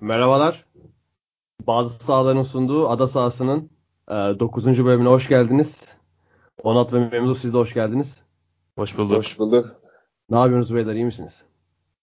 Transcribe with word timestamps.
Merhabalar. 0.00 0.64
Bazı 1.66 2.04
sahaların 2.04 2.42
sunduğu 2.42 2.88
Ada 2.88 3.08
sahasının 3.08 3.70
e, 4.08 4.12
9. 4.14 4.66
bölümüne 4.84 5.08
hoş 5.08 5.28
geldiniz. 5.28 5.96
Onat 6.62 6.92
ve 6.92 7.08
Memduh 7.08 7.34
siz 7.34 7.52
de 7.52 7.56
hoş 7.58 7.74
geldiniz. 7.74 8.22
Hoş 8.78 8.98
bulduk. 8.98 9.16
Hoş 9.16 9.38
bulduk. 9.38 9.76
Ne 10.30 10.38
yapıyorsunuz 10.38 10.74
beyler 10.76 10.94
iyi 10.94 11.04
misiniz? 11.04 11.44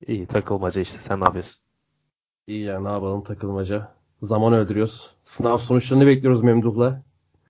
İyi 0.08 0.26
takılmaca 0.28 0.82
işte 0.82 1.02
sen 1.02 1.20
ne 1.20 1.24
yapıyorsun? 1.24 1.64
İyi 2.48 2.64
ya 2.64 2.80
ne 2.80 2.90
yapalım 2.90 3.24
takılmaca. 3.24 3.92
Zaman 4.22 4.54
öldürüyoruz. 4.54 5.10
Sınav 5.24 5.58
sonuçlarını 5.58 6.08
bekliyoruz 6.08 6.44
Memduh'la. 6.44 7.02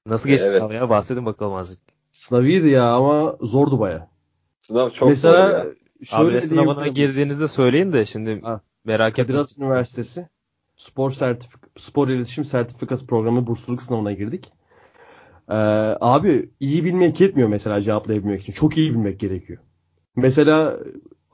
Nasıl 0.06 0.30
geçti 0.30 0.48
Evet. 0.52 0.58
sınav 0.62 0.72
ya? 0.74 0.90
Bahsedin 0.90 1.26
bakalım 1.26 1.54
azıcık. 1.54 1.84
Sınav 2.12 2.44
iyiydi 2.44 2.70
ya 2.70 2.94
ama 2.94 3.38
zordu 3.42 3.80
baya. 3.80 4.08
Sınav 4.60 4.90
çok 4.90 5.10
Mesela 5.10 5.48
zor 5.48 5.54
ya. 5.58 5.66
şöyle 6.04 6.38
Abi 6.38 6.48
sınavına 6.48 6.88
girdiğinizde 6.88 7.48
söyleyin 7.48 7.94
de 7.94 8.06
şimdi 8.06 8.42
Ha. 8.42 8.62
merak 8.86 9.16
Kadir 9.16 9.36
Has. 9.36 9.58
Üniversitesi 9.58 10.28
Spor 10.78 11.12
Sertifik 11.12 11.60
Spor 11.78 12.08
İletişim 12.08 12.46
Sertifikası 12.46 13.08
Programı 13.08 13.48
bursluluk 13.48 13.82
sınavına 13.82 14.12
girdik. 14.12 14.52
Ee, 15.50 15.54
abi 16.02 16.50
iyi 16.60 16.84
bilmek 16.86 17.22
yetmiyor 17.22 17.50
mesela 17.50 17.82
cevaplayabilmek 17.82 18.42
için. 18.42 18.54
Çok 18.54 18.78
iyi 18.78 18.92
bilmek 18.94 19.20
gerekiyor. 19.20 19.60
Mesela 20.16 20.80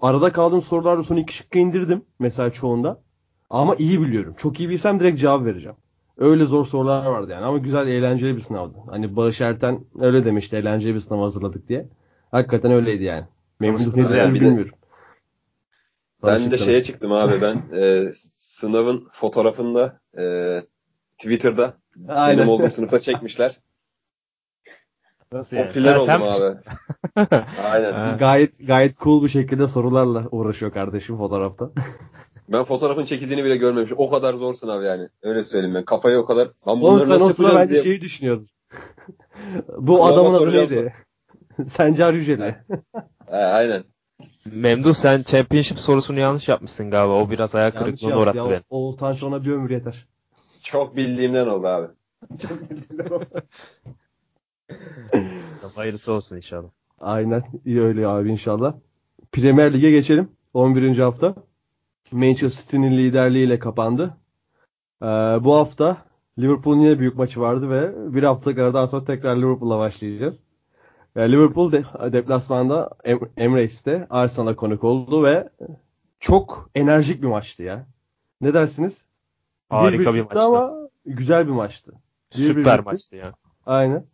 arada 0.01 0.31
kaldığım 0.31 0.61
sorularda 0.61 1.03
son 1.03 1.15
iki 1.17 1.33
şıkkı 1.35 1.57
indirdim. 1.57 2.01
Mesela 2.19 2.51
çoğunda. 2.51 3.01
Ama 3.49 3.75
iyi 3.75 4.01
biliyorum. 4.01 4.33
Çok 4.37 4.59
iyi 4.59 4.69
bilsem 4.69 4.99
direkt 4.99 5.19
cevap 5.19 5.45
vereceğim. 5.45 5.77
Öyle 6.17 6.45
zor 6.45 6.65
sorular 6.65 7.05
vardı 7.05 7.31
yani. 7.31 7.45
Ama 7.45 7.57
güzel, 7.57 7.87
eğlenceli 7.87 8.35
bir 8.35 8.41
sınavdı. 8.41 8.77
Hani 8.89 9.15
Bağış 9.15 9.41
Erten 9.41 9.79
öyle 9.99 10.25
demişti. 10.25 10.55
Eğlenceli 10.55 10.95
bir 10.95 10.99
sınav 10.99 11.21
hazırladık 11.21 11.69
diye. 11.69 11.85
Hakikaten 12.31 12.71
öyleydi 12.71 13.03
yani. 13.03 13.25
Memnun 13.59 13.77
Ama 13.79 13.85
ne 13.95 14.01
sınav- 14.03 14.09
dediğimi 14.09 14.33
bir 14.33 14.39
de- 14.39 14.45
bilmiyorum. 14.45 14.73
Ben 16.23 16.51
de 16.51 16.57
şeye 16.57 16.83
çıktım 16.83 17.11
abi 17.11 17.33
ben 17.41 17.61
e, 17.77 18.11
sınavın 18.59 19.07
fotoğrafında 19.11 19.99
e, 20.19 20.23
Twitter'da 21.17 21.73
Aynen. 22.07 22.37
benim 22.37 22.49
olduğum 22.49 22.69
sınıfta 22.69 22.99
çekmişler. 22.99 23.59
Nasıl 25.31 25.57
yani? 25.57 25.67
Popüler 25.67 25.95
oldum 25.95 26.09
abi. 26.23 26.57
Aynen. 27.63 27.93
Ha. 27.93 28.15
Gayet 28.19 28.67
gayet 28.67 28.99
cool 28.99 29.23
bir 29.23 29.29
şekilde 29.29 29.67
sorularla 29.67 30.27
uğraşıyor 30.31 30.73
kardeşim 30.73 31.17
fotoğrafta. 31.17 31.71
Ben 32.49 32.63
fotoğrafın 32.63 33.05
çekildiğini 33.05 33.43
bile 33.43 33.57
görmemişim. 33.57 33.97
O 33.99 34.09
kadar 34.09 34.33
zor 34.33 34.53
sınav 34.53 34.83
yani. 34.83 35.09
Öyle 35.21 35.43
söyleyeyim 35.43 35.75
ben. 35.75 35.85
Kafayı 35.85 36.17
o 36.17 36.25
kadar. 36.25 36.47
Lan 36.67 36.81
Oğlum 36.81 36.99
sen 36.99 37.19
o 37.19 37.29
sıra 37.29 37.55
bence 37.55 37.73
diye. 37.73 37.83
şeyi 37.83 38.01
düşünüyordun. 38.01 38.47
Bu 39.77 39.97
Kulağıma 39.97 40.13
adamın 40.13 40.33
adı 40.33 40.51
neydi? 40.57 40.93
Sencer 41.69 42.13
Yücel'i. 42.13 42.55
Aynen. 43.31 43.83
Memduh 44.45 44.93
sen 44.93 45.23
championship 45.23 45.79
sorusunu 45.79 46.19
yanlış 46.19 46.47
yapmışsın 46.47 46.91
galiba. 46.91 47.13
O 47.13 47.29
biraz 47.29 47.55
ayak 47.55 47.75
Yanlış 47.75 47.99
kırıklığına 47.99 48.21
uğrattı 48.21 48.37
ya. 48.37 48.49
beni. 48.49 48.61
O 48.69 48.89
utanç 48.89 49.23
ona 49.23 49.43
bir 49.43 49.51
ömür 49.51 49.69
yeter. 49.69 50.07
Çok 50.61 50.95
bildiğimden 50.95 51.47
oldu 51.47 51.67
abi. 51.67 51.87
Hayırlısı 55.75 56.11
olsun 56.11 56.35
inşallah. 56.35 56.69
Aynen. 56.99 57.43
İyi 57.65 57.81
öyle 57.81 58.07
abi 58.07 58.31
inşallah. 58.31 58.73
Premier 59.31 59.73
Lig'e 59.73 59.91
geçelim. 59.91 60.31
11. 60.53 60.97
hafta. 60.97 61.35
Manchester 62.11 62.63
City'nin 62.63 62.97
liderliğiyle 62.97 63.59
kapandı. 63.59 64.17
Ee, 65.01 65.05
bu 65.41 65.55
hafta 65.55 65.97
Liverpool'un 66.39 66.79
yine 66.79 66.99
büyük 66.99 67.15
maçı 67.15 67.41
vardı 67.41 67.69
ve 67.69 68.13
bir 68.13 68.23
hafta 68.23 68.51
aradan 68.51 68.85
sonra 68.85 69.05
tekrar 69.05 69.35
Liverpool'la 69.35 69.77
başlayacağız. 69.79 70.43
Ee, 71.19 71.31
Liverpool 71.31 71.71
de, 71.71 71.83
deplasmanda 72.13 72.89
Em- 73.03 73.29
Emirates'te 73.37 74.07
Arsenal'a 74.09 74.55
konuk 74.55 74.83
oldu 74.83 75.23
ve 75.23 75.49
çok 76.19 76.69
enerjik 76.75 77.21
bir 77.21 77.27
maçtı 77.27 77.63
ya. 77.63 77.85
Ne 78.41 78.53
dersiniz? 78.53 79.05
Harika 79.69 80.13
bir 80.13 80.19
bitti 80.19 80.23
maçtı. 80.23 80.41
ama 80.41 80.73
güzel 81.05 81.47
bir 81.47 81.51
maçtı. 81.51 81.93
Bir 82.37 82.39
bir 82.41 82.43
Süper 82.47 82.79
bitti. 82.79 82.85
maçtı 82.93 83.15
ya. 83.15 83.33
Aynen. 83.65 84.05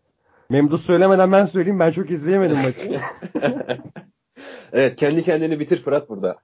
Memduh 0.50 0.78
söylemeden 0.78 1.32
ben 1.32 1.46
söyleyeyim. 1.46 1.80
Ben 1.80 1.92
çok 1.92 2.12
izleyemedim 2.12 2.58
maçı. 2.58 3.00
Evet 4.74 4.96
kendi 4.96 5.24
kendini 5.24 5.60
bitir 5.60 5.78
Fırat 5.84 6.10
burada. 6.10 6.36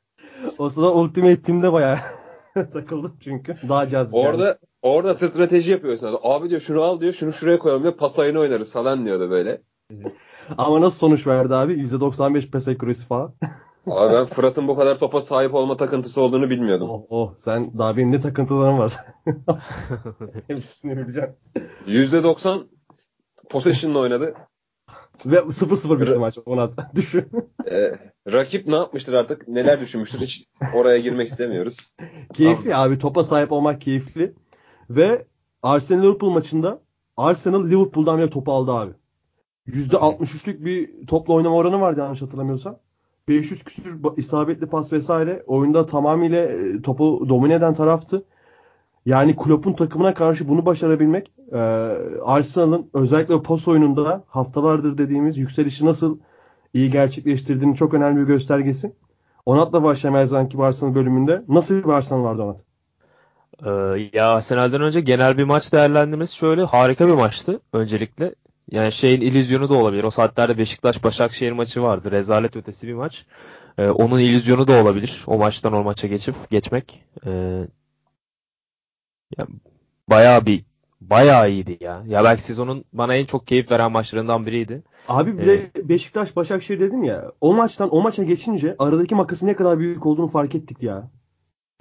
o 0.57 0.69
sırada 0.69 0.93
Ultimate 0.93 1.41
Team'de 1.41 1.73
bayağı 1.73 1.97
takıldım 2.53 3.17
çünkü. 3.23 3.57
Daha 3.69 3.87
cazip. 3.89 4.15
yani. 4.15 4.27
Orada 4.27 4.57
orada 4.81 5.13
strateji 5.13 5.71
yapıyorsun. 5.71 6.19
Abi 6.23 6.49
diyor 6.49 6.61
şunu 6.61 6.81
al 6.81 7.01
diyor 7.01 7.13
şunu 7.13 7.33
şuraya 7.33 7.59
koyalım 7.59 7.83
diyor 7.83 7.93
pas 7.97 8.19
ayını 8.19 8.39
oynarız 8.39 8.73
falan 8.73 9.05
diyordu 9.05 9.29
böyle. 9.29 9.61
Ama 10.57 10.81
nasıl 10.81 10.97
sonuç 10.97 11.27
verdi 11.27 11.55
abi? 11.55 11.73
%95 11.73 12.51
pes 12.51 12.67
accuracy 12.67 13.05
falan. 13.05 13.33
Abi 13.87 14.13
ben 14.13 14.25
Fırat'ın 14.25 14.67
bu 14.67 14.75
kadar 14.75 14.99
topa 14.99 15.21
sahip 15.21 15.53
olma 15.53 15.77
takıntısı 15.77 16.21
olduğunu 16.21 16.49
bilmiyordum. 16.49 16.89
oh, 16.89 17.05
oh 17.09 17.33
sen 17.37 17.77
daha 17.77 17.97
benim 17.97 18.11
ne 18.11 18.19
takıntılarım 18.19 18.77
var. 18.77 18.93
Hepsini 20.47 20.97
bileceğim. 20.97 21.29
%90 21.87 22.63
possession'la 23.49 23.99
oynadı. 23.99 24.33
Ve 25.25 25.37
0-0 25.37 26.01
bitti 26.01 26.19
maç. 26.19 26.37
Ona 26.45 26.71
düşün. 26.95 27.25
Ee, 27.71 27.93
rakip 28.31 28.67
ne 28.67 28.75
yapmıştır 28.75 29.13
artık? 29.13 29.47
Neler 29.47 29.79
düşünmüştür? 29.81 30.19
Hiç 30.19 30.45
oraya 30.75 30.97
girmek 30.97 31.27
istemiyoruz. 31.27 31.77
keyifli 32.33 32.75
abi. 32.75 32.99
Topa 32.99 33.23
sahip 33.23 33.51
olmak 33.51 33.81
keyifli. 33.81 34.33
Ve 34.89 35.25
Arsenal 35.63 36.03
Liverpool 36.03 36.29
maçında 36.31 36.81
Arsenal 37.17 37.65
Liverpool'dan 37.69 38.17
bile 38.17 38.29
topu 38.29 38.53
aldı 38.53 38.71
abi. 38.71 38.91
%63'lük 39.67 40.65
bir 40.65 41.07
topla 41.07 41.33
oynama 41.33 41.55
oranı 41.55 41.81
vardı 41.81 41.99
yanlış 41.99 42.21
hatırlamıyorsam. 42.21 42.77
500 43.27 43.63
küsür 43.63 43.99
isabetli 44.17 44.67
pas 44.67 44.93
vesaire. 44.93 45.43
Oyunda 45.47 45.85
tamamıyla 45.85 46.41
e, 46.41 46.81
topu 46.81 47.25
domine 47.29 47.53
eden 47.53 47.73
taraftı. 47.73 48.23
Yani 49.05 49.35
Klopp'un 49.35 49.73
takımına 49.73 50.13
karşı 50.13 50.49
bunu 50.49 50.65
başarabilmek 50.65 51.31
e, 51.51 51.57
Arsenal'ın 52.23 52.89
özellikle 52.93 53.41
pas 53.41 53.67
oyununda 53.67 54.23
haftalardır 54.27 54.97
dediğimiz 54.97 55.37
yükselişi 55.37 55.85
nasıl 55.85 56.19
iyi 56.73 56.91
gerçekleştirdiğini 56.91 57.75
çok 57.75 57.93
önemli 57.93 58.21
bir 58.21 58.27
göstergesi. 58.27 58.93
Onat'la 59.45 59.83
başlayan 59.83 60.13
her 60.13 60.25
zamanki 60.25 60.57
Arsenal 60.57 60.95
bölümünde 60.95 61.43
nasıl 61.47 61.83
bir 61.83 61.89
Arsenal 61.89 62.23
vardı 62.23 62.41
Onat? 62.41 62.63
Ee, 63.65 64.09
ya 64.17 64.29
Arsenal'den 64.29 64.81
önce 64.81 65.01
genel 65.01 65.37
bir 65.37 65.43
maç 65.43 65.73
değerlendirmesi 65.73 66.35
şöyle 66.35 66.63
harika 66.63 67.07
bir 67.07 67.13
maçtı 67.13 67.59
öncelikle. 67.73 68.35
Yani 68.71 68.91
şeyin 68.91 69.21
illüzyonu 69.21 69.69
da 69.69 69.73
olabilir. 69.73 70.03
O 70.03 70.11
saatlerde 70.11 70.57
Beşiktaş 70.57 71.03
Başakşehir 71.03 71.51
maçı 71.51 71.81
vardı. 71.83 72.11
Rezalet 72.11 72.55
ötesi 72.55 72.87
bir 72.87 72.93
maç. 72.93 73.25
Ee, 73.77 73.89
onun 73.89 74.19
illüzyonu 74.19 74.67
da 74.67 74.81
olabilir. 74.83 75.23
O 75.27 75.37
maçtan 75.37 75.73
o 75.73 75.83
maça 75.83 76.07
geçip 76.07 76.35
geçmek. 76.49 77.03
Ee, 77.25 77.31
ya, 79.37 79.47
bayağı 80.09 80.45
bir 80.45 80.63
bayağı 81.01 81.51
iyiydi 81.51 81.77
ya. 81.81 82.03
Ya 82.07 82.23
belki 82.23 82.43
sezonun 82.43 82.85
bana 82.93 83.15
en 83.15 83.25
çok 83.25 83.47
keyif 83.47 83.71
veren 83.71 83.91
maçlarından 83.91 84.45
biriydi. 84.45 84.83
Abi 85.07 85.37
bir 85.37 85.45
de 85.45 85.71
Beşiktaş 85.89 86.35
Başakşehir 86.35 86.79
dedin 86.79 87.03
ya. 87.03 87.31
O 87.41 87.53
maçtan 87.53 87.95
o 87.95 88.01
maça 88.01 88.23
geçince 88.23 88.75
aradaki 88.79 89.15
makasın 89.15 89.47
ne 89.47 89.55
kadar 89.55 89.79
büyük 89.79 90.05
olduğunu 90.05 90.27
fark 90.27 90.55
ettik 90.55 90.83
ya. 90.83 91.09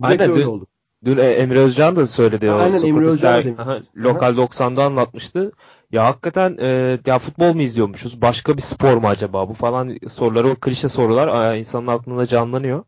Direkt 0.03 0.23
Aynen, 0.23 0.31
öyle 0.35 0.43
dün- 0.45 0.49
oldu. 0.49 0.67
Dün 1.05 1.19
e, 1.19 1.23
Emre 1.23 1.59
Özcan 1.59 1.97
da 1.97 2.07
söyledi. 2.07 2.51
o 2.51 2.55
Aynen, 2.55 2.67
Emre 2.83 3.07
Sokratesler- 3.07 3.07
Özcan 3.07 3.45
demiş. 3.45 3.85
Lokal 3.97 4.37
90'da 4.37 4.85
anlatmıştı. 4.85 5.53
Ya 5.93 6.05
hakikaten 6.05 6.57
e, 6.61 6.99
ya 7.07 7.19
futbol 7.19 7.55
mu 7.55 7.63
izliyormuşuz? 7.63 8.23
Başka 8.23 8.57
bir 8.57 8.63
spor 8.63 8.97
mu 8.97 9.09
acaba? 9.09 9.49
Bu 9.49 9.55
falan 9.55 9.99
soruları, 10.09 10.49
o 10.49 10.55
klişe 10.55 10.89
sorular 10.89 11.55
e, 11.55 11.59
insanın 11.59 11.87
aklında 11.87 12.27
canlanıyor. 12.27 12.85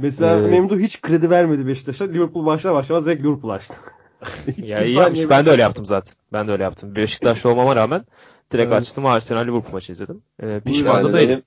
Mesela 0.00 0.36
Ee, 0.36 0.48
Memduh 0.48 0.78
hiç 0.78 1.00
kredi 1.00 1.30
vermedi 1.30 1.66
Beşiktaş'a. 1.66 2.04
Liverpool 2.04 2.46
başlar 2.46 2.74
başlamaz 2.74 3.06
direkt 3.06 3.22
Liverpool 3.24 3.50
açtı. 3.50 3.76
Ya 4.62 4.84
iyi 4.84 4.96
yapmış. 4.96 5.30
Ben 5.30 5.46
de 5.46 5.50
öyle 5.50 5.62
yaptım 5.62 5.86
zaten. 5.86 6.14
Ben 6.32 6.48
de 6.48 6.52
öyle 6.52 6.62
yaptım. 6.62 6.96
Beşiktaşlı 6.96 7.50
olmama 7.50 7.76
rağmen 7.76 8.04
direkt 8.52 8.72
Evet. 8.72 8.82
açtım 8.82 9.06
Arsenal 9.06 9.42
Liverpool 9.46 9.72
maçı 9.72 9.92
izledim. 9.92 10.22
E, 10.42 10.46
Yani 10.46 10.60
pişman 10.60 11.04
da 11.04 11.12
değilim. 11.12 11.28
benim 11.30 11.42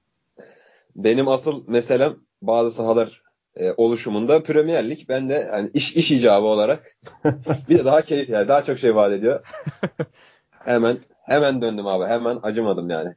benim 0.95 1.27
asıl 1.27 1.67
meselem 1.67 2.15
bazı 2.41 2.71
sahalar 2.71 3.23
e, 3.55 3.71
oluşumunda 3.77 4.43
Premier 4.43 4.89
Lig. 4.89 4.99
Ben 5.09 5.29
de 5.29 5.47
hani 5.51 5.69
iş 5.73 5.95
iş 5.95 6.11
icabı 6.11 6.45
olarak 6.45 6.97
bir 7.69 7.77
de 7.77 7.85
daha 7.85 8.01
keyif 8.01 8.29
yani 8.29 8.47
daha 8.47 8.63
çok 8.63 8.79
şey 8.79 8.95
vaat 8.95 9.11
ediyor. 9.11 9.45
Hemen 10.65 10.97
hemen 11.25 11.61
döndüm 11.61 11.87
abi. 11.87 12.05
Hemen 12.05 12.39
acımadım 12.43 12.89
yani. 12.89 13.15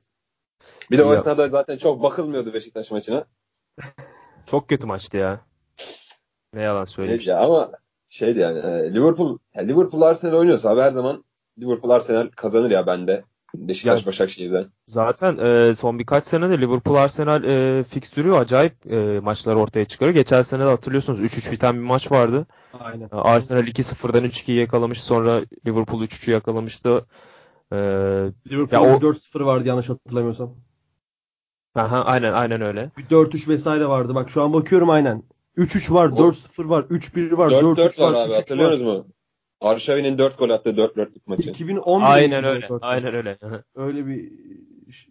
Bir 0.90 0.98
de 0.98 1.04
o 1.04 1.12
Ya. 1.12 1.18
esnada 1.18 1.48
zaten 1.48 1.76
çok 1.78 2.02
bakılmıyordu 2.02 2.54
Beşiktaş 2.54 2.90
maçına. 2.90 3.24
Çok 4.46 4.68
kötü 4.68 4.86
maçtı 4.86 5.16
ya. 5.16 5.40
Ne 6.54 6.62
yalan 6.62 6.84
söyleyeyim. 6.84 7.18
Neyse 7.18 7.34
ama 7.34 7.70
şeydi 8.08 8.38
yani 8.38 8.58
e, 8.58 8.94
Liverpool 8.94 9.38
yani 9.54 9.68
Liverpool 9.68 10.02
Arsenal 10.02 10.32
oynuyorsa 10.38 10.70
abi 10.70 10.80
her 10.80 10.92
zaman 10.92 11.24
Liverpool 11.58 11.90
Arsenal 11.90 12.28
kazanır 12.36 12.70
ya 12.70 12.86
bende. 12.86 13.24
Beşiktaş 13.54 14.00
Ya- 14.00 14.06
Başakşehir'den. 14.06 14.66
Zaten 14.86 15.38
e, 15.38 15.74
son 15.74 15.98
birkaç 15.98 16.26
senede 16.26 16.60
Liverpool 16.60 16.96
Arsenal 16.96 17.44
e, 17.44 17.84
fikstürü 17.84 18.32
acayip 18.32 18.86
e, 18.92 19.20
maçlar 19.20 19.54
ortaya 19.54 19.84
çıkarıyor. 19.84 20.14
Geçen 20.14 20.42
sene 20.42 20.64
de 20.64 20.68
hatırlıyorsunuz 20.68 21.20
3-3 21.20 21.52
biten 21.52 21.74
bir 21.74 21.80
maç 21.80 22.12
vardı. 22.12 22.46
Aynen. 22.80 23.08
Arsenal 23.12 23.66
2-0'dan 23.66 24.24
3-2'yi 24.24 24.58
yakalamış. 24.58 25.02
Sonra 25.02 25.40
Liverpool 25.66 26.02
3-3'ü 26.02 26.32
yakalamıştı. 26.32 27.06
E, 27.72 27.76
Liverpool'un 28.50 28.88
Ya 28.88 28.96
o- 28.96 29.00
4-0 29.00 29.44
vardı 29.46 29.68
yanlış 29.68 29.88
hatırlamıyorsam. 29.88 30.54
aha, 31.74 32.04
aynen 32.04 32.32
aynen 32.32 32.60
öyle. 32.60 32.90
Bir 32.98 33.04
4-3 33.04 33.48
vesaire 33.48 33.86
vardı. 33.88 34.14
Bak 34.14 34.30
şu 34.30 34.42
an 34.42 34.52
bakıyorum 34.52 34.90
aynen. 34.90 35.22
3-3 35.56 35.90
var, 35.94 36.08
4-0 36.08 36.68
var, 36.68 36.82
3-1 36.82 37.36
var, 37.38 37.50
4-4 37.50 37.76
4-3 37.78 38.00
var 38.00 38.12
var, 38.12 38.24
abi 38.26 38.32
3-3 38.32 38.34
hatırlıyorsunuz 38.36 38.86
var. 38.92 38.96
mu? 38.96 39.06
Arşavi'nin 39.60 40.18
4 40.18 40.38
gol 40.38 40.50
attığı 40.50 40.70
4-4'lük 40.70 41.22
maçı. 41.26 41.50
2011 41.50 42.06
Aynen 42.06 42.44
öyle. 42.44 42.66
4-4. 42.66 42.78
Aynen 42.82 43.14
öyle. 43.14 43.38
Öyle 43.74 44.06
bir 44.06 44.32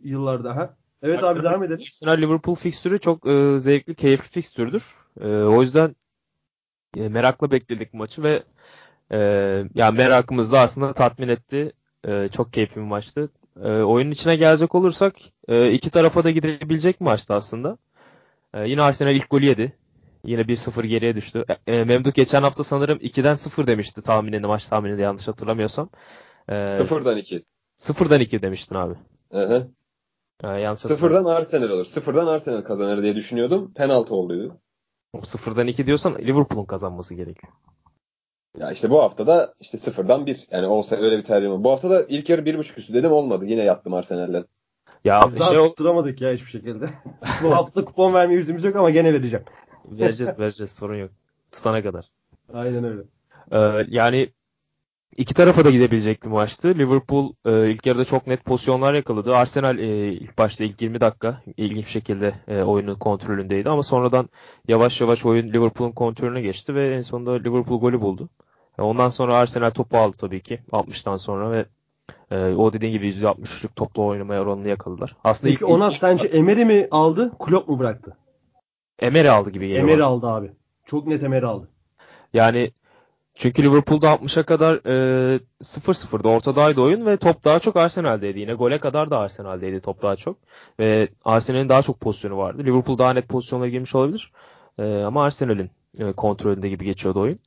yıllarda 0.04 0.56
ha. 0.56 0.78
Evet 1.04 1.20
Arsenal- 1.24 1.32
abi 1.40 1.44
devam 1.44 1.64
edelim. 1.64 1.80
Arsenal 1.86 2.18
Liverpool 2.22 2.56
fikstürü 2.56 3.00
çok 3.00 3.28
e, 3.28 3.60
zevkli, 3.60 3.96
keyifli 3.96 4.28
fikstürdür. 4.30 4.84
E, 5.22 5.28
o 5.28 5.62
yüzden 5.62 5.96
e, 6.98 7.10
merakla 7.10 7.52
bekledik 7.52 7.94
maçı 7.94 8.24
ve 8.24 8.44
e, 9.12 9.18
yani 9.76 9.98
merakımız 9.98 10.52
da 10.52 10.60
aslında 10.60 10.94
tatmin 10.94 11.28
etti. 11.28 11.72
E, 12.08 12.30
çok 12.32 12.54
keyifli 12.54 12.76
bir 12.76 12.86
maçtı. 12.86 13.30
E, 13.64 13.70
oyunun 13.70 14.12
içine 14.12 14.36
gelecek 14.36 14.76
olursak 14.76 15.16
e, 15.48 15.72
iki 15.72 15.90
tarafa 15.90 16.24
da 16.24 16.32
gidebilecek 16.32 17.00
bir 17.00 17.06
maçtı 17.06 17.34
aslında. 17.34 17.78
E, 18.54 18.70
yine 18.70 18.82
Arsenal 18.82 19.16
ilk 19.16 19.30
golü 19.30 19.46
yedi. 19.46 19.74
Yine 20.26 20.42
1-0 20.42 20.86
geriye 20.86 21.16
düştü. 21.16 21.46
E, 21.68 21.74
e, 21.74 21.84
Memduh 21.84 22.14
geçen 22.14 22.44
hafta 22.44 22.64
sanırım 22.64 22.98
2'den 22.98 23.36
0 23.36 23.68
demişti 23.68 24.02
tahminini, 24.02 24.48
maç 24.48 24.68
tahminini 24.68 25.02
yanlış 25.02 25.28
hatırlamıyorsam. 25.28 25.90
E, 26.50 26.54
0'dan 26.54 27.18
2. 27.18 27.44
0'dan 27.78 28.22
2 28.22 28.42
demiştin 28.42 28.76
abi. 28.76 28.96
Hı 29.32 29.46
hı. 29.46 29.68
E, 30.44 30.48
yanlış 30.48 30.82
Sıfırdan 30.82 31.26
Arsenal 31.26 31.70
olur. 31.70 31.86
Sıfırdan 31.86 32.28
Arsenal 32.28 32.62
kazanır 32.62 33.04
diye 33.04 33.16
düşünüyordum. 33.16 33.74
Penaltı 33.74 34.16
olduydu. 34.16 34.58
Sıfırdan 35.24 35.68
2 35.68 35.86
diyorsan 35.86 36.16
Liverpool'un 36.16 36.66
kazanması 36.66 37.16
gerekiyor. 37.16 37.54
Ya 38.58 38.72
işte 38.72 38.90
bu 38.90 39.02
hafta 39.02 39.28
da 39.28 39.54
işte 39.60 39.78
sıfırdan 39.78 40.26
1. 40.26 40.48
Yani 40.52 40.68
olsa 40.68 40.96
öyle 40.96 41.18
bir 41.18 41.24
tercih. 41.24 41.50
Bu 41.50 41.72
hafta 41.72 41.90
da 41.90 42.04
ilk 42.04 42.30
yarı 42.30 42.42
1.5 42.42 42.78
üstü 42.78 42.94
dedim 42.94 43.12
olmadı. 43.12 43.46
Yine 43.46 43.64
yattım 43.64 43.94
Arsenal'den. 43.94 44.46
Ya 45.06 45.24
Biz 45.26 45.40
daha 45.40 45.52
şey 45.52 45.60
tutturamadık 45.60 46.22
ya 46.22 46.34
hiçbir 46.34 46.50
şekilde. 46.50 46.90
Bu 47.44 47.56
hafta 47.56 47.86
kupon 47.86 48.14
vermeye 48.14 48.36
yüzümüz 48.36 48.64
yok 48.64 48.76
ama 48.76 48.90
gene 48.90 49.14
vereceğim. 49.14 49.46
vereceğiz 49.86 50.40
vereceğiz 50.40 50.72
sorun 50.72 50.96
yok. 50.96 51.12
Tutana 51.52 51.84
kadar. 51.84 52.12
Aynen 52.54 52.84
öyle. 52.84 53.02
Ee, 53.52 53.86
yani 53.90 54.30
iki 55.18 55.34
tarafa 55.34 55.66
da 55.66 55.72
gidebilecek 55.72 56.24
bir 56.24 56.28
maçtı. 56.28 56.68
Liverpool 56.78 57.34
e, 57.46 57.72
ilk 57.72 57.86
yarıda 57.86 58.06
çok 58.06 58.28
net 58.28 58.46
pozisyonlar 58.46 58.94
yakaladı. 58.94 59.36
Arsenal 59.36 59.80
e, 59.80 60.14
ilk 60.14 60.38
başta 60.38 60.64
ilk 60.64 60.82
20 60.82 61.02
dakika 61.02 61.42
ilginç 61.58 61.86
bir 61.86 61.92
şekilde 61.92 62.34
e, 62.48 62.62
oyunun 62.64 62.96
kontrolündeydi 62.96 63.70
ama 63.70 63.84
sonradan 63.84 64.30
yavaş 64.68 65.02
yavaş 65.02 65.26
oyun 65.26 65.48
Liverpool'un 65.48 65.92
kontrolüne 65.92 66.42
geçti 66.42 66.76
ve 66.76 66.96
en 66.96 67.02
sonunda 67.02 67.32
Liverpool 67.32 67.80
golü 67.80 68.02
buldu. 68.02 68.30
E, 68.80 68.82
Ondan 68.82 69.10
sonra 69.10 69.38
Arsenal 69.38 69.70
topu 69.70 69.98
aldı 69.98 70.18
tabii 70.20 70.42
ki 70.42 70.60
60'tan 70.72 71.18
sonra 71.18 71.52
ve 71.52 71.66
e, 72.32 72.56
o 72.56 72.74
dediğin 72.74 72.94
gibi 72.94 73.10
%63'lük 73.10 73.76
topla 73.76 74.04
oynamaya 74.04 74.42
oranını 74.42 74.68
yakaladılar. 74.68 75.16
Aslında 75.24 75.54
Peki 75.54 75.64
ilk, 75.66 75.72
ona 75.72 75.88
ilk 75.88 75.98
sence 75.98 76.28
Emery 76.28 76.66
mi 76.66 76.88
aldı, 76.92 77.32
Klopp 77.40 77.70
mu 77.70 77.80
bıraktı? 77.80 78.18
Emery 79.00 79.30
aldı 79.30 79.50
gibi 79.50 79.68
geliyor. 79.68 79.88
Emery 79.88 80.04
aldı 80.04 80.28
abi. 80.28 80.52
Çok 80.86 81.08
net 81.08 81.24
Emery 81.24 81.46
aldı. 81.46 81.68
Yani 82.34 82.72
çünkü 83.42 83.64
Liverpool'da 83.64 84.14
60'a 84.14 84.44
kadar 84.44 84.76
e, 84.76 85.40
0-0'da 85.62 86.30
ortadaydı 86.30 86.82
oyun 86.82 87.06
ve 87.06 87.18
top 87.18 87.44
daha 87.44 87.60
çok 87.60 87.76
Arsenal'deydi. 87.76 88.40
Yine 88.40 88.54
gole 88.54 88.80
kadar 88.80 89.10
da 89.10 89.20
Arsenal'deydi 89.20 89.82
top 89.82 90.02
daha 90.02 90.16
çok. 90.16 90.38
Ve 90.80 91.10
Arsenal'in 91.26 91.70
daha 91.70 91.82
çok 91.82 92.00
pozisyonu 92.00 92.38
vardı. 92.38 92.64
Liverpool 92.66 92.98
daha 92.98 93.14
net 93.14 93.28
pozisyonlara 93.28 93.70
girmiş 93.70 93.96
olabilir. 93.96 94.32
E, 94.80 94.84
ama 94.84 95.24
Arsenal'in 95.24 95.70
e, 96.00 96.12
kontrolünde 96.12 96.70
gibi 96.70 96.86
geçiyordu 96.86 97.20
oyun. 97.20 97.40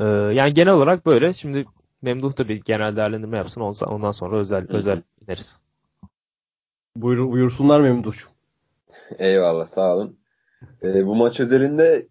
E, 0.00 0.04
yani 0.34 0.54
genel 0.54 0.72
olarak 0.72 1.06
böyle. 1.06 1.32
Şimdi 1.32 1.66
Memduh 2.02 2.38
da 2.38 2.48
bir 2.48 2.56
genel 2.56 2.96
değerlendirme 2.96 3.36
yapsın. 3.36 3.60
Ondan 3.60 3.88
ondan 3.88 4.12
sonra 4.12 4.36
özel 4.36 4.68
hı. 4.68 4.76
özel 4.76 5.02
ineriz. 5.26 5.58
Buyur, 6.96 7.30
buyursunlar 7.30 7.80
Memduh'cum. 7.80 8.30
Eyvallah 9.18 9.66
sağ 9.66 9.94
olun. 9.94 10.18
Ee, 10.82 11.06
bu 11.06 11.14
maç 11.16 11.40
özelinde 11.40 12.06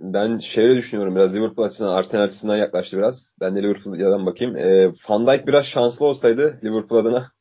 ben 0.00 0.38
şöyle 0.38 0.76
düşünüyorum 0.76 1.16
biraz 1.16 1.34
Liverpool 1.34 1.66
açısından 1.66 1.96
Arsenal 1.96 2.22
açısından 2.22 2.56
yaklaştı 2.56 2.98
biraz. 2.98 3.36
Ben 3.40 3.56
de 3.56 3.62
Liverpool'dan 3.62 4.26
bakayım. 4.26 4.56
Ee, 4.56 4.92
Van 5.08 5.26
Dijk 5.26 5.46
biraz 5.46 5.66
şanslı 5.66 6.06
olsaydı 6.06 6.60
Liverpool 6.64 6.98
adına 6.98 7.32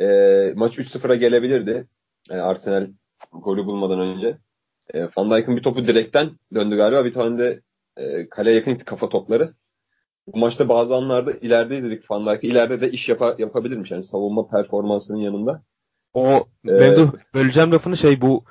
e, 0.00 0.06
maç 0.56 0.78
3-0'a 0.78 1.14
gelebilirdi. 1.14 1.86
E, 2.30 2.34
Arsenal 2.34 2.86
golü 3.32 3.66
bulmadan 3.66 4.00
önce. 4.00 4.38
E, 4.94 5.08
Van 5.16 5.30
Dijk'ın 5.30 5.56
bir 5.56 5.62
topu 5.62 5.86
direkten 5.86 6.30
döndü 6.54 6.76
galiba. 6.76 7.04
Bir 7.04 7.12
tane 7.12 7.38
de 7.38 7.60
e, 7.96 8.28
kaleye 8.28 8.56
yakın 8.56 8.72
gitti 8.72 8.84
kafa 8.84 9.08
topları. 9.08 9.54
Bu 10.26 10.38
maçta 10.38 10.68
bazı 10.68 10.96
anlarda 10.96 11.32
ileride 11.32 11.76
izledik 11.76 12.10
Van 12.10 12.26
Dijk'ı. 12.26 12.46
İleride 12.46 12.80
de 12.80 12.90
iş 12.90 13.08
yapa, 13.08 13.34
yapabilirmiş. 13.38 13.90
Yani 13.90 14.02
savunma 14.02 14.48
performansının 14.48 15.18
yanında. 15.18 15.62
O 16.14 16.46
Ee, 16.68 16.72
Memduh 16.72 17.12
böleceğim 17.34 17.72
lafını 17.72 17.96
şey 17.96 18.20
bu 18.20 18.44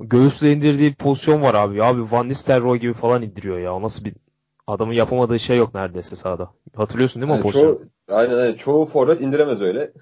göğüsle 0.00 0.52
indirdiği 0.52 0.90
bir 0.90 0.96
pozisyon 0.96 1.42
var 1.42 1.54
abi. 1.54 1.84
Abi 1.84 2.12
Van 2.12 2.28
Nistelrooy 2.28 2.78
gibi 2.78 2.94
falan 2.94 3.22
indiriyor 3.22 3.58
ya. 3.58 3.74
O 3.74 3.82
nasıl 3.82 4.04
bir 4.04 4.14
adamın 4.66 4.92
yapamadığı 4.92 5.38
şey 5.38 5.56
yok 5.56 5.74
neredeyse 5.74 6.16
sahada. 6.16 6.50
Hatırlıyorsun 6.76 7.22
değil 7.22 7.32
mi 7.32 7.32
o 7.32 7.36
Yani 7.36 7.42
pozisyonu? 7.42 7.78
çoğu, 7.78 7.88
aynen 8.08 8.36
aynen. 8.38 8.54
Çoğu 8.54 8.86
forvet 8.86 9.20
indiremez 9.20 9.62
öyle. 9.62 9.92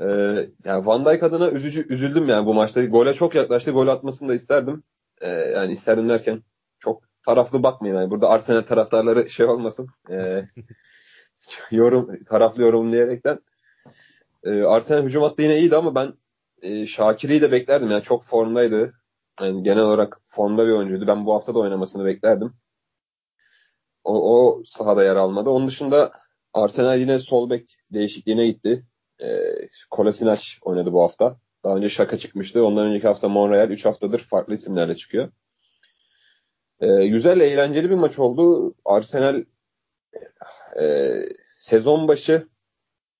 Ee, 0.00 0.04
yani 0.64 0.86
Van 0.86 1.04
Dijk 1.04 1.22
adına 1.22 1.50
üzücü, 1.50 1.86
üzüldüm 1.88 2.28
yani 2.28 2.46
bu 2.46 2.54
maçta. 2.54 2.84
Gole 2.84 3.14
çok 3.14 3.34
yaklaştı. 3.34 3.70
Gol 3.70 3.88
atmasını 3.88 4.28
da 4.28 4.34
isterdim. 4.34 4.82
Ee, 5.20 5.28
yani 5.28 5.72
isterdim 5.72 6.08
derken 6.08 6.42
çok 6.78 7.02
taraflı 7.26 7.62
bakmayın. 7.62 7.94
Yani 7.94 8.10
burada 8.10 8.28
Arsenal 8.28 8.62
taraftarları 8.62 9.30
şey 9.30 9.46
olmasın. 9.46 9.88
Ee, 10.10 10.44
yorum, 11.70 12.24
taraflı 12.24 12.62
yorum 12.62 12.92
diyerekten. 12.92 13.38
Ee, 14.44 14.62
Arsenal 14.62 15.02
hücum 15.02 15.22
hattı 15.22 15.42
yine 15.42 15.58
iyiydi 15.58 15.76
ama 15.76 15.94
ben 15.94 16.12
e, 16.62 16.86
Şakir'i 16.86 17.42
de 17.42 17.52
beklerdim. 17.52 17.90
Yani 17.90 18.02
çok 18.02 18.24
formdaydı. 18.24 18.94
Yani 19.40 19.62
genel 19.62 19.82
olarak 19.82 20.20
formda 20.26 20.66
bir 20.66 20.72
oyuncuydu. 20.72 21.06
Ben 21.06 21.26
bu 21.26 21.34
hafta 21.34 21.54
da 21.54 21.58
oynamasını 21.58 22.04
beklerdim. 22.04 22.52
O, 24.04 24.36
o 24.36 24.62
sahada 24.64 25.04
yer 25.04 25.16
almadı. 25.16 25.50
Onun 25.50 25.68
dışında 25.68 26.12
Arsenal 26.52 26.98
yine 26.98 27.18
sol 27.18 27.50
bek 27.50 27.78
değişikliğine 27.92 28.46
gitti. 28.46 28.86
E, 29.22 29.28
Kolasinac 29.90 30.42
oynadı 30.62 30.92
bu 30.92 31.02
hafta. 31.02 31.36
Daha 31.64 31.76
önce 31.76 31.88
Şaka 31.88 32.16
çıkmıştı. 32.16 32.66
Ondan 32.66 32.86
önceki 32.86 33.06
hafta 33.06 33.28
Monreal. 33.28 33.70
3 33.70 33.84
haftadır 33.84 34.18
farklı 34.18 34.54
isimlerle 34.54 34.96
çıkıyor. 34.96 35.32
E, 36.80 37.06
güzel, 37.06 37.40
eğlenceli 37.40 37.90
bir 37.90 37.94
maç 37.94 38.18
oldu. 38.18 38.74
Arsenal 38.84 39.44
e, 40.80 41.14
sezon 41.56 42.08
başı 42.08 42.48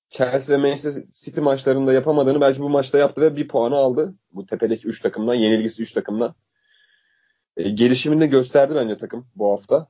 Chelsea 0.09 0.57
ve 0.57 0.61
Manchester 0.61 1.03
City 1.13 1.41
maçlarında 1.41 1.93
yapamadığını 1.93 2.41
belki 2.41 2.59
bu 2.61 2.69
maçta 2.69 2.97
yaptı 2.97 3.21
ve 3.21 3.35
bir 3.35 3.47
puanı 3.47 3.75
aldı. 3.75 4.15
Bu 4.31 4.45
tepedeki 4.45 4.87
3 4.87 5.01
takımdan, 5.01 5.33
yenilgisi 5.33 5.81
3 5.81 5.91
takımdan. 5.91 6.35
E, 7.57 7.69
gelişimini 7.69 8.21
de 8.21 8.27
gösterdi 8.27 8.73
bence 8.75 8.97
takım 8.97 9.27
bu 9.35 9.51
hafta. 9.51 9.87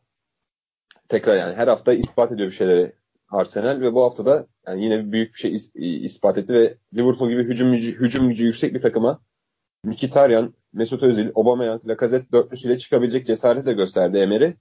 Tekrar 1.09 1.35
yani 1.35 1.55
her 1.55 1.67
hafta 1.67 1.93
ispat 1.93 2.31
ediyor 2.31 2.49
bir 2.49 2.55
şeyleri 2.55 2.95
Arsenal 3.29 3.81
ve 3.81 3.93
bu 3.93 4.03
hafta 4.03 4.25
da 4.25 4.47
yani 4.67 4.83
yine 4.83 5.11
büyük 5.11 5.33
bir 5.33 5.39
şey 5.39 5.55
is- 5.55 5.77
ispat 5.79 6.37
etti 6.37 6.53
ve 6.53 6.77
Liverpool 6.93 7.29
gibi 7.29 7.43
hücum 7.43 7.71
gücü, 7.71 7.99
hücum 7.99 8.29
gücü 8.29 8.45
yüksek 8.45 8.73
bir 8.73 8.81
takıma 8.81 9.21
Mkhitaryan, 9.83 10.53
Mesut 10.73 11.03
Özil, 11.03 11.29
Aubameyang, 11.35 11.87
Lacazette 11.87 12.31
dörtlüsüyle 12.31 12.77
çıkabilecek 12.77 13.27
cesareti 13.27 13.65
de 13.65 13.73
gösterdi 13.73 14.17
Emery. 14.17 14.51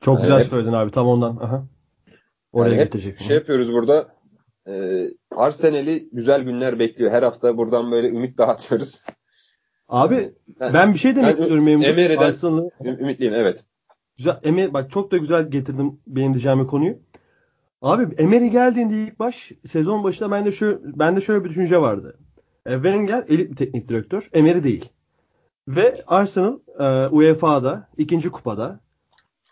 Çok 0.00 0.20
güzel 0.20 0.44
söyledin 0.44 0.72
abi 0.72 0.90
tam 0.90 1.06
ondan. 1.06 1.36
Aha. 1.36 1.66
Oraya 2.52 2.70
Yani 2.70 2.80
hep 2.80 2.86
getirecektim. 2.86 3.26
Şey 3.26 3.36
yapıyoruz 3.36 3.72
burada. 3.72 4.14
E, 4.68 5.04
Arsenal'i 5.30 6.08
güzel 6.12 6.42
günler 6.42 6.78
bekliyor. 6.78 7.10
Her 7.10 7.22
hafta 7.22 7.56
buradan 7.56 7.92
böyle 7.92 8.08
ümit 8.08 8.38
dağıtıyoruz. 8.38 9.04
Abi 9.88 10.32
Ben- 10.60 10.74
ben 10.74 10.92
bir 10.94 10.98
şey 10.98 11.16
demek 11.16 11.36
ben 11.36 11.42
istiyorum. 11.42 11.68
Emery'den- 11.68 12.16
Arsenal'ı 12.26 12.70
Ümitliyim 12.84 13.34
evet. 13.34 13.64
Güzel, 14.16 14.36
Emery, 14.42 14.72
bak 14.72 14.90
çok 14.90 15.10
da 15.12 15.16
güzel 15.16 15.50
getirdim 15.50 16.00
benim 16.06 16.32
diyeceğim 16.34 16.66
konuyu. 16.66 16.98
Abi 17.82 18.14
Emery 18.14 18.46
geldiğinde 18.48 18.94
ilk 18.94 19.18
baş 19.18 19.52
sezon 19.66 20.04
başında 20.04 20.30
bende 20.30 20.52
şu 20.52 20.80
bende 20.84 21.20
şöyle 21.20 21.44
bir 21.44 21.50
düşünce 21.50 21.80
vardı. 21.80 22.18
E, 22.66 22.72
Wenger 22.74 23.24
elit 23.28 23.50
bir 23.50 23.56
teknik 23.56 23.88
direktör, 23.88 24.28
Emery 24.32 24.62
değil. 24.64 24.88
Ve 25.68 26.02
Arsenal 26.06 26.58
e, 26.78 27.08
UEFA'da 27.08 27.88
ikinci 27.96 28.30
kupada 28.30 28.80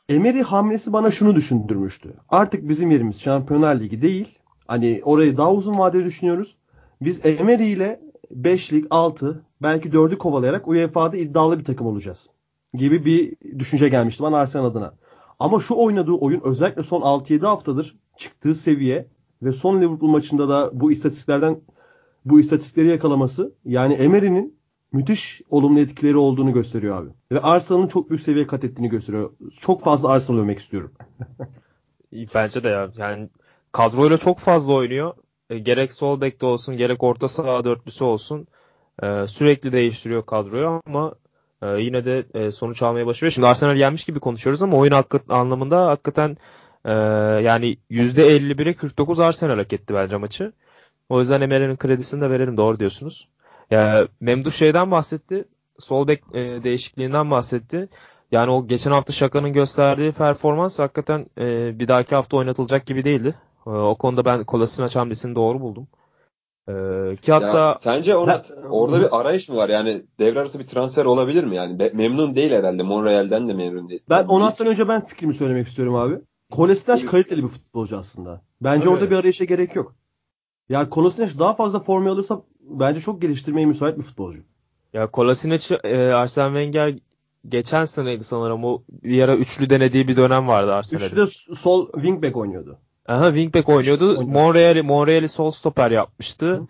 Emery 0.08 0.40
hamlesi 0.42 0.92
bana 0.92 1.10
şunu 1.10 1.36
düşündürmüştü. 1.36 2.14
Artık 2.28 2.68
bizim 2.68 2.90
yerimiz 2.90 3.20
Şampiyonlar 3.20 3.80
Ligi 3.80 4.02
değil. 4.02 4.38
Hani 4.66 5.00
orayı 5.04 5.36
daha 5.36 5.52
uzun 5.52 5.78
vadeli 5.78 6.04
düşünüyoruz. 6.04 6.56
Biz 7.00 7.26
Emery 7.26 7.72
ile 7.72 8.00
5'lik 8.40 8.86
6 8.90 9.42
belki 9.62 9.88
4'ü 9.88 10.18
kovalayarak 10.18 10.68
UEFA'da 10.68 11.16
iddialı 11.16 11.58
bir 11.58 11.64
takım 11.64 11.86
olacağız 11.86 12.30
gibi 12.74 13.04
bir 13.04 13.36
düşünce 13.58 13.88
gelmişti 13.88 14.22
bana 14.22 14.36
Arsenal 14.36 14.64
adına. 14.64 14.94
Ama 15.38 15.60
şu 15.60 15.74
oynadığı 15.74 16.12
oyun 16.12 16.40
özellikle 16.44 16.82
son 16.82 17.00
6-7 17.00 17.46
haftadır 17.46 17.96
çıktığı 18.16 18.54
seviye 18.54 19.08
ve 19.42 19.52
son 19.52 19.80
Liverpool 19.80 20.10
maçında 20.10 20.48
da 20.48 20.70
bu 20.72 20.92
istatistiklerden 20.92 21.60
bu 22.24 22.40
istatistikleri 22.40 22.88
yakalaması 22.88 23.54
yani 23.64 23.94
Emery'nin 23.94 24.58
müthiş 24.92 25.42
olumlu 25.50 25.80
etkileri 25.80 26.16
olduğunu 26.16 26.52
gösteriyor 26.52 27.02
abi. 27.02 27.10
Ve 27.32 27.40
Arsenal'ın 27.40 27.86
çok 27.86 28.10
büyük 28.10 28.22
seviye 28.22 28.46
kat 28.46 28.64
ettiğini 28.64 28.88
gösteriyor. 28.88 29.30
Çok 29.60 29.82
fazla 29.82 30.08
Arsenal 30.08 30.38
övmek 30.38 30.58
istiyorum. 30.58 30.92
Bence 32.34 32.64
de 32.64 32.68
ya. 32.68 32.90
Yani 32.96 33.28
kadroyla 33.72 34.18
çok 34.18 34.38
fazla 34.38 34.72
oynuyor. 34.72 35.14
E, 35.50 35.58
gerek 35.58 35.92
sol 35.92 36.20
bekte 36.20 36.46
olsun 36.46 36.76
gerek 36.76 37.02
orta 37.02 37.28
saha 37.28 37.64
dörtlüsü 37.64 38.04
olsun. 38.04 38.46
E, 39.02 39.26
sürekli 39.26 39.72
değiştiriyor 39.72 40.26
kadroyu 40.26 40.80
ama 40.86 41.14
Ee, 41.62 41.66
yine 41.80 42.04
de 42.04 42.24
e, 42.34 42.50
sonuç 42.50 42.82
almaya 42.82 43.06
başarıyor. 43.06 43.32
Şimdi 43.32 43.46
Arsenal 43.46 43.76
yenmiş 43.76 44.04
gibi 44.04 44.20
konuşuyoruz 44.20 44.62
ama 44.62 44.76
oyun 44.76 44.92
hakkı, 44.92 45.20
anlamında 45.28 45.86
hakikaten 45.86 46.36
e, 46.84 46.92
yani 47.42 47.76
%51'e 47.90 48.74
49 48.74 49.20
Arsenal 49.20 49.58
hak 49.58 49.72
etti 49.72 49.94
bence 49.94 50.16
maçı. 50.16 50.52
O 51.08 51.20
yüzden 51.20 51.40
Emery'nin 51.40 51.76
kredisini 51.76 52.20
de 52.20 52.30
verelim. 52.30 52.56
Doğru 52.56 52.78
diyorsunuz. 52.80 53.28
Ya, 53.70 54.08
Memduh 54.20 54.50
şeyden 54.50 54.90
bahsetti. 54.90 55.44
Sol 55.78 56.08
bek 56.08 56.22
e, 56.34 56.64
değişikliğinden 56.64 57.30
bahsetti. 57.30 57.88
Yani 58.32 58.50
o 58.50 58.66
geçen 58.66 58.90
hafta 58.90 59.12
Şaka'nın 59.12 59.52
gösterdiği 59.52 60.12
performans 60.12 60.78
hakikaten 60.78 61.26
e, 61.38 61.78
bir 61.78 61.88
dahaki 61.88 62.14
hafta 62.14 62.36
oynatılacak 62.36 62.86
gibi 62.86 63.04
değildi. 63.04 63.34
E, 63.66 63.70
o 63.70 63.94
konuda 63.94 64.24
ben 64.24 64.44
Kolasinac 64.44 64.98
hamlesini 64.98 65.34
doğru 65.34 65.60
buldum. 65.60 65.88
E, 66.68 66.72
ki 67.22 67.32
hatta 67.32 67.58
ya, 67.58 67.76
sence 67.80 68.16
ona, 68.16 68.42
orada 68.70 69.00
bir 69.00 69.20
arayış 69.20 69.48
mı 69.48 69.56
var? 69.56 69.68
Yani 69.68 70.02
devre 70.18 70.40
arası 70.40 70.58
bir 70.58 70.66
transfer 70.66 71.04
olabilir 71.04 71.44
mi? 71.44 71.56
Yani 71.56 71.78
be, 71.78 71.90
memnun 71.94 72.34
değil 72.34 72.52
herhalde. 72.52 72.82
Monreal'den 72.82 73.48
de 73.48 73.54
memnun 73.54 73.88
değil. 73.88 74.02
Ben 74.08 74.24
onattan 74.24 74.66
önce 74.66 74.88
ben 74.88 75.04
fikrimi 75.04 75.34
söylemek 75.34 75.66
istiyorum 75.66 75.94
abi. 75.94 76.18
Kolasinac 76.50 77.06
kaliteli 77.06 77.42
bir 77.42 77.48
futbolcu 77.48 77.96
aslında. 77.96 78.42
Bence 78.60 78.84
Öyle. 78.84 78.94
orada 78.94 79.10
bir 79.10 79.16
arayışa 79.16 79.44
gerek 79.44 79.76
yok. 79.76 79.94
Yani 80.68 80.90
Kolasinac 80.90 81.38
daha 81.38 81.54
fazla 81.54 81.80
form 81.80 82.06
alırsa 82.06 82.42
bence 82.60 83.00
çok 83.00 83.22
geliştirmeye 83.22 83.66
müsait 83.66 83.98
bir 83.98 84.02
futbolcu. 84.02 84.40
Ya 84.92 85.10
Kolasinac 85.10 85.74
e, 85.84 85.96
Arsene 85.96 86.46
Wenger 86.46 86.98
geçen 87.48 87.84
seneydi 87.84 88.24
sanırım 88.24 88.64
o 88.64 88.82
bir 88.88 89.22
ara 89.22 89.36
üçlü 89.36 89.70
denediği 89.70 90.08
bir 90.08 90.16
dönem 90.16 90.48
vardı 90.48 90.74
Arsenal'de. 90.74 91.06
Üçlü 91.06 91.16
de 91.16 91.26
sol 91.56 91.92
wingback 91.92 92.36
oynuyordu. 92.36 92.78
Aha 93.06 93.26
wingback 93.26 93.68
oynuyordu. 93.68 94.08
oynuyordu. 94.08 94.84
Monreal'i 94.84 95.28
sol 95.28 95.50
stoper 95.50 95.90
yapmıştı. 95.90 96.62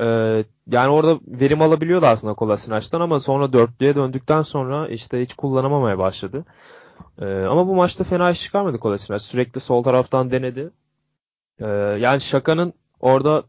Ee, 0.00 0.44
yani 0.70 0.88
orada 0.88 1.20
verim 1.26 1.62
alabiliyordu 1.62 2.06
aslında 2.06 2.34
Kolasinac'tan 2.34 3.00
ama 3.00 3.20
sonra 3.20 3.52
dörtlüye 3.52 3.96
döndükten 3.96 4.42
sonra 4.42 4.88
işte 4.88 5.20
hiç 5.20 5.34
kullanamamaya 5.34 5.98
başladı. 5.98 6.44
Ee, 7.20 7.44
ama 7.44 7.68
bu 7.68 7.74
maçta 7.74 8.04
fena 8.04 8.30
iş 8.30 8.42
çıkarmadı 8.42 8.78
Kolasinac. 8.78 9.22
Sürekli 9.24 9.60
sol 9.60 9.82
taraftan 9.82 10.30
denedi. 10.30 10.70
Ee, 11.60 11.66
yani 12.00 12.20
Şaka'nın 12.20 12.72
orada 13.00 13.42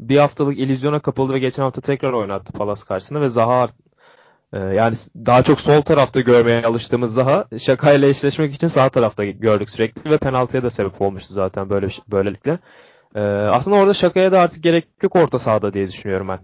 bir 0.00 0.18
haftalık 0.18 0.58
illüzyona 0.58 1.00
kapıldı 1.00 1.32
ve 1.32 1.38
geçen 1.38 1.62
hafta 1.62 1.80
tekrar 1.80 2.12
oynattı 2.12 2.52
Palace 2.52 2.82
karşısında 2.88 3.20
ve 3.20 3.28
Zaha 3.28 3.68
yani 4.52 4.94
daha 5.26 5.42
çok 5.42 5.60
sol 5.60 5.82
tarafta 5.82 6.20
görmeye 6.20 6.62
alıştığımız 6.62 7.14
Zaha 7.14 7.44
Şaka 7.58 7.92
ile 7.92 8.08
eşleşmek 8.08 8.54
için 8.54 8.66
sağ 8.66 8.88
tarafta 8.88 9.24
gördük 9.24 9.70
sürekli 9.70 10.10
ve 10.10 10.18
penaltıya 10.18 10.62
da 10.62 10.70
sebep 10.70 11.02
olmuştu 11.02 11.34
zaten 11.34 11.70
böyle 11.70 11.88
böylelikle. 12.08 12.58
Ee, 13.14 13.20
aslında 13.20 13.76
orada 13.76 13.94
Şaka'ya 13.94 14.32
da 14.32 14.40
artık 14.40 14.62
gerek 14.62 14.88
yok 15.02 15.16
orta 15.16 15.38
sahada 15.38 15.74
diye 15.74 15.88
düşünüyorum 15.88 16.28
ben. 16.28 16.40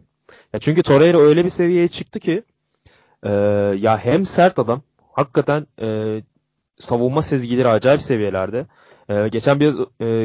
Ya 0.53 0.61
çünkü 0.61 0.83
Torreira 0.83 1.19
öyle 1.19 1.45
bir 1.45 1.51
seviyeye 1.51 1.89
çıktı 1.89 2.21
ki 2.21 2.43
e, 3.23 3.31
ya 3.79 3.99
hem 3.99 4.27
sert 4.27 4.59
adam 4.59 4.83
hakikaten 5.13 5.67
e, 5.83 6.19
savunma 6.79 7.23
sezgileri 7.23 7.69
acayip 7.69 8.03
seviyelerde. 8.03 8.67
E, 9.09 9.29
geçen 9.29 9.61
biraz 9.61 9.77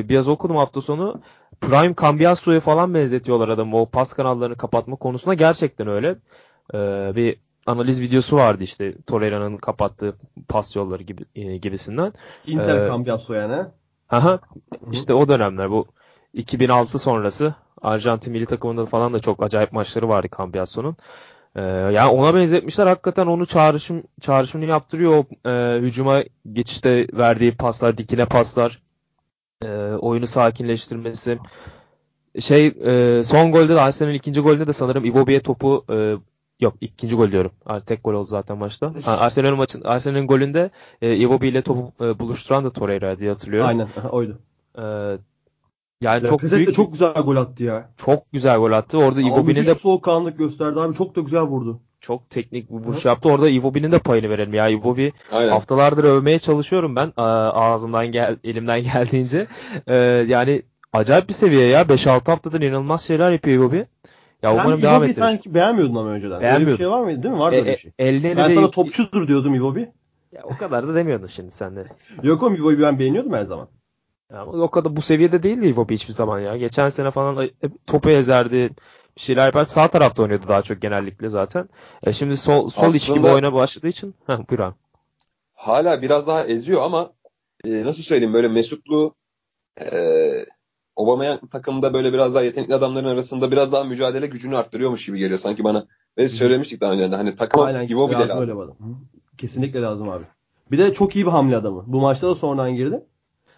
biraz 0.09 0.27
okudum 0.27 0.57
hafta 0.57 0.81
sonu. 0.81 1.21
Prime 1.61 1.95
Cambiaso'ya 2.01 2.59
falan 2.59 2.93
benzetiyorlar 2.93 3.49
adamı 3.49 3.77
o 3.81 3.85
pas 3.85 4.13
kanallarını 4.13 4.57
kapatma 4.57 4.95
konusunda 4.95 5.33
gerçekten 5.33 5.87
öyle. 5.87 6.15
Bir 7.15 7.39
analiz 7.67 8.01
videosu 8.01 8.35
vardı 8.35 8.63
işte 8.63 8.93
Torreira'nın 9.07 9.57
kapattığı 9.57 10.15
pas 10.47 10.75
yolları 10.75 11.03
gibi 11.03 11.25
e, 11.35 11.57
gibisinden. 11.57 12.13
Inter 12.47 12.77
Ee, 12.77 12.87
Cambiaso 12.87 13.33
yani. 13.33 13.65
Aha 14.09 14.39
işte 14.91 15.13
o 15.13 15.29
dönemler 15.29 15.71
bu 15.71 15.87
2006 16.33 16.99
sonrası 16.99 17.55
Arjantin 17.81 18.33
milli 18.33 18.45
takımında 18.45 18.85
falan 18.85 19.13
da 19.13 19.19
çok 19.19 19.43
acayip 19.43 19.71
maçları 19.71 20.09
vardı 20.09 20.27
Cambiaso'nun. 20.37 20.97
Ee, 21.55 21.61
yani 21.61 22.09
ona 22.09 22.35
benzetmişler 22.35 22.87
hakikaten 22.87 23.27
onu 23.27 23.45
çağrışım 23.45 24.03
çağrışımını 24.21 24.69
yaptırıyor 24.69 25.11
o 25.43 25.49
e, 25.49 25.79
hücuma 25.81 26.23
geçişte 26.53 27.07
verdiği 27.13 27.55
paslar, 27.55 27.97
dikine 27.97 28.25
paslar, 28.25 28.81
e, 29.61 29.67
oyunu 29.99 30.27
sakinleştirmesi. 30.27 31.39
Şey 32.39 32.67
e, 32.67 33.23
son 33.23 33.51
golde 33.51 33.75
de 33.75 33.81
Arsenal'in 33.81 34.15
ikinci 34.15 34.41
golünde 34.41 34.67
de 34.67 34.73
sanırım 34.73 35.05
Iwobi'ye 35.05 35.39
topu 35.39 35.85
e, 35.89 36.15
yok 36.59 36.73
ikinci 36.81 37.15
gol 37.15 37.31
diyorum. 37.31 37.51
Tek 37.85 38.03
gol 38.03 38.13
oldu 38.13 38.27
zaten 38.27 38.57
maçta. 38.57 38.93
Ha, 39.05 39.17
Arsenal'in 39.17 39.57
maçın 39.57 39.81
Arsenal'in 39.83 40.27
golünde 40.27 40.69
e, 41.01 41.15
Iwobi 41.15 41.47
ile 41.47 41.61
topu 41.61 42.05
e, 42.05 42.19
buluşturan 42.19 42.65
da 42.65 42.73
Torreira 42.73 43.19
diye 43.19 43.29
hatırlıyorum. 43.31 43.67
Aynen 43.69 43.87
oydu. 44.11 44.37
Ee, 44.77 44.81
yani 44.81 45.17
Ya 46.01 46.21
çok 46.21 46.39
Lacazette 46.43 46.57
büyük, 46.57 46.75
çok 46.75 46.91
güzel 46.91 47.13
gol 47.13 47.35
attı 47.35 47.63
ya. 47.63 47.89
çok 47.97 48.31
güzel 48.31 48.57
gol 48.57 48.71
attı. 48.71 48.97
Orada 48.97 49.21
Iwobi'nin 49.21 49.65
de 49.65 49.69
bir 49.69 49.75
soğukkanlılık 49.75 50.37
gösterdi 50.37 50.79
abi. 50.79 50.95
Çok 50.95 51.15
da 51.15 51.21
güzel 51.21 51.41
vurdu. 51.41 51.79
çok 52.01 52.29
teknik 52.29 52.69
bir 52.71 52.75
vuruş 52.75 53.05
yaptı. 53.05 53.29
Orada 53.29 53.49
Iwobi'nin 53.49 53.91
de 53.91 53.99
payını 53.99 54.29
verelim 54.29 54.53
ya. 54.53 54.69
Iwobi 54.69 55.13
Aynen. 55.31 55.49
haftalardır 55.51 56.03
övmeye 56.03 56.39
çalışıyorum 56.39 56.95
ben 56.95 57.13
ağzımdan 57.17 58.07
gel 58.11 58.37
elimden 58.43 58.81
geldiğince. 58.93 59.47
Ee, 59.87 59.95
yani 60.27 60.61
acayip 60.93 61.29
bir 61.29 61.33
seviye 61.33 61.67
ya. 61.67 61.81
5-6 61.81 62.25
haftadır 62.31 62.61
inanılmaz 62.61 63.01
şeyler 63.01 63.31
yapıyor 63.31 63.57
Iwobi. 63.57 63.85
Ya 64.43 64.51
Sen 64.51 64.59
umarım 64.63 64.81
devam 64.81 65.03
ettirir. 65.03 65.19
sanki 65.19 65.53
beğenmiyordun 65.53 65.95
ama 65.95 66.09
önceden. 66.09 66.35
Öyle 66.35 66.41
bir 66.41 66.47
Beğenmiyordum. 66.47 66.77
şey 66.77 66.89
var 66.89 67.01
mıydı 67.03 67.23
değil 67.23 67.33
mi? 67.33 67.39
Vardı 67.39 67.55
E, 67.55 67.59
öyle 67.59 67.69
e, 67.69 67.73
bir 67.73 67.77
şey. 67.79 67.91
elleri 67.99 68.37
Ben 68.37 68.49
de 68.49 68.53
sana 68.55 68.71
topçudur 68.71 69.27
diyordum 69.27 69.55
Iwobi. 69.55 69.91
Ya, 70.31 70.41
o 70.43 70.57
kadar 70.57 70.87
da 70.87 70.95
demiyordun 70.95 71.27
şimdi 71.27 71.51
sen 71.51 71.75
de. 71.75 71.85
Yok 72.23 72.43
oğlum 72.43 72.55
Iwobi'yi 72.55 72.81
ben 72.81 72.99
beğeniyordum 72.99 73.33
her 73.33 73.43
zaman. 73.43 73.67
Ya, 74.33 74.45
o 74.45 74.71
kadar 74.71 74.95
bu 74.95 75.01
seviyede 75.01 75.43
değildi 75.43 75.67
Iwobi 75.67 75.93
hiçbir 75.93 76.13
zaman 76.13 76.39
ya. 76.39 76.57
Geçen 76.57 76.89
sene 76.89 77.11
falan 77.11 77.49
topu 77.87 78.09
ezerdi. 78.09 78.69
Bir 79.15 79.21
şeyler 79.21 79.45
yapar. 79.45 79.65
Sağ 79.65 79.87
tarafta 79.87 80.23
oynuyordu 80.23 80.45
daha 80.47 80.61
çok 80.61 80.81
genellikle 80.81 81.29
zaten. 81.29 81.69
E 82.05 82.13
şimdi 82.13 82.37
sol 82.37 82.69
sol 82.69 82.93
iç 82.93 83.07
gibi 83.07 83.19
Aslında- 83.19 83.33
oyuna 83.33 83.53
başladığı 83.53 83.87
için. 83.87 84.15
Heh, 84.27 84.37
buyur 84.49 84.59
abi. 84.59 84.75
Hala 85.53 86.01
biraz 86.01 86.27
daha 86.27 86.43
eziyor 86.43 86.81
ama 86.81 87.11
e, 87.65 87.83
nasıl 87.85 88.03
söyleyeyim 88.03 88.33
böyle 88.33 88.47
Mesutlu 88.47 89.15
e, 89.81 89.85
Aubameyang 90.97 91.51
takımda 91.51 91.93
böyle 91.93 92.13
biraz 92.13 92.35
daha 92.35 92.43
yetenekli 92.43 92.75
adamların 92.75 93.07
arasında 93.07 93.51
biraz 93.51 93.71
daha 93.71 93.83
mücadele 93.83 94.27
gücünü 94.27 94.57
arttırıyormuş 94.57 95.05
gibi 95.05 95.19
geliyor 95.19 95.39
sanki 95.39 95.63
bana. 95.63 95.85
Ve 96.17 96.29
söylemiştik 96.29 96.81
daha 96.81 96.91
önce 96.91 97.11
de 97.11 97.15
hani 97.15 97.35
takıma 97.35 97.65
Aynen 97.65 97.83
Iwobi 97.83 98.13
de 98.13 98.17
lazım 98.17 98.41
öyle 98.41 98.57
bana. 98.57 98.71
Kesinlikle 99.37 99.81
lazım 99.81 100.09
abi. 100.09 100.23
Bir 100.71 100.77
de 100.77 100.93
çok 100.93 101.15
iyi 101.15 101.25
bir 101.25 101.31
hamle 101.31 101.57
adamı. 101.57 101.83
Bu 101.87 102.01
maçta 102.01 102.27
da 102.27 102.35
sonradan 102.35 102.75
girdi. 102.75 103.03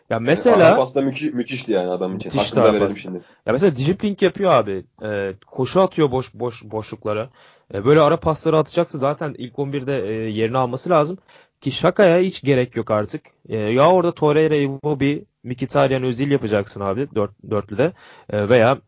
Ya 0.10 0.19
Mesela 0.19 0.58
mesela 0.58 0.75
pasta 0.75 1.01
müthiş, 1.01 1.34
müthişti 1.34 1.72
yani 1.72 1.89
adam 1.89 2.17
için. 2.17 2.29
Hakkını 2.29 2.63
da 2.63 2.74
verelim 2.74 2.98
şimdi. 2.98 3.22
ya 3.46 3.53
mesela 3.53 3.75
dribbling 3.75 4.22
yapıyor 4.22 4.51
abi. 4.51 4.86
E, 5.03 5.34
koşu 5.48 5.81
atıyor 5.81 6.12
boş 6.12 6.34
boş 6.34 6.63
boşluklara. 6.63 7.29
E, 7.74 7.86
böyle 7.86 8.01
ara 8.01 8.17
pasları 8.19 8.58
atacaksa 8.58 8.98
zaten 8.98 9.36
ilk 9.38 9.53
11'de 9.53 10.08
e, 10.08 10.12
yerini 10.12 10.58
alması 10.58 10.89
lazım. 10.89 11.17
Ki 11.62 11.72
Şaka'ya 11.72 12.20
hiç 12.20 12.42
gerek 12.42 12.75
yok 12.75 12.92
artık. 12.92 13.25
E, 13.50 13.58
ya 13.58 13.92
orada 13.92 14.13
Torreira, 14.13 14.56
Iwobi, 14.56 15.25
Mkhitaryan, 15.44 16.04
Özil 16.04 16.32
yapacaksın 16.32 16.82
abi 16.82 17.08
dört, 17.16 17.32
dörtlüde. 17.50 17.94
E, 18.30 18.50
veya 18.50 18.82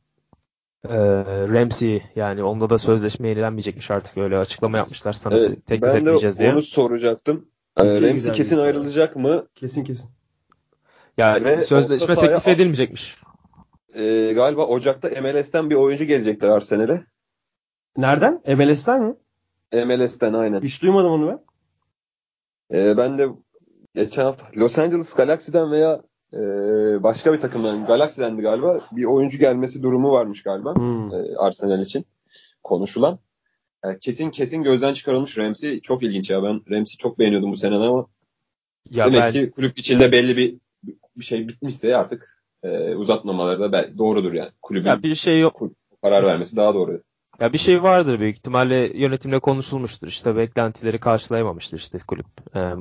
e, 0.89 0.97
Ramsey 1.49 2.03
yani 2.15 2.43
onda 2.43 2.69
da 2.69 2.77
sözleşme 2.77 3.29
yenilenmeyecekmiş 3.29 3.91
artık 3.91 4.17
öyle 4.17 4.37
açıklama 4.37 4.77
yapmışlar 4.77 5.13
sana 5.13 5.37
Evet, 5.37 5.67
teklif 5.67 5.81
ben 5.87 5.93
de 5.93 5.97
etmeyeceğiz 5.97 6.39
diye. 6.39 6.51
onu 6.51 6.61
soracaktım. 6.61 7.47
E, 7.77 7.83
Ramsey 8.01 8.31
kesin 8.31 8.57
bir- 8.57 8.63
ayrılacak 8.63 9.15
mı? 9.15 9.47
Kesin 9.55 9.83
kesin. 9.83 10.09
Yani 11.17 11.45
Ve 11.45 11.63
sözleşme 11.63 12.15
teklif 12.15 12.47
edilmeyecekmiş. 12.47 13.17
E, 13.95 14.31
galiba 14.35 14.65
Ocak'ta 14.65 15.21
MLS'ten 15.21 15.69
bir 15.69 15.75
oyuncu 15.75 16.03
gelecekler 16.05 16.49
Arsenal'e. 16.49 17.05
Nereden? 17.97 18.41
MLS'ten 18.47 19.01
mi? 19.03 19.15
MLS'ten 19.85 20.33
aynen. 20.33 20.61
Hiç 20.61 20.81
duymadım 20.81 21.11
onu 21.11 21.27
ben. 21.27 21.39
E, 22.73 22.97
ben 22.97 23.17
de 23.17 23.27
geçen 23.95 24.23
hafta 24.23 24.45
Los 24.57 24.79
Angeles 24.79 25.13
Galaxy'den 25.13 25.71
veya 25.71 26.01
e, 26.33 26.39
başka 27.03 27.33
bir 27.33 27.41
takımdan 27.41 27.85
Galaxy'dendi 27.85 28.41
galiba 28.41 28.87
bir 28.91 29.05
oyuncu 29.05 29.37
gelmesi 29.37 29.83
durumu 29.83 30.11
varmış 30.11 30.43
galiba 30.43 30.75
Hmm. 30.75 31.13
e, 31.13 31.35
Arsenal 31.37 31.81
için 31.81 32.05
konuşulan. 32.63 33.19
E, 33.85 33.99
kesin 33.99 34.29
kesin 34.31 34.63
gözden 34.63 34.93
çıkarılmış 34.93 35.37
Ramsey 35.37 35.79
çok 35.81 36.03
ilginç 36.03 36.29
ya 36.29 36.43
ben 36.43 36.61
Ramsey 36.69 36.97
çok 36.97 37.19
beğeniyordum 37.19 37.51
bu 37.51 37.57
sene 37.57 37.75
ama 37.75 38.07
Ya 38.89 39.05
demek 39.05 39.21
ben 39.21 39.31
ki 39.31 39.51
kulüp 39.51 39.79
içinde 39.79 40.11
belli 40.11 40.37
bir 40.37 40.57
bir 41.17 41.23
şey 41.23 41.47
bitmişse 41.47 41.97
artık 41.97 42.43
e, 42.63 42.95
uzatmamaları 42.95 43.71
da 43.71 43.97
doğrudur 43.97 44.33
yani. 44.33 44.49
Kulübün 44.61 44.89
ya 44.89 45.03
bir 45.03 45.15
şey 45.15 45.39
yok. 45.39 45.61
karar 46.01 46.25
vermesi 46.25 46.55
daha 46.55 46.73
doğru. 46.73 47.01
Ya 47.39 47.53
bir 47.53 47.57
şey 47.57 47.83
vardır 47.83 48.19
büyük 48.19 48.35
ihtimalle 48.35 48.97
yönetimle 48.97 49.39
konuşulmuştur. 49.39 50.07
İşte 50.07 50.35
beklentileri 50.35 50.99
karşılayamamıştır 50.99 51.77
işte 51.77 51.97
kulüp 52.07 52.55
e, 52.55 52.71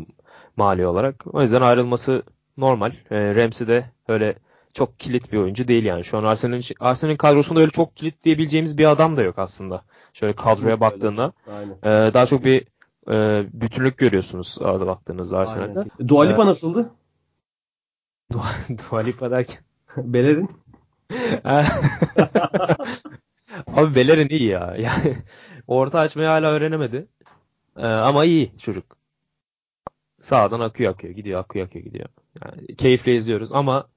mali 0.57 0.87
olarak. 0.87 1.25
O 1.33 1.43
yüzden 1.43 1.63
ayrılması 1.63 2.23
normal. 2.57 2.93
E, 3.11 3.35
Ramsey 3.35 3.69
de 3.69 3.91
öyle 4.09 4.35
çok 4.75 5.01
kilit 5.01 5.33
bir 5.33 5.39
oyuncu 5.39 5.69
değil 5.69 5.85
yani. 5.85 6.05
Şu 6.05 6.19
an 6.19 6.25
Arsenal'in 6.25 6.63
Arsenal'in 6.81 7.17
kadrosunda 7.17 7.61
öyle 7.61 7.71
çok 7.71 7.97
kilit 7.97 8.25
diyebileceğimiz 8.25 8.79
bir 8.79 8.91
adam 8.91 9.17
da 9.17 9.23
yok 9.23 9.39
aslında. 9.39 9.83
Şöyle 10.15 10.33
kadroya 10.33 10.55
Kesinlikle 10.55 10.81
baktığında. 10.81 11.33
E, 11.83 12.15
daha 12.15 12.27
çok 12.27 12.45
bir 12.45 12.67
e, 13.11 13.45
bütünlük 13.53 13.99
görüyorsunuz 13.99 14.59
arada 14.61 14.87
baktığınızda 14.87 15.39
Arsenal'de. 15.39 15.79
Aynen. 15.79 16.09
Dua 16.09 16.25
Lipa 16.25 16.47
nasıldı? 16.47 16.91
Dua 18.91 19.01
Lipa 19.01 19.31
derken. 19.31 19.59
Bellerin. 19.97 20.51
Abi 23.67 23.95
Bellerin 23.95 24.29
iyi 24.29 24.45
ya. 24.49 24.77
Yani 24.79 25.17
orta 25.67 25.99
açmayı 25.99 26.29
hala 26.29 26.51
öğrenemedi. 26.51 27.07
Ee, 27.77 27.87
ama 27.87 28.25
iyi 28.25 28.59
çocuk. 28.59 28.97
Sağdan 30.21 30.61
akıyor 30.61 30.93
akıyor 30.93 31.15
gidiyor 31.15 31.41
akıyor 31.41 31.67
akıyor 31.67 31.85
gidiyor. 31.85 32.09
Yani 32.45 32.77
keyifle 32.77 33.15
izliyoruz 33.17 33.53
ama 33.53 33.89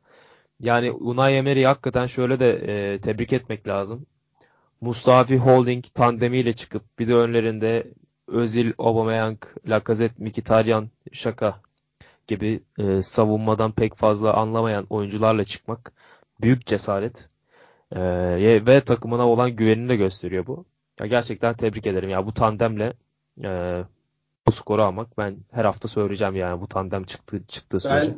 yani 0.59 0.91
Unai 0.91 1.33
Emery'i 1.33 1.65
hakikaten 1.65 2.05
şöyle 2.05 2.39
de 2.39 2.49
e, 2.93 3.01
tebrik 3.01 3.33
etmek 3.33 3.67
lazım. 3.67 4.05
Mustafi 4.81 5.37
Holding 5.37 5.85
tandemiyle 5.93 6.53
çıkıp 6.53 6.99
bir 6.99 7.07
de 7.07 7.15
önlerinde 7.15 7.87
Özil, 8.27 8.73
Aubameyang, 8.77 9.37
Lacazette, 9.67 10.23
Mkhitaryan, 10.23 10.89
Şaka 11.11 11.61
gibi 12.27 12.63
e, 12.79 13.01
savunmadan 13.01 13.71
pek 13.71 13.95
fazla 13.95 14.33
anlamayan 14.33 14.85
oyuncularla 14.89 15.43
çıkmak 15.43 15.93
büyük 16.41 16.65
cesaret. 16.67 17.29
E, 17.95 18.65
ve 18.65 18.81
takımına 18.83 19.27
olan 19.27 19.55
güvenini 19.55 19.89
de 19.89 19.95
gösteriyor 19.95 20.47
bu. 20.47 20.65
Ya 20.99 21.05
gerçekten 21.05 21.55
tebrik 21.55 21.87
ederim. 21.87 22.09
Ya 22.09 22.25
bu 22.25 22.33
tandemle 22.33 22.93
e, 23.43 23.83
bu 24.47 24.51
skoru 24.51 24.81
almak 24.83 25.17
ben 25.17 25.37
her 25.51 25.65
hafta 25.65 25.87
söyleyeceğim 25.87 26.35
yani 26.35 26.61
bu 26.61 26.67
tandem 26.67 27.03
çıktı 27.03 27.41
çıktığı 27.47 27.79
sürece. 27.79 28.15
Ben 28.15 28.17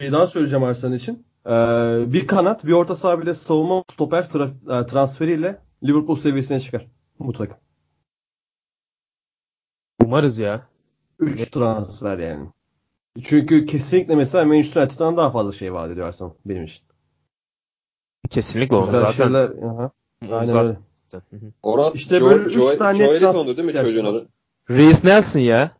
şey 0.00 0.12
daha 0.12 0.26
söyleyeceğim 0.26 0.64
Arsenal 0.64 0.94
için. 0.94 1.26
Ee, 1.46 2.04
bir 2.12 2.26
kanat, 2.26 2.66
bir 2.66 2.72
orta 2.72 2.96
saha 2.96 3.20
bile 3.20 3.34
savunma 3.34 3.84
stoper 3.90 4.22
tra- 4.22 4.82
e, 4.82 4.86
transferiyle 4.86 5.58
Liverpool 5.84 6.16
seviyesine 6.16 6.60
çıkar 6.60 6.86
bu 7.18 7.32
takım. 7.32 7.56
Umarız 10.04 10.38
ya. 10.38 10.68
3 11.18 11.50
transfer 11.50 12.18
yani. 12.18 12.46
Çünkü 13.22 13.66
kesinlikle 13.66 14.16
mesela 14.16 14.44
Manchester 14.44 14.82
United'dan 14.82 15.16
daha 15.16 15.30
fazla 15.30 15.52
şey 15.52 15.72
vaat 15.72 15.90
ediyor 15.90 16.06
Arsenal 16.06 16.30
benim 16.46 16.64
için. 16.64 16.82
Kesinlikle 18.30 18.76
onu 18.76 18.92
zaten. 18.92 19.12
şeyler, 19.12 19.48
aha, 19.62 19.90
aynen 20.22 20.46
zaten- 20.46 20.66
öyle. 20.66 20.78
Hı 21.12 21.36
hı. 21.36 21.52
Orhan 21.62 21.92
İşte 21.94 22.20
böyle 22.22 22.42
üç 22.42 22.54
Joe, 22.54 22.78
tane 22.78 22.98
Joeliton'du 22.98 23.56
değil 23.56 23.66
mi 23.66 23.72
çocuğun 23.72 24.04
adı? 24.04 24.28
Reece 24.70 25.08
Nelson 25.08 25.40
ya. 25.40 25.70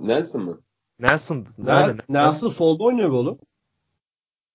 Nelson 0.00 0.42
mı? 0.44 0.60
Nelson. 0.98 1.46
Nerede? 1.58 1.86
Nerede? 1.86 2.02
Nelson 2.08 2.48
solda 2.48 2.84
oynuyor 2.84 3.10
be 3.10 3.14
oğlum. 3.14 3.38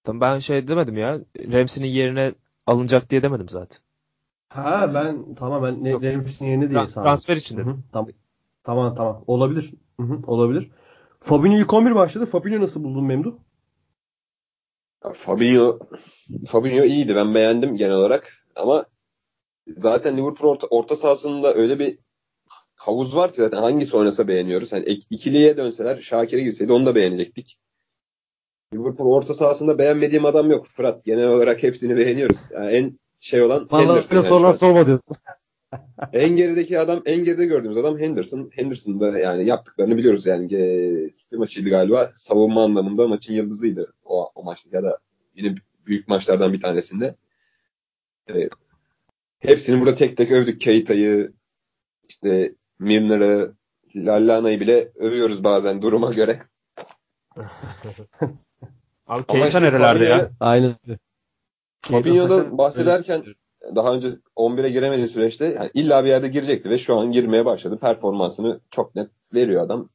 Tamam, 0.03 0.21
Ben 0.21 0.39
şey 0.39 0.67
demedim 0.67 0.97
ya. 0.97 1.19
Ramsey'nin 1.53 1.89
yerine 1.91 2.33
alınacak 2.67 3.09
diye 3.09 3.23
demedim 3.23 3.49
zaten. 3.49 3.79
Ha 4.49 4.91
ben 4.93 5.35
tamam 5.35 5.63
ben 5.63 5.83
ne, 5.83 5.89
Yok. 5.89 6.03
Ramsey'in 6.03 6.51
yerine 6.51 6.69
diye 6.69 6.87
sandım. 6.87 7.09
transfer 7.09 7.35
için 7.35 7.57
dedim. 7.57 7.83
Tamam. 7.91 8.09
Tamam 8.63 8.95
tamam. 8.95 9.23
Olabilir. 9.27 9.73
Hı 9.99 10.03
hı, 10.03 10.19
olabilir. 10.27 10.71
Fabinho 11.19 11.57
ilk 11.57 11.73
11 11.73 11.95
başladı. 11.95 12.25
Fabinho 12.25 12.61
nasıl 12.61 12.83
buldun 12.83 13.03
Memduh? 13.03 13.33
Fabinho 15.13 15.79
Fabinho 16.47 16.83
iyiydi. 16.83 17.15
Ben 17.15 17.35
beğendim 17.35 17.77
genel 17.77 17.95
olarak. 17.95 18.33
Ama 18.55 18.85
zaten 19.77 20.17
Liverpool 20.17 20.51
orta, 20.51 20.67
orta 20.67 20.95
sahasında 20.95 21.53
öyle 21.53 21.79
bir 21.79 21.97
havuz 22.75 23.15
var 23.15 23.33
ki 23.33 23.41
zaten 23.41 23.57
hangisi 23.57 23.97
oynasa 23.97 24.27
beğeniyoruz. 24.27 24.71
Hani 24.71 24.85
ikiliye 24.85 25.57
dönseler 25.57 26.01
Şakir'e 26.01 26.41
girseydi 26.41 26.74
onu 26.74 26.85
da 26.85 26.95
beğenecektik. 26.95 27.59
Liverpool 28.74 29.15
orta 29.15 29.33
sahasında 29.33 29.77
beğenmediğim 29.77 30.25
adam 30.25 30.51
yok. 30.51 30.67
Fırat 30.67 31.05
genel 31.05 31.27
olarak 31.27 31.63
hepsini 31.63 31.97
beğeniyoruz. 31.97 32.38
Yani 32.53 32.71
en 32.71 33.00
şey 33.19 33.41
olan 33.41 33.67
Vallahi 33.71 33.88
Henderson. 33.88 34.21
şu 34.21 34.27
sorulan 34.27 34.47
an. 34.47 34.53
sorma 34.53 34.88
diyorsun. 34.88 35.15
En 36.13 36.36
gerideki 36.36 36.79
adam, 36.79 37.01
en 37.05 37.24
geride 37.24 37.46
gördüğümüz 37.46 37.77
adam 37.77 38.00
Henderson. 38.00 38.50
Henderson 38.53 39.00
da 39.00 39.20
yani 39.20 39.48
yaptıklarını 39.48 39.98
biliyoruz 39.98 40.25
yani. 40.25 40.55
E, 40.55 41.12
City 41.12 41.36
maçıydı 41.36 41.70
galiba. 41.70 42.12
Savunma 42.15 42.63
anlamında 42.63 43.08
maçın 43.08 43.34
yıldızıydı 43.34 43.94
o, 44.05 44.32
o 44.36 44.44
maçta 44.44 44.70
ya 44.72 44.84
da 44.84 44.98
yine 45.36 45.55
büyük 45.86 46.08
maçlardan 46.08 46.53
bir 46.53 46.62
tanesinde. 46.62 47.15
E, 48.29 48.50
hepsini 49.39 49.82
burada 49.82 49.96
tek 49.96 50.17
tek 50.17 50.32
övdük. 50.32 50.62
Keita'yı, 50.62 51.34
işte 52.10 52.55
Milner'ı, 52.79 53.53
Lallana'yı 53.96 54.60
bile 54.60 54.91
övüyoruz 54.96 55.44
bazen 55.44 55.82
duruma 55.82 56.13
göre. 56.13 56.39
Abi 59.07 59.25
Keita 59.25 59.48
işte 59.48 59.61
nerelerde 59.61 60.05
ya? 60.05 60.29
Aynen 60.40 60.75
öyle. 60.88 61.00
Fabinho'dan 61.81 62.57
bahsederken 62.57 63.24
daha 63.75 63.93
önce 63.93 64.07
11'e 64.35 64.69
giremediği 64.69 65.07
süreçte 65.07 65.45
yani 65.45 65.71
illa 65.73 66.03
bir 66.03 66.09
yerde 66.09 66.27
girecekti 66.27 66.69
ve 66.69 66.77
şu 66.77 66.97
an 66.97 67.11
girmeye 67.11 67.45
başladı. 67.45 67.79
Performansını 67.79 68.59
çok 68.71 68.95
net 68.95 69.09
veriyor 69.33 69.63
adam. 69.63 69.89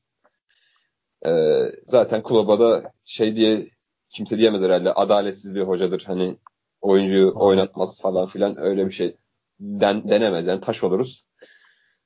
Ee, 1.26 1.72
zaten 1.86 2.22
kulübe 2.22 2.58
da 2.58 2.92
şey 3.04 3.36
diye 3.36 3.68
kimse 4.10 4.38
diyemez 4.38 4.62
herhalde 4.62 4.92
adaletsiz 4.92 5.54
bir 5.54 5.62
hocadır. 5.62 6.04
Hani 6.06 6.36
oyuncuyu 6.80 7.32
oynatmaz 7.36 8.00
falan 8.00 8.26
filan 8.26 8.58
öyle 8.58 8.86
bir 8.86 8.90
şey 8.90 9.16
den, 9.60 10.08
denemez. 10.08 10.46
Yani 10.46 10.60
taş 10.60 10.84
oluruz. 10.84 11.24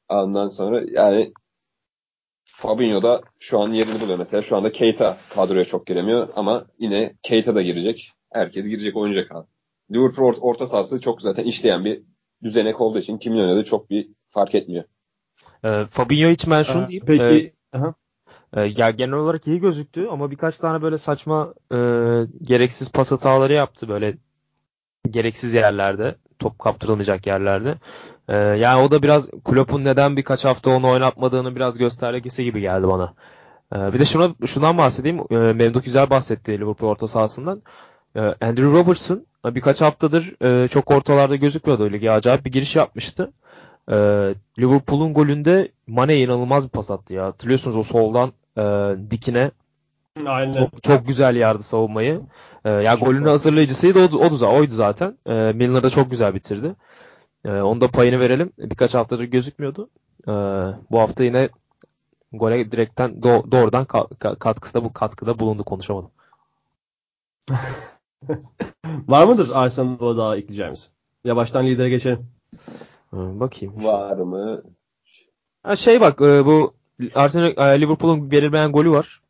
Ondan 0.09 0.49
sonra 0.49 0.83
yani 0.91 1.33
Fabinho 2.45 3.03
da 3.03 3.21
şu 3.39 3.61
an 3.61 3.73
yerini 3.73 4.01
buluyor 4.01 4.19
mesela. 4.19 4.43
Şu 4.43 4.57
anda 4.57 4.73
Keita 4.73 5.19
kadroya 5.31 5.65
çok 5.65 5.87
giremiyor 5.87 6.29
ama 6.37 6.67
yine 6.79 7.15
Keita 7.23 7.55
da 7.55 7.63
girecek. 7.63 8.13
Herkes 8.33 8.69
girecek 8.69 8.97
oynayacak 8.97 9.33
abi. 9.33 9.47
Liverpool 9.93 10.33
or- 10.33 10.41
orta 10.41 10.67
sahası 10.67 11.01
çok 11.01 11.23
zaten 11.23 11.45
işleyen 11.45 11.85
bir 11.85 12.03
düzenek 12.43 12.81
olduğu 12.81 12.99
için 12.99 13.19
kimin 13.19 13.39
oynadığı 13.39 13.65
çok 13.65 13.91
bir 13.91 14.09
fark 14.29 14.55
etmiyor. 14.55 14.85
Ee, 15.65 15.85
Fabinho 15.91 16.29
için 16.29 16.51
ben 16.51 16.63
şunu 16.63 16.89
diyeyim. 16.89 17.07
Peki. 17.07 17.53
aha. 17.73 17.95
Ee, 18.57 18.63
e, 18.63 18.75
ya 18.77 18.91
genel 18.91 19.15
olarak 19.15 19.47
iyi 19.47 19.61
gözüktü 19.61 20.07
ama 20.11 20.31
birkaç 20.31 20.59
tane 20.59 20.83
böyle 20.83 20.99
saçma 20.99 21.55
e, 21.73 21.77
gereksiz 22.43 22.93
pas 22.93 23.13
hataları 23.13 23.53
yaptı 23.53 23.89
böyle 23.89 24.17
gereksiz 25.11 25.55
yerlerde. 25.55 26.15
Top 26.39 26.59
kaptırılmayacak 26.59 27.27
yerlerde. 27.27 27.75
Ee, 28.29 28.37
yani 28.37 28.83
o 28.83 28.91
da 28.91 29.03
biraz 29.03 29.31
Klopp'un 29.45 29.85
neden 29.85 30.17
birkaç 30.17 30.45
hafta 30.45 30.71
onu 30.71 30.91
oynatmadığını 30.91 31.57
biraz 31.57 31.79
göstergesi 31.79 32.45
gibi 32.45 32.61
geldi 32.61 32.89
bana. 32.89 33.15
Ee, 33.75 33.95
bir 33.95 33.99
de 33.99 34.05
şuna 34.05 34.35
şundan 34.47 34.79
bahsedeyim. 34.79 35.21
Ee, 35.31 35.35
Memduh 35.37 35.85
güzel 35.85 36.11
bahsetti 36.11 36.53
Liverpool 36.61 36.91
orta 36.91 37.07
sahasından. 37.07 37.63
Ee, 38.17 38.21
Andrew 38.21 38.73
Robertson 38.73 39.27
birkaç 39.45 39.81
haftadır 39.81 40.43
e, 40.45 40.69
çok 40.69 40.91
ortalarda 40.91 41.37
gözükmüyordu 41.37 41.93
lige. 41.93 42.11
Acayip 42.11 42.45
bir 42.45 42.53
giriş 42.53 42.77
yapmıştı. 42.77 43.33
Ee, 43.91 43.95
Liverpool'un 44.59 45.15
golünde 45.15 45.73
Mane 45.87 46.19
inanılmaz 46.19 46.65
bir 46.65 46.71
pas 46.71 46.91
attı 46.91 47.15
ya. 47.15 47.27
Hatırlıyorsunuz 47.27 47.77
o 47.77 47.83
soldan 47.83 48.33
e, 48.59 48.63
dikine 49.11 49.51
Aynen. 50.27 50.53
çok, 50.53 50.83
çok 50.83 51.07
güzel 51.07 51.37
yardı 51.37 51.63
savunmayı. 51.63 52.21
Ee, 52.65 52.71
ya 52.71 52.97
Çok 52.97 53.07
golünün 53.09 53.27
hazırlayıcısıydı 53.27 54.17
o, 54.17 54.47
o 54.47 54.57
oydu 54.57 54.75
zaten. 54.75 55.19
Ee, 55.27 55.53
Milner 55.55 55.83
da 55.83 55.91
çok 55.91 56.11
güzel 56.11 56.35
bitirdi. 56.35 56.75
Ee, 57.45 57.51
onun 57.51 57.81
da 57.81 57.89
payını 57.89 58.21
verelim. 58.21 58.53
Birkaç 58.59 58.95
haftadır 58.95 59.25
gözükmüyordu. 59.25 59.89
Ee, 60.29 60.33
bu 60.91 61.01
hafta 61.01 61.25
yine 61.25 61.49
gole 62.33 62.73
direkten 62.73 63.11
do- 63.11 63.53
doğrudan 63.53 63.85
ka- 63.85 64.39
katkıda 64.39 64.85
bu 64.85 64.93
katkıda 64.93 65.39
bulundu 65.39 65.65
konuşamadım. 65.65 66.11
Var 69.09 69.27
mıdır 69.27 69.51
Arsenal'a 69.55 70.17
daha 70.17 70.37
ekleyeceğimiz? 70.37 70.91
Yavaştan 71.25 71.67
lidere 71.67 71.89
geçelim. 71.89 72.27
Ee, 73.13 73.17
bakayım. 73.41 73.85
Var 73.85 74.17
mı? 74.17 74.63
Ha, 75.63 75.77
şey 75.77 76.01
bak 76.01 76.21
e, 76.21 76.47
bu 76.47 76.75
Arsenal 77.15 77.75
e, 77.75 77.81
Liverpool'un 77.81 78.31
verilmeyen 78.31 78.73
golü 78.73 78.91
var. 78.91 79.21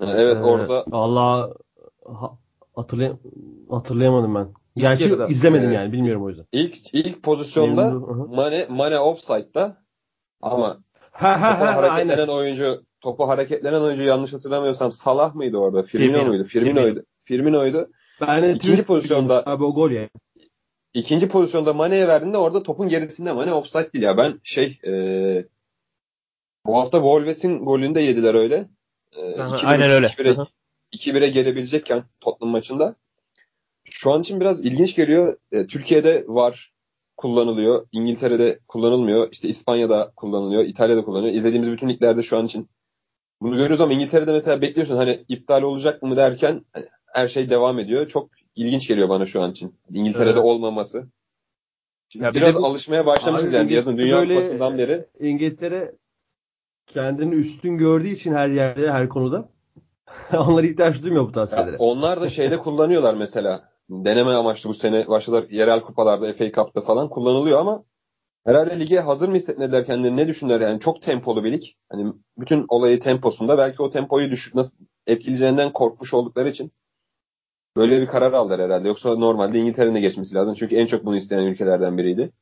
Evet 0.00 0.38
Ee, 0.40 0.42
orada 0.42 0.84
Allah 0.92 1.54
ha, 2.06 2.38
hatırlay 2.76 3.12
hatırlayamadım 3.70 4.34
ben. 4.34 4.48
Gerçi 4.76 5.04
yarıda. 5.04 5.26
izlemedim 5.26 5.64
Evet. 5.64 5.76
yani 5.76 5.92
bilmiyorum 5.92 6.24
o 6.24 6.28
yüzden. 6.28 6.46
ilk 6.52 6.94
ilk 6.94 7.22
pozisyonda. 7.22 7.90
Mane 8.36 8.66
Mane 8.68 8.98
offside'da 8.98 9.76
ama 10.42 10.78
Ha 11.12 11.40
ha 11.40 11.60
ha, 11.60 11.76
ha 11.76 11.88
aynen. 11.90 12.28
oyuncu 12.28 12.82
topu 13.02 13.28
hareketlenen 13.28 13.80
oyuncu 13.80 14.02
yanlış 14.02 14.32
hatırlamıyorsam 14.32 14.92
Salah 14.92 15.34
mıydı 15.34 15.56
orada? 15.56 15.82
Firmino, 15.82 16.12
Firmino. 16.12 16.28
muydu? 16.28 16.44
Firmino'ydu. 16.44 17.04
Firmino'ydu. 17.22 17.90
Ben 18.20 18.42
de 18.42 18.52
İkinci 18.52 18.82
pozisyonda- 18.82 19.42
abi 19.46 19.64
o 19.64 19.74
gol 19.74 19.90
ya. 19.90 20.08
İkinci 20.94 21.28
pozisyonda 21.28 21.72
Mane'ye 21.72 22.08
verdiğinde 22.08 22.36
orada 22.38 22.62
topun 22.62 22.88
gerisinde 22.88 23.32
Mane 23.32 23.52
offside 23.54 23.92
değil 23.92 24.04
ya. 24.04 24.16
Ben 24.16 24.40
şey 24.44 24.78
e, 24.86 24.92
bu 26.66 26.76
hafta 26.78 26.98
Wolves'in 26.98 27.58
golünü 27.64 27.94
de 27.94 28.00
yediler 28.00 28.34
öyle. 28.34 28.68
E, 29.16 29.40
Aha, 29.40 29.56
2-1'e 29.56 29.66
aynen 29.68 29.90
öyle. 29.90 30.06
2-1'e 30.06 30.30
Aha. 30.32 30.46
2-1'e 30.92 31.28
gelebilecekken 31.28 32.04
Tottenham 32.20 32.52
maçında. 32.52 32.96
Şu 33.90 34.12
an 34.12 34.20
için 34.20 34.40
biraz 34.40 34.64
ilginç 34.64 34.96
geliyor. 34.96 35.36
E, 35.52 35.66
Türkiye'de 35.66 36.24
var 36.28 36.72
kullanılıyor. 37.16 37.86
İngiltere'de 37.92 38.58
kullanılmıyor. 38.68 39.28
İşte 39.32 39.48
İspanya'da 39.48 40.12
kullanılıyor. 40.16 40.64
İtalya'da 40.64 41.04
kullanılıyor. 41.04 41.34
İzlediğimiz 41.34 41.70
bütün 41.70 41.88
liglerde 41.88 42.22
şu 42.22 42.38
an 42.38 42.46
için 42.46 42.68
bunu 43.42 43.52
görüyoruz 43.56 43.80
ama 43.80 43.92
İngiltere'de 43.92 44.32
mesela 44.32 44.60
bekliyorsun 44.60 44.96
hani 44.96 45.24
iptal 45.28 45.62
olacak 45.62 46.02
mı 46.02 46.16
derken 46.16 46.64
hani 46.72 46.86
her 47.06 47.28
şey 47.28 47.50
devam 47.50 47.78
ediyor. 47.78 48.08
Çok 48.08 48.30
ilginç 48.54 48.88
geliyor 48.88 49.08
bana 49.08 49.26
şu 49.26 49.42
an 49.42 49.50
için. 49.50 49.74
İngiltere'de 49.90 50.30
Evet. 50.30 50.44
olmaması. 50.44 51.06
Şimdi 52.08 52.24
Ya 52.24 52.34
bir 52.34 52.40
biraz 52.40 52.62
bu- 52.62 52.66
alışmaya 52.66 53.06
başlamışız 53.06 53.48
Abi 53.48 53.56
yani 53.56 53.72
yazın 53.72 53.92
İngiltere 53.92 54.06
Dünya 54.08 54.20
böyle- 54.20 54.34
Kupası'ndan 54.34 54.78
beri. 54.78 55.04
İngiltere 55.20 55.92
kendini 56.86 57.34
üstün 57.34 57.78
gördüğü 57.78 58.08
için 58.08 58.34
her 58.34 58.48
yerde 58.48 58.90
her 58.92 59.08
konuda 59.08 59.48
onlara 60.38 60.66
ihtiyaç 60.66 61.02
duymuyor 61.02 61.26
bu 61.28 61.32
transferlere. 61.32 61.76
onlar 61.78 62.20
da 62.20 62.28
şeyde 62.28 62.58
kullanıyorlar 62.58 63.14
mesela. 63.14 63.72
Deneme 63.90 64.30
amaçlı 64.30 64.70
bu 64.70 64.74
sene 64.74 65.08
başladılar 65.08 65.44
yerel 65.50 65.80
kupalarda 65.80 66.32
FA 66.32 66.52
Cup'ta 66.52 66.80
falan 66.80 67.08
kullanılıyor 67.08 67.58
ama 67.60 67.84
Herhalde 68.46 68.80
lige 68.80 69.00
hazır 69.00 69.28
mı 69.28 69.36
hissetmediler 69.36 69.86
kendilerini 69.86 70.16
ne 70.16 70.28
düşündüler 70.28 70.60
yani 70.60 70.80
çok 70.80 71.02
tempolu 71.02 71.44
bir 71.44 71.52
lig. 71.52 71.62
Hani 71.90 72.12
bütün 72.38 72.64
olayı 72.68 73.00
temposunda 73.00 73.58
belki 73.58 73.82
o 73.82 73.90
tempoyu 73.90 74.30
düşük 74.30 74.54
nasıl 74.54 74.76
etkileyeceğinden 75.06 75.72
korkmuş 75.72 76.14
oldukları 76.14 76.48
için 76.48 76.72
böyle 77.76 78.00
bir 78.00 78.06
karar 78.06 78.32
aldılar 78.32 78.60
herhalde. 78.60 78.88
Yoksa 78.88 79.14
normalde 79.14 79.58
İngiltere'nin 79.58 79.94
de 79.94 80.00
geçmesi 80.00 80.34
lazım. 80.34 80.54
Çünkü 80.54 80.76
en 80.76 80.86
çok 80.86 81.04
bunu 81.04 81.16
isteyen 81.16 81.46
ülkelerden 81.46 81.98
biriydi. 81.98 82.32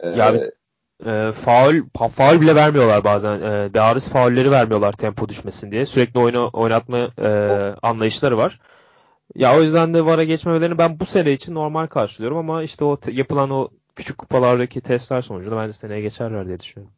Ee, 0.00 0.08
ya 0.08 0.34
bir, 0.34 0.50
e, 1.06 1.32
faul 1.32 1.82
faul 2.10 2.40
bile 2.40 2.54
vermiyorlar 2.54 3.04
bazen. 3.04 3.40
E, 3.40 3.74
bariz 3.74 4.08
faulleri 4.08 4.50
vermiyorlar 4.50 4.92
tempo 4.92 5.28
düşmesin 5.28 5.70
diye. 5.70 5.86
Sürekli 5.86 6.20
oyunu 6.20 6.50
oynatma 6.52 6.98
e, 6.98 7.28
anlayışları 7.82 8.38
var. 8.38 8.60
Ya 9.34 9.56
o 9.56 9.62
yüzden 9.62 9.94
de 9.94 10.06
VAR'a 10.06 10.24
geçmemelerini 10.24 10.78
ben 10.78 11.00
bu 11.00 11.06
sene 11.06 11.32
için 11.32 11.54
normal 11.54 11.86
karşılıyorum 11.86 12.38
ama 12.38 12.62
işte 12.62 12.84
o 12.84 12.98
yapılan 13.10 13.50
o 13.50 13.68
küçük 13.96 14.18
kupalardaki 14.18 14.80
testler 14.80 15.22
sonucunda 15.22 15.56
bence 15.56 15.72
seneye 15.72 16.00
geçerler 16.00 16.46
diye 16.46 16.60
düşünüyorum. 16.60 16.94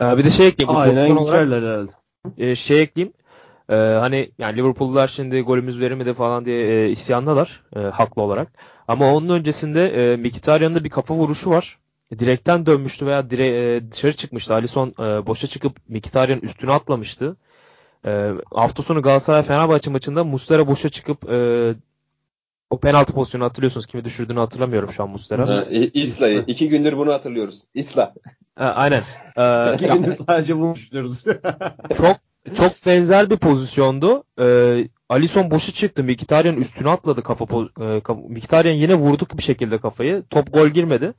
Ee, 0.00 0.18
bir 0.18 0.24
de 0.24 0.30
şey 0.30 0.46
ekleyeyim. 0.46 0.80
Aynen 0.80 1.18
geçerler 1.18 1.62
herhalde. 1.62 1.90
E, 2.38 2.54
şey 2.54 2.82
ekleyeyim. 2.82 3.14
Ee, 3.70 3.74
hani 3.74 4.30
yani 4.38 4.56
Liverpool'lar 4.56 5.08
şimdi 5.08 5.40
golümüz 5.40 5.80
verilmedi 5.80 6.14
falan 6.14 6.44
diye 6.44 6.68
e, 6.68 6.90
isyandalar 6.90 7.62
e, 7.76 7.80
haklı 7.80 8.22
olarak. 8.22 8.52
Ama 8.88 9.14
onun 9.14 9.28
öncesinde 9.28 9.88
e, 9.88 10.16
Mkhitaryan'ın 10.16 10.74
da 10.74 10.84
bir 10.84 10.90
kafa 10.90 11.14
vuruşu 11.14 11.50
var. 11.50 11.78
Direkten 12.18 12.66
dönmüştü 12.66 13.06
veya 13.06 13.30
dire, 13.30 13.46
e, 13.76 13.90
dışarı 13.92 14.12
çıkmıştı. 14.12 14.54
Alisson 14.54 14.88
e, 14.88 15.26
boşa 15.26 15.46
çıkıp 15.46 15.76
Mkhitaryan'ın 15.88 16.40
üstüne 16.40 16.72
atlamıştı. 16.72 17.36
E, 18.06 18.32
hafta 18.54 18.82
sonu 18.82 19.02
Galatasaray 19.02 19.42
Fenerbahçe 19.42 19.90
maçında 19.90 20.24
Muslera 20.24 20.66
boşa 20.66 20.88
çıkıp 20.88 21.30
e, 21.30 21.74
o 22.70 22.80
penaltı 22.80 23.12
pozisyonu 23.12 23.44
hatırlıyorsunuz. 23.44 23.86
Kimi 23.86 24.04
düşürdüğünü 24.04 24.38
hatırlamıyorum 24.38 24.92
şu 24.92 25.02
an 25.02 25.10
Muslera. 25.10 25.64
İsla'yı. 25.94 26.44
İki 26.46 26.68
gündür 26.68 26.96
bunu 26.96 27.12
hatırlıyoruz. 27.12 27.64
İsla. 27.74 28.14
E, 28.60 28.64
aynen. 28.64 29.02
E, 29.36 29.74
İki 29.74 29.86
gündür 29.86 30.14
sadece 30.14 30.56
bunu 30.56 30.74
düşünüyoruz. 30.74 31.24
çok 31.96 32.16
çok 32.56 32.72
benzer 32.86 33.30
bir 33.30 33.36
pozisyondu. 33.36 34.24
E, 34.40 34.88
Alisson 35.08 35.50
boşu 35.50 35.72
çıktı. 35.72 36.04
Mkhitaryan 36.04 36.56
üstüne 36.56 36.90
atladı 36.90 37.22
kafa, 37.22 37.44
e, 37.80 38.00
kafa 38.00 38.20
Mkhitaryan 38.20 38.74
yine 38.74 38.94
vurduk 38.94 39.38
bir 39.38 39.42
şekilde 39.42 39.78
kafayı. 39.78 40.22
Top 40.30 40.52
gol 40.52 40.68
girmedi. 40.68 41.14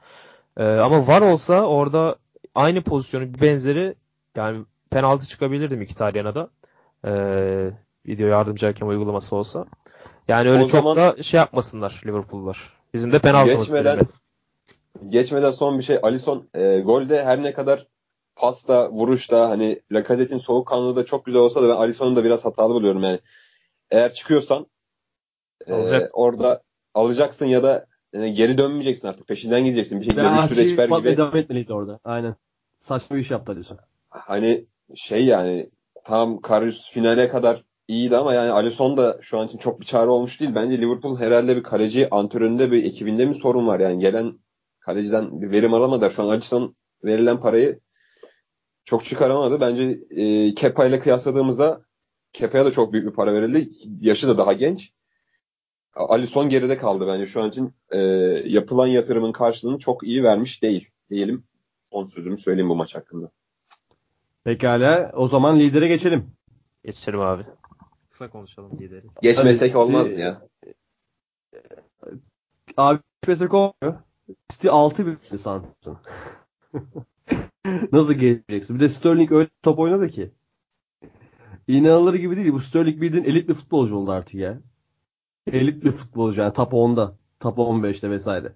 E, 0.58 0.64
ama 0.64 1.08
var 1.08 1.22
olsa 1.22 1.62
orada 1.62 2.16
aynı 2.56 2.82
pozisyonu 2.82 3.34
bir 3.34 3.42
benzeri 3.42 3.96
yani 4.36 4.66
penaltı 4.90 5.26
çıkabilirdi 5.26 5.76
Mkhitaryan'a 5.76 6.36
da. 6.36 6.50
E, 7.06 7.12
video 8.08 8.28
yardımcı 8.28 8.66
hakem 8.66 8.88
uygulaması 8.88 9.36
olsa. 9.36 9.66
Yani 10.30 10.50
öyle 10.50 10.64
o 10.64 10.68
çok 10.68 10.84
zaman, 10.84 10.98
da 10.98 11.24
şey 11.24 11.38
yapmasınlar 11.38 12.02
Liverpool'lar. 12.06 12.74
Bizim 12.94 13.12
de 13.12 13.20
penaltımız 13.20 13.60
geçmeden, 13.60 14.00
geçmeden 15.10 15.52
son 15.52 15.78
bir 15.78 15.84
şey. 15.84 16.00
Alisson 16.04 16.48
e, 16.54 16.80
golde 16.80 17.26
her 17.26 17.44
ne 17.44 17.54
kadar 17.54 17.88
pasta, 18.36 18.92
vuruşta 18.92 19.50
hani 19.50 19.80
Lacazette'in 19.92 20.40
soğukkanlılığı 20.40 20.96
da 20.96 21.06
çok 21.06 21.26
güzel 21.26 21.42
olsa 21.42 21.64
da 21.64 21.70
ben 21.70 21.76
Alisson'u 21.76 22.16
da 22.16 22.24
biraz 22.24 22.46
hatalı 22.46 22.74
buluyorum 22.74 23.04
yani. 23.04 23.20
Eğer 23.92 24.14
çıkıyorsan 24.14 24.68
e, 25.68 26.04
orada 26.14 26.62
alacaksın 26.94 27.46
ya 27.46 27.64
da 27.64 27.86
yani 28.14 28.34
geri 28.34 28.58
dönmeyeceksin 28.58 29.08
artık. 29.08 29.28
Peşinden 29.28 29.66
gideceksin. 29.66 30.00
Bir 30.00 30.06
şekilde 30.06 30.24
ben 30.24 30.38
rüştü 30.38 30.56
reçber 30.56 30.90
gibi. 30.90 31.18
devam 31.18 31.38
etmeliydi 31.38 31.74
orada. 31.74 32.00
Aynen. 32.04 32.36
Saçma 32.80 33.16
bir 33.16 33.22
iş 33.22 33.32
yaptı 33.32 33.52
Alisson. 33.52 33.78
Hani 34.10 34.66
şey 34.96 35.26
yani 35.26 35.70
tam 36.04 36.42
Karius 36.42 36.92
finale 36.92 37.28
kadar 37.28 37.64
iyiydi 37.90 38.18
ama 38.18 38.34
yani 38.34 38.52
Alisson 38.52 38.98
da 38.98 39.20
şu 39.22 39.40
an 39.40 39.48
için 39.48 39.58
çok 39.58 39.80
bir 39.80 39.86
çare 39.86 40.10
olmuş 40.10 40.40
değil. 40.40 40.56
Bence 40.56 40.78
Liverpool 40.82 41.20
herhalde 41.20 41.56
bir 41.58 41.64
kaleci 41.64 42.10
antrenöründe 42.10 42.72
bir 42.72 42.84
ekibinde 42.84 43.26
mi 43.26 43.36
sorun 43.36 43.68
var 43.68 43.80
yani 43.80 44.00
gelen 44.00 44.40
kaleciden 44.80 45.42
bir 45.42 45.52
verim 45.52 45.74
alamadı. 45.74 46.12
Şu 46.12 46.24
an 46.24 46.28
Alisson 46.28 46.76
verilen 47.04 47.40
parayı 47.40 47.80
çok 48.86 49.06
çıkaramadı. 49.06 49.62
Bence 49.62 50.00
e, 50.10 50.56
Kepa 50.56 50.86
ile 50.86 51.00
kıyasladığımızda 51.00 51.82
Kepa'ya 52.34 52.66
da 52.66 52.72
çok 52.72 52.94
büyük 52.94 53.08
bir 53.08 53.14
para 53.14 53.34
verildi. 53.34 53.70
Yaşı 54.02 54.28
da 54.28 54.38
daha 54.38 54.54
genç. 54.54 54.94
Alisson 55.96 56.50
geride 56.50 56.78
kaldı 56.78 57.08
bence. 57.08 57.26
Şu 57.26 57.42
an 57.42 57.50
için 57.50 57.74
e, 57.92 58.00
yapılan 58.46 58.88
yatırımın 58.88 59.32
karşılığını 59.32 59.80
çok 59.80 60.08
iyi 60.08 60.24
vermiş 60.24 60.64
değil. 60.64 60.90
Diyelim. 61.10 61.44
Son 61.92 62.06
sözümü 62.06 62.38
söyleyeyim 62.38 62.70
bu 62.70 62.76
maç 62.76 62.96
hakkında. 62.96 63.30
Pekala. 64.44 65.12
O 65.16 65.28
zaman 65.28 65.60
lidere 65.60 65.88
geçelim. 65.88 66.32
Geçelim 66.86 67.20
abi. 67.20 67.44
Kısa 68.20 68.32
konuşalım 68.32 68.80
lideri. 68.80 69.06
Geçmesek 69.22 69.76
olmaz 69.76 70.12
mı 70.12 70.20
ya? 70.20 70.42
Abi 72.78 73.00
geçmesek 73.22 73.54
olmuyor. 73.54 73.96
City 74.50 74.70
6 74.70 75.08
bir 75.08 75.38
sanırsın. 75.38 75.98
Nasıl 77.92 78.14
geçeceksin? 78.14 78.76
Bir 78.76 78.82
de 78.82 78.90
Sterling 78.90 79.32
öyle 79.32 79.50
top 79.64 79.80
oynadı 79.80 80.10
ki. 80.10 80.32
İnanılır 81.68 82.14
gibi 82.14 82.36
değil. 82.36 82.54
Bu 82.54 82.60
Sterling 82.60 83.02
bildiğin 83.02 83.24
elit 83.24 83.50
bir 83.50 83.54
futbolcu 83.54 83.96
oldu 83.96 84.12
artık 84.12 84.36
ya. 84.36 84.62
Elit 85.52 85.84
bir 85.84 85.92
futbolcu 85.92 86.42
yani 86.42 86.54
top 86.54 86.74
10'da. 86.74 87.18
Top 87.40 87.58
15'te 87.58 88.10
vesaire. 88.10 88.54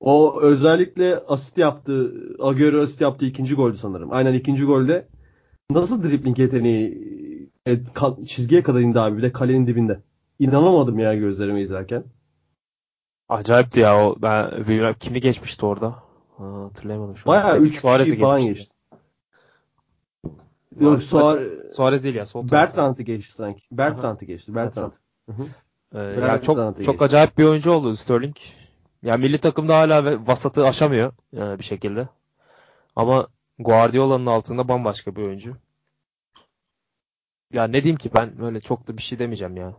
O 0.00 0.40
özellikle 0.40 1.18
asist 1.18 1.58
yaptı. 1.58 2.12
Agüero 2.38 2.82
asist 2.82 3.00
yaptı 3.00 3.26
ikinci 3.26 3.54
goldü 3.54 3.76
sanırım. 3.76 4.12
Aynen 4.12 4.32
ikinci 4.32 4.64
golde 4.64 5.08
nasıl 5.70 6.02
dribbling 6.02 6.38
yeteneği 6.38 7.18
çizgiye 8.26 8.62
kadar 8.62 8.80
indi 8.80 9.00
abi 9.00 9.16
bir 9.16 9.22
de 9.22 9.32
kalenin 9.32 9.66
dibinde. 9.66 10.00
İnanamadım 10.38 10.98
ya 10.98 11.14
gözlerime 11.14 11.60
izlerken. 11.60 12.04
Acayipti 13.28 13.80
ya 13.80 14.06
o. 14.06 14.16
Ben 14.22 14.50
bilmiyorum 14.50 14.96
kimi 15.00 15.20
geçmişti 15.20 15.66
orada. 15.66 15.94
Ha, 16.38 16.44
hatırlayamadım 16.64 17.16
şu 17.16 17.30
an. 17.30 17.36
Bayağı 17.36 17.58
3 17.58 17.82
kişi 17.82 18.18
falan 18.18 18.42
geçti. 18.42 18.78
Yok 20.80 21.02
Suarez, 21.02 21.74
Suarez 21.74 22.04
değil 22.04 22.14
ya. 22.14 22.26
Sol 22.26 22.50
Bertrand'ı 22.50 23.02
geçti 23.02 23.34
sanki. 23.34 23.62
Bertrand'ı 23.72 24.24
geçti. 24.24 24.54
Bertrand. 24.54 24.92
Ee, 25.94 25.98
ya 25.98 26.42
çok 26.42 26.56
çok 26.56 26.76
geçti. 26.76 27.04
acayip 27.04 27.38
bir 27.38 27.44
oyuncu 27.44 27.72
oldu 27.72 27.96
Sterling. 27.96 28.36
Ya 29.02 29.16
milli 29.16 29.38
takımda 29.38 29.78
hala 29.78 30.26
vasatı 30.26 30.66
aşamıyor 30.66 31.12
yani 31.32 31.54
e, 31.54 31.58
bir 31.58 31.64
şekilde. 31.64 32.08
Ama 32.96 33.28
Guardiola'nın 33.58 34.26
altında 34.26 34.68
bambaşka 34.68 35.16
bir 35.16 35.22
oyuncu. 35.22 35.56
Ya 37.52 37.64
ne 37.64 37.82
diyeyim 37.82 37.96
ki 37.96 38.10
ben 38.14 38.42
öyle 38.42 38.60
çok 38.60 38.88
da 38.88 38.96
bir 38.96 39.02
şey 39.02 39.18
demeyeceğim 39.18 39.56
ya. 39.56 39.72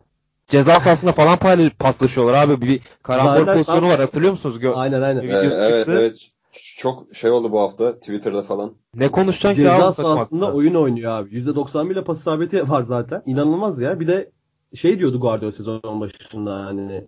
Ceza 0.48 0.80
sahasında 0.80 1.12
falan 1.12 1.38
paylaş 1.38 1.70
paslaşıyorlar 1.70 2.34
abi. 2.34 2.62
Bir 2.62 2.82
karambol 3.04 3.54
pozisyonu 3.54 3.88
var 3.90 4.00
hatırlıyor 4.00 4.32
musunuz? 4.32 4.58
Gö- 4.58 4.74
aynen 4.74 5.02
aynen. 5.02 5.24
Videosu 5.24 5.58
evet, 5.58 5.78
çıktı. 5.78 5.92
evet 6.00 6.30
çok 6.78 7.16
şey 7.16 7.32
oldu 7.32 7.52
bu 7.52 7.60
hafta 7.60 7.96
Twitter'da 7.96 8.44
falan. 8.44 8.74
Ne 8.96 9.12
konuşacaksın 9.12 9.62
ki 9.62 9.70
abi? 9.70 9.78
Ceza 9.78 9.94
sahasında 9.94 10.54
oyun 10.54 10.76
oynuyor 10.76 11.12
abi. 11.12 11.30
%91 11.36 12.04
pas 12.04 12.20
isabeti 12.20 12.70
var 12.70 12.84
zaten. 12.84 13.24
İnanılmaz 13.26 13.82
ya. 13.82 14.00
Bir 14.00 14.08
de 14.08 14.32
şey 14.76 15.00
diyordu 15.00 15.20
Guardiola 15.20 15.52
sezon 15.52 16.02
başında 16.02 16.66
hani 16.66 17.06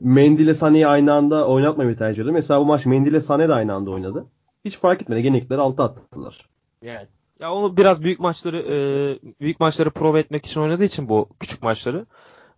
Mendy 0.00 0.42
ile 0.42 0.50
Sané'yi 0.50 0.86
aynı 0.86 1.12
anda 1.12 1.46
oynatmayı 1.48 1.96
tercih 1.96 2.22
ediyordu. 2.22 2.32
Mesela 2.32 2.60
bu 2.60 2.64
maç 2.64 2.86
Mendy 2.86 3.08
ile 3.08 3.16
Sané 3.16 3.48
de 3.48 3.54
aynı 3.54 3.74
anda 3.74 3.90
oynadı. 3.90 4.26
Hiç 4.64 4.78
fark 4.78 5.02
etmedi. 5.02 5.22
Gene 5.22 5.60
altı 5.60 5.82
attılar. 5.82 6.48
Yani 6.82 7.06
ya 7.40 7.52
onu 7.54 7.76
biraz 7.76 8.04
büyük 8.04 8.20
maçları 8.20 8.58
e, 8.58 8.76
büyük 9.40 9.60
maçları 9.60 9.90
prova 9.90 10.18
etmek 10.18 10.46
için 10.46 10.60
oynadığı 10.60 10.84
için 10.84 11.08
bu 11.08 11.28
küçük 11.40 11.62
maçları. 11.62 12.06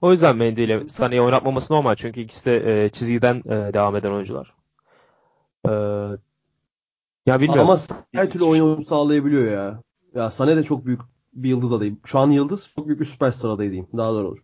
O 0.00 0.12
yüzden 0.12 0.36
Mendy 0.36 0.64
ile 0.64 0.76
Sané'yi 0.76 1.20
oynatmaması 1.20 1.74
normal. 1.74 1.94
Çünkü 1.94 2.20
ikisi 2.20 2.46
de 2.46 2.84
e, 2.84 2.88
çizgiden 2.88 3.42
e, 3.46 3.74
devam 3.74 3.96
eden 3.96 4.10
oyuncular. 4.10 4.54
E, 5.68 5.70
ya 7.26 7.40
bilmiyorum. 7.40 7.70
Ama 7.70 7.78
her 8.12 8.30
türlü 8.30 8.44
oyun 8.44 8.64
uyum 8.64 8.84
sağlayabiliyor 8.84 9.52
ya. 9.52 9.82
Ya 10.14 10.26
Sané 10.26 10.56
de 10.56 10.62
çok 10.62 10.86
büyük 10.86 11.00
bir 11.32 11.48
yıldız 11.48 11.72
adayı. 11.72 11.96
Şu 12.04 12.18
an 12.18 12.30
yıldız 12.30 12.72
çok 12.76 12.86
büyük 12.86 13.00
bir 13.00 13.06
süperstar 13.06 13.50
adayı 13.50 13.70
diyeyim. 13.70 13.88
Daha 13.96 14.12
doğru 14.12 14.28
olur. 14.28 14.38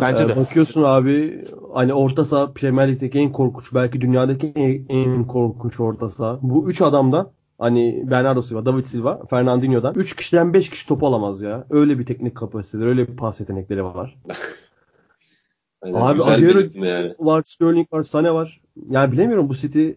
Bence 0.00 0.24
ee, 0.24 0.28
de. 0.28 0.36
Bakıyorsun 0.36 0.82
abi 0.82 1.44
hani 1.74 1.94
orta 1.94 2.24
saha 2.24 2.52
Premier 2.52 2.88
Lig'deki 2.88 3.18
en 3.18 3.32
korkunç 3.32 3.74
belki 3.74 4.00
dünyadaki 4.00 4.52
en, 4.56 4.86
en 4.88 5.26
korkunç 5.26 5.80
orta 5.80 6.08
saha. 6.08 6.38
Bu 6.42 6.70
üç 6.70 6.82
adamdan 6.82 7.30
Hani 7.58 8.04
Bernardo 8.10 8.42
Silva, 8.42 8.66
David 8.66 8.84
Silva, 8.84 9.26
Fernandinho'dan 9.30 9.94
3 9.94 10.16
kişiden 10.16 10.54
5 10.54 10.70
kişi 10.70 10.88
topu 10.88 11.06
alamaz 11.06 11.42
ya. 11.42 11.66
Öyle 11.70 11.98
bir 11.98 12.06
teknik 12.06 12.36
kapasiteleri, 12.36 12.88
öyle 12.88 13.08
bir 13.08 13.16
pas 13.16 13.40
yetenekleri 13.40 13.84
var. 13.84 14.18
Aynen, 15.82 16.00
Abi 16.00 16.22
Agüero 16.22 16.86
yani. 16.86 17.14
var, 17.18 17.42
Sterling 17.46 17.92
var, 17.92 18.02
Sane 18.02 18.34
var. 18.34 18.60
Yani 18.90 19.12
bilemiyorum 19.12 19.48
bu 19.48 19.54
City 19.54 19.90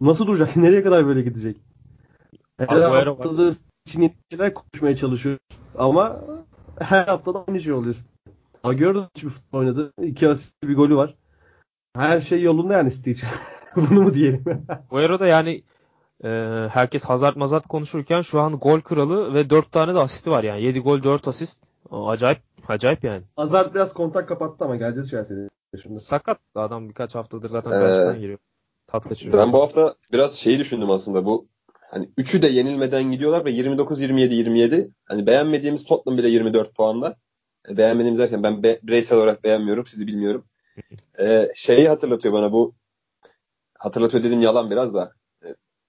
nasıl 0.00 0.26
duracak? 0.26 0.56
Nereye 0.56 0.82
kadar 0.82 1.06
böyle 1.06 1.22
gidecek? 1.22 1.56
Her 2.58 3.06
haftada 3.06 3.50
için 3.86 4.12
şeyler 4.30 4.54
konuşmaya 4.54 4.96
çalışıyor. 4.96 5.38
Ama 5.78 6.20
her 6.78 7.06
haftada 7.06 7.44
aynı 7.48 7.60
şey 7.60 7.72
oluyor. 7.72 7.96
Agüero 8.64 8.94
da 8.94 9.08
hiçbir 9.16 9.30
futbol 9.30 9.58
oynadı. 9.58 9.92
İki 10.02 10.28
asist 10.28 10.54
bir 10.64 10.76
golü 10.76 10.96
var. 10.96 11.14
Her 11.96 12.20
şey 12.20 12.42
yolunda 12.42 12.72
yani 12.72 12.92
City 12.92 13.10
için. 13.10 13.28
Bunu 13.76 14.02
mu 14.02 14.14
diyelim? 14.14 14.44
Agüero 14.90 15.18
da 15.18 15.26
yani 15.26 15.62
e, 16.24 16.28
herkes 16.72 17.04
Hazard 17.04 17.36
Mazart 17.36 17.66
konuşurken 17.66 18.22
şu 18.22 18.40
an 18.40 18.52
gol 18.56 18.80
kralı 18.80 19.34
ve 19.34 19.50
4 19.50 19.72
tane 19.72 19.94
de 19.94 19.98
asisti 19.98 20.30
var 20.30 20.44
yani. 20.44 20.62
7 20.62 20.80
gol 20.80 21.02
4 21.02 21.28
asist. 21.28 21.62
O, 21.90 22.08
acayip 22.08 22.38
acayip 22.68 23.04
yani. 23.04 23.22
Hazard 23.36 23.74
biraz 23.74 23.94
kontak 23.94 24.28
kapattı 24.28 24.64
ama 24.64 24.76
geleceğiz 24.76 25.14
an 25.14 25.48
şimdi. 25.82 26.00
Sakat 26.00 26.38
adam 26.54 26.88
birkaç 26.88 27.14
haftadır 27.14 27.48
zaten 27.48 27.70
ee, 27.70 28.18
giriyor. 28.18 28.38
tat 28.86 29.08
kaçırıyorlar. 29.08 29.46
Ben 29.46 29.52
bu 29.52 29.62
hafta 29.62 29.94
biraz 30.12 30.34
şeyi 30.34 30.58
düşündüm 30.58 30.90
aslında. 30.90 31.24
Bu 31.24 31.46
hani 31.90 32.10
üçü 32.16 32.42
de 32.42 32.46
yenilmeden 32.46 33.02
gidiyorlar 33.02 33.44
ve 33.44 33.50
29-27-27. 33.50 34.90
Hani 35.04 35.26
beğenmediğimiz 35.26 35.84
Tottenham 35.84 36.18
bile 36.18 36.28
24 36.28 36.74
puanda. 36.74 37.16
E, 37.68 37.76
beğenmediğimiz 37.76 38.20
derken 38.20 38.42
ben 38.42 38.62
be, 38.62 38.80
bireysel 38.82 39.18
olarak 39.18 39.44
beğenmiyorum. 39.44 39.86
Sizi 39.86 40.06
bilmiyorum. 40.06 40.44
Ee, 41.18 41.52
şeyi 41.54 41.88
hatırlatıyor 41.88 42.34
bana 42.34 42.52
bu 42.52 42.74
hatırlatıyor 43.78 44.24
dedim 44.24 44.40
yalan 44.40 44.70
biraz 44.70 44.94
da. 44.94 45.12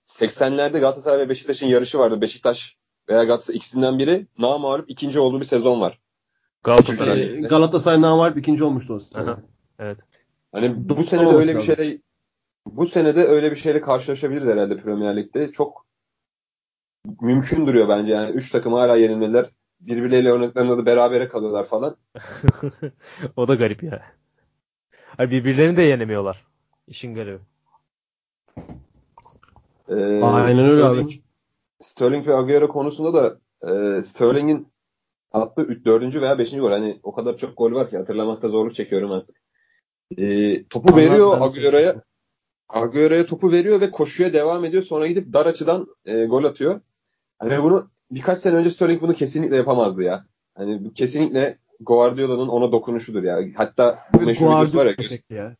E, 0.04 0.26
80'lerde 0.26 0.80
Galatasaray 0.80 1.20
ve 1.20 1.30
Beşiktaş'ın 1.30 1.68
yarışı 1.68 2.00
vardı. 2.00 2.22
Beşiktaş 2.22 2.78
veya 3.10 3.24
Galatasaray 3.24 3.58
ikisinden 3.58 4.00
biri 4.00 4.28
namalup 4.38 4.90
ikinci 4.90 5.20
olduğu 5.20 5.40
bir 5.40 5.46
sezon 5.46 5.82
var. 5.82 6.00
Galatasaray. 6.64 7.18
Şey- 7.18 7.42
Galatasaray 7.42 8.02
namalip 8.02 8.38
ikinci 8.38 8.64
olmuştu 8.64 8.94
o 8.94 9.00
sene. 9.00 9.36
Evet. 9.80 10.00
Hani 10.52 10.90
bu 10.90 11.04
sene 11.04 11.22
de 11.26 11.36
öyle 11.36 11.56
bir 11.56 11.62
şeyle 11.62 11.98
bu 12.66 12.88
sene 12.88 13.16
de 13.16 13.24
öyle 13.24 13.52
bir 13.52 13.56
şeyle 13.56 13.82
karşılaşabiliriz 13.82 14.48
herhalde 14.48 14.78
Premier 14.78 15.18
Lig'de. 15.18 15.52
Çok 15.52 15.86
mümkün 17.22 17.68
duruyor 17.68 17.90
bence 17.90 18.14
yani. 18.14 18.32
Üç 18.32 18.52
takım 18.52 18.74
hala 18.74 18.96
yenilmeler. 18.96 19.50
Birbirleriyle 19.80 20.32
örneklerinde 20.32 20.78
de 20.78 20.86
berabere 20.86 21.28
kalıyorlar 21.28 21.64
falan. 21.64 21.98
o 23.36 23.48
da 23.48 23.56
garip 23.56 23.84
ya. 23.84 24.04
Ay 25.18 25.32
birbirlerini 25.32 25.78
de 25.78 25.82
yenemiyorlar. 25.82 26.46
İşin 26.88 27.16
garibi. 27.16 27.40
Ee, 29.90 30.22
Aynen 30.22 30.70
öyle 30.70 30.84
abi. 30.84 31.00
Sterling- 31.00 31.22
Sterling 31.82 32.28
ve 32.28 32.36
Agüero 32.36 32.68
konusunda 32.68 33.14
da 33.14 33.40
e, 33.72 34.04
Sterling'in 34.04 34.68
attığı 35.32 35.86
4. 35.86 36.22
veya 36.22 36.40
5. 36.40 36.52
gol. 36.52 36.72
Hani 36.72 37.00
o 37.04 37.14
kadar 37.14 37.38
çok 37.38 37.58
gol 37.58 37.72
var 37.74 37.90
ki 37.90 37.98
hatırlamakta 37.98 38.50
zorluk 38.50 38.76
çekiyorum 38.76 39.12
artık. 39.12 39.42
E, 40.18 40.64
topu 40.68 40.90
Anladım, 40.90 41.12
veriyor 41.12 41.42
Agüero'ya. 41.42 41.96
Agüero'ya 42.70 43.26
topu 43.26 43.52
veriyor 43.52 43.82
ve 43.82 43.92
koşuya 43.92 44.34
devam 44.34 44.66
ediyor. 44.66 44.84
Sonra 44.84 45.08
gidip 45.08 45.34
dar 45.34 45.46
açıdan 45.46 45.88
e, 46.06 46.26
gol 46.26 46.44
atıyor. 46.44 46.82
Hani 47.40 47.64
bunu 47.64 47.90
birkaç 48.12 48.38
sene 48.40 48.56
önce 48.56 48.70
Sterling 48.70 49.02
bunu 49.02 49.14
kesinlikle 49.14 49.56
yapamazdı 49.56 50.04
ya. 50.04 50.26
Hani 50.56 50.86
bu 50.86 50.94
kesinlikle 50.94 51.58
Guardiola'nın 51.80 52.48
ona 52.48 52.72
dokunuşudur 52.72 53.24
ya. 53.24 53.40
Hatta 53.56 54.00
bu 54.14 54.22
meşhur 54.22 54.46
videosu 54.46 54.78
var 54.78 54.86
ya. 54.86 54.94
Ya. 55.30 55.56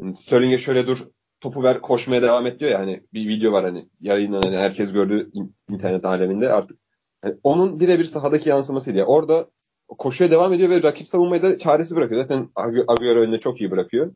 Yani 0.00 0.14
Sterling'e 0.14 0.58
şöyle 0.58 0.86
dur 0.86 1.06
topu 1.46 1.62
ver 1.62 1.80
koşmaya 1.80 2.22
devam 2.22 2.46
et 2.46 2.60
diyor 2.60 2.70
ya 2.70 2.78
hani 2.78 3.02
bir 3.14 3.28
video 3.28 3.52
var 3.52 3.64
hani 3.64 3.88
yayınlanan 4.00 4.42
hani 4.42 4.56
herkes 4.56 4.92
gördü 4.92 5.30
in- 5.32 5.54
internet 5.68 6.04
aleminde 6.04 6.52
artık. 6.52 6.78
Yani 7.24 7.36
onun 7.42 7.80
birebir 7.80 8.04
sahadaki 8.04 8.48
yansımasıydı. 8.48 8.98
ya. 8.98 9.04
orada 9.06 9.46
koşuya 9.98 10.30
devam 10.30 10.52
ediyor 10.52 10.70
ve 10.70 10.82
rakip 10.82 11.08
savunmayı 11.08 11.42
da 11.42 11.58
çaresiz 11.58 11.96
bırakıyor. 11.96 12.20
Zaten 12.20 12.48
Agüero 12.86 13.20
önünde 13.20 13.40
çok 13.40 13.60
iyi 13.60 13.70
bırakıyor. 13.70 14.12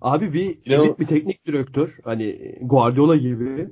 Abi 0.00 0.32
bir 0.32 0.58
elit 0.66 0.98
bir 0.98 1.06
teknik 1.06 1.46
direktör 1.46 1.98
hani 2.04 2.58
Guardiola 2.62 3.16
gibi 3.16 3.68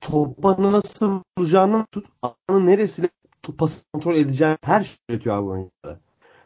topa 0.00 0.72
nasıl 0.72 1.20
vuracağını 1.38 1.86
tut, 1.92 2.06
anın 2.22 2.66
neresiyle 2.66 3.08
tu- 3.42 3.56
pas 3.56 3.84
kontrol 3.92 4.16
edeceğini 4.16 4.58
her 4.62 4.82
şeyi 4.82 4.98
öğretiyor 5.08 5.36
abi 5.36 5.46
oyunculara. 5.46 6.00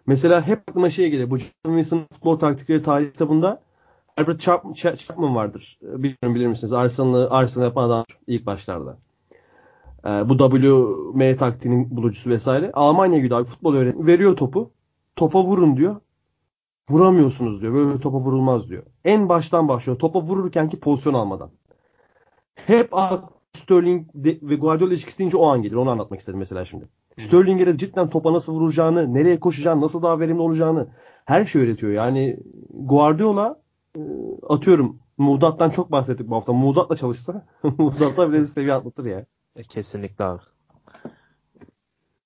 Mesela 0.07 0.47
hep 0.47 0.63
aklıma 0.69 0.91
şey 0.91 1.11
gelir. 1.11 1.31
Bu 1.31 1.39
John 1.39 1.51
Wilson 1.65 2.07
futbol 2.13 2.39
taktikleri 2.39 2.83
tarih 2.83 3.13
kitabında 3.13 3.63
Herbert 4.21 4.41
Chap- 4.41 4.65
Ch- 4.65 4.97
Chapman 4.97 5.35
vardır. 5.35 5.79
Bilmiyorum 5.83 6.35
bilir 6.35 6.47
misiniz? 6.47 6.73
Arsenal'ı 6.73 7.31
Arsenal 7.31 7.65
yapan 7.65 7.85
adam 7.85 8.05
ilk 8.27 8.47
başlarda. 8.47 8.99
Ee, 10.05 10.09
bu 10.09 10.39
WM 10.39 11.37
taktiğinin 11.37 11.97
bulucusu 11.97 12.31
vesaire. 12.31 12.71
Almanya'ya 12.73 13.23
gidiyor 13.23 13.41
abi 13.41 13.49
futbol 13.49 13.75
öğretmeni. 13.75 14.07
Veriyor 14.07 14.37
topu. 14.37 14.71
Topa 15.17 15.45
vurun 15.45 15.77
diyor. 15.77 15.97
Vuramıyorsunuz 16.91 17.63
diyor. 17.63 17.75
Böyle 17.75 18.01
topa 18.01 18.19
vurulmaz 18.19 18.69
diyor. 18.69 18.83
En 19.05 19.29
baştan 19.29 19.69
başlıyor. 19.69 19.99
Topa 19.99 20.21
vururkenki 20.21 20.81
pozisyon 20.81 21.15
almadan. 21.15 21.51
Hep 22.55 22.93
Sterling 23.53 24.09
ve 24.15 24.55
Guardiola 24.57 24.93
ilişkisi 24.93 25.19
deyince 25.19 25.37
o 25.37 25.47
an 25.47 25.63
gelir. 25.63 25.75
Onu 25.75 25.91
anlatmak 25.91 26.21
istedim 26.21 26.39
mesela 26.39 26.65
şimdi. 26.65 26.85
Sterling'e 27.19 27.67
de 27.67 27.79
cidden 27.79 28.11
topa 28.11 28.33
nasıl 28.33 28.53
vuracağını, 28.53 29.15
nereye 29.15 29.41
koşacağını, 29.41 29.81
nasıl 29.81 30.03
daha 30.03 30.21
verimli 30.21 30.41
olacağını 30.41 30.89
her 31.25 31.45
şey 31.45 31.63
öğretiyor. 31.63 31.93
Yani 31.93 32.41
Guardiola 32.75 33.49
e, 33.51 33.70
atıyorum 34.49 34.99
Muğdat'tan 35.19 35.71
çok 35.71 35.93
bahsettik 35.93 36.29
bu 36.31 36.37
hafta. 36.37 36.53
Muğdat'la 36.53 36.97
çalışsa 36.97 37.47
Muğdat'la 37.63 38.33
bile 38.33 38.47
seviye 38.47 38.75
atlatır 38.75 39.05
ya. 39.05 39.27
E, 39.57 39.63
kesinlikle 39.63 40.25
abi. 40.25 40.43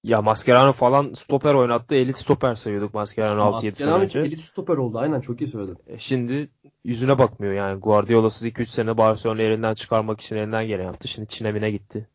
Ya 0.05 0.22
Mascherano 0.22 0.72
falan 0.72 1.12
stoper 1.12 1.55
oynattı. 1.55 1.94
Elit 1.94 2.18
stoper 2.18 2.55
sayıyorduk 2.55 2.94
Mascherano 2.94 3.40
6-7 3.40 3.61
sene 3.61 3.70
Mascherano 3.70 4.03
önce. 4.05 4.18
elit 4.20 4.40
stoper 4.40 4.77
oldu. 4.77 4.98
Aynen 4.98 5.20
çok 5.20 5.40
iyi 5.40 5.48
söyledin. 5.48 5.79
E, 5.87 5.98
Şimdi 5.98 6.50
yüzüne 6.85 7.18
bakmıyor 7.18 7.53
yani. 7.53 7.81
Guardiola'sız 7.81 8.46
2-3 8.46 8.66
sene 8.66 8.98
Barcelona 8.98 9.42
elinden 9.42 9.74
çıkarmak 9.74 10.20
için 10.20 10.37
elinden 10.37 10.66
gelen 10.66 10.85
yaptı. 10.85 11.09
Şimdi 11.09 11.29
Çin'e 11.29 11.53
mine 11.53 11.70
gitti. 11.70 12.09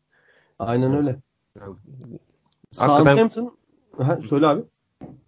Aynen 0.58 0.96
öyle. 0.96 1.16
Yani 1.60 1.74
Southampton 2.70 3.56
ha, 3.98 4.18
söyle 4.28 4.46
abi. 4.46 4.62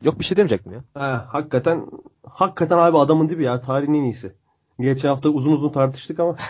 Yok 0.02 0.18
bir 0.18 0.24
şey 0.24 0.36
demeyecektim 0.36 0.72
ya. 0.72 0.84
Ha, 0.94 1.26
hakikaten 1.28 1.86
hakikaten 2.26 2.78
abi 2.78 2.98
adamın 2.98 3.28
dibi 3.28 3.44
ya. 3.44 3.60
Tarihin 3.60 3.94
en 3.94 4.02
iyisi. 4.02 4.32
Geçen 4.80 5.08
hafta 5.08 5.28
uzun 5.28 5.52
uzun 5.52 5.68
tartıştık 5.72 6.20
ama. 6.20 6.36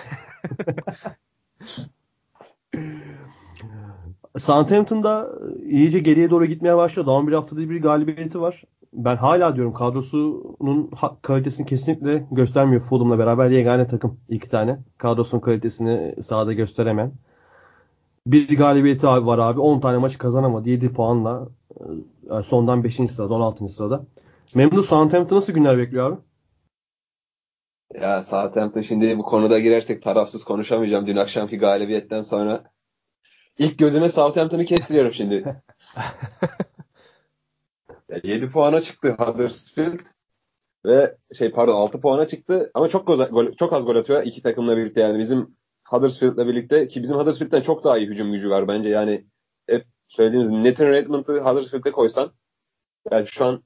Southampton'da 4.38 5.30
iyice 5.64 5.98
geriye 5.98 6.30
doğru 6.30 6.44
gitmeye 6.44 6.76
başladı. 6.76 7.06
Daha 7.06 7.26
bir 7.26 7.32
haftada 7.32 7.60
bir 7.60 7.82
galibiyeti 7.82 8.40
var. 8.40 8.62
Ben 8.92 9.16
hala 9.16 9.56
diyorum 9.56 9.72
kadrosunun 9.72 10.90
kalitesini 11.22 11.66
kesinlikle 11.66 12.26
göstermiyor 12.30 12.82
Fulham'la 12.82 13.18
beraber 13.18 13.50
yegane 13.50 13.86
takım 13.86 14.20
iki 14.28 14.48
tane. 14.48 14.78
Kadrosunun 14.98 15.40
kalitesini 15.40 16.22
sahada 16.22 16.52
gösteremeyen. 16.52 17.12
Bir 18.26 18.56
galibiyeti 18.56 19.06
abi 19.06 19.26
var 19.26 19.38
abi. 19.38 19.60
10 19.60 19.80
tane 19.80 19.98
maç 19.98 20.18
kazanamadı. 20.18 20.68
7 20.70 20.92
puanla 20.92 21.48
e, 22.30 22.42
sondan 22.42 22.84
5. 22.84 22.94
sırada 22.94 23.34
16. 23.34 23.68
sırada. 23.68 24.06
Memnun 24.54 24.82
Southampton 24.82 25.36
nasıl 25.36 25.52
günler 25.52 25.78
bekliyor 25.78 26.12
abi? 26.12 26.20
Ya 28.00 28.22
Southampton 28.22 28.80
şimdi 28.80 29.18
bu 29.18 29.22
konuda 29.22 29.58
girersek 29.58 30.02
tarafsız 30.02 30.44
konuşamayacağım. 30.44 31.06
Dün 31.06 31.16
akşamki 31.16 31.58
galibiyetten 31.58 32.22
sonra 32.22 32.64
ilk 33.58 33.78
gözüme 33.78 34.08
Southampton'ı 34.08 34.64
kestiriyorum 34.64 35.12
şimdi. 35.12 35.62
Ya 38.08 38.20
7 38.24 38.50
puana 38.50 38.80
çıktı 38.80 39.16
Huddersfield 39.18 40.00
ve 40.86 41.16
şey 41.34 41.50
pardon 41.50 41.74
6 41.74 42.00
puana 42.00 42.26
çıktı 42.26 42.70
ama 42.74 42.88
çok 42.88 43.06
gol- 43.06 43.56
çok 43.56 43.72
az 43.72 43.84
gol 43.84 43.96
atıyor 43.96 44.22
iki 44.22 44.42
takımla 44.42 44.76
birlikte 44.76 45.00
yani 45.00 45.18
bizim 45.18 45.56
Huddersfield'la 45.92 46.46
birlikte 46.46 46.88
ki 46.88 47.02
bizim 47.02 47.16
Huddersfield'den 47.16 47.60
çok 47.60 47.84
daha 47.84 47.98
iyi 47.98 48.06
hücum 48.06 48.32
gücü 48.32 48.50
var 48.50 48.68
bence 48.68 48.88
yani 48.88 49.26
hep 49.66 49.86
söylediğimiz 50.08 50.50
Nathan 50.50 50.86
Redmond'ı 50.86 51.40
Huddersfield'e 51.40 51.92
koysan 51.92 52.32
yani 53.10 53.26
şu 53.26 53.44
an 53.46 53.62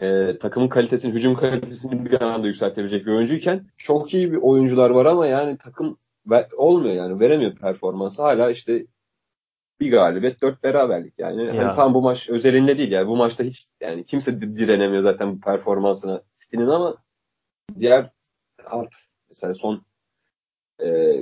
e, 0.00 0.38
takımın 0.38 0.68
kalitesini, 0.68 1.14
hücum 1.14 1.34
kalitesini 1.34 2.04
bir 2.04 2.20
anda 2.20 2.46
yükseltebilecek 2.46 3.06
bir 3.06 3.12
oyuncuyken 3.12 3.66
çok 3.76 4.14
iyi 4.14 4.32
bir 4.32 4.36
oyuncular 4.36 4.90
var 4.90 5.06
ama 5.06 5.26
yani 5.26 5.58
takım 5.58 5.98
ve, 6.26 6.48
olmuyor 6.56 6.94
yani 6.94 7.20
veremiyor 7.20 7.54
performansı. 7.56 8.22
Hala 8.22 8.50
işte 8.50 8.86
bir 9.80 9.90
galibiyet, 9.90 10.42
dört 10.42 10.62
beraberlik. 10.62 11.14
Yani 11.18 11.44
Ya. 11.44 11.56
hani 11.66 11.76
tam 11.76 11.94
bu 11.94 12.02
maç 12.02 12.28
özelinde 12.30 12.78
değil 12.78 12.92
yani 12.92 13.08
bu 13.08 13.16
maçta 13.16 13.44
hiç 13.44 13.68
yani 13.80 14.06
kimse 14.06 14.40
di- 14.40 14.56
direnemiyor 14.56 15.02
zaten 15.02 15.36
bu 15.36 15.40
performansına 15.40 16.22
City'nin 16.34 16.66
ama 16.66 16.96
diğer 17.78 18.10
alt 18.66 18.94
mesela 19.28 19.54
son 19.54 19.86
e, 20.82 21.14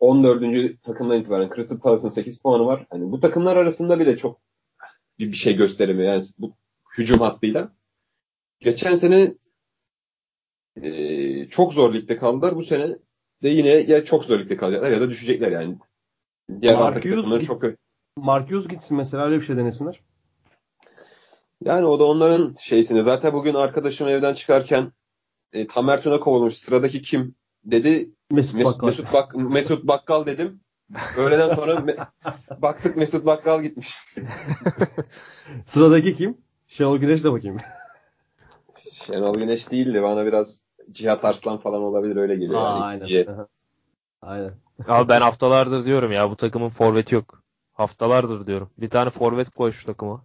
14. 0.00 0.82
takımdan 0.82 1.20
itibaren 1.20 1.50
Crystal 1.54 1.78
Palace'ın 1.78 2.08
8 2.08 2.38
puanı 2.42 2.66
var. 2.66 2.86
Hani 2.90 3.12
bu 3.12 3.20
takımlar 3.20 3.56
arasında 3.56 4.00
bile 4.00 4.16
çok 4.16 4.40
bir, 5.18 5.32
bir 5.32 5.36
şey 5.36 5.56
gösteremiyor. 5.56 6.12
Yani 6.12 6.22
bu 6.38 6.52
hücum 6.98 7.20
hattıyla. 7.20 7.72
Geçen 8.60 8.94
sene 8.94 9.34
e, 10.82 11.48
çok 11.48 11.74
zor 11.74 11.94
ligde 11.94 12.16
kaldılar. 12.16 12.56
Bu 12.56 12.62
sene 12.62 12.98
de 13.42 13.48
yine 13.48 13.68
ya 13.68 14.04
çok 14.04 14.24
zor 14.24 14.38
ligde 14.38 14.56
kalacaklar 14.56 14.92
ya 14.92 15.00
da 15.00 15.10
düşecekler 15.10 15.52
yani. 15.52 15.78
Diğer 16.60 16.74
Mark 16.74 16.88
alttaki 16.88 17.08
Hughes 17.08 17.16
takımları 17.16 17.40
git- 17.40 17.48
çok 17.48 17.60
kötü. 17.60 17.76
Mark 18.16 18.50
Hughes 18.50 18.68
gitsin 18.68 18.96
mesela 18.96 19.24
öyle 19.24 19.36
bir 19.36 19.44
şey 19.46 19.56
denesinler. 19.56 20.00
Yani 21.64 21.86
o 21.86 21.98
da 21.98 22.04
onların 22.04 22.54
şeysini. 22.60 23.02
Zaten 23.02 23.32
bugün 23.32 23.54
arkadaşım 23.54 24.08
evden 24.08 24.34
çıkarken 24.34 24.92
e, 25.52 25.66
Tamer 25.66 26.02
Tuna 26.02 26.20
kovulmuş. 26.20 26.54
Sıradaki 26.54 27.02
kim 27.02 27.34
dedi. 27.64 28.10
Mesut 28.32 28.60
Mes- 28.60 28.64
Bakkal. 28.64 28.86
Mesut, 28.86 29.12
Bak 29.12 29.34
Mesut 29.34 29.84
Bakkal 29.88 30.26
dedim. 30.26 30.60
Öğleden 31.18 31.54
sonra 31.54 31.72
me- 31.72 32.06
baktık 32.62 32.96
Mesut 32.96 33.26
Bakkal 33.26 33.62
gitmiş. 33.62 33.94
Sıradaki 35.66 36.16
kim? 36.16 36.36
Şenol 36.68 36.98
Güneş 36.98 37.24
de 37.24 37.32
bakayım. 37.32 37.56
Şenol 38.92 39.34
Güneş 39.34 39.70
değildi. 39.70 40.02
Bana 40.02 40.26
biraz 40.26 40.62
Cihat 40.92 41.24
Arslan 41.24 41.58
falan 41.58 41.82
olabilir 41.82 42.16
öyle 42.16 42.34
geliyor. 42.34 42.60
Aa, 42.60 42.64
yani. 42.64 42.84
aynen. 42.84 43.46
Aynen. 44.22 44.52
Abi 44.88 45.08
ben 45.08 45.20
haftalardır 45.20 45.84
diyorum 45.84 46.12
ya 46.12 46.30
bu 46.30 46.36
takımın 46.36 46.68
forveti 46.68 47.14
yok. 47.14 47.42
Haftalardır 47.72 48.46
diyorum. 48.46 48.70
Bir 48.78 48.90
tane 48.90 49.10
forvet 49.10 49.50
koy 49.50 49.72
şu 49.72 49.86
takıma. 49.86 50.24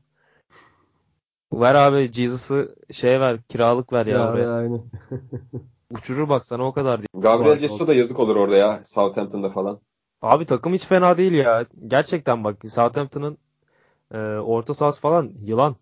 Ver 1.54 1.76
abi 1.76 2.12
Jesus'ı 2.14 2.76
şeye 2.92 3.20
ver 3.20 3.42
kiralık 3.42 3.94
ver 3.94 4.06
ya, 4.06 4.18
Ya, 4.18 4.34
buraya. 4.34 4.52
aynen. 4.54 4.82
Uçurur 5.92 6.30
bak 6.30 6.46
sana 6.46 6.64
o 6.64 6.74
kadar 6.74 6.98
değil. 7.00 7.08
Gabriel 7.14 7.52
Var, 7.52 7.58
Jesus 7.58 7.88
da 7.88 7.94
yazık 7.94 8.20
olur 8.20 8.36
orada 8.36 8.56
ya. 8.56 8.82
Southampton'da 8.84 9.50
falan. 9.50 9.80
Abi 10.22 10.46
takım 10.46 10.74
hiç 10.74 10.86
fena 10.86 11.18
değil 11.18 11.34
ya. 11.34 11.66
Gerçekten 11.88 12.44
bak 12.44 12.58
Southampton'ın 12.70 13.38
e, 14.14 14.18
orta 14.38 14.74
sahası 14.74 15.02
falan 15.02 15.32
yılan. 15.42 15.76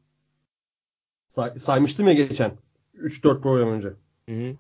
Say- 1.28 1.60
saymıştım 1.60 2.08
ya 2.08 2.14
geçen. 2.14 2.52
3-4 2.94 3.42
program 3.42 3.70
önce. 3.70 3.94
Hı 4.30 4.36
hı. 4.36 4.56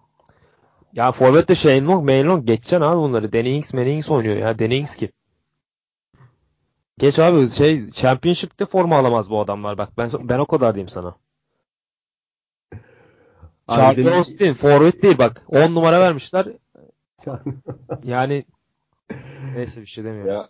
Ya 0.93 1.11
forvette 1.11 1.55
Shane 1.55 1.85
Long, 1.85 2.05
Maine 2.05 2.23
Long 2.25 2.47
geçeceksin 2.47 2.81
abi 2.81 2.97
bunları. 2.97 3.33
Danny 3.33 3.55
Ings, 3.57 3.73
Manny 3.73 3.95
Ings 3.95 4.09
oynuyor 4.09 4.35
ya. 4.37 4.59
Danny 4.59 4.77
Ings 4.77 4.95
kim? 4.95 5.09
Geç 6.97 7.19
abi 7.19 7.47
şey 7.49 7.91
Championship'te 7.91 8.65
forma 8.65 8.97
alamaz 8.97 9.29
bu 9.29 9.39
adamlar 9.41 9.77
bak. 9.77 9.97
Ben 9.97 10.09
ben 10.19 10.39
o 10.39 10.45
kadar 10.45 10.75
diyeyim 10.75 10.89
sana. 10.89 11.15
Charlie 13.69 14.11
Austin 14.11 14.53
forvet 14.53 15.03
değil 15.03 15.17
bak. 15.17 15.41
10 15.47 15.75
numara 15.75 15.99
vermişler. 15.99 16.47
Yani 18.03 18.45
neyse 19.55 19.81
bir 19.81 19.85
şey 19.85 20.03
demiyorum. 20.03 20.33
Ya 20.33 20.49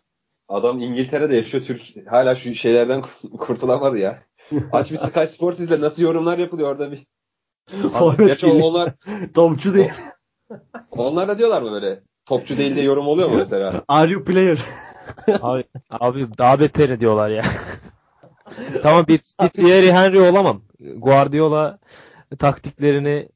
adam 0.50 0.82
İngiltere'de 0.82 1.36
yaşıyor. 1.36 1.64
Türk 1.64 2.12
hala 2.12 2.36
şu 2.36 2.54
şeylerden 2.56 3.04
kurtulamadı 3.40 3.98
ya. 3.98 4.20
Aç 4.72 4.92
bir 4.92 4.98
Sky 4.98 5.24
Sports 5.24 5.60
izle 5.60 5.82
nasıl 5.82 6.04
yorumlar 6.04 6.38
yapılıyor 6.38 6.70
orada 6.72 6.92
bir. 6.92 7.08
Gerçi 8.18 8.48
onlar 8.48 8.94
Topçu 9.34 9.74
değil. 9.74 9.92
onlar 10.92 11.28
da 11.28 11.38
diyorlar 11.38 11.62
mı 11.62 11.72
böyle? 11.72 12.00
Topçu 12.26 12.58
değil 12.58 12.76
diye 12.76 12.86
yorum 12.86 13.08
oluyor 13.08 13.30
mu 13.30 13.38
mesela? 13.38 13.84
Are 13.88 14.12
you 14.12 14.24
player? 14.24 14.66
Abi, 15.42 15.64
abi 15.90 16.38
daha 16.38 16.60
beteri 16.60 17.00
diyorlar 17.00 17.30
ya. 17.30 17.46
tamam 18.84 19.08
bir, 19.08 19.20
bir 19.42 19.50
Thierry 19.50 19.92
Henry 19.94 20.22
olamam. 20.22 20.62
Guardiola 20.98 21.80
taktiklerini 22.38 23.30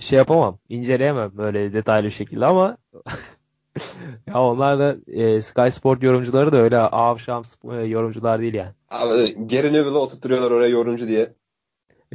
şey 0.00 0.16
yapamam. 0.16 0.58
inceleyemem 0.68 1.30
böyle 1.36 1.72
detaylı 1.72 2.06
bir 2.06 2.10
şekilde 2.12 2.46
ama 2.46 2.76
ya 4.26 4.42
onlar 4.42 4.78
da 4.78 4.96
e, 5.06 5.42
Sky 5.42 5.68
Sport 5.70 6.02
yorumcuları 6.02 6.52
da 6.52 6.58
öyle 6.58 6.78
avşam 6.78 7.42
e, 7.72 7.74
yorumcular 7.76 8.40
değil 8.40 8.54
yani. 8.54 8.70
Abi 8.88 9.46
Gary 9.46 9.72
Neville'ı 9.72 9.98
oturtturuyorlar 9.98 10.50
oraya 10.50 10.68
yorumcu 10.68 11.08
diye. 11.08 11.34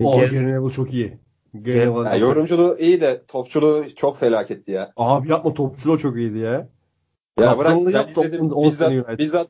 O 0.01 0.19
Gel- 0.19 0.29
Gary 0.29 0.45
Neville 0.47 0.73
çok 0.73 0.93
iyi. 0.93 1.17
Gary 1.53 1.77
Gary- 1.77 1.85
Neville- 1.87 2.09
Ya 2.09 2.15
yorumculuğu 2.15 2.77
iyi 2.79 3.01
de 3.01 3.25
topçuluğu 3.27 3.85
çok 3.95 4.17
felaketti 4.17 4.71
ya. 4.71 4.93
Abi 4.97 5.29
yapma 5.29 5.53
topçuluğu 5.53 5.97
çok 5.97 6.17
iyiydi 6.17 6.37
ya. 6.37 6.69
Ya 7.39 7.57
bırak 7.57 7.75
ben 7.75 7.91
yap, 7.91 8.09
izledim 8.09 8.13
Tottenham 8.13 8.51
10 8.51 8.69
sene 8.69 8.91
bizzat, 8.91 9.19
bizzat 9.19 9.47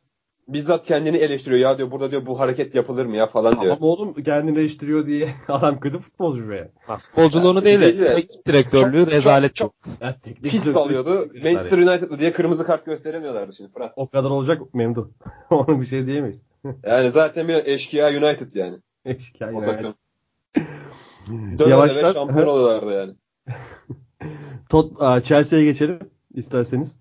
bizzat 0.48 0.84
kendini 0.86 1.18
eleştiriyor 1.18 1.60
ya 1.62 1.78
diyor 1.78 1.92
burada 1.92 2.12
diyor 2.12 2.26
bu 2.26 2.40
hareket 2.40 2.76
yapılır 2.76 3.06
mı 3.06 3.16
ya 3.16 3.28
falan 3.28 3.62
diyor. 3.62 3.78
Ama 3.78 3.86
oğlum 3.88 4.14
kendini 4.14 4.60
eleştiriyor 4.60 5.06
diye 5.06 5.30
adam 5.48 5.80
kötü 5.80 6.00
futbolcu 6.00 6.50
be. 6.50 6.72
Futbolculuğunu 7.00 7.60
Ya, 7.60 7.66
değil 7.66 7.80
de 7.82 7.86
değil 7.86 8.00
de- 8.00 8.16
teknik 8.16 8.48
direktörlüğü 8.48 9.00
Çok- 9.04 9.12
rezalet 9.12 9.56
çok- 9.56 9.74
çok. 9.86 10.02
Ya 10.02 10.20
teknik 10.20 10.44
Pist 10.52 10.66
direktör- 10.66 10.82
alıyordu. 10.82 11.26
Manchester 11.44 11.78
United'lı 11.78 12.20
diye 12.20 12.32
kırmızı 12.34 12.66
kart 12.66 12.86
gösteremiyorlardı 12.86 13.54
şimdi 13.54 13.72
Fırat. 13.72 13.94
O 13.96 14.08
kadar 14.10 14.30
olacak 14.30 14.74
memnun. 14.74 15.12
Ona 15.50 15.82
bir 15.82 15.86
şey 15.86 16.08
diyemeyiz. 16.08 16.42
Yani 16.84 17.12
zaten 17.12 17.48
bir 17.48 17.54
eşkıya 17.66 18.08
United 18.10 18.52
yani. 18.56 18.78
Şikayet 19.20 19.56
O 19.68 19.72
yani. 19.72 19.94
döne 21.60 21.70
Yavaştan 21.70 22.14
şampiyon 22.14 22.48
oluyorlardı 22.48 22.94
yani. 22.94 23.14
Tot, 24.70 25.00
Chelsea'ye 25.26 25.66
geçelim 25.66 26.00
isterseniz. 26.34 27.00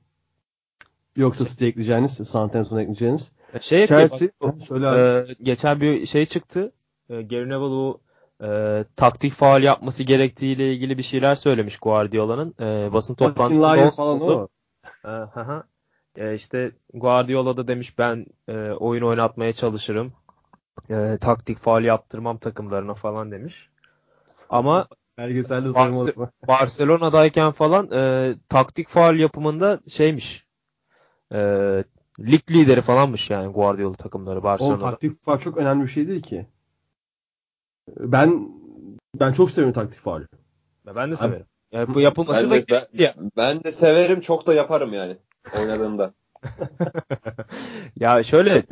Yoksa 1.16 1.44
City 1.44 1.66
ekleyeceğiniz, 1.66 2.28
Southampton'a 2.28 2.82
ekleyeceğiniz. 2.82 3.32
Şey 3.60 3.80
yapayım, 3.80 4.08
Chelsea, 4.08 4.28
bak, 4.40 4.54
söyle. 4.62 4.86
Ee, 4.86 5.34
geçen 5.42 5.80
bir 5.80 6.06
şey 6.06 6.26
çıktı. 6.26 6.72
Ee, 7.10 7.22
Gary 7.22 7.48
Neville 7.48 7.94
e, 8.42 8.84
taktik 8.96 9.32
faal 9.32 9.62
yapması 9.62 10.02
gerektiğiyle 10.02 10.72
ilgili 10.72 10.98
bir 10.98 11.02
şeyler 11.02 11.34
söylemiş 11.34 11.78
Guardiola'nın. 11.78 12.54
Ee, 12.60 12.92
basın 12.92 13.14
toplantısında 13.14 13.74
falan 13.74 13.90
sordu. 13.90 14.24
o 14.24 14.38
mu? 14.38 14.48
Ee, 15.04 15.08
hı 15.08 15.40
hı. 15.40 15.62
Ee, 16.16 16.34
işte 16.34 16.72
Guardiola 16.94 17.56
da 17.56 17.68
demiş 17.68 17.98
ben 17.98 18.26
e, 18.48 18.70
oyun 18.70 19.02
oynatmaya 19.02 19.52
çalışırım. 19.52 20.12
E, 20.90 21.18
taktik 21.20 21.58
faal 21.58 21.84
yaptırmam 21.84 22.38
takımlarına 22.38 22.94
falan 22.94 23.30
demiş. 23.32 23.68
Ama 24.50 24.88
Belgeselde 25.18 25.72
sayılmaz. 25.72 26.08
Barcelona'dayken 26.48 27.50
falan 27.50 27.90
e, 27.92 28.34
taktik 28.48 28.88
faal 28.88 29.18
yapımında 29.18 29.80
şeymiş. 29.88 30.43
E, 31.34 31.40
lig 32.20 32.50
lideri 32.50 32.80
falanmış 32.80 33.30
yani 33.30 33.52
Guardiola 33.52 33.94
takımları 33.94 34.42
Barcelona'da. 34.42 34.90
taktik 34.90 35.22
faul 35.24 35.38
çok 35.38 35.56
önemli 35.56 35.82
bir 35.82 35.88
şey 35.88 36.08
değil 36.08 36.22
ki. 36.22 36.46
Ben 37.98 38.48
ben 39.14 39.32
çok 39.32 39.50
seviyorum 39.50 39.72
taktik 39.74 40.00
faulü. 40.00 40.28
Ben 40.86 41.10
de 41.10 41.16
severim. 41.16 41.46
Yani 41.72 41.94
bu 41.94 42.00
yapılması 42.00 42.42
Ben 42.42 42.50
da 42.50 42.54
de, 42.54 42.64
ben, 42.70 42.78
gerekli 42.78 43.02
ya. 43.02 43.14
ben 43.36 43.64
de 43.64 43.72
severim 43.72 44.20
çok 44.20 44.46
da 44.46 44.54
yaparım 44.54 44.92
yani 44.92 45.16
oynadığımda. 45.60 46.12
ya 47.96 48.22
şöyle 48.22 48.62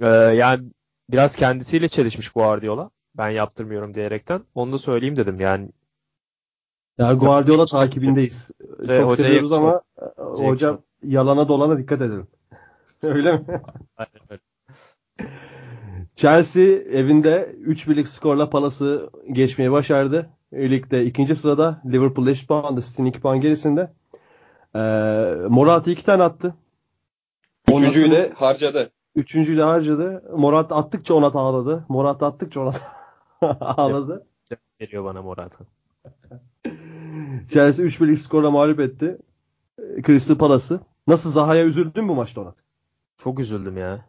e, 0.00 0.08
yani 0.08 0.64
biraz 1.10 1.36
kendisiyle 1.36 1.88
çelişmiş 1.88 2.28
Guardiola. 2.28 2.90
Ben 3.14 3.28
yaptırmıyorum 3.28 3.94
diyerekten. 3.94 4.40
Onu 4.54 4.72
da 4.72 4.78
söyleyeyim 4.78 5.16
dedim 5.16 5.40
yani. 5.40 5.68
Ya 6.98 7.12
Guardiola 7.12 7.64
takibindeyiz. 7.64 8.50
Ve 8.60 8.98
çok 8.98 9.10
hocaya 9.10 9.28
seviyoruz 9.28 9.52
ama 9.52 9.80
e, 10.02 10.22
hocam 10.22 10.78
yalana 11.02 11.48
dolana 11.48 11.78
dikkat 11.78 12.02
edelim. 12.02 12.26
Öyle 13.02 13.32
mi? 13.32 13.44
Aynen 13.96 14.22
öyle. 14.30 14.40
Chelsea 16.14 16.64
evinde 16.72 17.56
3-1'lik 17.66 18.08
skorla 18.08 18.50
Palace'ı 18.50 19.10
geçmeyi 19.32 19.72
başardı. 19.72 20.30
Ligde 20.52 21.04
ikinci 21.04 21.36
sırada 21.36 21.82
Liverpool 21.86 22.26
eşit 22.26 22.48
puanda 22.48 22.80
City'nin 22.82 23.10
2 23.10 23.20
puan 23.20 23.40
gerisinde. 23.40 23.92
Ee, 24.74 24.78
Morata 25.48 25.90
2 25.90 26.04
tane 26.04 26.22
attı. 26.22 26.54
Üçüncüyü 27.68 28.10
de 28.10 28.32
harcadı. 28.36 28.90
Üçüncüyü 29.14 29.58
de 29.58 29.62
harcadı. 29.62 30.22
Morata 30.36 30.76
attıkça 30.76 31.14
Onat 31.14 31.36
ağladı. 31.36 31.84
Morata 31.88 32.26
attıkça 32.26 32.60
Onat 32.60 32.82
ağladı. 33.60 34.26
Geliyor 34.78 35.04
bana 35.04 35.22
Morata. 35.22 35.58
Chelsea 37.48 37.86
3-1'lik 37.86 38.18
skorla 38.20 38.50
mağlup 38.50 38.80
etti. 38.80 39.18
Crystal 40.06 40.34
Palace'ı. 40.38 40.80
Nasıl 41.06 41.30
Zaha'ya 41.30 41.64
üzüldün 41.64 42.08
bu 42.08 42.14
maçta 42.14 42.40
Onat? 42.40 42.56
Çok 43.18 43.40
üzüldüm 43.40 43.76
ya. 43.78 44.04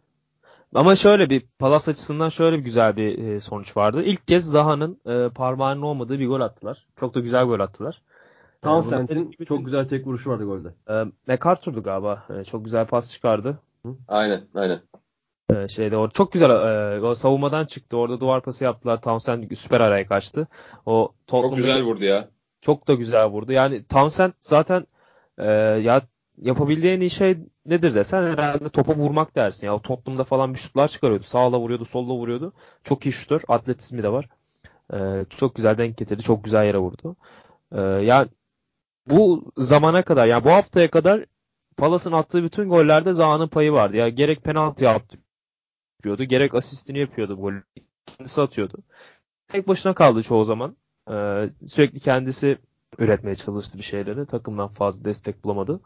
Ama 0.74 0.96
şöyle 0.96 1.30
bir 1.30 1.46
Palace 1.58 1.90
açısından 1.90 2.28
şöyle 2.28 2.58
bir 2.58 2.64
güzel 2.64 2.96
bir 2.96 3.18
e, 3.18 3.40
sonuç 3.40 3.76
vardı. 3.76 4.02
İlk 4.02 4.28
kez 4.28 4.44
Zaha'nın 4.44 5.00
e, 5.06 5.28
parmağının 5.28 5.82
olmadığı 5.82 6.18
bir 6.18 6.28
gol 6.28 6.40
attılar. 6.40 6.86
Çok 7.00 7.14
da 7.14 7.20
güzel 7.20 7.44
gol 7.44 7.60
attılar. 7.60 8.02
Townsend'in 8.62 9.30
Bütün- 9.32 9.44
çok 9.44 9.64
güzel 9.64 9.88
tek 9.88 10.06
vuruşu 10.06 10.30
vardı 10.30 10.44
golde. 10.44 10.68
E, 10.90 11.04
MacArthur'du 11.26 11.82
galiba. 11.82 12.22
E, 12.40 12.44
çok 12.44 12.64
güzel 12.64 12.86
pas 12.86 13.12
çıkardı. 13.12 13.58
Aynen 14.08 14.40
aynen. 14.54 14.78
E, 15.54 15.68
şeyde 15.68 15.96
orada 15.96 16.12
çok 16.12 16.32
güzel 16.32 16.50
e, 16.50 17.00
o 17.00 17.14
savunmadan 17.14 17.66
çıktı. 17.66 17.96
Orada 17.96 18.20
duvar 18.20 18.42
pası 18.42 18.64
yaptılar. 18.64 19.00
Townsend 19.02 19.52
süper 19.52 19.80
araya 19.80 20.06
kaçtı. 20.06 20.46
O 20.86 21.12
Çok 21.26 21.42
Tottenham'da- 21.42 21.56
güzel 21.56 21.82
vurdu 21.82 22.04
ya. 22.04 22.28
Çok 22.66 22.88
da 22.88 22.94
güzel 22.94 23.26
vurdu. 23.26 23.52
Yani 23.52 23.84
Townsend 23.84 24.32
zaten 24.40 24.86
e, 25.38 25.46
ya 25.52 26.02
yapabildiği 26.38 26.92
en 26.92 27.00
iyi 27.00 27.10
şey 27.10 27.38
nedir 27.66 27.94
desen 27.94 28.22
herhalde 28.22 28.68
topa 28.68 28.94
vurmak 28.94 29.36
dersin. 29.36 29.66
Ya 29.66 29.78
Tottenham'da 29.78 30.24
falan 30.24 30.54
bir 30.54 30.58
şutlar 30.58 30.88
çıkarıyordu. 30.88 31.24
Sağla 31.24 31.60
vuruyordu, 31.60 31.84
solla 31.84 32.14
vuruyordu. 32.14 32.52
Çok 32.84 33.06
iyi 33.06 33.12
şutör. 33.12 33.42
Atletizmi 33.48 34.02
de 34.02 34.12
var. 34.12 34.28
E, 34.94 35.24
çok 35.30 35.54
güzel 35.54 35.78
denk 35.78 35.96
getirdi. 35.96 36.22
Çok 36.22 36.44
güzel 36.44 36.64
yere 36.66 36.78
vurdu. 36.78 37.16
E, 37.72 37.80
yani 37.80 38.28
bu 39.06 39.52
zamana 39.56 40.02
kadar 40.02 40.26
yani 40.26 40.44
bu 40.44 40.50
haftaya 40.50 40.90
kadar 40.90 41.24
Palace'ın 41.76 42.14
attığı 42.14 42.44
bütün 42.44 42.68
gollerde 42.68 43.12
Zaha'nın 43.12 43.48
payı 43.48 43.72
vardı. 43.72 43.96
Ya 43.96 44.08
gerek 44.08 44.44
penaltı 44.44 44.84
yapıyordu, 44.84 46.24
gerek 46.24 46.54
asistini 46.54 46.98
yapıyordu 46.98 47.36
golü. 47.36 47.64
Kendisi 48.06 48.42
atıyordu. 48.42 48.78
Tek 49.48 49.68
başına 49.68 49.94
kaldı 49.94 50.22
çoğu 50.22 50.44
zaman. 50.44 50.76
Ee, 51.10 51.50
sürekli 51.66 52.00
kendisi 52.00 52.58
üretmeye 52.98 53.34
çalıştı 53.34 53.78
bir 53.78 53.82
şeyleri. 53.82 54.26
Takımdan 54.26 54.68
fazla 54.68 55.04
destek 55.04 55.44
bulamadı. 55.44 55.80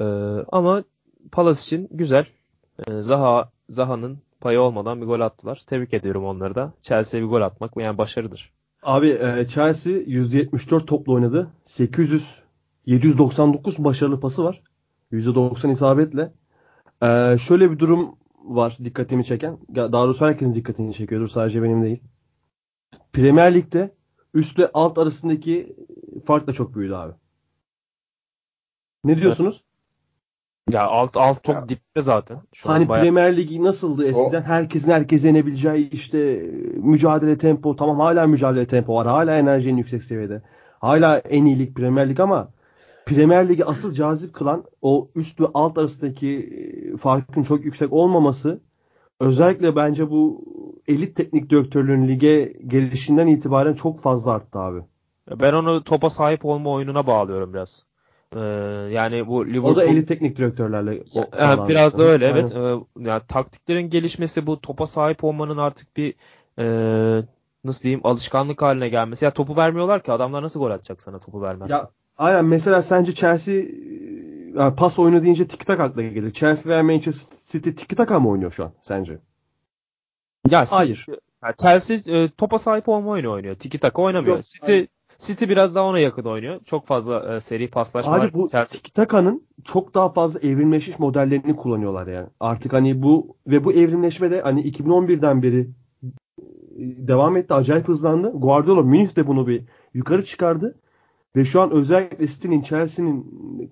Ee, 0.00 0.04
ama 0.52 0.84
Palace 1.32 1.60
için 1.60 1.88
güzel. 1.90 2.26
Ee, 2.86 3.00
Zaha 3.00 3.50
Zaha'nın 3.68 4.18
payı 4.40 4.60
olmadan 4.60 5.00
bir 5.00 5.06
gol 5.06 5.20
attılar. 5.20 5.62
Tebrik 5.66 5.94
ediyorum 5.94 6.24
onları 6.24 6.54
da. 6.54 6.72
Chelsea'ye 6.82 7.24
bir 7.24 7.30
gol 7.30 7.42
atmak 7.42 7.76
yani 7.76 7.98
başarıdır. 7.98 8.52
Abi 8.82 9.08
e, 9.08 9.46
Chelsea 9.48 9.92
%74 9.92 10.86
topla 10.86 11.12
oynadı. 11.12 11.50
800 11.64 12.42
799 12.86 13.78
başarılı 13.78 14.20
pası 14.20 14.44
var. 14.44 14.62
%90 15.12 15.70
isabetle. 15.70 16.32
Şöyle 17.38 17.70
bir 17.70 17.78
durum 17.78 18.16
var 18.44 18.78
dikkatimi 18.84 19.24
çeken. 19.24 19.58
Daha 19.74 19.92
doğrusu 19.92 20.26
herkesin 20.26 20.54
dikkatini 20.54 20.94
çekiyordur. 20.94 21.28
Sadece 21.28 21.62
benim 21.62 21.82
değil. 21.82 22.00
Premier 23.12 23.54
Lig'de 23.54 23.94
üstle 24.34 24.70
alt 24.74 24.98
arasındaki 24.98 25.76
fark 26.26 26.46
da 26.46 26.52
çok 26.52 26.74
büyüdü 26.74 26.94
abi. 26.94 27.12
Ne 29.04 29.18
diyorsunuz? 29.18 29.64
Ya 30.70 30.82
alt 30.86 31.16
alt 31.16 31.44
çok 31.44 31.54
Ya. 31.56 31.68
dipte 31.68 32.02
zaten. 32.02 32.38
Şu 32.52 32.68
an 32.70 32.72
Hani 32.72 32.88
bayağı- 32.88 33.04
Premier 33.04 33.36
Ligi 33.36 33.62
nasıldı 33.62 34.06
eskiden? 34.06 34.42
Herkesin 34.42 34.90
herkese 34.90 35.28
yenebileceği 35.28 35.90
işte 35.90 36.50
mücadele 36.76 37.38
tempo. 37.38 37.76
Tamam 37.76 38.00
hala 38.00 38.26
mücadele 38.26 38.66
tempo 38.66 38.94
var. 38.94 39.06
Hala 39.06 39.36
enerji 39.38 39.70
en 39.70 39.76
yüksek 39.76 40.02
seviyede. 40.02 40.42
Hala 40.80 41.18
en 41.18 41.44
iyi 41.44 41.58
lig 41.58 41.76
Premier 41.76 42.08
Lig 42.08 42.20
ama 42.20 42.48
Premier 43.06 43.48
Ligi 43.48 43.64
asıl 43.64 43.92
cazip 43.92 44.34
kılan 44.34 44.64
o 44.82 45.08
üst 45.14 45.40
ve 45.40 45.44
alt 45.54 45.78
arasındaki 45.78 46.28
e, 46.38 46.96
farkın 46.96 47.42
çok 47.42 47.64
yüksek 47.64 47.92
olmaması 47.92 48.60
özellikle 49.26 49.76
bence 49.76 50.10
bu 50.10 50.44
elit 50.88 51.16
teknik 51.16 51.50
direktörlüğün 51.50 52.08
lige 52.08 52.52
gelişinden 52.66 53.26
itibaren 53.26 53.74
çok 53.74 54.00
fazla 54.00 54.32
arttı 54.32 54.58
abi. 54.58 54.80
Ben 55.30 55.52
onu 55.52 55.84
topa 55.84 56.10
sahip 56.10 56.44
olma 56.44 56.70
oyununa 56.70 57.06
bağlıyorum 57.06 57.54
biraz. 57.54 57.86
Ee, 58.36 58.38
yani 58.92 59.26
bu 59.26 59.46
Liverpool 59.46 59.72
O 59.72 59.76
da 59.76 59.84
elit 59.84 60.08
teknik 60.08 60.36
direktörlerle 60.38 61.02
sağlandı. 61.34 61.68
biraz 61.68 61.98
da 61.98 62.02
öyle 62.02 62.26
Aynen. 62.26 62.38
evet. 62.40 62.52
Ee, 62.52 62.76
yani 63.08 63.22
taktiklerin 63.28 63.90
gelişmesi 63.90 64.46
bu 64.46 64.60
topa 64.60 64.86
sahip 64.86 65.24
olmanın 65.24 65.56
artık 65.56 65.96
bir 65.96 66.14
e, 66.58 66.64
nasıl 67.64 67.82
diyeyim 67.82 68.00
alışkanlık 68.04 68.62
haline 68.62 68.88
gelmesi. 68.88 69.24
Ya 69.24 69.30
topu 69.32 69.56
vermiyorlar 69.56 70.02
ki 70.02 70.12
adamlar 70.12 70.42
nasıl 70.42 70.60
gol 70.60 70.70
atacak 70.70 71.02
sana 71.02 71.18
topu 71.18 71.42
vermezsen. 71.42 71.76
Ya 71.76 71.90
aynen 72.18 72.44
mesela 72.44 72.82
sence 72.82 73.12
Chelsea 73.14 73.54
e, 73.54 73.66
yani 74.54 74.76
pas 74.76 74.98
oyunu 74.98 75.22
deyince 75.22 75.48
tiki 75.48 75.66
tak 75.66 75.80
akla 75.80 76.02
gelir. 76.02 76.30
Chelsea 76.32 76.70
veya 76.72 76.82
Manchester 76.82 77.38
City 77.54 77.70
tiki 77.70 77.96
taka 77.96 78.20
mı 78.20 78.28
oynuyor 78.30 78.50
şu 78.50 78.64
an 78.64 78.72
sence? 78.80 79.18
Ya 80.50 80.62
City- 80.62 80.74
Hayır. 80.74 81.06
ya 81.44 81.52
Chelsea 81.56 81.98
e, 82.06 82.28
topa 82.28 82.58
sahip 82.58 82.88
olma 82.88 83.10
oyunu 83.10 83.32
oynuyor. 83.32 83.54
Tiki 83.54 83.78
taka 83.78 84.02
oynamıyor. 84.02 84.36
Yok, 84.36 84.44
City 84.44 84.66
hayır. 84.72 84.88
City 85.18 85.44
biraz 85.44 85.74
daha 85.74 85.84
ona 85.84 85.98
yakın 85.98 86.24
oynuyor. 86.24 86.60
Çok 86.64 86.86
fazla 86.86 87.36
e, 87.36 87.40
seri 87.40 87.70
paslaşma 87.70 88.12
var. 88.12 88.24
Abi 88.24 88.34
bu 88.34 88.50
Chelsea 88.50 88.76
tiki 88.76 88.92
takanın 88.92 89.46
çok 89.64 89.94
daha 89.94 90.12
fazla 90.12 90.40
evrimleşmiş 90.40 90.98
modellerini 90.98 91.56
kullanıyorlar 91.56 92.06
yani. 92.06 92.26
Artık 92.40 92.72
hani 92.72 93.02
bu 93.02 93.36
ve 93.46 93.64
bu 93.64 93.72
evrimleşme 93.72 94.30
de 94.30 94.40
hani 94.40 94.70
2011'den 94.70 95.42
beri 95.42 95.60
e, 95.60 96.08
devam 97.08 97.36
etti. 97.36 97.54
Acayip 97.54 97.88
hızlandı. 97.88 98.32
Guardiola 98.34 98.82
Münih 98.82 99.16
de 99.16 99.26
bunu 99.26 99.46
bir 99.46 99.62
yukarı 99.94 100.24
çıkardı. 100.24 100.78
Ve 101.36 101.44
şu 101.44 101.60
an 101.60 101.70
özellikle 101.70 102.26
City'nin, 102.26 102.62
Chelsea'nin, 102.62 103.26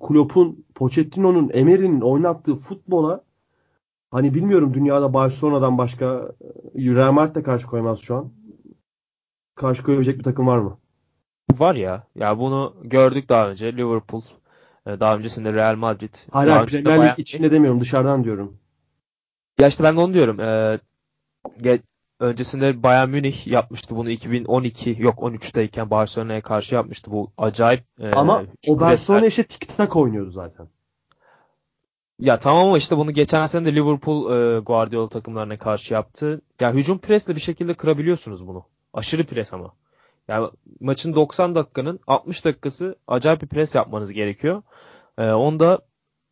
Klopp'un, 0.09 0.65
Pochettino'nun, 0.75 1.51
Emery'nin 1.53 2.01
oynattığı 2.01 2.57
futbola 2.57 3.25
hani 4.13 4.35
bilmiyorum 4.35 4.75
dünyada 4.75 5.15
Barcelona'dan 5.15 5.79
başka 5.79 6.33
e, 6.75 6.95
Real 6.95 7.13
Madrid 7.13 7.35
de 7.35 7.43
karşı 7.43 7.67
koymaz 7.67 8.01
şu 8.01 8.17
an. 8.17 8.33
Karşı 9.55 9.83
koyabilecek 9.83 10.19
bir 10.19 10.25
takım 10.25 10.47
var 10.47 10.59
mı? 10.59 10.79
var 11.59 11.75
ya. 11.75 12.07
Ya 12.15 12.39
bunu 12.39 12.77
gördük 12.85 13.29
daha 13.29 13.51
önce. 13.51 13.77
Liverpool, 13.77 14.23
e, 14.87 15.01
daha 15.01 15.17
öncesinde 15.17 15.53
Real 15.53 15.77
Madrid. 15.77 16.15
Hayır, 16.31 16.67
Premier 16.67 17.11
Lig 17.11 17.19
içinde 17.19 17.53
demiyorum 17.53 17.81
dışarıdan 17.81 18.25
diyorum. 18.25 18.59
Ya 19.59 19.69
işte 19.69 19.85
ben 19.85 19.97
de 19.97 20.01
onu 20.01 20.15
diyorum. 20.15 20.41
Ee, 20.41 20.79
öncesinde 22.21 22.83
Bayern 22.83 23.09
Münih 23.09 23.47
yapmıştı 23.47 23.97
bunu 23.97 24.11
2012 24.11 24.97
yok 24.99 25.19
13'teyken 25.19 25.91
Barcelona'ya 25.91 26.41
karşı 26.43 26.75
yapmıştı. 26.75 27.11
Bu 27.11 27.33
acayip 27.39 27.85
e, 28.01 28.11
Ama 28.11 28.43
çok 28.61 28.77
o 28.77 28.81
Barcelona 28.81 29.27
işte 29.27 29.43
tik 29.43 29.77
tak 29.77 29.97
oynuyordu 29.97 30.31
zaten. 30.31 30.69
Ya 32.19 32.39
tamam 32.39 32.67
ama 32.69 32.79
işte 32.79 32.97
bunu 32.97 33.11
geçen 33.11 33.47
sene 33.47 33.65
de 33.67 33.75
Liverpool 33.75 34.33
e, 34.57 34.61
Guardiola 34.61 35.09
takımlarına 35.09 35.59
karşı 35.59 35.95
yaptı. 35.95 36.41
Ya 36.61 36.73
hücum 36.73 36.99
presle 36.99 37.37
bir 37.37 37.41
şekilde 37.41 37.75
kırabiliyorsunuz 37.75 38.47
bunu. 38.47 38.65
Aşırı 38.95 39.25
pres 39.27 39.53
ama. 39.55 39.73
Yani 40.29 40.49
maçın 40.81 41.15
90 41.15 41.55
dakikanın 41.55 42.01
60 42.07 42.45
dakikası 42.45 42.97
acayip 43.09 43.43
bir 43.43 43.47
pres 43.47 43.75
yapmanız 43.75 44.13
gerekiyor. 44.13 44.63
E, 45.19 45.31
onda 45.31 45.79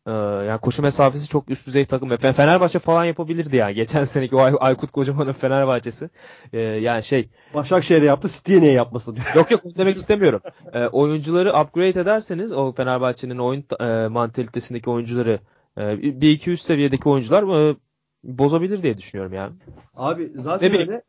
e, 0.07 0.11
yani 0.47 0.61
koşu 0.61 0.81
mesafesi 0.81 1.27
çok 1.29 1.49
üst 1.49 1.67
düzey 1.67 1.85
takım. 1.85 2.09
Fe- 2.11 2.33
Fenerbahçe 2.33 2.79
falan 2.79 3.05
yapabilirdi 3.05 3.55
yani. 3.55 3.73
Geçen 3.75 4.03
seneki 4.03 4.35
o 4.35 4.39
Ay- 4.39 4.57
Aykut 4.59 4.91
Kocaman'ın 4.91 5.33
Fenerbahçesi. 5.33 6.09
E, 6.53 6.59
yani 6.59 7.03
şey 7.03 7.25
Başakşehir'e 7.53 8.05
yaptı, 8.05 8.27
City'ye 8.29 8.61
niye 8.61 8.71
yapmasın. 8.71 9.17
Yok 9.35 9.51
yok 9.51 9.61
demek 9.77 9.97
istemiyorum. 9.97 10.41
Ee, 10.73 10.85
oyuncuları 10.87 11.49
upgrade 11.61 12.01
ederseniz 12.01 12.51
o 12.51 12.71
Fenerbahçe'nin 12.73 13.37
oyun 13.37 13.65
e, 13.79 14.07
mantalitesindeki 14.07 14.89
oyuncuları 14.89 15.31
e, 15.31 15.39
bir 15.77 16.29
iki 16.31 16.51
üst 16.51 16.65
seviyedeki 16.65 17.09
oyuncular 17.09 17.69
e, 17.71 17.75
bozabilir 18.23 18.83
diye 18.83 18.97
düşünüyorum 18.97 19.33
yani. 19.33 19.53
Abi 19.95 20.27
zaten 20.35 20.69
Ne 20.69 20.73
bileyim. 20.73 20.89
öyle. 20.91 21.03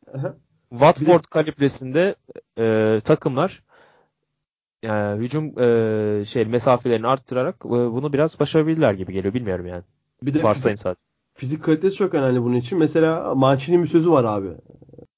Watford 0.71 1.25
kalibresinde 1.25 2.15
e, 2.59 2.99
takımlar 3.05 3.63
yani 4.83 5.23
hücum 5.25 5.59
e, 5.63 6.25
şey 6.27 6.45
mesafelerini 6.45 7.07
arttırarak 7.07 7.57
e, 7.65 7.69
bunu 7.69 8.13
biraz 8.13 8.41
başarabilirler 8.41 8.95
gibi 8.95 9.13
geliyor. 9.13 9.35
Bilmiyorum 9.35 9.67
yani. 9.67 9.83
Bir 10.23 10.35
de 10.35 10.43
Varsayım 10.43 10.77
fizik, 10.77 10.83
sadece. 10.83 11.01
fizik 11.35 11.65
kalitesi 11.65 11.97
çok 11.97 12.15
önemli 12.15 12.43
bunun 12.43 12.57
için. 12.57 12.79
Mesela 12.79 13.35
Mancini'nin 13.35 13.83
bir 13.83 13.89
sözü 13.89 14.11
var 14.11 14.25
abi. 14.25 14.49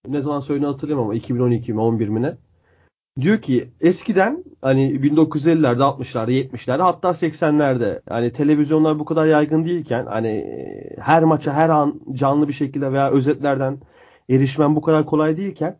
Ne 0.08 0.20
zaman 0.20 0.40
söylediğini 0.40 0.72
hatırlamıyorum 0.72 1.04
ama 1.10 1.14
2012 1.14 1.72
mi 1.72 1.80
11 1.80 2.08
mi 2.08 2.22
ne? 2.22 2.36
Diyor 3.20 3.42
ki 3.42 3.70
eskiden 3.80 4.44
hani 4.62 4.92
1950'lerde 4.92 5.82
60'larda 5.82 6.30
70'lerde 6.30 6.82
hatta 6.82 7.08
80'lerde 7.08 8.00
hani 8.08 8.32
televizyonlar 8.32 8.98
bu 8.98 9.04
kadar 9.04 9.26
yaygın 9.26 9.64
değilken 9.64 10.06
hani 10.06 10.46
her 11.00 11.24
maça 11.24 11.52
her 11.52 11.68
an 11.68 12.00
canlı 12.12 12.48
bir 12.48 12.52
şekilde 12.52 12.92
veya 12.92 13.10
özetlerden 13.10 13.78
erişmen 14.30 14.76
bu 14.76 14.82
kadar 14.82 15.06
kolay 15.06 15.36
değilken 15.36 15.78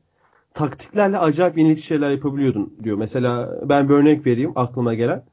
taktiklerle 0.54 1.18
acayip 1.18 1.58
yenilikçi 1.58 1.86
şeyler 1.86 2.10
yapabiliyordun 2.10 2.74
diyor. 2.84 2.98
Mesela 2.98 3.60
ben 3.68 3.88
bir 3.88 3.94
örnek 3.94 4.26
vereyim 4.26 4.52
aklıma 4.54 4.94
gelen. 4.94 5.24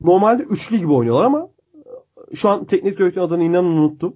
Normalde 0.01 0.43
üçlü 0.43 0.77
gibi 0.77 0.91
oynuyorlar 0.91 1.25
ama 1.25 1.49
şu 2.35 2.49
an 2.49 2.65
teknik 2.65 2.97
direktörün 2.97 3.25
adını 3.25 3.43
inanın 3.43 3.77
unuttum. 3.77 4.15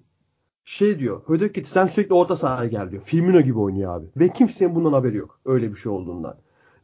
Şey 0.65 0.99
diyor. 0.99 1.21
Hödekiti 1.27 1.69
sen 1.69 1.87
sürekli 1.87 2.13
orta 2.13 2.35
sahaya 2.35 2.69
gel 2.69 2.91
diyor. 2.91 3.01
Firmino 3.01 3.41
gibi 3.41 3.59
oynuyor 3.59 3.97
abi. 3.97 4.05
Ve 4.17 4.29
kimsenin 4.29 4.75
bundan 4.75 4.93
haberi 4.93 5.17
yok. 5.17 5.39
Öyle 5.45 5.71
bir 5.71 5.75
şey 5.75 5.91
olduğundan. 5.91 6.35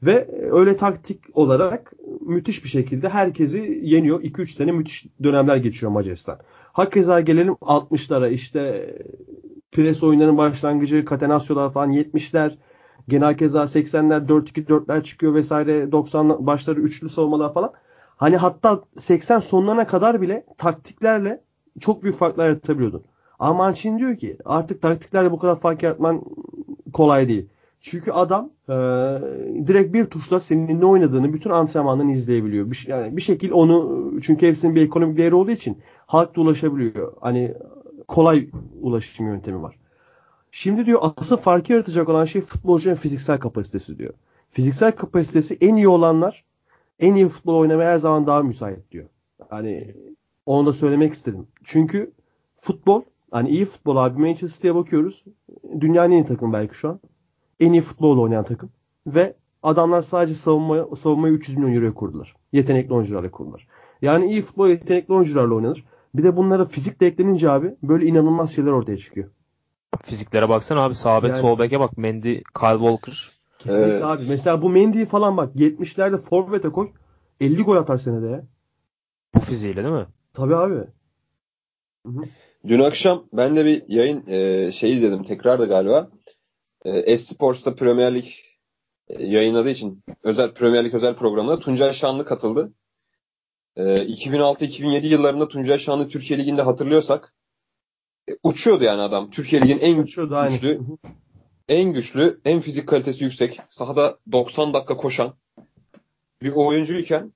Ve 0.03 0.27
öyle 0.51 0.77
taktik 0.77 1.19
olarak 1.33 1.93
müthiş 2.21 2.63
bir 2.63 2.69
şekilde 2.69 3.09
herkesi 3.09 3.79
yeniyor. 3.83 4.21
2-3 4.21 4.47
sene 4.47 4.71
müthiş 4.71 5.05
dönemler 5.23 5.57
geçiyor 5.57 5.91
Macaristan. 5.91 6.39
Hakeza 6.73 7.21
gelelim 7.21 7.53
60'lara 7.53 8.29
işte 8.29 8.95
pres 9.71 10.03
oyunlarının 10.03 10.37
başlangıcı, 10.37 11.05
Catenacio'lar 11.09 11.71
falan 11.73 11.91
70'ler. 11.91 12.57
Genel 13.09 13.37
keza 13.37 13.63
80'ler 13.63 14.27
4-2-4'ler 14.27 15.03
çıkıyor 15.03 15.33
vesaire 15.33 15.91
90 15.91 16.47
başları 16.47 16.79
üçlü 16.79 17.09
savunmalar 17.09 17.53
falan. 17.53 17.73
Hani 18.17 18.37
hatta 18.37 18.81
80 18.97 19.39
sonlarına 19.39 19.87
kadar 19.87 20.21
bile 20.21 20.45
taktiklerle 20.57 21.41
çok 21.79 22.03
büyük 22.03 22.17
farklar 22.17 22.47
yaratabiliyordun. 22.47 23.03
Ama 23.39 23.53
Mancini 23.53 23.99
diyor 23.99 24.17
ki 24.17 24.37
artık 24.45 24.81
taktiklerle 24.81 25.31
bu 25.31 25.39
kadar 25.39 25.59
fark 25.59 25.83
yaratman 25.83 26.21
kolay 26.93 27.27
değil. 27.27 27.49
Çünkü 27.81 28.11
adam 28.11 28.49
e, 28.69 28.73
direkt 29.67 29.93
bir 29.93 30.05
tuşla 30.05 30.39
senin 30.39 30.81
ne 30.81 30.85
oynadığını 30.85 31.33
bütün 31.33 31.49
antrenmandan 31.49 32.09
izleyebiliyor. 32.09 32.71
Bir, 32.71 32.85
yani 32.87 33.17
bir 33.17 33.21
şekilde 33.21 33.53
onu 33.53 34.11
çünkü 34.21 34.47
hepsinin 34.47 34.75
bir 34.75 34.81
ekonomik 34.81 35.17
değeri 35.17 35.35
olduğu 35.35 35.51
için 35.51 35.77
halk 36.05 36.35
da 36.35 36.41
ulaşabiliyor. 36.41 37.13
Hani 37.21 37.53
kolay 38.07 38.49
ulaşım 38.81 39.27
yöntemi 39.27 39.61
var. 39.61 39.78
Şimdi 40.51 40.85
diyor 40.85 40.99
asıl 41.17 41.37
farkı 41.37 41.71
yaratacak 41.71 42.09
olan 42.09 42.25
şey 42.25 42.41
futbolcunun 42.41 42.95
fiziksel 42.95 43.39
kapasitesi 43.39 43.97
diyor. 43.97 44.13
Fiziksel 44.51 44.91
kapasitesi 44.91 45.57
en 45.61 45.75
iyi 45.75 45.87
olanlar 45.87 46.43
en 46.99 47.15
iyi 47.15 47.29
futbol 47.29 47.55
oynamaya 47.55 47.91
her 47.91 47.97
zaman 47.97 48.27
daha 48.27 48.43
müsait 48.43 48.91
diyor. 48.91 49.05
Hani 49.49 49.95
onu 50.45 50.65
da 50.67 50.73
söylemek 50.73 51.13
istedim. 51.13 51.47
Çünkü 51.63 52.11
futbol 52.57 53.01
hani 53.31 53.49
iyi 53.49 53.65
futbol 53.65 53.95
abi 53.95 54.21
Manchester 54.21 54.75
bakıyoruz. 54.75 55.25
Dünyanın 55.79 56.11
en 56.11 56.23
iyi 56.23 56.25
takım 56.25 56.53
belki 56.53 56.75
şu 56.75 56.89
an. 56.89 56.99
En 57.59 57.73
iyi 57.73 57.81
futbol 57.81 58.17
oynayan 58.17 58.45
takım. 58.45 58.69
Ve 59.07 59.35
adamlar 59.63 60.01
sadece 60.01 60.35
savunma, 60.35 60.95
savunmayı 60.95 61.33
300 61.33 61.57
milyon 61.57 61.75
euroya 61.75 61.93
kurdular. 61.93 62.35
Yetenekli 62.51 62.93
oyuncularla 62.93 63.31
kurdular. 63.31 63.67
Yani 64.01 64.31
iyi 64.31 64.41
futbol 64.41 64.69
yetenekli 64.69 65.13
oyuncularla 65.13 65.55
oynanır. 65.55 65.85
Bir 66.15 66.23
de 66.23 66.37
bunlara 66.37 66.65
fizik 66.65 67.01
de 67.01 67.07
eklenince 67.07 67.49
abi 67.49 67.75
böyle 67.83 68.05
inanılmaz 68.05 68.51
şeyler 68.51 68.71
ortaya 68.71 68.97
çıkıyor. 68.97 69.29
Fiziklere 70.03 70.49
baksana 70.49 70.83
abi 70.83 70.95
sağ 70.95 71.23
bek 71.23 71.29
Yani- 71.29 71.41
sol 71.41 71.59
beke 71.59 71.79
bak 71.79 71.97
Mendy, 71.97 72.33
Kyle 72.59 72.77
Walker. 72.79 73.31
Kesinlikle 73.59 73.91
Evet. 73.91 74.03
abi. 74.03 74.25
Mesela 74.27 74.61
bu 74.61 74.69
Mendy'yi 74.69 75.05
falan 75.05 75.37
bak 75.37 75.55
70'lerde 75.55 76.17
forvete 76.17 76.69
koy 76.69 76.91
50 77.41 77.61
gol 77.63 77.75
atar 77.75 77.97
senede 77.97 78.27
ya. 78.29 78.43
Bu 79.35 79.39
fiziğiyle 79.39 79.83
değil 79.83 79.95
mi? 79.95 80.07
Tabii 80.33 80.55
abi. 80.55 80.83
Dün 82.67 82.79
akşam 82.79 83.25
ben 83.33 83.55
de 83.55 83.65
bir 83.65 83.83
yayın 83.87 84.23
e, 84.27 84.71
şey 84.71 84.91
izledim. 84.93 85.23
Tekrar 85.23 85.59
da 85.59 85.65
galiba. 85.65 86.09
E, 86.85 86.89
Esports'ta 86.89 87.75
Premier 87.75 88.15
Lig 88.15 88.25
e, 89.07 89.25
yayınladığı 89.25 89.69
için 89.69 90.03
özel 90.23 90.53
Premier 90.53 90.85
Lig 90.85 90.93
özel 90.93 91.15
programına 91.15 91.59
Tuncay 91.59 91.93
Şanlı 91.93 92.25
katıldı. 92.25 92.73
E, 93.75 93.83
2006-2007 93.83 95.05
yıllarında 95.07 95.47
Tuncay 95.47 95.77
Şanlı 95.77 96.09
Türkiye 96.09 96.39
Ligi'nde 96.39 96.61
hatırlıyorsak 96.61 97.33
uçuyordu 98.43 98.83
yani 98.83 99.01
adam. 99.01 99.29
Türkiye 99.31 99.61
Ligi'nin 99.61 99.79
en 99.79 99.97
Uçuyordu, 99.97 100.49
güçlü, 100.49 100.79
hı. 100.79 100.97
en 101.67 101.93
güçlü, 101.93 102.41
en 102.45 102.61
fizik 102.61 102.87
kalitesi 102.87 103.23
yüksek, 103.23 103.59
sahada 103.69 104.19
90 104.31 104.73
dakika 104.73 104.97
koşan 104.97 105.33
bir 106.41 106.51
oyuncuyken 106.51 107.33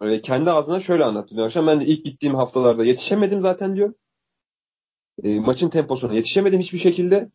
öyle 0.00 0.20
kendi 0.20 0.50
ağzına 0.50 0.80
şöyle 0.80 1.04
anlattı 1.04 1.36
dün 1.36 1.42
akşam. 1.42 1.66
Ben 1.66 1.80
de 1.80 1.86
ilk 1.86 2.04
gittiğim 2.04 2.34
haftalarda 2.34 2.84
yetişemedim 2.84 3.40
zaten 3.40 3.76
diyor. 3.76 3.94
E, 5.22 5.40
maçın 5.40 5.68
temposuna 5.68 6.14
yetişemedim 6.14 6.60
hiçbir 6.60 6.78
şekilde. 6.78 7.30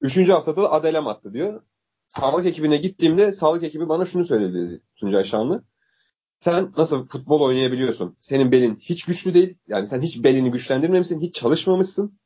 Üçüncü 0.00 0.32
haftada 0.32 0.62
da 0.62 0.72
adelem 0.72 1.06
attı 1.06 1.32
diyor. 1.34 1.62
Sağlık 2.08 2.46
ekibine 2.46 2.76
gittiğimde 2.76 3.32
sağlık 3.32 3.62
ekibi 3.62 3.88
bana 3.88 4.04
şunu 4.04 4.24
söyledi 4.24 4.80
Tuncay 4.96 5.24
Şanlı. 5.24 5.64
Sen 6.40 6.72
nasıl 6.76 7.08
futbol 7.08 7.40
oynayabiliyorsun? 7.40 8.16
Senin 8.20 8.52
belin 8.52 8.76
hiç 8.76 9.04
güçlü 9.04 9.34
değil. 9.34 9.58
Yani 9.68 9.86
sen 9.86 10.00
hiç 10.00 10.24
belini 10.24 10.50
güçlendirmemişsin. 10.50 11.20
Hiç 11.20 11.34
çalışmamışsın. 11.34 12.19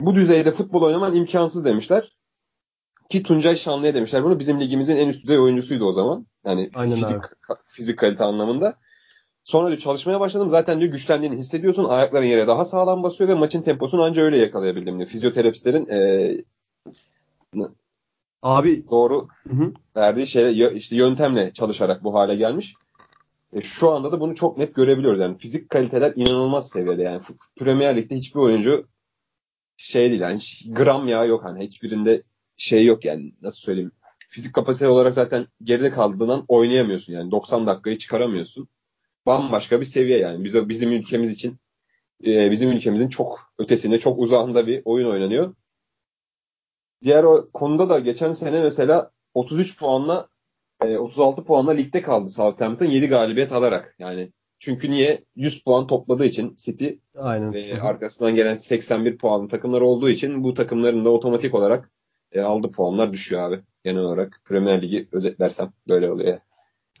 Bu 0.00 0.14
düzeyde 0.14 0.50
futbol 0.50 0.82
oynaman 0.82 1.14
imkansız 1.14 1.64
demişler. 1.64 2.16
Ki 3.08 3.22
Tuncay 3.22 3.56
Şanlı'ya 3.56 3.94
demişler 3.94 4.24
bunu. 4.24 4.38
Bizim 4.38 4.60
ligimizin 4.60 4.96
en 4.96 5.08
üst 5.08 5.22
düzey 5.22 5.38
oyuncusuydu 5.38 5.84
o 5.84 5.92
zaman. 5.92 6.26
Yani 6.44 6.70
Aynen 6.74 6.96
fizik, 6.96 7.16
abi. 7.16 7.58
fizik 7.66 7.98
kalite 7.98 8.24
anlamında. 8.24 8.76
Sonra 9.44 9.68
diyor 9.68 9.78
çalışmaya 9.78 10.20
başladım. 10.20 10.50
Zaten 10.50 10.80
diyor 10.80 10.92
güçlendiğini 10.92 11.36
hissediyorsun. 11.36 11.84
Ayakların 11.84 12.26
yere 12.26 12.46
daha 12.46 12.64
sağlam 12.64 13.02
basıyor 13.02 13.30
ve 13.30 13.34
maçın 13.34 13.62
temposunu 13.62 14.02
anca 14.02 14.22
öyle 14.22 14.36
yakalayabildim 14.36 14.98
diyor. 14.98 15.08
Fizyoterapistlerin 15.08 15.86
eee, 15.86 16.44
Abi 18.42 18.90
doğru 18.90 19.28
hı 19.48 19.72
verdiği 19.96 20.26
şey 20.26 20.68
işte 20.76 20.96
yöntemle 20.96 21.52
çalışarak 21.52 22.04
bu 22.04 22.14
hale 22.14 22.36
gelmiş. 22.36 22.74
E, 23.52 23.60
şu 23.60 23.90
anda 23.90 24.12
da 24.12 24.20
bunu 24.20 24.34
çok 24.34 24.58
net 24.58 24.74
görebiliyoruz. 24.74 25.20
Yani 25.20 25.38
fizik 25.38 25.70
kaliteler 25.70 26.12
inanılmaz 26.16 26.68
seviyede. 26.68 27.02
Yani 27.02 27.20
Premier 27.58 27.96
Lig'de 27.96 28.16
hiçbir 28.16 28.40
oyuncu 28.40 28.86
şey 29.80 30.10
değil 30.10 30.20
yani 30.20 30.40
gram 30.68 31.08
yağı 31.08 31.28
yok 31.28 31.44
hani 31.44 31.64
hiçbirinde 31.64 32.22
şey 32.56 32.84
yok 32.84 33.04
yani 33.04 33.34
nasıl 33.42 33.58
söyleyeyim. 33.58 33.92
Fizik 34.28 34.54
kapasite 34.54 34.88
olarak 34.88 35.14
zaten 35.14 35.46
geride 35.62 35.90
kaldığından 35.90 36.44
oynayamıyorsun 36.48 37.12
yani 37.12 37.30
90 37.30 37.66
dakikayı 37.66 37.98
çıkaramıyorsun. 37.98 38.68
Bambaşka 39.26 39.80
bir 39.80 39.84
seviye 39.84 40.18
yani. 40.18 40.44
Biz, 40.44 40.68
bizim 40.68 40.92
ülkemiz 40.92 41.30
için 41.30 41.58
e, 42.26 42.50
bizim 42.50 42.70
ülkemizin 42.70 43.08
çok 43.08 43.52
ötesinde 43.58 43.98
çok 43.98 44.18
uzağında 44.18 44.66
bir 44.66 44.82
oyun 44.84 45.10
oynanıyor. 45.10 45.54
Diğer 47.02 47.24
o 47.24 47.50
konuda 47.52 47.88
da 47.88 47.98
geçen 47.98 48.32
sene 48.32 48.62
mesela 48.62 49.10
33 49.34 49.78
puanla 49.78 50.28
e, 50.82 50.98
36 50.98 51.44
puanla 51.44 51.70
ligde 51.70 52.02
kaldı 52.02 52.30
Southampton 52.30 52.86
7 52.86 53.08
galibiyet 53.08 53.52
alarak. 53.52 53.94
Yani 53.98 54.32
çünkü 54.60 54.90
niye? 54.90 55.24
100 55.36 55.62
puan 55.64 55.86
topladığı 55.86 56.24
için 56.24 56.54
City 56.56 56.88
Aynen. 57.16 57.52
ve 57.52 57.82
arkasından 57.82 58.34
gelen 58.34 58.56
81 58.56 59.18
puanlı 59.18 59.48
takımlar 59.48 59.80
olduğu 59.80 60.10
için 60.10 60.44
bu 60.44 60.54
takımların 60.54 61.04
da 61.04 61.10
otomatik 61.10 61.54
olarak 61.54 61.90
e, 62.32 62.40
aldığı 62.40 62.70
puanlar 62.70 63.12
düşüyor 63.12 63.42
abi. 63.42 63.60
Genel 63.84 64.00
olarak 64.00 64.40
Premier 64.44 64.82
Ligi 64.82 65.08
özetlersem 65.12 65.72
böyle 65.88 66.12
oluyor. 66.12 66.38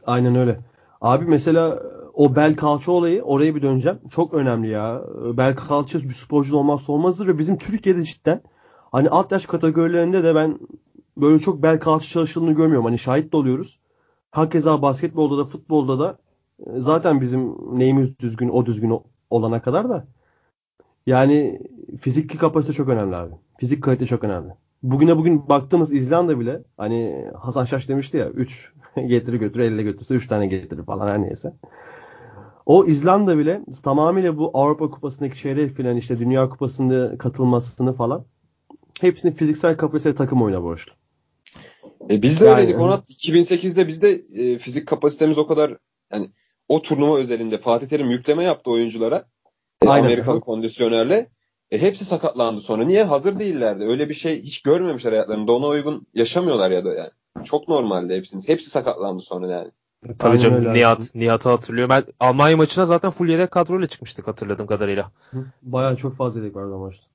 Aynen 0.06 0.34
öyle. 0.34 0.58
Abi 1.00 1.24
mesela 1.24 1.82
o 2.14 2.36
bel 2.36 2.56
kalça 2.56 2.92
olayı 2.92 3.22
oraya 3.22 3.54
bir 3.54 3.62
döneceğim. 3.62 3.98
Çok 4.10 4.34
önemli 4.34 4.68
ya. 4.68 5.02
Bel 5.36 5.56
kalça 5.56 5.98
bir 5.98 6.12
sporcu 6.12 6.56
olmazsa 6.56 6.92
olmazdır 6.92 7.26
ve 7.26 7.38
bizim 7.38 7.58
Türkiye'de 7.58 8.04
cidden 8.04 8.42
hani 8.92 9.08
alt 9.08 9.32
yaş 9.32 9.46
kategorilerinde 9.46 10.24
de 10.24 10.34
ben 10.34 10.58
böyle 11.16 11.38
çok 11.38 11.62
bel 11.62 11.80
kalça 11.80 12.08
çalışıldığını 12.08 12.52
görmüyorum. 12.52 12.84
Hani 12.84 12.98
şahit 12.98 13.32
de 13.32 13.36
oluyoruz. 13.36 13.80
Hakeza 14.30 14.82
basketbolda 14.82 15.38
da 15.38 15.44
futbolda 15.44 15.98
da 15.98 16.18
zaten 16.76 17.20
bizim 17.20 17.54
neyimiz 17.78 18.18
düzgün 18.18 18.48
o 18.48 18.66
düzgün 18.66 19.00
olana 19.30 19.62
kadar 19.62 19.88
da 19.88 20.06
yani 21.06 21.60
fiziki 22.00 22.38
kapasite 22.38 22.72
çok 22.72 22.88
önemli 22.88 23.16
abi. 23.16 23.34
Fizik 23.58 23.82
kalite 23.84 24.06
çok 24.06 24.24
önemli. 24.24 24.52
Bugüne 24.82 25.16
bugün 25.16 25.48
baktığımız 25.48 25.92
İzlanda 25.92 26.40
bile 26.40 26.62
hani 26.76 27.26
Hasan 27.38 27.64
Şaş 27.64 27.88
demişti 27.88 28.16
ya 28.16 28.28
3 28.30 28.72
getiri 28.96 29.38
götür 29.38 29.60
elle 29.60 29.82
götürse 29.82 30.14
3 30.14 30.26
tane 30.28 30.46
getirir 30.46 30.82
falan 30.84 31.08
her 31.08 31.22
neyse. 31.22 31.52
O 32.66 32.84
İzlanda 32.86 33.38
bile 33.38 33.60
tamamıyla 33.82 34.36
bu 34.38 34.50
Avrupa 34.54 34.90
Kupası'ndaki 34.90 35.38
çeyrek 35.38 35.70
final 35.70 35.96
işte 35.96 36.18
Dünya 36.18 36.48
Kupası'nda 36.48 37.18
katılmasını 37.18 37.92
falan 37.92 38.24
hepsini 39.00 39.34
fiziksel 39.34 39.76
kapasite 39.76 40.14
takım 40.14 40.42
oyuna 40.42 40.62
borçlu. 40.62 40.92
E 42.10 42.22
biz 42.22 42.40
de 42.40 42.44
Yani- 42.46 42.60
öyleydik 42.60 42.80
Onat. 42.80 43.10
2008'de 43.10 43.88
bizde 43.88 44.10
e, 44.10 44.58
fizik 44.58 44.86
kapasitemiz 44.88 45.38
o 45.38 45.46
kadar 45.46 45.76
yani 46.12 46.30
o 46.70 46.82
turnuva 46.82 47.16
özelinde 47.18 47.58
Fatih 47.58 47.88
Terim 47.88 48.10
yükleme 48.10 48.44
yaptı 48.44 48.70
oyunculara. 48.70 49.24
E, 49.82 49.88
Aynen. 49.88 50.04
Amerikalı 50.04 50.40
kondisyonerle. 50.40 51.30
E, 51.70 51.82
hepsi 51.82 52.04
sakatlandı 52.04 52.60
sonra. 52.60 52.84
Niye? 52.84 53.04
Hazır 53.04 53.38
değillerdi. 53.38 53.84
Öyle 53.84 54.08
bir 54.08 54.14
şey 54.14 54.42
hiç 54.42 54.62
görmemişler 54.62 55.12
hayatlarında. 55.12 55.52
Ona 55.52 55.66
uygun 55.66 56.06
yaşamıyorlar 56.14 56.70
ya 56.70 56.84
da 56.84 56.94
yani. 56.94 57.10
Çok 57.44 57.68
normalde 57.68 58.16
hepsiniz. 58.16 58.48
Hepsi 58.48 58.70
sakatlandı 58.70 59.22
sonra 59.22 59.48
yani. 59.48 59.70
Tabii 60.18 60.30
Aynen 60.30 60.42
canım 60.42 60.56
öyle. 60.56 60.74
Nihat, 60.74 61.14
Nihat'ı 61.14 61.48
hatırlıyorum. 61.48 61.90
Ben 61.90 62.04
Almanya 62.20 62.56
maçına 62.56 62.86
zaten 62.86 63.10
full 63.10 63.28
yedek 63.28 63.50
kadroyla 63.50 63.86
çıkmıştık 63.86 64.28
hatırladığım 64.28 64.66
kadarıyla. 64.66 65.12
Bayağı 65.62 65.96
çok 65.96 66.16
fazla 66.16 66.40
yedek 66.40 66.56
vardı 66.56 66.74
o 66.74 66.78
maçta. 66.78 67.06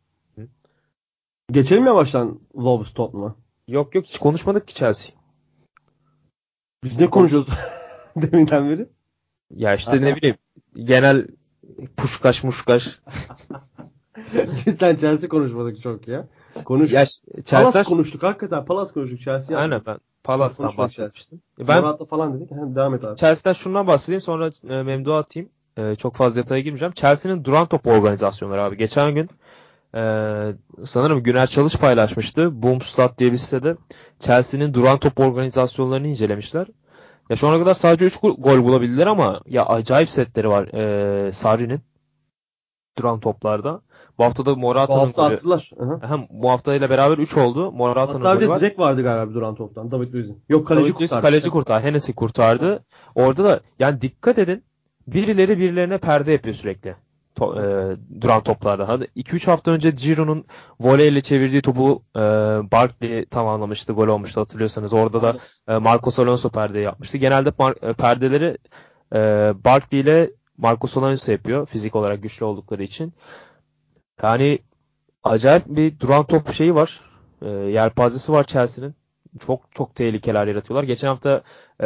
Geçelim 1.51 1.85
yavaştan 1.85 2.39
Wolves 2.53 2.93
Tottenham'a. 2.93 3.35
Yok 3.67 3.95
yok 3.95 4.05
hiç 4.05 4.17
konuşmadık 4.17 4.67
ki 4.67 4.73
Chelsea. 4.73 5.15
Biz 6.83 6.99
ne 6.99 7.09
konuşuyoruz 7.09 7.49
deminden 8.15 8.69
beri? 8.69 8.94
Ya 9.55 9.75
işte 9.75 10.01
ne 10.01 10.15
bileyim 10.15 10.35
genel 10.75 11.27
puşkaş 11.97 12.43
muşkaş. 12.43 12.99
Cidden 14.65 14.95
Chelsea 14.95 15.29
konuşmadık 15.29 15.81
çok 15.81 16.07
ya. 16.07 16.27
Konuş. 16.65 16.91
Ya 16.91 17.05
Palas 17.33 17.45
Chelsea 17.45 17.83
konuştuk 17.83 18.23
hakikaten. 18.23 18.65
Palas 18.65 18.93
konuştuk 18.93 19.21
Chelsea. 19.21 19.59
Aynen 19.59 19.81
ben 19.85 19.97
Palas'tan 20.23 20.77
bahsetmiştim. 20.77 21.41
Ben 21.59 21.81
Morata 21.81 22.05
falan 22.05 22.33
dedik. 22.33 22.51
Ha, 22.51 22.75
devam 22.75 22.95
et 22.95 23.03
abi. 23.03 23.15
Chelsea'den 23.17 23.53
şundan 23.53 23.87
bahsedeyim 23.87 24.21
sonra 24.21 24.49
e, 24.69 24.83
Memduh'a 24.83 25.17
atayım. 25.17 25.49
E, 25.77 25.95
çok 25.95 26.15
fazla 26.15 26.41
detaya 26.41 26.61
girmeyeceğim. 26.61 26.93
Chelsea'nin 26.93 27.43
duran 27.43 27.67
top 27.67 27.87
organizasyonları 27.87 28.61
abi. 28.61 28.77
Geçen 28.77 29.15
gün 29.15 29.29
e, 29.95 30.01
sanırım 30.85 31.23
Güner 31.23 31.47
Çalış 31.47 31.75
paylaşmıştı. 31.75 32.63
Boomstat 32.63 33.17
diye 33.19 33.31
bir 33.31 33.37
sitede 33.37 33.75
Chelsea'nin 34.19 34.73
duran 34.73 34.99
top 34.99 35.19
organizasyonlarını 35.19 36.07
incelemişler. 36.07 36.67
Ya 37.29 37.35
şu 37.35 37.47
ana 37.47 37.59
kadar 37.59 37.73
sadece 37.73 38.05
3 38.05 38.19
gol 38.37 38.63
bulabildiler 38.63 39.07
ama 39.07 39.41
ya 39.45 39.65
acayip 39.65 40.09
setleri 40.09 40.49
var 40.49 40.67
e, 41.27 41.31
Sarri'nin 41.31 41.79
duran 42.97 43.19
toplarda. 43.19 43.81
Bu 44.17 44.23
hafta 44.23 44.45
da 44.45 44.55
Bu 44.55 44.59
Morata'nın 44.59 44.99
hafta 44.99 45.25
golü. 45.27 45.33
attılar. 45.35 45.71
Hem 46.01 46.27
bu 46.29 46.49
haftayla 46.49 46.89
beraber 46.89 47.17
3 47.17 47.37
oldu. 47.37 47.71
Morata'nın 47.71 48.21
Hatta 48.23 48.33
bir 48.33 48.35
golü 48.39 48.45
de 48.45 48.49
var. 48.49 48.59
direkt 48.61 48.79
vardı 48.79 49.03
galiba 49.03 49.29
bir 49.29 49.35
duran 49.35 49.55
toptan. 49.55 49.91
David 49.91 50.13
Luiz'in. 50.13 50.43
Yok 50.49 50.67
kaleci 50.67 50.85
David 50.85 50.97
kurtardı. 50.97 51.21
kaleci 51.21 51.49
kurtar. 51.49 51.83
Hennessy 51.83 52.11
kurtardı. 52.11 52.85
Orada 53.15 53.43
da 53.43 53.59
yani 53.79 54.01
dikkat 54.01 54.39
edin. 54.39 54.63
Birileri 55.07 55.57
birilerine 55.59 55.97
perde 55.97 56.31
yapıyor 56.31 56.55
sürekli. 56.55 56.95
To- 57.35 57.59
e, 57.93 57.97
duran 58.21 58.43
toplarda. 58.43 58.87
Hadi 58.87 59.07
2-3 59.15 59.47
hafta 59.47 59.71
önce 59.71 59.91
Giroud'un 59.91 60.45
voleyle 60.79 61.21
çevirdiği 61.21 61.61
topu 61.61 62.03
e, 62.15 62.19
Barkley 62.71 63.25
tamamlamıştı. 63.25 63.93
Gol 63.93 64.07
olmuştu 64.07 64.41
hatırlıyorsanız. 64.41 64.93
Orada 64.93 65.21
da 65.21 65.37
e, 65.67 65.77
Marcos 65.77 66.19
Alonso 66.19 66.49
perde 66.49 66.79
yapmıştı. 66.79 67.17
Genelde 67.17 67.49
mar- 67.49 67.89
e, 67.89 67.93
perdeleri 67.93 68.57
e, 69.15 69.17
Barkley 69.65 69.99
ile 70.01 70.31
Marcos 70.57 70.97
Alonso 70.97 71.31
yapıyor. 71.31 71.65
Fizik 71.65 71.95
olarak 71.95 72.23
güçlü 72.23 72.45
oldukları 72.45 72.83
için. 72.83 73.13
Yani 74.23 74.59
acayip 75.23 75.63
bir 75.67 75.99
duran 75.99 76.25
top 76.27 76.53
şeyi 76.53 76.75
var. 76.75 77.01
E, 77.41 77.49
yelpazesi 77.49 78.31
var 78.31 78.43
Chelsea'nin 78.43 78.95
çok 79.39 79.61
çok 79.75 79.95
tehlikeler 79.95 80.47
yaratıyorlar. 80.47 80.83
Geçen 80.83 81.07
hafta 81.07 81.41
e, 81.81 81.85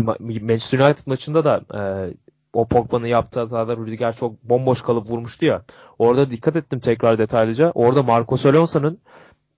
Ma- 0.00 0.42
Manchester 0.42 0.78
United 0.78 1.06
maçında 1.06 1.44
da 1.44 1.60
e, 1.74 1.80
o 2.58 2.64
Pogba'nın 2.68 3.06
yaptığı 3.06 3.40
hatada 3.40 3.76
Rüdiger 3.76 4.16
çok 4.16 4.42
bomboş 4.42 4.82
kalıp 4.82 5.10
vurmuştu 5.10 5.46
ya. 5.46 5.62
Orada 5.98 6.30
dikkat 6.30 6.56
ettim 6.56 6.80
tekrar 6.80 7.18
detaylıca. 7.18 7.70
Orada 7.74 8.02
Marcos 8.02 8.46
Alonso'nun 8.46 8.98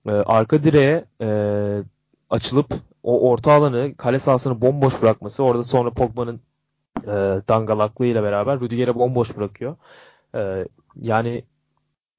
e, 0.05 0.11
arka 0.11 0.63
direğe 0.63 1.05
e, 1.21 1.27
açılıp 2.29 2.73
o 3.03 3.29
orta 3.29 3.51
alanı 3.53 3.95
kale 3.97 4.19
sahasını 4.19 4.61
bomboş 4.61 5.01
bırakması. 5.01 5.43
Orada 5.43 5.63
sonra 5.63 5.91
Pogba'nın 5.91 6.41
e, 7.03 7.41
dangalaklığıyla 7.49 8.23
beraber 8.23 8.59
Rüdiger'e 8.59 8.95
bomboş 8.95 9.37
bırakıyor. 9.37 9.75
E, 10.35 10.67
yani 10.95 11.43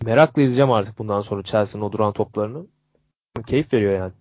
merakla 0.04 0.42
izleyeceğim 0.42 0.72
artık 0.72 0.98
bundan 0.98 1.20
sonra 1.20 1.42
Chelsea'nin 1.42 1.84
o 1.84 1.92
duran 1.92 2.12
toplarını. 2.12 2.66
Keyif 3.46 3.72
veriyor 3.72 3.92
yani. 3.92 4.12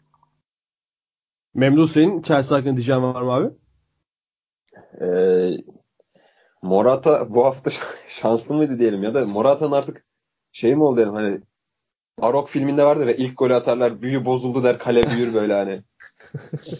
Memduh 1.53 1.87
senin 1.87 2.21
Chelsea 2.21 2.57
hakkında 2.57 2.75
diyeceğin 2.75 3.01
var 3.01 3.21
mı 3.21 3.31
abi? 3.31 3.49
Ee, 5.01 5.57
Morata 6.61 7.33
bu 7.33 7.45
hafta 7.45 7.71
şanslı 8.07 8.55
mıydı 8.55 8.79
diyelim 8.79 9.03
ya 9.03 9.13
da 9.13 9.25
Morata'nın 9.25 9.71
artık 9.71 10.05
şey 10.51 10.75
mi 10.75 10.83
oldu 10.83 10.95
diyelim 10.97 11.13
hani 11.13 11.39
Arok 12.21 12.49
filminde 12.49 12.83
vardı 12.83 13.07
ve 13.07 13.17
ilk 13.17 13.37
golü 13.37 13.53
atarlar 13.53 14.01
büyü 14.01 14.25
bozuldu 14.25 14.63
der 14.63 14.79
kale 14.79 15.09
büyür 15.09 15.33
böyle 15.33 15.53
hani. 15.53 15.81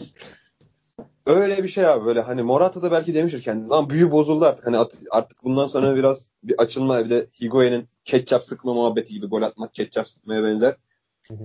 Öyle 1.26 1.64
bir 1.64 1.68
şey 1.68 1.86
abi 1.86 2.04
böyle 2.04 2.20
hani 2.20 2.42
Morata 2.42 2.82
da 2.82 2.90
belki 2.92 3.14
demiştir 3.14 3.42
kendine 3.42 3.68
lan 3.68 3.90
büyü 3.90 4.10
bozuldu 4.10 4.44
artık 4.44 4.66
hani 4.66 4.78
at- 4.78 4.98
artık 5.10 5.44
bundan 5.44 5.66
sonra 5.66 5.96
biraz 5.96 6.30
bir 6.42 6.54
açılma 6.58 7.04
bir 7.04 7.10
de 7.10 7.26
Higuain'in 7.40 7.88
ketçap 8.04 8.44
sıkma 8.44 8.74
muhabbeti 8.74 9.12
gibi 9.14 9.26
gol 9.26 9.42
atmak 9.42 9.74
ketçap 9.74 10.08
sıkmaya 10.08 10.44
benzer. 10.44 10.76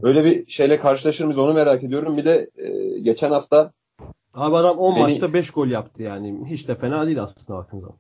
Öyle 0.03 0.25
bir 0.25 0.47
şeyle 0.47 0.79
karşılaşır 0.79 1.25
mıyız 1.25 1.39
onu 1.39 1.53
merak 1.53 1.83
ediyorum. 1.83 2.17
Bir 2.17 2.25
de 2.25 2.49
e, 2.55 2.99
geçen 2.99 3.31
hafta 3.31 3.71
Abi 4.33 4.55
adam 4.55 4.77
10 4.77 4.95
Beni- 4.95 5.01
maçta 5.01 5.33
5 5.33 5.51
gol 5.51 5.67
yaptı 5.67 6.03
yani. 6.03 6.45
Hiç 6.49 6.67
de 6.67 6.75
fena 6.75 7.05
değil 7.05 7.23
aslında 7.23 7.59
baktığın 7.59 7.79
zaman. 7.79 7.95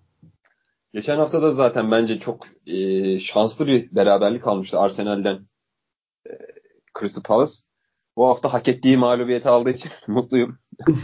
Geçen 0.97 1.17
hafta 1.17 1.41
da 1.41 1.51
zaten 1.51 1.91
bence 1.91 2.19
çok 2.19 2.47
e, 2.65 3.19
şanslı 3.19 3.67
bir 3.67 3.95
beraberlik 3.95 4.47
almıştı 4.47 4.79
Arsenal'den 4.79 5.47
e, 6.29 6.31
Crystal 6.99 7.21
Palace. 7.21 7.53
Bu 8.15 8.27
hafta 8.27 8.53
hak 8.53 8.67
ettiği 8.67 8.97
mağlubiyeti 8.97 9.49
aldığı 9.49 9.69
için 9.69 9.91
mutluyum. 10.07 10.59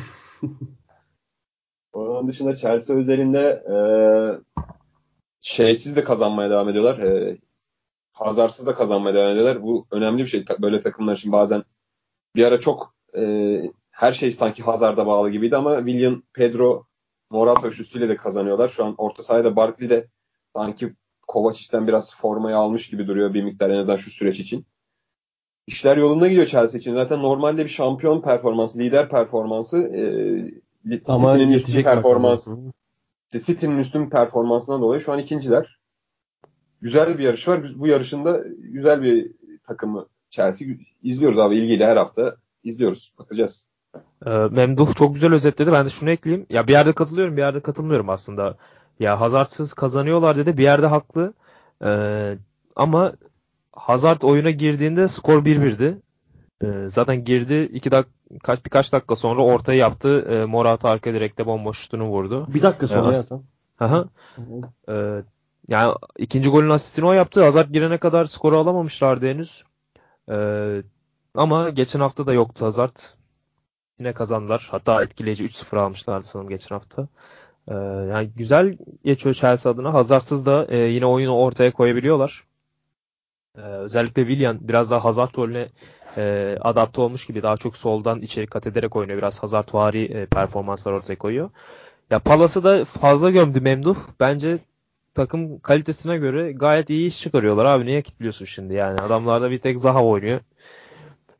Onun 1.93 2.27
dışında 2.27 2.55
Chelsea 2.55 2.95
özelinde 2.95 3.63
e, 3.73 3.77
şeysiz 5.41 5.95
de 5.95 6.03
kazanmaya 6.03 6.49
devam 6.49 6.69
ediyorlar. 6.69 6.99
E, 6.99 7.37
Hazarsız 8.13 8.67
da 8.67 8.75
kazanmaya 8.75 9.15
devam 9.15 9.31
ediyorlar. 9.31 9.63
Bu 9.63 9.87
önemli 9.91 10.23
bir 10.23 10.27
şey. 10.27 10.45
Böyle 10.59 10.81
takımlar 10.81 11.15
için 11.15 11.31
bazen 11.31 11.63
bir 12.35 12.45
ara 12.45 12.59
çok 12.59 12.95
e, 13.17 13.61
her 13.91 14.11
şey 14.11 14.31
sanki 14.31 14.63
Hazard'a 14.63 15.07
bağlı 15.07 15.29
gibiydi 15.29 15.57
ama 15.57 15.77
William, 15.77 16.23
Pedro, 16.33 16.87
Morata 17.33 17.67
üçlüsüyle 17.67 18.09
de 18.09 18.15
kazanıyorlar. 18.15 18.67
Şu 18.67 18.85
an 18.85 18.95
orta 18.97 19.23
sahada 19.23 19.55
Barkley 19.55 19.89
de 19.89 20.07
sanki 20.55 20.93
Kovacic'ten 21.27 21.87
biraz 21.87 22.15
formayı 22.15 22.57
almış 22.57 22.89
gibi 22.89 23.07
duruyor 23.07 23.33
bir 23.33 23.43
miktar 23.43 23.69
en 23.69 23.77
azından 23.77 23.95
şu 23.95 24.11
süreç 24.11 24.39
için. 24.39 24.65
İşler 25.67 25.97
yolunda 25.97 26.27
gidiyor 26.27 26.47
Chelsea 26.47 26.79
için. 26.79 26.93
Zaten 26.93 27.21
normalde 27.21 27.63
bir 27.63 27.69
şampiyon 27.69 28.21
performansı, 28.21 28.79
lider 28.79 29.09
performansı 29.09 29.77
e, 29.77 30.01
City'nin 30.89 31.39
üstün 31.39 31.51
yetecek 31.51 31.85
performans, 31.85 32.47
bakalım. 32.47 32.73
City'nin 33.31 33.77
üstün 33.77 34.09
performansından 34.09 34.81
dolayı 34.81 35.01
şu 35.01 35.13
an 35.13 35.19
ikinciler. 35.19 35.79
Güzel 36.81 37.17
bir 37.17 37.23
yarış 37.23 37.47
var. 37.47 37.63
Biz 37.63 37.79
Bu 37.79 37.87
yarışında 37.87 38.43
güzel 38.57 39.01
bir 39.01 39.31
takımı 39.67 40.07
Chelsea 40.29 40.67
izliyoruz 41.03 41.39
abi 41.39 41.57
ilgiyle 41.57 41.85
her 41.85 41.97
hafta 41.97 42.35
izliyoruz. 42.63 43.13
Bakacağız. 43.19 43.72
Ee, 44.25 44.29
Memduh 44.29 44.93
çok 44.93 45.13
güzel 45.13 45.33
özetledi. 45.33 45.71
Ben 45.71 45.85
de 45.85 45.89
şunu 45.89 46.09
ekleyeyim. 46.09 46.45
Ya 46.49 46.67
bir 46.67 46.71
yerde 46.71 46.93
katılıyorum, 46.93 47.37
bir 47.37 47.41
yerde 47.41 47.59
katılmıyorum 47.59 48.09
aslında. 48.09 48.57
Ya 48.99 49.21
Hazard'sız 49.21 49.73
kazanıyorlar 49.73 50.35
dedi. 50.37 50.57
Bir 50.57 50.63
yerde 50.63 50.87
haklı. 50.87 51.33
Ee, 51.85 52.37
ama 52.75 53.13
Hazard 53.71 54.21
oyuna 54.21 54.51
girdiğinde 54.51 55.07
skor 55.07 55.45
1-1'di. 55.45 56.01
Ee, 56.63 56.89
zaten 56.89 57.23
girdi. 57.23 57.69
iki 57.73 57.91
dak 57.91 58.07
kaç 58.43 58.65
birkaç 58.65 58.93
dakika 58.93 59.15
sonra 59.15 59.41
ortayı 59.41 59.79
yaptı. 59.79 60.25
Ee, 60.29 60.45
Morata 60.45 60.89
arka 60.89 61.13
direkte 61.13 61.45
bomboş 61.45 61.77
şutunu 61.77 62.05
vurdu. 62.05 62.45
Bir 62.53 62.61
dakika 62.61 62.87
sonra 62.87 63.05
Evet. 63.05 63.15
ya 63.17 63.23
tam. 63.23 63.43
Aha. 63.79 64.05
Ee, 64.89 65.23
yani 65.67 65.93
ikinci 66.17 66.49
golün 66.49 66.69
asistini 66.69 67.05
o 67.05 67.13
yaptı. 67.13 67.43
Hazard 67.43 67.69
girene 67.69 67.97
kadar 67.97 68.25
skoru 68.25 68.57
alamamışlardı 68.57 69.27
henüz. 69.27 69.63
Ee, 70.31 70.81
ama 71.35 71.69
geçen 71.69 71.99
hafta 71.99 72.27
da 72.27 72.33
yoktu 72.33 72.65
Hazard. 72.65 72.95
Yine 73.99 74.13
kazandılar. 74.13 74.67
Hatta 74.71 75.03
etkileyici 75.03 75.45
3-0 75.45 75.79
almışlardı 75.79 76.25
sanırım 76.25 76.49
geçen 76.49 76.75
hafta. 76.75 77.07
Ee, 77.67 77.73
yani 78.11 78.29
güzel 78.35 78.77
geçiyor 79.05 79.35
Chelsea 79.35 79.71
adına. 79.71 79.93
Hazard'sız 79.93 80.45
da 80.45 80.65
e, 80.69 80.77
yine 80.77 81.05
oyunu 81.05 81.37
ortaya 81.37 81.71
koyabiliyorlar. 81.71 82.43
Ee, 83.57 83.61
özellikle 83.61 84.21
Willian 84.27 84.67
biraz 84.67 84.91
daha 84.91 85.03
Hazard 85.03 85.37
rolüne 85.37 85.69
e, 86.17 86.57
adapte 86.61 87.01
olmuş 87.01 87.27
gibi 87.27 87.43
daha 87.43 87.57
çok 87.57 87.77
soldan 87.77 88.21
içeri 88.21 88.47
kat 88.47 88.67
ederek 88.67 88.95
oynuyor. 88.95 89.17
Biraz 89.17 89.43
Hazard-vari 89.43 90.05
e, 90.05 90.25
performanslar 90.25 90.91
ortaya 90.91 91.15
koyuyor. 91.15 91.49
Ya 92.09 92.19
Palas'ı 92.19 92.63
da 92.63 92.85
fazla 92.85 93.29
gömdü 93.31 93.61
Memduh. 93.61 93.97
Bence 94.19 94.59
takım 95.15 95.59
kalitesine 95.59 96.17
göre 96.17 96.51
gayet 96.51 96.89
iyi 96.89 97.07
iş 97.07 97.21
çıkarıyorlar 97.21 97.65
abi. 97.65 97.85
Niye 97.85 98.01
kitliyorsun 98.01 98.45
şimdi 98.45 98.73
yani? 98.73 99.01
Adamlarda 99.01 99.51
bir 99.51 99.59
tek 99.59 99.79
Zaha 99.79 100.05
oynuyor. 100.05 100.39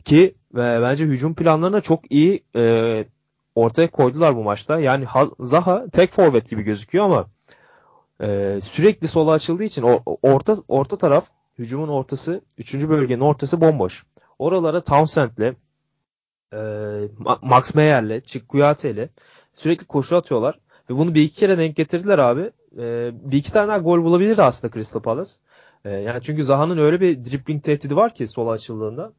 Ki 0.06 0.36
ve 0.54 0.82
bence 0.82 1.06
hücum 1.06 1.36
planlarına 1.36 1.82
çok 1.82 2.12
iyi 2.12 2.44
e, 2.56 3.06
ortaya 3.56 3.92
koydular 3.92 4.36
bu 4.36 4.44
maçta. 4.44 4.80
Yani 4.80 5.06
Ha- 5.06 5.30
Zaha 5.40 5.86
tek 5.94 6.12
forvet 6.14 6.50
gibi 6.50 6.64
gözüküyor 6.64 7.06
ama 7.06 7.26
e, 8.22 8.60
sürekli 8.62 9.08
sola 9.08 9.32
açıldığı 9.32 9.64
için 9.64 9.82
o, 9.84 10.04
orta 10.22 10.56
orta 10.68 10.98
taraf 10.98 11.26
hücumun 11.60 11.88
ortası 11.88 12.42
3. 12.58 12.90
bölgenin 12.90 13.22
ortası 13.22 13.62
bomboş. 13.62 14.06
Oralara 14.40 14.82
Townsend'le 14.82 15.54
e, 16.54 16.58
Ma- 17.20 17.40
Max 17.42 17.76
Meyer'le 17.76 18.20
Chick 18.22 18.50
Kouyate'yle 18.50 19.10
sürekli 19.54 19.86
koşu 19.86 20.18
atıyorlar. 20.18 20.60
Ve 20.90 20.98
bunu 20.98 21.16
bir 21.16 21.22
iki 21.22 21.36
kere 21.36 21.58
denk 21.58 21.76
getirdiler 21.76 22.20
abi. 22.20 22.52
E, 22.78 23.12
bir 23.32 23.38
iki 23.38 23.54
tane 23.54 23.68
daha 23.68 23.78
gol 23.78 24.04
bulabilirdi 24.04 24.42
aslında 24.44 24.74
Crystal 24.74 25.02
Palace. 25.02 25.32
E, 25.86 25.90
yani 25.92 26.22
çünkü 26.22 26.44
Zaha'nın 26.44 26.78
öyle 26.78 27.02
bir 27.02 27.26
dribbling 27.26 27.64
tehdidi 27.64 27.96
var 27.96 28.14
ki 28.14 28.28
sola 28.28 28.52
açıldığında. 28.52 29.14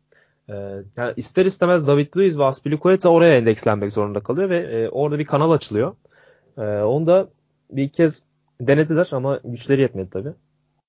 E, 0.49 0.55
yani 0.97 1.13
ister 1.17 1.47
istemez 1.47 1.87
David 1.87 2.17
Luiz 2.17 2.39
ve 2.39 2.45
Aspilicueta 2.45 3.09
oraya 3.09 3.39
endekslenmek 3.39 3.93
zorunda 3.93 4.21
kalıyor 4.21 4.51
ve 4.51 4.59
e, 4.59 4.89
orada 4.89 5.19
bir 5.19 5.25
kanal 5.25 5.51
açılıyor. 5.51 5.95
E, 6.59 6.63
onu 6.63 7.07
da 7.07 7.29
bir 7.71 7.89
kez 7.89 8.23
denediler 8.61 9.09
ama 9.13 9.41
güçleri 9.45 9.81
yetmedi 9.81 10.11
tabii. 10.11 10.33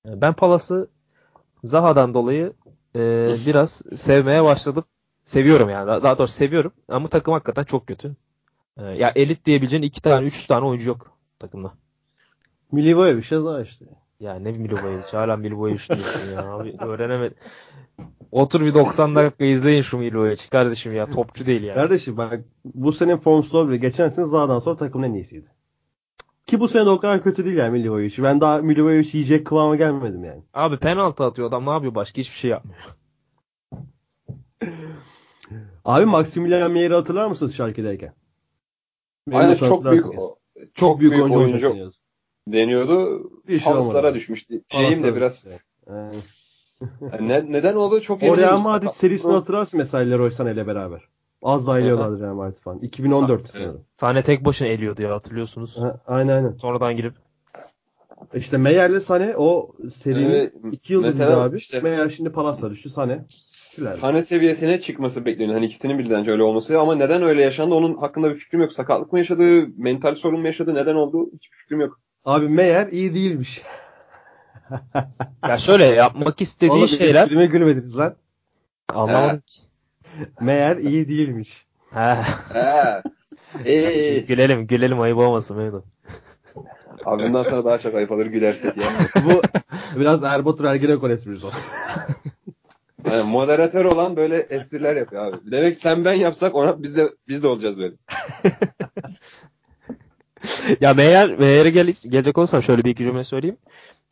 E, 0.08 0.20
ben 0.20 0.32
Palace'ı 0.32 0.88
Zaha'dan 1.64 2.14
dolayı 2.14 2.52
e, 2.96 3.00
biraz 3.46 3.82
sevmeye 3.94 4.44
başladım. 4.44 4.84
Seviyorum 5.24 5.70
yani. 5.70 5.86
Daha 5.86 6.02
daha 6.02 6.18
doğrusu 6.18 6.34
seviyorum. 6.34 6.72
Ama 6.88 7.08
takım 7.08 7.34
hakikaten 7.34 7.62
çok 7.62 7.86
kötü. 7.86 8.16
E, 8.76 8.84
ya 8.84 9.12
elit 9.16 9.44
diyebileceğin 9.46 9.82
iki 9.82 10.02
tane, 10.02 10.26
üç 10.26 10.46
tane 10.46 10.66
oyuncu 10.66 10.88
yok 10.88 11.12
takımda. 11.38 11.72
Milivojevic 12.72 13.40
Zaha 13.40 13.62
işte. 13.62 13.84
Ya 14.20 14.34
ne 14.34 14.52
Milivojevic. 14.52 15.12
Hala 15.12 15.36
Milivojevic 15.36 15.88
diyorsun 15.88 16.32
ya. 16.32 16.52
Abi 16.52 16.76
öğrenemedim. 16.80 17.36
Otur 18.32 18.60
bir 18.60 18.74
90 18.74 19.14
dakika 19.14 19.44
izleyin 19.44 19.82
şu 19.82 19.98
Milivojevic 19.98 20.48
kardeşim 20.50 20.94
ya. 20.94 21.06
Topçu 21.06 21.46
değil 21.46 21.62
yani. 21.62 21.74
Kardeşim 21.74 22.16
bak 22.16 22.44
bu 22.64 22.92
sene 22.92 23.16
formsuz 23.16 23.68
bile 23.68 23.76
geçen 23.76 24.08
sene 24.08 24.26
Zaha'dan 24.26 24.58
sonra 24.58 24.76
takımın 24.76 25.08
en 25.08 25.12
iyisiydi. 25.12 25.48
Ki 26.46 26.60
bu 26.60 26.68
sene 26.68 26.86
de 26.86 26.90
o 26.90 27.00
kadar 27.00 27.22
kötü 27.22 27.44
değil 27.44 27.56
yani 27.56 27.70
Milivojevic. 27.70 28.22
Ben 28.22 28.40
daha 28.40 28.58
Milivojevic 28.58 29.10
yiyecek 29.12 29.46
kıvama 29.46 29.76
gelmedim 29.76 30.24
yani. 30.24 30.42
Abi 30.54 30.76
penaltı 30.78 31.24
atıyor 31.24 31.48
adam 31.48 31.66
ne 31.66 31.70
yapıyor 31.70 31.94
başka 31.94 32.18
hiçbir 32.18 32.36
şey 32.36 32.50
yapmıyor. 32.50 32.78
Abi 35.84 36.06
Maximilian 36.06 36.72
Meyer'i 36.72 36.94
hatırlar 36.94 37.26
mısınız? 37.28 37.54
Benim 39.28 39.40
Aynen 39.40 39.54
çok 39.54 39.84
büyük 39.84 40.04
hatırlarsınız. 40.04 40.34
çok, 40.74 41.00
büyük, 41.00 41.12
oyuncu, 41.12 41.38
oyuncu. 41.38 41.90
Deniyordu. 42.48 43.30
Bir 43.48 43.58
şey 43.58 43.72
olmadı. 43.72 44.14
düşmüştü. 44.14 44.60
Diyeyim 44.70 45.02
de 45.02 45.16
biraz. 45.16 45.46
Aynen. 45.90 46.12
Yani 47.12 47.28
ne- 47.28 47.52
neden 47.52 47.74
oldu 47.74 48.00
çok 48.00 48.22
emin 48.22 48.36
Real. 48.36 48.58
Madrid 48.58 48.88
serisini 48.90 49.32
hatırlarsın 49.32 49.78
mesela 49.78 50.04
Leroy 50.10 50.28
Sané 50.28 50.52
ile 50.54 50.66
beraber. 50.66 51.00
Az 51.42 51.66
daha 51.66 51.78
eliyorlardı 51.80 52.20
Real 52.20 52.34
Madrid 52.34 52.56
falan. 52.56 52.78
2014 52.78 53.40
Evet. 53.40 53.50
sanırım. 53.52 53.80
Sahne 53.96 54.22
tek 54.22 54.44
başına 54.44 54.68
eliyordu 54.68 55.02
ya 55.02 55.14
hatırlıyorsunuz. 55.14 55.76
Ha, 55.78 56.00
Aynen 56.06 56.32
aynen. 56.36 56.52
Sonradan 56.52 56.96
girip 56.96 57.14
İşte 58.34 58.58
Meyer'le 58.58 58.90
Sané 59.00 59.34
o 59.36 59.72
serinin 59.90 60.30
Evet, 60.30 60.52
2 60.72 60.92
yıldızıydı 60.92 61.24
mesela 61.24 61.42
abi. 61.42 61.56
işte- 61.56 61.80
Meyer 61.80 62.08
şimdi 62.08 62.32
Palas'a 62.32 62.70
düştü. 62.70 62.88
Sané. 62.88 63.20
Tüler. 63.76 63.96
Sahne 63.96 64.22
seviyesine 64.22 64.80
çıkması 64.80 65.24
bekleniyor. 65.24 65.54
Hani 65.54 65.66
ikisinin 65.66 65.98
birden 65.98 66.28
öyle 66.30 66.42
olması 66.42 66.78
ama 66.80 66.94
neden 66.94 67.22
öyle 67.22 67.42
yaşandı 67.42 67.74
onun 67.74 67.96
hakkında 67.96 68.30
bir 68.30 68.36
fikrim 68.36 68.60
yok. 68.60 68.72
Sakatlık 68.72 69.12
mı 69.12 69.18
yaşadı, 69.18 69.66
mental 69.76 70.14
sorun 70.14 70.40
mu 70.40 70.46
yaşadı, 70.46 70.74
neden 70.74 70.94
oldu 70.94 71.30
hiçbir 71.34 71.56
fikrim 71.56 71.80
yok. 71.80 72.00
Abi 72.26 72.48
Meyer 72.48 72.86
iyi 72.86 73.14
değilmiş. 73.14 73.62
ya 75.48 75.58
şöyle 75.58 75.84
yapmak 75.84 76.40
istediği 76.40 76.72
Oğlum 76.72 76.88
şeyler 76.88 77.22
esprime 77.22 77.46
gülmediniz 77.46 77.96
lan. 77.96 78.14
anlamadım 78.88 79.42
ki. 79.46 79.60
Meyer 80.40 80.76
iyi 80.76 81.08
değilmiş. 81.08 81.66
He. 81.94 82.16
He. 82.52 83.02
Ee, 83.64 84.18
gülelim 84.18 84.66
gülelim 84.66 85.00
ayıp 85.00 85.18
olmasın 85.18 85.56
Mehmet. 85.56 85.82
abi 87.04 87.22
bundan 87.22 87.42
sonra 87.42 87.64
daha 87.64 87.78
çok 87.78 87.94
ayıp 87.94 88.12
alır 88.12 88.26
gülersek 88.26 88.76
ya. 88.76 88.84
Bu 89.24 89.42
biraz 90.00 90.24
Erbatur 90.24 90.64
Ergenekon 90.64 91.10
esprisi 91.10 91.46
o. 91.46 91.50
Yani 93.12 93.30
moderatör 93.30 93.84
olan 93.84 94.16
böyle 94.16 94.36
espriler 94.38 94.96
yapıyor 94.96 95.26
abi. 95.26 95.50
Demek 95.50 95.76
sen 95.76 96.04
ben 96.04 96.12
yapsak 96.14 96.54
ona 96.54 96.82
biz 96.82 96.96
de 96.96 97.08
biz 97.28 97.42
de 97.42 97.48
olacağız 97.48 97.78
böyle. 97.78 97.94
ya 100.80 100.94
Meyer, 100.94 101.38
Meyer'e 101.38 101.70
gel, 101.70 101.86
gelecek 101.86 102.38
olursam 102.38 102.62
şöyle 102.62 102.84
bir 102.84 102.90
iki 102.90 103.04
cümle 103.04 103.24
söyleyeyim. 103.24 103.56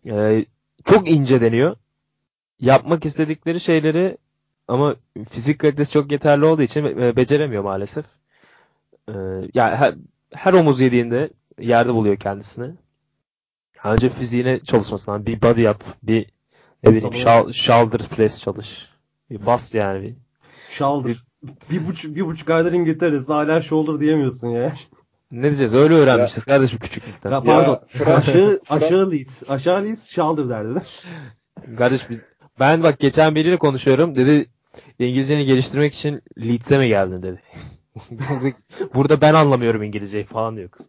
Ee, 0.07 0.45
çok 0.85 1.11
ince 1.11 1.41
deniyor. 1.41 1.77
Yapmak 2.61 3.05
istedikleri 3.05 3.61
şeyleri 3.61 4.19
ama 4.69 4.97
fizik 5.31 5.59
kalitesi 5.59 5.93
çok 5.93 6.13
yeterli 6.13 6.45
olduğu 6.45 6.63
için 6.63 6.85
e, 6.85 7.17
beceremiyor 7.17 7.63
maalesef. 7.63 8.05
Ee, 9.09 9.13
yani 9.55 9.77
her, 9.77 9.95
her 10.33 10.53
omuz 10.53 10.81
yediğinde 10.81 11.31
yerde 11.59 11.95
buluyor 11.95 12.17
kendisini. 12.17 12.75
Önce 13.85 14.09
fiziğine 14.09 14.61
çalışması 14.61 15.11
lazım. 15.11 15.27
Bir 15.27 15.43
body 15.43 15.61
yap, 15.61 15.85
bir 16.03 16.27
ne 16.85 16.91
bileyim 16.91 17.09
shou- 17.09 17.53
shoulder 17.53 18.09
press 18.09 18.41
çalış. 18.43 18.89
Bir 19.31 19.47
bas 19.47 19.75
yani 19.75 20.03
bir. 20.03 20.15
Şaldır. 20.69 21.25
Bir 21.71 21.87
buçuk, 21.87 22.17
bir 22.17 22.27
buçuk 22.27 22.51
aydır 22.51 22.73
İngiltere'desin 22.73 23.33
hala 23.33 23.63
shoulder 23.63 24.01
diyemiyorsun 24.01 24.49
ya. 24.49 24.73
Ne 25.35 25.43
diyeceğiz? 25.43 25.75
Öyle 25.75 25.95
öğrenmişiz 25.95 26.45
kardeşim 26.45 26.79
küçüklükten. 26.79 27.31
Ya 27.31 27.41
pardon. 27.41 27.81
Fırat- 27.87 28.19
aşağı, 28.19 28.61
aşağı 28.71 29.11
Leeds. 29.11 29.51
Aşağı 29.51 29.85
Leeds 29.85 30.09
shoulder 30.11 30.49
derdi. 30.49 30.83
Kardeş 31.79 32.11
biz 32.11 32.25
ben 32.61 32.83
bak 32.83 32.99
geçen 32.99 33.35
biriyle 33.35 33.57
konuşuyorum 33.57 34.17
dedi 34.17 34.51
İngilizceni 34.99 35.45
geliştirmek 35.45 35.95
için 35.95 36.23
Leeds'e 36.39 36.79
mi 36.79 36.89
geldin 36.89 37.23
dedi. 37.23 37.43
Burada 38.95 39.21
ben 39.21 39.35
anlamıyorum 39.35 39.83
İngilizceyi 39.83 40.25
falan 40.25 40.57
diyor 40.57 40.69
kız. 40.69 40.89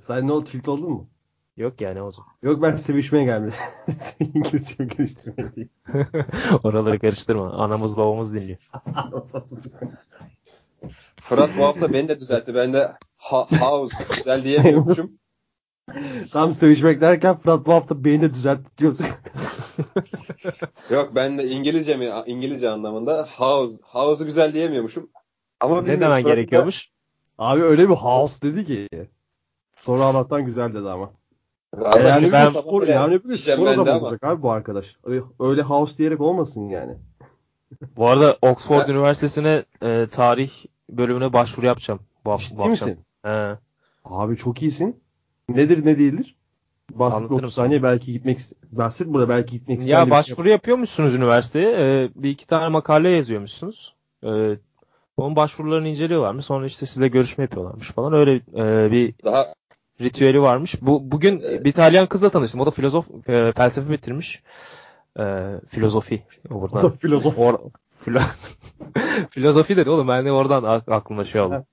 Sen 0.00 0.26
ne 0.26 0.32
oldu 0.32 0.44
tilt 0.44 0.68
oldun 0.68 0.90
mu? 0.90 1.08
Yok 1.56 1.80
yani 1.80 2.02
o 2.02 2.10
zaman. 2.12 2.30
Yok 2.42 2.62
ben 2.62 2.76
sevişmeye 2.76 3.24
gelmedim. 3.24 3.58
İngilizce 4.34 4.84
geliştirmeye 4.84 5.56
değil. 5.56 5.68
Oraları 6.62 6.98
karıştırma. 6.98 7.52
Anamız 7.52 7.96
babamız 7.96 8.34
dinliyor. 8.34 8.58
Fırat 11.20 11.50
bu 11.58 11.64
hafta 11.64 11.92
beni 11.92 12.08
de 12.08 12.20
düzeltti. 12.20 12.54
Ben 12.54 12.72
de 12.72 12.92
ha, 13.16 13.46
house 13.60 13.96
güzel 14.16 14.44
diyemiyormuşum. 14.44 15.12
Tam 16.32 16.54
sevişmek 16.54 17.00
derken 17.00 17.36
Fırat 17.36 17.66
bu 17.66 17.72
hafta 17.72 18.04
beni 18.04 18.22
de 18.22 18.34
düzeltti 18.34 18.78
diyorsun. 18.78 19.06
Yok 20.90 21.12
ben 21.14 21.38
de 21.38 21.48
İngilizce 21.48 21.96
mi 21.96 22.10
İngilizce 22.26 22.70
anlamında 22.70 23.28
house 23.36 23.76
house'u 23.82 24.26
güzel 24.26 24.52
diyemiyormuşum. 24.52 25.10
Ama 25.60 25.82
ne 25.82 26.00
demen 26.00 26.22
gerekiyormuş? 26.22 26.88
Abi 27.38 27.62
öyle 27.62 27.88
bir 27.88 27.94
house 27.94 28.42
dedi 28.42 28.64
ki. 28.64 28.88
Sonra 29.76 30.04
Allah'tan 30.04 30.44
güzel 30.44 30.74
dedi 30.74 30.88
ama. 30.88 31.12
Yani 31.80 32.26
bir 32.26 32.32
ben- 32.32 32.50
spor, 32.50 32.88
yani 32.88 33.24
bir 33.24 33.38
spor 33.38 33.66
adamı 33.66 34.00
olacak 34.00 34.24
abi 34.24 34.42
bu 34.42 34.50
arkadaş. 34.50 34.96
Öyle 35.40 35.62
house 35.62 35.98
diyerek 35.98 36.20
olmasın 36.20 36.68
yani. 36.68 36.98
Bu 37.96 38.08
arada 38.08 38.38
Oxford 38.42 38.88
Ben- 38.88 38.92
Üniversitesi'ne 38.92 39.64
e, 39.82 40.06
tarih 40.06 40.50
bölümüne 40.90 41.32
başvuru 41.32 41.66
yapacağım 41.66 42.00
bu, 42.24 42.36
Ciddi 42.38 42.58
bu 42.58 42.62
akşam. 42.62 42.70
misin? 42.88 42.98
He. 43.24 43.58
Abi 44.04 44.36
çok 44.36 44.62
iyisin. 44.62 45.00
Nedir 45.48 45.86
ne 45.86 45.98
değildir? 45.98 46.34
Bahset 46.90 47.18
Anlatırım 47.18 47.38
30 47.38 47.54
saniye 47.54 47.82
belki 47.82 48.12
gitmek 48.12 48.38
bahset 48.72 49.06
burada 49.08 49.28
belki 49.28 49.58
gitmek 49.58 49.78
isteyen 49.78 49.98
Ya 49.98 50.10
başvuru 50.10 50.48
yapıyormuşsunuz 50.48 51.14
üniversiteye. 51.14 51.70
E, 51.70 52.10
bir 52.14 52.30
iki 52.30 52.46
tane 52.46 52.68
makale 52.68 53.08
yazıyormuşsunuz. 53.08 53.94
E, 54.24 54.30
onun 55.16 55.36
başvurularını 55.36 55.88
inceliyorlarmış. 55.88 56.46
Sonra 56.46 56.66
işte 56.66 56.86
size 56.86 57.08
görüşme 57.08 57.44
yapıyorlarmış 57.44 57.90
falan. 57.90 58.12
Öyle 58.12 58.34
e, 58.34 58.92
bir 58.92 59.14
Daha 59.24 59.54
ritüeli 60.00 60.42
varmış. 60.42 60.74
Bu 60.82 61.10
bugün 61.10 61.40
bir 61.40 61.70
İtalyan 61.70 62.06
kızla 62.06 62.30
tanıştım. 62.30 62.60
O 62.60 62.66
da 62.66 62.70
filozof 62.70 63.28
e, 63.28 63.52
felsefe 63.52 63.90
bitirmiş. 63.90 64.42
E, 65.18 65.24
filozofi 65.68 66.22
O 66.50 66.54
da 66.54 66.58
oradan. 66.76 66.90
filozof. 67.00 67.38
Or, 67.38 67.54
filo- 68.06 68.22
filozofi 69.30 69.76
dedi 69.76 69.90
oğlum 69.90 70.08
ben 70.08 70.24
de 70.26 70.32
oradan 70.32 70.62
ak- 70.64 70.88
aklıma 70.88 71.24
şey 71.24 71.40
oldu. 71.40 71.64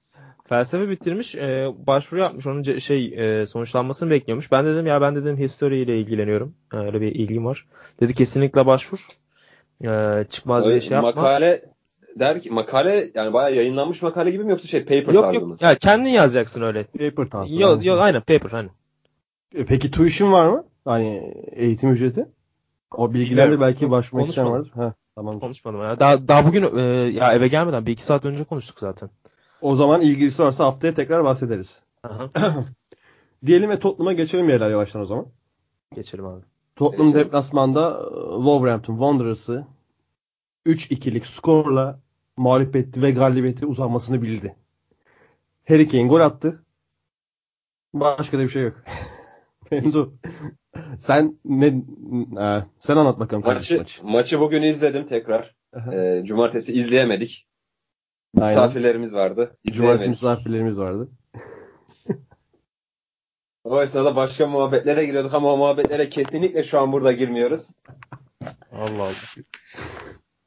Felsefe 0.46 0.90
bitirmiş, 0.90 1.36
e, 1.36 1.68
başvuru 1.88 2.22
yapmış, 2.22 2.48
onun 2.48 2.64
ce- 2.64 2.80
şey 2.82 3.06
e, 3.42 3.46
sonuçlanmasını 3.46 4.10
bekliyormuş. 4.10 4.52
Ben 4.52 4.66
dedim 4.66 4.88
ya 4.88 5.02
ben 5.02 5.16
dedim 5.16 5.38
history 5.38 5.82
ile 5.82 6.00
ilgileniyorum. 6.00 6.56
E, 6.74 6.78
Öyle 6.78 7.02
bir 7.02 7.08
ilgim 7.16 7.46
var. 7.46 7.68
Dedi 8.00 8.14
kesinlikle 8.14 8.66
başvur. 8.66 9.08
E, 9.84 10.24
çıkmaz 10.30 10.66
diye 10.66 10.82
şey 10.82 10.96
yapma. 10.96 11.12
makale 11.12 11.62
der 12.20 12.42
ki 12.42 12.50
makale 12.50 13.12
yani 13.16 13.34
bayağı 13.34 13.56
yayınlanmış 13.56 14.02
makale 14.02 14.32
gibi 14.32 14.44
mi 14.44 14.52
yoksa 14.52 14.68
şey 14.68 14.84
paper 14.86 15.14
Yok 15.14 15.24
tarzı 15.24 15.46
mı? 15.46 15.52
yok 15.52 15.62
ya 15.62 15.76
kendin 15.76 16.10
yazacaksın 16.10 16.62
öyle. 16.62 16.84
Paper 16.84 17.30
tarzı. 17.30 17.60
Yok 17.62 17.86
yok 17.86 18.00
aynen 18.02 18.22
paper 18.22 18.50
hani. 18.50 18.70
E, 19.56 19.66
Peki 19.66 19.92
tuition 19.92 20.32
var 20.32 20.48
mı? 20.50 20.64
Hani 20.86 21.34
eğitim 21.52 21.90
ücreti? 21.92 22.26
O 22.96 23.14
bilgilerle 23.14 23.60
belki 23.62 23.92
başvurmak 23.92 24.30
isteyen 24.30 24.48
Konuşmadım. 24.48 24.82
vardır. 24.82 24.92
Ha, 24.92 24.94
tamam. 25.16 25.40
Konuşmadım 25.40 25.82
ya. 25.82 26.00
Daha, 26.00 26.28
daha 26.28 26.46
bugün 26.48 26.78
e, 26.78 26.82
ya 27.12 27.34
eve 27.34 27.48
gelmeden 27.48 27.86
bir 27.86 27.92
iki 27.92 28.04
saat 28.04 28.26
önce 28.26 28.44
konuştuk 28.44 28.80
zaten. 28.80 29.10
O 29.62 29.76
zaman 29.76 30.02
ilgisi 30.02 30.44
varsa 30.44 30.66
haftaya 30.66 30.94
tekrar 30.94 31.24
bahsederiz. 31.24 31.82
Aha. 32.04 32.30
Diyelim 33.46 33.70
ve 33.70 33.80
Tottenham'a 33.80 34.14
geçelim 34.14 34.50
yerler 34.50 34.70
yavaştan 34.70 35.02
o 35.02 35.06
zaman. 35.06 35.26
Geçelim 35.96 36.26
abi. 36.26 36.42
Tottenham 36.76 37.08
Geçelim. 37.08 37.26
deplasmanda 37.26 38.00
e, 38.04 38.36
Wolverhampton 38.36 38.94
Wanderers'ı 38.94 39.66
3-2'lik 40.66 41.26
skorla 41.28 42.00
mağlup 42.38 42.76
etti 42.76 43.02
ve 43.02 43.12
galibiyeti 43.12 43.66
uzanmasını 43.66 44.22
bildi. 44.22 44.56
Harry 45.68 45.88
Kane 45.90 46.08
gol 46.08 46.20
attı. 46.20 46.64
Başka 47.94 48.38
da 48.40 48.44
bir 48.44 48.50
şey 48.50 48.64
yok. 48.64 48.74
Enzo 49.72 50.10
sen 51.00 51.40
ne 51.46 51.68
e, 51.68 52.64
sen 52.80 52.98
anlat 52.98 53.20
bakalım 53.20 53.44
Maçı, 53.46 53.78
maçı. 53.78 54.06
maçı 54.06 54.40
bugün 54.40 54.62
izledim 54.62 55.06
tekrar. 55.06 55.56
Ee, 55.94 56.22
cumartesi 56.26 56.74
izleyemedik. 56.74 57.48
Aynen. 58.38 58.50
Misafirlerimiz 58.50 59.16
vardı. 59.16 59.58
Cumartesi 59.68 60.10
misafirlerimiz 60.10 60.78
vardı. 60.78 61.10
O 63.64 63.82
esnada 63.82 64.16
başka 64.16 64.48
muhabbetlere 64.48 65.06
giriyorduk 65.06 65.34
ama 65.34 65.54
o 65.54 65.58
muhabbetlere 65.58 66.10
kesinlikle 66.10 66.64
şu 66.64 66.80
an 66.80 66.92
burada 66.92 67.12
girmiyoruz. 67.12 67.68
Allah 68.72 69.04
Allah. 69.04 69.12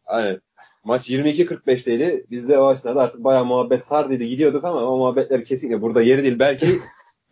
Aynen. 0.06 0.40
Maç 0.84 1.10
22.45'teydi. 1.10 2.24
Biz 2.30 2.48
de 2.48 2.58
o 2.58 2.72
esnada 2.72 3.00
artık 3.00 3.24
bayağı 3.24 3.44
muhabbet 3.44 3.84
sardıydı 3.84 4.24
gidiyorduk 4.24 4.64
ama 4.64 4.80
o 4.80 4.96
muhabbetler 4.98 5.44
kesinlikle 5.44 5.82
burada 5.82 6.02
yeri 6.02 6.22
değil. 6.22 6.38
Belki 6.38 6.78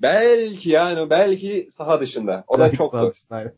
belki 0.03 0.71
yani 0.71 1.11
belki 1.11 1.69
saha 1.71 2.01
dışında. 2.01 2.45
O 2.49 2.59
da 2.59 2.73
çoktu. 2.73 3.11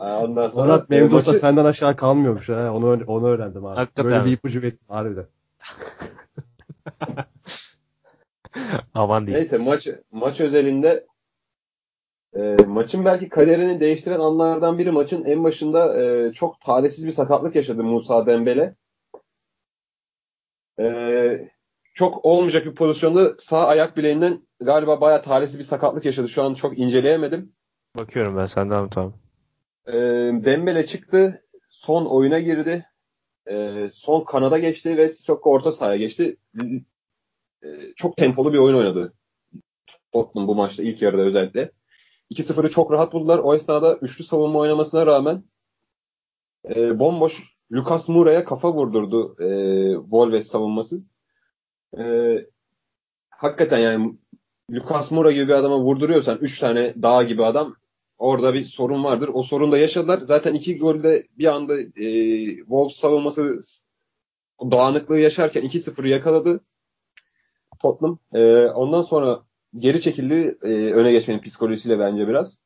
Ondan 0.00 0.48
sonra 0.48 0.66
Murat 0.66 0.90
da 0.90 1.08
maçı- 1.08 1.32
senden 1.38 1.64
aşağı 1.64 1.96
kalmıyormuş 1.96 2.48
ha. 2.48 2.72
Onu 2.74 3.04
onu 3.06 3.26
öğrendim 3.28 3.66
abi. 3.66 3.76
Hakikaten 3.76 4.10
Böyle 4.10 4.18
mi? 4.22 4.26
bir 4.26 4.32
ipucu 4.32 4.62
verin 4.62 4.80
harbiden. 4.88 5.26
Aman 8.94 9.26
diyeyim. 9.26 9.40
Neyse 9.42 9.58
maç 9.58 9.88
maç 10.10 10.40
özelinde 10.40 11.06
e, 12.36 12.56
maçın 12.66 13.04
belki 13.04 13.28
kaderini 13.28 13.80
değiştiren 13.80 14.20
anlardan 14.20 14.78
biri 14.78 14.90
maçın 14.90 15.24
en 15.24 15.44
başında 15.44 16.02
e, 16.02 16.32
çok 16.32 16.60
talihsiz 16.60 17.06
bir 17.06 17.12
sakatlık 17.12 17.56
yaşadı 17.56 17.84
Musa 17.84 18.26
Dembele. 18.26 18.74
E, 20.80 20.84
çok 21.94 22.24
olmayacak 22.24 22.66
bir 22.66 22.74
pozisyonda 22.74 23.34
sağ 23.38 23.66
ayak 23.66 23.96
bileğinden 23.96 24.46
galiba 24.60 25.00
bayağı 25.00 25.22
talihsiz 25.22 25.58
bir 25.58 25.64
sakatlık 25.64 26.04
yaşadı. 26.04 26.28
Şu 26.28 26.42
an 26.42 26.54
çok 26.54 26.78
inceleyemedim. 26.78 27.52
Bakıyorum 27.96 28.36
ben 28.36 28.46
senden 28.46 28.88
tamam. 28.88 29.14
E, 29.86 29.92
Dembele 30.44 30.86
çıktı. 30.86 31.44
Son 31.68 32.06
oyuna 32.06 32.38
girdi. 32.38 32.86
E, 33.50 33.88
son 33.92 34.24
kanada 34.24 34.58
geçti 34.58 34.96
ve 34.96 35.10
çok 35.26 35.46
orta 35.46 35.72
sahaya 35.72 35.96
geçti. 35.96 36.36
E, 37.64 37.68
çok 37.96 38.16
tempolu 38.16 38.52
bir 38.52 38.58
oyun 38.58 38.76
oynadı. 38.76 39.12
Tottenham 40.12 40.48
bu 40.48 40.54
maçta 40.54 40.82
ilk 40.82 41.02
yarıda 41.02 41.22
özellikle. 41.22 41.70
2-0'ı 42.30 42.70
çok 42.70 42.92
rahat 42.92 43.12
buldular. 43.12 43.38
O 43.38 43.54
esnada 43.54 43.96
üçlü 43.96 44.24
savunma 44.24 44.58
oynamasına 44.58 45.06
rağmen 45.06 45.44
e, 46.68 46.98
bomboş 46.98 47.56
Lucas 47.72 48.08
Moura'ya 48.08 48.44
kafa 48.44 48.72
vurdurdu 48.72 49.36
e, 49.40 49.48
Wolves 50.02 50.46
savunması. 50.46 51.00
E, 51.98 52.36
hakikaten 53.30 53.78
yani 53.78 54.14
Lucas 54.70 55.10
Moura 55.10 55.32
gibi 55.32 55.48
bir 55.48 55.54
adama 55.54 55.80
vurduruyorsan 55.80 56.38
3 56.38 56.58
tane 56.58 56.94
dağ 57.02 57.22
gibi 57.22 57.44
adam 57.44 57.76
orada 58.18 58.54
bir 58.54 58.64
sorun 58.64 59.04
vardır. 59.04 59.30
O 59.32 59.42
sorunu 59.42 59.72
da 59.72 59.78
yaşadılar. 59.78 60.20
Zaten 60.20 60.54
iki 60.54 60.78
golde 60.78 61.26
bir 61.38 61.46
anda 61.46 61.80
e, 61.80 62.06
Wolves 62.56 62.96
savunması 62.96 63.60
dağınıklığı 64.70 65.18
yaşarken 65.18 65.62
2-0'ı 65.62 66.08
yakaladı 66.08 66.60
Tottenham. 67.82 68.18
E, 68.34 68.66
ondan 68.66 69.02
sonra 69.02 69.42
geri 69.78 70.00
çekildi 70.00 70.58
e, 70.62 70.68
öne 70.92 71.12
geçmenin 71.12 71.42
psikolojisiyle 71.42 71.98
bence 71.98 72.28
biraz. 72.28 72.58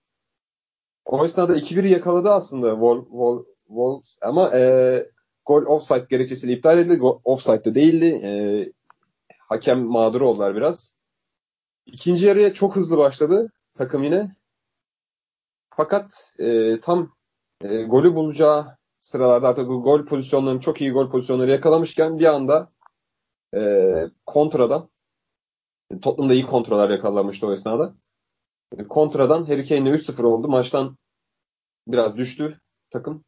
O 1.04 1.26
esnada 1.26 1.56
2-1'i 1.56 1.92
yakaladı 1.92 2.30
aslında 2.30 2.70
Wol, 2.70 3.04
Wol, 3.04 3.44
Wolves 3.66 4.16
ama 4.20 4.50
e, 4.58 5.06
gol 5.46 5.62
offside 5.62 6.06
gerekçesiyle 6.10 6.52
iptal 6.52 6.78
edildi. 6.78 6.94
Go- 6.94 7.20
Offside'de 7.24 7.74
değildi. 7.74 8.06
E, 8.24 8.30
hakem 9.48 9.84
mağdur 9.84 10.20
oldular 10.20 10.56
biraz. 10.56 10.92
İkinci 11.86 12.26
yarıya 12.26 12.52
çok 12.52 12.76
hızlı 12.76 12.98
başladı 12.98 13.52
takım 13.74 14.02
yine. 14.02 14.36
Fakat 15.76 16.32
e, 16.38 16.80
tam 16.80 17.16
e, 17.60 17.82
golü 17.82 18.14
bulacağı 18.14 18.76
sıralarda 19.00 19.48
artık 19.48 19.68
bu 19.68 19.82
gol 19.82 20.06
pozisyonlarını 20.06 20.60
çok 20.60 20.80
iyi 20.80 20.90
gol 20.92 21.10
pozisyonları 21.10 21.50
yakalamışken 21.50 22.18
bir 22.18 22.24
anda 22.24 22.72
e, 23.54 23.60
kontradan 24.26 24.90
Tottenham'da 26.02 26.34
iyi 26.34 26.46
kontralar 26.46 26.90
yakalamıştı 26.90 27.46
o 27.46 27.52
esnada. 27.52 27.94
Kontradan 28.88 29.44
Harry 29.44 29.68
Kane'le 29.68 29.94
3-0 29.94 30.22
oldu. 30.22 30.48
Maçtan 30.48 30.96
biraz 31.88 32.16
düştü 32.16 32.60
takım. 32.90 33.24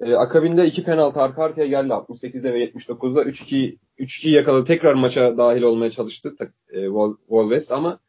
E, 0.00 0.14
akabinde 0.14 0.66
iki 0.66 0.84
penaltı 0.84 1.20
arka 1.20 1.42
arkaya 1.42 1.66
geldi 1.66 1.92
68'de 1.92 2.54
ve 2.54 2.64
79'da 2.64 3.22
3-2 3.22 3.78
3-2 3.98 4.28
yakaladı. 4.28 4.64
Tekrar 4.64 4.94
maça 4.94 5.38
dahil 5.38 5.62
olmaya 5.62 5.90
çalıştı 5.90 6.34
e, 6.70 6.78
Wol- 6.86 7.18
Wolves 7.18 7.72
ama 7.72 8.00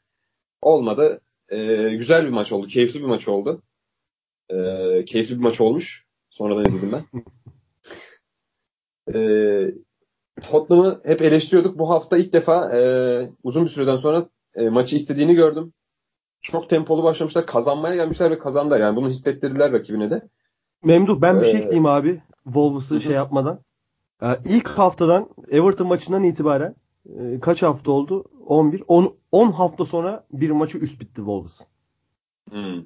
olmadı. 0.62 1.22
E, 1.50 1.90
güzel 1.96 2.26
bir 2.26 2.30
maç 2.30 2.52
oldu. 2.52 2.68
Keyifli 2.68 3.00
bir 3.00 3.06
maç 3.06 3.28
oldu. 3.28 3.62
E, 4.50 4.56
keyifli 5.06 5.36
bir 5.36 5.44
maç 5.44 5.62
olmuş. 5.62 6.06
Sonradan 6.30 6.66
izledim 6.66 6.92
ben. 6.92 7.22
E, 9.14 9.20
Tottenham'ı 10.42 11.02
hep 11.06 11.22
eleştiriyorduk. 11.22 11.80
Bu 11.80 11.90
hafta 11.90 12.18
ilk 12.18 12.34
defa 12.34 12.78
e, 12.78 12.82
uzun 13.44 13.64
bir 13.64 13.70
süreden 13.70 13.98
sonra 13.98 14.30
e, 14.56 14.70
maçı 14.70 14.96
istediğini 14.96 15.36
gördüm. 15.36 15.74
Çok 16.42 16.70
tempolu 16.70 17.04
başlamışlar. 17.04 17.46
Kazanmaya 17.46 17.96
gelmişler 17.96 18.32
ve 18.32 18.40
kazandılar. 18.40 18.80
Yani 18.80 18.96
bunu 18.96 19.10
hissettirdiler 19.10 19.72
rakibine 19.72 20.10
de. 20.10 20.30
Memduh 20.84 21.22
ben 21.22 21.42
bir 21.42 21.46
şey 21.46 21.54
Ee, 21.54 21.58
ekleyeyim 21.58 21.86
abi. 21.86 22.22
Wolves'ı 22.44 23.02
şey 23.02 23.14
yapmadan. 23.14 23.60
e, 24.24 24.28
ilk 24.46 24.70
haftadan 24.70 25.30
Everton 25.52 25.88
maçından 25.88 26.24
itibaren 26.24 26.76
e, 27.20 27.40
kaç 27.40 27.64
hafta 27.64 27.92
oldu? 27.92 28.26
11. 28.46 28.84
10, 28.88 29.16
10 29.32 29.52
hafta 29.52 29.86
sonra 29.86 30.26
bir 30.32 30.50
maçı 30.52 30.78
üst 30.78 31.00
bitti 31.02 31.16
Wolves. 31.16 31.62
Hmm. 32.50 32.84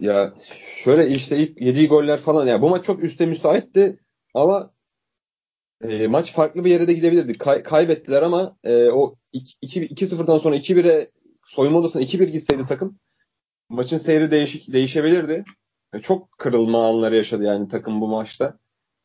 Ya 0.00 0.34
şöyle 0.74 1.08
işte 1.08 1.38
ilk 1.38 1.60
yediği 1.60 1.88
goller 1.88 2.18
falan 2.18 2.46
ya 2.46 2.62
bu 2.62 2.70
maç 2.70 2.84
çok 2.84 3.04
üste 3.04 3.26
müsaitti 3.26 3.98
ama 4.34 4.70
e, 5.80 6.06
maç 6.06 6.32
farklı 6.32 6.64
bir 6.64 6.70
yere 6.70 6.88
de 6.88 6.92
gidebilirdi. 6.92 7.38
Kay- 7.38 7.62
kaybettiler 7.62 8.22
ama 8.22 8.56
e, 8.64 8.90
o 8.90 9.14
2-0'dan 9.62 10.38
sonra 10.38 10.56
2-1'e 10.56 11.10
soyunma 11.46 11.78
odasına 11.78 12.02
2-1 12.02 12.24
gitseydi 12.24 12.66
takım 12.68 12.98
maçın 13.68 13.96
seyri 13.96 14.30
değişik 14.30 14.72
değişebilirdi. 14.72 15.44
E, 15.94 16.00
çok 16.00 16.38
kırılma 16.38 16.88
anları 16.88 17.16
yaşadı 17.16 17.44
yani 17.44 17.68
takım 17.68 18.00
bu 18.00 18.08
maçta. 18.08 18.58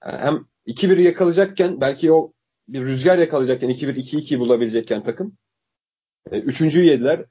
Yani 0.05 0.17
hem 0.17 0.45
2-1 0.67 1.01
yakalayacakken 1.01 1.81
belki 1.81 2.13
o 2.13 2.31
bir 2.67 2.81
rüzgar 2.81 3.17
yakalayacakken 3.17 3.69
2-1 3.69 3.95
2-2 3.95 4.39
bulabilecekken 4.39 5.03
takım 5.03 5.37
e, 6.31 6.39
üçüncüyü 6.39 6.85
yediler. 6.85 7.25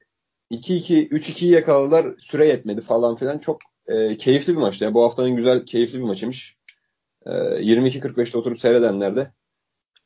2-2 0.51 1.09
3-2'yi 1.09 1.53
yakaladılar. 1.53 2.15
Süre 2.19 2.47
yetmedi 2.47 2.81
falan 2.81 3.17
filan. 3.17 3.39
Çok 3.39 3.61
e, 3.87 4.17
keyifli 4.17 4.53
bir 4.53 4.61
maçtı. 4.61 4.85
Yani 4.85 4.95
bu 4.95 5.05
haftanın 5.05 5.37
güzel 5.37 5.67
keyifli 5.67 5.99
bir 5.99 6.05
maçıymış. 6.05 6.57
E, 7.27 7.31
22.45'te 7.31 8.39
oturup 8.39 8.61
seyredenler 8.61 9.17
de 9.17 9.33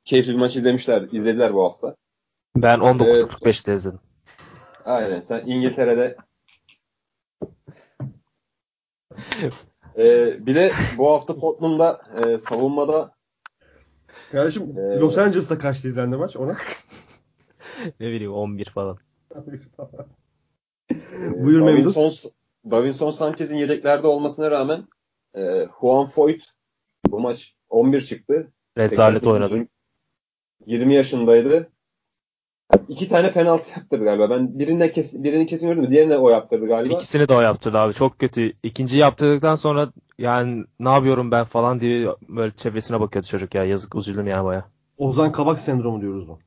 keyifli 0.04 0.32
bir 0.32 0.38
maç 0.38 0.56
izlemişler, 0.56 1.08
izlediler 1.12 1.54
bu 1.54 1.64
hafta. 1.64 1.96
Ben 2.56 2.78
19.45'te 2.78 3.74
izledim. 3.74 4.00
Aynen. 4.84 5.20
Sen 5.20 5.46
İngiltere'de 5.46 6.16
ee, 9.98 10.46
bir 10.46 10.54
de 10.54 10.72
bu 10.98 11.10
hafta 11.10 11.40
Tottenham'da 11.40 12.00
e, 12.24 12.38
savunmada 12.38 13.14
Kardeşim 14.32 14.78
Ee, 14.78 14.98
Los 14.98 15.18
Angeles'ta 15.18 15.58
kaçtı 15.58 15.88
izlendi 15.88 16.16
maç 16.16 16.36
ona? 16.36 16.56
ne 18.00 18.06
bileyim 18.06 18.32
11 18.32 18.64
falan. 18.64 18.98
e, 20.90 21.44
Buyur 21.44 21.60
Memduh. 21.60 21.94
Davinson, 21.94 22.30
Davinson 22.70 23.10
Sanchez'in 23.10 23.56
yedeklerde 23.56 24.06
olmasına 24.06 24.50
rağmen 24.50 24.84
e, 25.36 25.66
Juan 25.80 26.06
Foyt 26.06 26.42
bu 27.06 27.20
maç 27.20 27.54
11 27.68 28.04
çıktı. 28.04 28.52
Rezalet 28.78 29.22
88, 29.22 29.28
oynadı. 29.28 29.68
20 30.66 30.94
yaşındaydı. 30.94 31.70
İki 32.88 33.08
tane 33.08 33.32
penaltı 33.32 33.70
yaptırdı 33.70 34.04
galiba. 34.04 34.30
Ben 34.30 34.58
birine 34.58 34.92
kes, 34.92 35.14
birini 35.14 35.46
kesin 35.46 35.68
gördüm. 35.68 35.90
Diğerine 35.90 36.16
o 36.16 36.30
yaptırdı 36.30 36.66
galiba. 36.66 36.94
İkisini 36.94 37.28
de 37.28 37.34
o 37.34 37.40
yaptırdı 37.40 37.78
abi. 37.78 37.94
Çok 37.94 38.18
kötü. 38.18 38.52
İkinciyi 38.62 39.00
yaptırdıktan 39.00 39.54
sonra 39.54 39.88
yani 40.18 40.64
ne 40.80 40.88
yapıyorum 40.90 41.30
ben 41.30 41.44
falan 41.44 41.80
diye 41.80 42.08
böyle 42.28 42.50
çevresine 42.50 43.00
bakıyordu 43.00 43.26
çocuk 43.28 43.54
ya. 43.54 43.64
Yazık 43.64 43.94
üzüldüm 43.94 44.26
ya 44.26 44.44
baya. 44.44 44.64
Ozan 44.98 45.32
Kabak 45.32 45.58
sendromu 45.58 46.00
diyoruz 46.00 46.28
bu. 46.28 46.38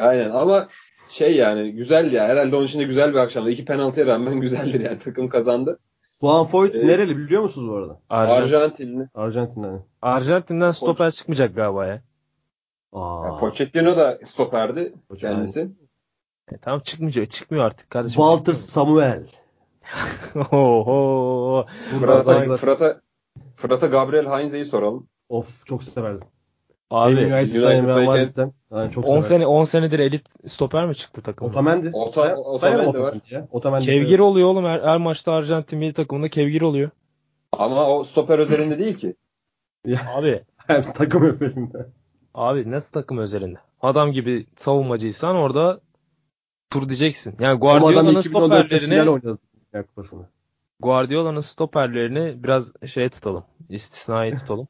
Aynen 0.00 0.30
ama 0.30 0.68
şey 1.08 1.36
yani 1.36 1.72
güzel 1.72 2.12
ya. 2.12 2.24
Herhalde 2.28 2.56
onun 2.56 2.64
için 2.66 2.80
de 2.80 2.84
güzel 2.84 3.10
bir 3.12 3.18
akşamdı. 3.18 3.50
İki 3.50 3.64
penaltıya 3.64 4.06
rağmen 4.06 4.34
güzeldir 4.40 4.80
yani. 4.80 4.98
Takım 4.98 5.28
kazandı. 5.28 5.78
Juan 6.20 6.46
Foyt 6.46 6.74
Ee, 6.74 6.86
nereli 6.86 7.18
biliyor 7.18 7.42
musunuz 7.42 7.68
bu 7.70 7.74
arada? 7.76 8.00
Arjant- 8.10 8.42
Arjantinli. 8.42 9.08
Arjantin'den. 9.14 9.82
Arjantin'den 10.02 10.70
stoper 10.70 11.10
çıkmayacak 11.10 11.56
galiba 11.56 11.86
ya. 11.86 12.02
Aa. 12.92 13.26
Yani 13.26 13.40
Pochettino 13.40 13.96
da 13.96 14.18
stoperdi 14.24 14.92
Pochettino. 15.08 15.30
kendisi. 15.30 15.68
E, 16.52 16.58
tamam 16.58 16.80
çıkmayacak. 16.80 17.30
Çıkmıyor 17.30 17.64
artık 17.64 17.90
kardeşim. 17.90 18.14
Walter 18.16 18.52
Samuel. 18.52 19.26
Oho. 20.52 21.64
Fırat'a. 22.00 22.56
Fırat'a, 22.56 23.00
Fırat'a 23.56 23.86
Gabriel 23.86 24.26
Heinze'yi 24.26 24.66
soralım. 24.66 25.08
Of 25.28 25.66
çok 25.66 25.84
severdim. 25.84 26.28
Abi 26.90 27.12
United'dan 27.12 28.04
Madrid'den. 28.04 28.52
Yani 28.70 28.90
çok 28.92 29.04
10 29.04 29.08
severdim. 29.08 29.28
sene 29.28 29.46
10 29.46 29.64
senedir 29.64 29.98
elit 29.98 30.26
stoper 30.50 30.86
mi 30.86 30.94
çıktı 30.96 31.22
takımda? 31.22 31.50
Otamendi. 31.50 31.90
Ota- 31.92 32.12
Say- 32.12 32.34
Otamendi 32.36 33.00
var. 33.00 33.14
Otamendi 33.50 33.90
ya. 33.90 33.94
Kevgir 34.00 34.18
oluyor 34.18 34.48
oğlum. 34.48 34.64
Her, 34.64 34.80
her 34.80 34.96
maçta 34.98 35.32
Arjantin 35.32 35.78
milli 35.78 35.92
takımında 35.92 36.28
kevgir 36.28 36.60
oluyor. 36.62 36.90
Ama 37.52 37.86
o 37.88 38.04
stoper 38.04 38.38
özelinde 38.38 38.78
değil 38.78 38.96
ki. 38.96 39.14
Abi 40.16 40.40
Hem 40.56 40.92
takım 40.92 41.22
özelinde. 41.22 41.86
Abi 42.34 42.70
nasıl 42.70 42.92
takım 42.92 43.18
özelinde? 43.18 43.58
Adam 43.80 44.12
gibi 44.12 44.46
savunmacıysan 44.56 45.36
orada 45.36 45.80
tur 46.70 46.88
diyeceksin. 46.88 47.36
Yani 47.40 47.58
Guardiola'nın 47.58 48.14
2014'te 48.14 48.78
final 48.78 49.16
stoperlerini. 49.82 50.26
Guardiola'nın 50.80 51.40
stoperlerini 51.40 52.42
biraz 52.44 52.72
şey 52.86 53.08
tutalım. 53.08 53.44
istisnai 53.68 54.36
tutalım. 54.36 54.68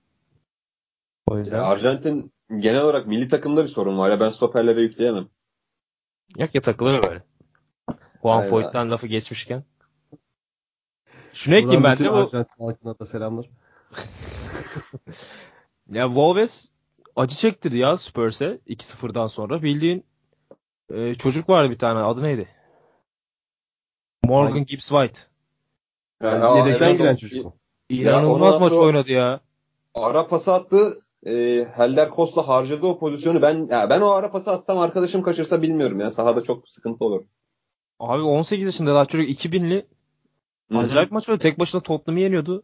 O 1.27 1.39
yüzden. 1.39 1.57
Yani 1.57 1.67
Arjantin 1.67 2.33
genel 2.59 2.83
olarak 2.83 3.07
milli 3.07 3.29
takımda 3.29 3.63
bir 3.63 3.69
sorun 3.69 3.99
var 3.99 4.11
ya 4.11 4.21
ben 4.21 4.31
stoperlere 4.31 4.83
yükleyemem. 4.83 5.29
Yak 6.37 6.55
ya 6.55 6.61
takılır 6.61 7.03
böyle. 7.03 7.23
Juan. 8.23 8.43
Foyt'tan 8.43 8.91
lafı 8.91 9.07
geçmişken. 9.07 9.65
Şunu 11.33 11.55
ekleyeyim 11.55 11.85
ben 11.85 11.99
de. 11.99 12.11
O, 12.11 12.15
Arjantin 12.15 12.65
halkına 12.65 12.99
da 12.99 13.05
selamlar. 13.05 13.51
ya 15.91 16.07
Wolves 16.07 16.69
acı 17.19 17.37
çektirdi 17.37 17.79
ya 17.79 17.97
Spurs'e 17.97 18.59
2-0'dan 18.67 19.27
sonra. 19.27 19.63
Bildiğin 19.63 20.05
e, 20.91 21.15
çocuk 21.15 21.49
vardı 21.49 21.71
bir 21.71 21.79
tane. 21.79 22.01
Adı 22.01 22.23
neydi? 22.23 22.49
Morgan? 24.25 24.65
Gibbs 24.65 24.89
White. 24.89 25.21
Yani, 26.23 26.45
Yani 26.45 26.59
yedekten 26.59 26.93
giren 26.93 27.17
çocuk 27.17 27.47
o. 27.47 27.53
İnanılmaz 27.89 28.55
onu 28.55 28.61
maç 28.61 28.73
oynadı 28.73 29.13
ya. 29.13 29.41
Ara 29.95 30.27
pası 30.27 30.53
attı. 30.53 31.01
E, 31.27 31.33
Helder 31.75 32.11
Kos'la 32.11 32.49
harcadı 32.49 32.87
o 32.87 32.99
pozisyonu. 32.99 33.43
Ben 33.43 33.69
ya 33.71 33.91
ben 33.91 34.01
o 34.01 34.11
ara 34.11 34.31
pası 34.31 34.51
atsam 34.51 34.79
arkadaşım 34.79 35.23
kaçırsa 35.23 35.63
bilmiyorum 35.63 36.01
ya. 36.01 36.11
Sahada 36.11 36.43
çok 36.43 36.69
sıkıntı 36.69 37.05
olur. 37.05 37.25
Abi 37.99 38.23
18 38.23 38.67
yaşında 38.67 38.95
daha 38.95 39.05
çocuk 39.05 39.29
2000'li. 39.29 39.87
Hı 40.73 40.79
hı. 40.79 40.79
Acayip 40.79 41.13
maç 41.13 41.29
oynadı. 41.29 41.43
Tek 41.43 41.59
başına 41.59 41.81
Tottenham'ı 41.81 42.21
yeniyordu. 42.21 42.63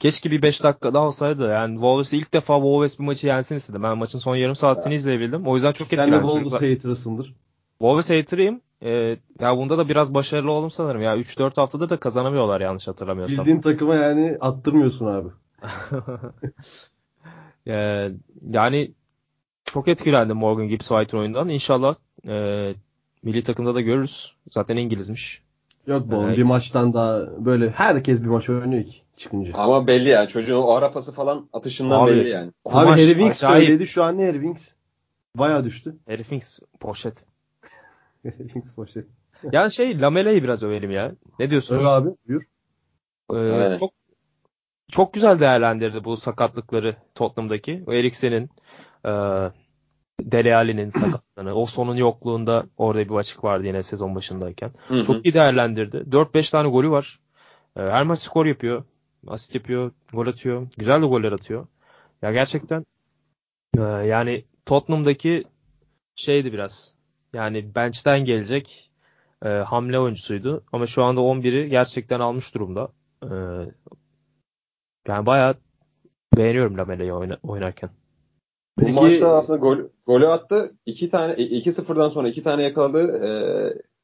Keşke 0.00 0.30
bir 0.30 0.42
5 0.42 0.62
dakika 0.62 0.94
daha 0.94 1.06
olsaydı. 1.06 1.50
Yani 1.50 1.74
Wolves 1.74 2.12
ilk 2.12 2.32
defa 2.34 2.54
Wolves 2.54 2.98
bir 2.98 3.04
maçı 3.04 3.26
yensin 3.26 3.56
istedim. 3.56 3.82
Ben 3.82 3.98
maçın 3.98 4.18
son 4.18 4.36
yarım 4.36 4.56
saatini 4.56 4.94
izleyebildim. 4.94 5.46
O 5.46 5.54
yüzden 5.54 5.72
çok 5.72 5.88
Sen 5.88 5.98
de 5.98 6.02
etkilendim. 6.02 6.28
Wolves 6.28 6.52
hater'ısındır. 6.54 7.34
Wolves 7.78 8.10
hater'ıyım. 8.10 8.60
Ee, 8.82 9.16
ya 9.40 9.56
bunda 9.56 9.78
da 9.78 9.88
biraz 9.88 10.14
başarılı 10.14 10.50
oldum 10.50 10.70
sanırım. 10.70 11.02
Ya 11.02 11.16
3-4 11.16 11.56
haftada 11.56 11.88
da 11.88 11.96
kazanamıyorlar 11.96 12.60
yanlış 12.60 12.88
hatırlamıyorsam. 12.88 13.38
Bildiğin 13.38 13.60
takıma 13.60 13.94
yani 13.94 14.36
attırmıyorsun 14.40 15.06
abi. 15.06 15.28
Ee, 17.66 18.10
yani 18.50 18.92
çok 19.64 19.88
etkilendim 19.88 20.36
Morgan 20.36 20.68
Gibbs 20.68 20.88
White 20.88 21.16
oyundan. 21.16 21.48
İnşallah 21.48 21.94
e, 22.28 22.74
milli 23.22 23.42
takımda 23.42 23.74
da 23.74 23.80
görürüz. 23.80 24.34
Zaten 24.50 24.76
İngilizmiş. 24.76 25.42
Yok 25.86 26.10
bu 26.10 26.24
Evet. 26.24 26.36
bir 26.36 26.42
maçtan 26.42 26.94
daha 26.94 27.44
böyle 27.44 27.70
herkes 27.70 28.22
bir 28.22 28.28
maç 28.28 28.50
oynuyor 28.50 28.84
ki 28.84 29.02
çıkınca. 29.20 29.54
Ama 29.54 29.86
belli 29.86 30.08
yani 30.08 30.28
çocuğun 30.28 30.62
o 30.62 30.72
ara 30.72 30.90
pası 30.90 31.12
falan 31.12 31.48
atışından 31.52 32.00
Abi, 32.00 32.10
belli 32.10 32.28
yani. 32.28 32.52
Abi 32.64 32.84
Kumaş 32.84 33.00
Harry 33.00 33.08
Winks 33.08 33.44
öyleydi 33.44 33.86
şu 33.86 34.04
an 34.04 34.18
ne 34.18 34.26
Harry 34.26 34.40
Winks? 34.40 34.72
Baya 35.34 35.64
düştü. 35.64 35.96
Harry 36.06 36.22
Winks 36.22 36.58
poşet. 36.80 37.14
Harry 38.22 38.36
Winks 38.38 38.74
poşet. 38.74 39.06
Yani 39.52 39.72
şey 39.72 40.00
Lamela'yı 40.00 40.42
biraz 40.42 40.62
övelim 40.62 40.90
ya. 40.90 41.12
Ne 41.38 41.50
diyorsunuz? 41.50 41.80
Öyle 41.80 41.88
abi 41.88 42.08
buyur. 42.28 42.42
Ee, 43.32 43.36
Aynen. 43.36 43.78
çok 43.78 43.92
çok 44.90 45.14
güzel 45.14 45.40
değerlendirdi 45.40 46.04
bu 46.04 46.16
sakatlıkları 46.16 46.96
Tottenham'daki. 47.14 47.84
O 47.86 47.92
Eriksen'in 47.92 48.50
e, 49.04 49.10
Dele 50.20 50.56
Alli'nin 50.56 50.90
sakatlığını. 50.90 51.54
O 51.54 51.66
sonun 51.66 51.96
yokluğunda 51.96 52.66
orada 52.76 53.08
bir 53.08 53.14
açık 53.14 53.44
vardı 53.44 53.66
yine 53.66 53.82
sezon 53.82 54.14
başındayken. 54.14 54.70
Hı 54.88 54.94
hı. 54.94 55.04
Çok 55.04 55.26
iyi 55.26 55.34
değerlendirdi. 55.34 55.96
4-5 55.96 56.50
tane 56.50 56.68
golü 56.68 56.90
var. 56.90 57.20
E, 57.76 57.80
her 57.80 58.02
maç 58.02 58.18
skor 58.18 58.46
yapıyor. 58.46 58.84
Asist 59.26 59.54
yapıyor. 59.54 59.92
Gol 60.12 60.26
atıyor. 60.26 60.66
Güzel 60.76 61.02
de 61.02 61.06
goller 61.06 61.32
atıyor. 61.32 61.66
Ya 62.22 62.32
gerçekten 62.32 62.86
e, 63.78 63.80
yani 63.82 64.44
Tottenham'daki 64.66 65.44
şeydi 66.16 66.52
biraz. 66.52 66.94
Yani 67.32 67.74
bench'ten 67.74 68.24
gelecek 68.24 68.90
e, 69.44 69.48
hamle 69.48 69.98
oyuncusuydu. 69.98 70.64
Ama 70.72 70.86
şu 70.86 71.02
anda 71.04 71.20
11'i 71.20 71.68
gerçekten 71.68 72.20
almış 72.20 72.54
durumda. 72.54 72.88
E, 73.22 73.28
yani 75.08 75.26
bayağı 75.26 75.54
beğeniyorum 76.36 76.78
Lamela'yı 76.78 77.14
oyna- 77.14 77.38
oynarken. 77.42 77.90
Bu 78.78 78.84
Peki- 78.84 78.92
maçta 79.00 79.28
aslında 79.36 79.58
gol, 79.58 79.78
golü 80.06 80.28
attı. 80.28 80.74
İki 80.86 81.10
tane 81.10 81.32
2-0'dan 81.32 82.08
sonra 82.08 82.28
iki 82.28 82.42
tane 82.42 82.62
yakaladı. 82.62 83.26
E, 83.26 83.30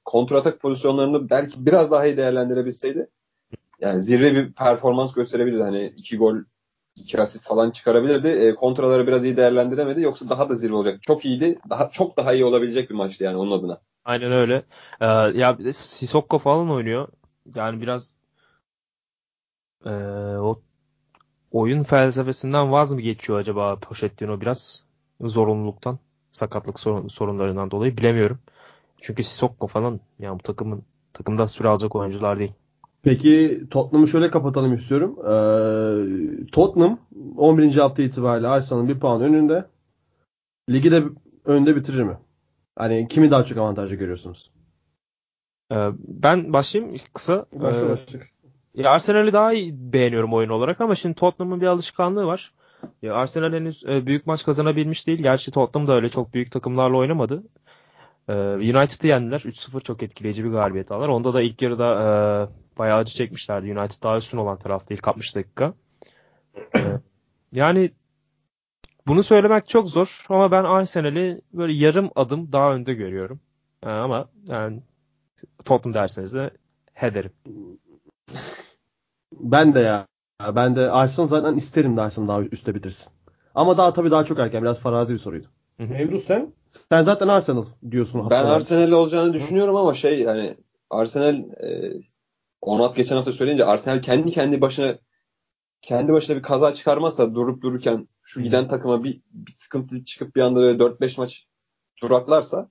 kontratak 0.05 0.61
pozisyonlarını 0.61 1.31
belki 1.31 1.67
biraz 1.67 1.91
daha 1.91 2.07
iyi 2.07 2.17
değerlendirebilseydi. 2.17 3.09
Yani 3.81 4.03
zirve 4.03 4.35
bir 4.35 4.53
performans 4.53 5.13
gösterebilirdi. 5.13 5.63
Hani 5.63 5.93
iki 5.97 6.17
gol, 6.17 6.37
iki 6.97 7.21
asist 7.21 7.45
falan 7.49 7.71
çıkarabilirdi. 7.71 8.29
E, 8.29 8.55
kontraları 8.55 9.07
biraz 9.07 9.25
iyi 9.25 9.37
değerlendiremedi. 9.37 10.01
Yoksa 10.01 10.31
daha 10.31 10.49
da 10.49 10.55
zirve 10.55 10.75
olacak. 10.75 11.03
Çok 11.03 11.25
iyiydi. 11.25 11.59
Daha 11.71 11.91
çok 11.91 12.17
daha 12.17 12.33
iyi 12.33 12.45
olabilecek 12.45 12.91
bir 12.91 12.95
maçtı 12.95 13.25
yani 13.25 13.37
onun 13.37 13.59
adına. 13.59 13.81
Aynen 14.05 14.33
öyle. 14.33 14.63
Ee, 15.01 15.07
ya 15.07 15.59
bir 15.59 15.65
de 15.65 15.73
Sissoko 15.73 16.39
falan 16.39 16.71
oynuyor. 16.71 17.09
Yani 17.55 17.81
biraz 17.81 18.13
ee, 19.87 19.91
o 20.39 20.63
oyun 21.53 21.83
felsefesinden 21.83 22.73
vaz 22.73 22.93
mı 22.93 23.01
geçiyor 23.01 23.39
acaba 23.39 23.77
Pochettino 23.77 24.41
biraz 24.41 24.85
zorunluluktan, 25.21 25.99
sakatlık 26.33 26.81
sorun, 26.81 27.09
sorunlarından 27.09 27.71
dolayı 27.71 27.97
bilemiyorum. 27.97 28.39
Çünkü 29.01 29.23
Sissoko 29.23 29.67
falan 29.67 30.01
yani 30.19 30.39
bu 30.39 30.43
takımın 30.43 30.85
takımda 31.13 31.49
süre 31.49 31.69
alacak 31.69 31.97
oyuncular 31.97 32.39
değil. 32.39 32.53
Peki 33.07 33.61
Tottenham'ı 33.71 34.09
şöyle 34.09 34.31
kapatalım 34.31 34.75
istiyorum. 34.75 35.19
Ee, 35.19 36.47
Tottenham 36.53 36.99
11. 37.37 37.77
hafta 37.77 38.03
itibariyle 38.03 38.49
Arsenal'ın 38.49 38.89
bir 38.89 39.01
puan 39.01 39.23
önünde. 39.23 39.65
Ligi 40.71 40.93
de 40.93 41.03
önde 41.45 41.77
bitirir 41.77 42.03
mi? 42.03 42.19
Hani 42.77 43.09
kimi 43.09 43.31
daha 43.31 43.45
çok 43.45 43.59
avantajlı 43.59 43.97
görüyorsunuz? 43.97 44.51
Ee, 45.73 45.77
ben 45.99 46.53
başlayayım 46.53 46.97
kısa. 47.13 47.47
Başla 47.53 47.93
Ee. 47.93 48.21
Ya 48.75 48.91
Arsenal'i 48.91 49.33
daha 49.33 49.53
iyi 49.53 49.93
beğeniyorum 49.93 50.35
oyun 50.35 50.51
olarak 50.51 50.81
ama 50.81 50.95
şimdi 50.95 51.15
Tottenham'ın 51.15 51.61
bir 51.61 51.67
alışkanlığı 51.67 52.27
var. 52.27 52.55
Ya 53.03 53.15
Arsenal 53.15 53.53
henüz 53.53 53.85
e, 53.85 54.07
büyük 54.07 54.27
maç 54.27 54.45
kazanabilmiş 54.45 55.07
değil. 55.07 55.23
Gerçi 55.23 55.51
Tottenham 55.51 55.87
da 55.87 55.95
öyle 55.95 56.09
çok 56.09 56.35
büyük 56.35 56.53
takımlarla 56.53 56.97
oynamadı. 56.97 57.43
Ee, 58.29 58.33
United'ı 58.35 59.07
yendiler. 59.07 59.41
3-0 59.41 59.81
çok 59.81 60.03
etkileyici 60.03 60.45
bir 60.45 60.51
galibiyet 60.51 60.93
aldılar. 60.93 61.09
Onda 61.09 61.35
da 61.35 61.43
ilk 61.43 61.63
yarıda 61.63 61.95
e, 61.95 62.66
bayağı 62.79 62.99
acı 62.99 63.15
çekmişlerdi. 63.15 63.79
United 63.79 64.03
daha 64.03 64.17
üstün 64.17 64.39
olan 64.39 64.59
taraftı 64.59 64.95
ilk 64.95 65.09
60 65.09 65.37
dakika. 65.37 65.75
Ee, 66.77 66.81
yani 67.53 67.91
bunu 69.07 69.23
söylemek 69.23 69.69
çok 69.69 69.91
zor 69.91 70.27
ama 70.29 70.51
ben 70.51 70.65
Arsenal'i 70.65 71.41
böyle 71.53 71.73
yarım 71.73 72.11
adım 72.15 72.53
daha 72.53 72.75
önde 72.75 72.95
görüyorum. 72.95 73.41
Ee, 73.83 73.89
ama 73.89 74.29
yani 74.47 74.81
Tottenham 75.65 75.95
derseniz 75.95 76.35
de 76.35 76.51
hederim. 76.95 77.33
Ben 79.33 79.75
de 79.75 79.81
ya. 79.81 80.07
Ben 80.55 80.77
de 80.77 80.91
Arsenal 80.91 81.29
zaten 81.29 81.55
isterim 81.55 81.97
de 81.97 82.01
Arsenal 82.01 82.29
daha 82.29 82.43
üstte 82.43 82.75
bitirsin. 82.75 83.13
Ama 83.55 83.79
daha 83.79 83.93
tabii 83.93 84.11
daha 84.11 84.25
çok 84.25 84.39
erken. 84.39 84.63
Biraz 84.63 84.81
farazi 84.81 85.15
bir 85.15 85.19
soruydu. 85.19 85.47
Memduh 85.79 86.21
sen? 86.21 86.53
Sen 86.89 87.03
zaten 87.03 87.29
Arsenal 87.29 87.65
diyorsun. 87.91 88.31
Ben. 88.31 88.45
Arsenal'li 88.45 88.95
olacağını 88.95 89.33
düşünüyorum 89.33 89.77
ama 89.77 89.95
şey 89.95 90.25
hani 90.25 90.57
Arsenal 90.91 91.35
e, 91.37 91.93
Onat 92.67 92.97
geçen 92.97 93.17
hafta 93.17 93.33
söyleyince 93.33 93.65
Arsenal 93.65 94.03
kendi 94.03 94.31
kendi 94.31 94.61
başına 94.61 94.99
kendi 95.83 96.13
başına 96.13 96.37
bir 96.37 96.43
kaza 96.43 96.75
çıkarmazsa 96.75 97.35
durup 97.35 97.63
dururken 97.63 98.09
şu 98.23 98.43
giden 98.43 98.69
takıma 98.69 99.05
bir, 99.05 99.23
bir 99.31 99.53
sıkıntı 99.53 100.05
çıkıp 100.05 100.37
bir 100.37 100.41
anda 100.41 100.61
böyle 100.61 100.79
4-5 100.79 101.21
maç 101.21 101.47
duraklarsa 102.03 102.71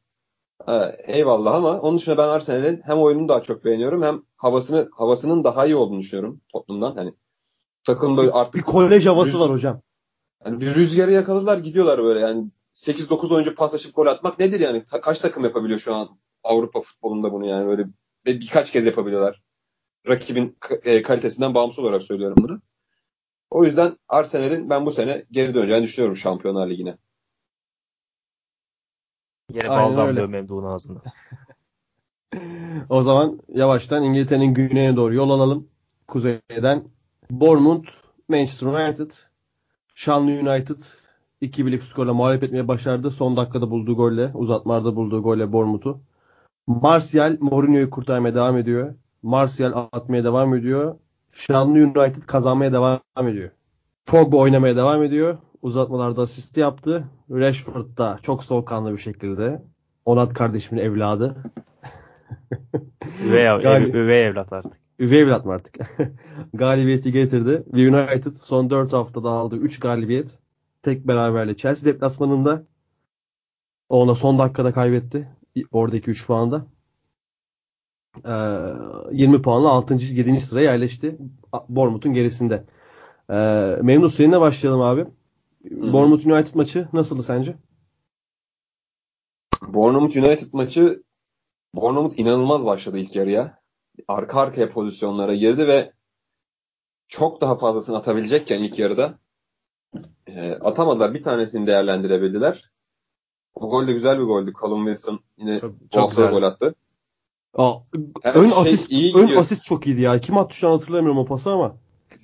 e, 0.68 0.74
eyvallah 1.08 1.54
ama 1.56 1.82
onun 1.82 1.98
dışında 1.98 2.18
ben 2.18 2.28
Arsenal'in 2.28 2.82
hem 2.86 2.98
oyununu 2.98 3.28
daha 3.28 3.44
çok 3.44 3.66
beğeniyorum 3.66 4.04
hem 4.04 4.22
havasını 4.36 4.90
havasının 4.94 5.44
daha 5.44 5.66
iyi 5.66 5.76
olduğunu 5.76 6.00
düşünüyorum 6.00 6.42
Tottenham'dan. 6.52 6.96
Hani 6.96 7.14
takım 7.84 8.18
böyle 8.18 8.28
Bir 8.28 8.40
artık 8.40 8.66
kolej 8.66 9.06
havası 9.06 9.32
Rüz- 9.32 9.40
var 9.40 9.50
hocam. 9.50 9.82
yani 10.46 10.62
bir 10.62 10.76
rüzgarı 10.76 11.12
yakaladılar 11.12 11.58
gidiyorlar 11.58 12.04
böyle 12.04 12.20
yani 12.20 12.52
8-9 12.74 13.34
oyuncu 13.34 13.56
paslaşıp 13.56 13.96
gol 13.96 14.06
atmak 14.08 14.40
nedir 14.40 14.60
yani? 14.60 14.84
Kaç 15.02 15.20
takım 15.20 15.44
yapabiliyor 15.44 15.80
şu 15.80 15.96
an 15.96 16.10
Avrupa 16.44 16.82
futbolunda 16.82 17.32
bunu 17.32 17.46
yani 17.48 17.68
böyle 17.68 17.84
ve 18.26 18.40
birkaç 18.40 18.72
kez 18.72 18.86
yapabiliyorlar. 18.86 19.45
Rakibin 20.08 20.58
e, 20.84 21.02
kalitesinden 21.02 21.54
bağımsız 21.54 21.80
olarak 21.80 22.02
söylüyorum 22.02 22.38
bunu. 22.40 22.62
O 23.50 23.64
yüzden 23.66 23.98
Arsenal'in 24.10 24.70
ben 24.70 24.86
bu 24.86 24.92
sene 24.92 25.26
geri 25.32 25.54
döneceğini 25.54 25.84
düşünüyorum 25.84 26.18
Şampiyonlar 26.18 26.70
Ligi'ne. 26.70 26.98
Yine 29.54 29.70
bal 29.70 29.98
damlıyor 29.98 30.28
Memduh'un 30.28 30.64
ağzında. 30.64 31.02
O 32.90 33.02
zaman 33.02 33.40
yavaştan 33.48 34.04
İngiltere'nin 34.04 34.54
güneyine 34.54 34.96
doğru 34.96 35.14
yol 35.14 35.30
alalım. 35.30 35.68
Kuzeyden 36.08 36.84
Bournemouth, 37.30 37.90
Manchester 38.28 38.68
United, 38.68 39.12
Shanley 39.96 40.40
United 40.40 40.82
2-1'lik 41.42 41.84
skorla 41.84 42.14
mağlup 42.14 42.44
etmeye 42.44 42.68
başardı. 42.68 43.12
Son 43.12 43.38
dakikada 43.38 43.72
bulduğu 43.72 43.96
golle, 43.96 44.32
uzatmalarda 44.34 44.96
bulduğu 44.96 45.24
golle 45.24 45.52
Bournemouth'u. 45.52 46.00
Martial 46.68 47.38
Mourinho'yu 47.40 47.90
kurtarmaya 47.90 48.36
devam 48.36 48.58
ediyor. 48.58 48.96
Martial 49.26 49.88
atmaya 49.92 50.24
devam 50.24 50.56
ediyor. 50.56 50.96
Shanley 51.34 51.84
United 51.84 52.24
kazanmaya 52.24 52.74
devam 52.74 53.28
ediyor. 53.28 53.50
Pogba 54.06 54.38
oynamaya 54.38 54.76
devam 54.76 55.04
ediyor. 55.04 55.38
Uzatmalarda 55.62 56.22
asist 56.22 56.58
yaptı. 56.58 57.08
Rashford 57.30 57.98
da 57.98 58.18
çok 58.22 58.44
soğukkanlı 58.44 58.94
bir 58.94 58.98
şekilde. 58.98 59.62
Onat 60.06 60.34
kardeşimin 60.34 60.82
evladı. 60.82 61.36
Üvey, 63.26 63.46
ev, 63.46 63.62
Gal- 63.62 63.94
üvey 63.94 64.26
evlat 64.26 64.54
artık. 64.54 64.74
Üvey 65.00 65.22
evlat 65.22 65.46
mı 65.46 65.54
artık? 65.54 65.78
galibiyeti 66.54 67.12
getirdi. 67.12 67.64
Ve 67.74 67.90
United 67.90 68.36
son 68.42 68.70
4 68.70 68.94
haftada 68.94 69.30
aldığı 69.30 69.58
3 69.58 69.80
galibiyet. 69.80 70.40
Tek 70.84 71.08
beraberle 71.08 71.56
Chelsea 71.58 71.94
deplasmanında. 71.94 72.64
Ona 73.90 74.16
son 74.16 74.40
dakikada 74.40 74.74
kaybetti. 74.74 75.30
Oradaki 75.72 76.10
3 76.10 76.28
puanda. 76.28 76.66
Ee, 78.26 78.32
20 79.12 79.42
puanla 79.42 79.70
6. 79.70 79.94
7. 79.94 80.42
sıraya 80.42 80.72
yerleşti. 80.72 81.18
Bournemouth'un 81.70 82.14
gerisinde. 82.14 82.64
Ee, 83.30 83.34
Memnun 83.82 84.08
seninle 84.08 84.40
başlayalım 84.42 84.82
abi. 84.82 85.02
hı. 85.02 85.94
Bournemouth 85.94 86.26
United 86.28 86.56
maçı 86.56 86.88
nasıldı 86.94 87.24
sence? 87.24 87.56
Bournemouth 89.68 90.18
United 90.18 90.54
maçı 90.54 91.04
Bournemouth 91.76 92.20
inanılmaz 92.20 92.66
başladı 92.66 92.98
ilk 92.98 93.16
yarıya. 93.16 93.60
Arka 94.08 94.40
arkaya 94.40 94.70
pozisyonlara 94.70 95.36
girdi 95.36 95.68
ve 95.68 95.92
çok 97.08 97.42
daha 97.42 97.56
fazlasını 97.56 97.98
atabilecekken 97.98 98.64
ilk 98.64 98.80
yarıda 98.80 99.20
e, 100.28 100.52
atamadılar. 100.52 101.14
Bir 101.14 101.24
tanesini 101.24 101.68
değerlendirebildiler. 101.68 102.72
O 103.54 103.70
gol 103.70 103.88
de 103.88 103.94
güzel 103.94 104.20
bir 104.20 104.24
goldü. 104.24 104.54
Callum 104.62 104.86
Wilson 104.86 105.20
yine 105.38 105.60
Çok, 105.60 105.76
çok 105.92 106.10
güzel. 106.10 106.32
gol 106.32 106.44
attı. 106.44 106.76
Aa, 107.56 107.74
Her 108.24 108.36
ön 108.36 108.50
şey 108.50 108.60
asist 108.62 108.92
iyi 108.92 109.16
ön 109.16 109.22
gidiyor. 109.22 109.42
asist 109.42 109.64
çok 109.64 109.88
iyiydi 109.88 110.02
ya. 110.02 110.20
Kim 110.20 110.38
attı 110.38 110.56
şu 110.56 110.68
an 110.68 110.72
hatırlamıyorum 110.72 111.18
o 111.18 111.26
pası 111.26 111.52
ama. 111.52 111.76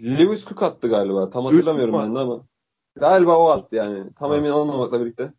Lewis 0.04 0.46
Cook 0.46 0.64
attı 0.64 0.88
galiba. 0.88 1.30
Tam 1.30 1.46
Lewis 1.46 1.68
hatırlamıyorum 1.68 2.10
ben 2.10 2.16
de 2.16 2.20
ama. 2.20 2.46
Galiba 2.96 3.38
o 3.38 3.48
attı 3.50 3.76
yani. 3.76 4.14
Tam 4.20 4.34
emin 4.34 4.50
olmamakla 4.50 5.02
birlikte. 5.02 5.34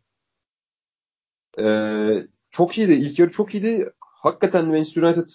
Ee, 1.59 2.27
çok 2.51 2.77
iyiydi. 2.77 2.93
İlk 2.93 3.19
yarı 3.19 3.31
çok 3.31 3.53
iyiydi. 3.55 3.93
Hakikaten 3.99 4.65
Manchester 4.67 5.01
United 5.03 5.29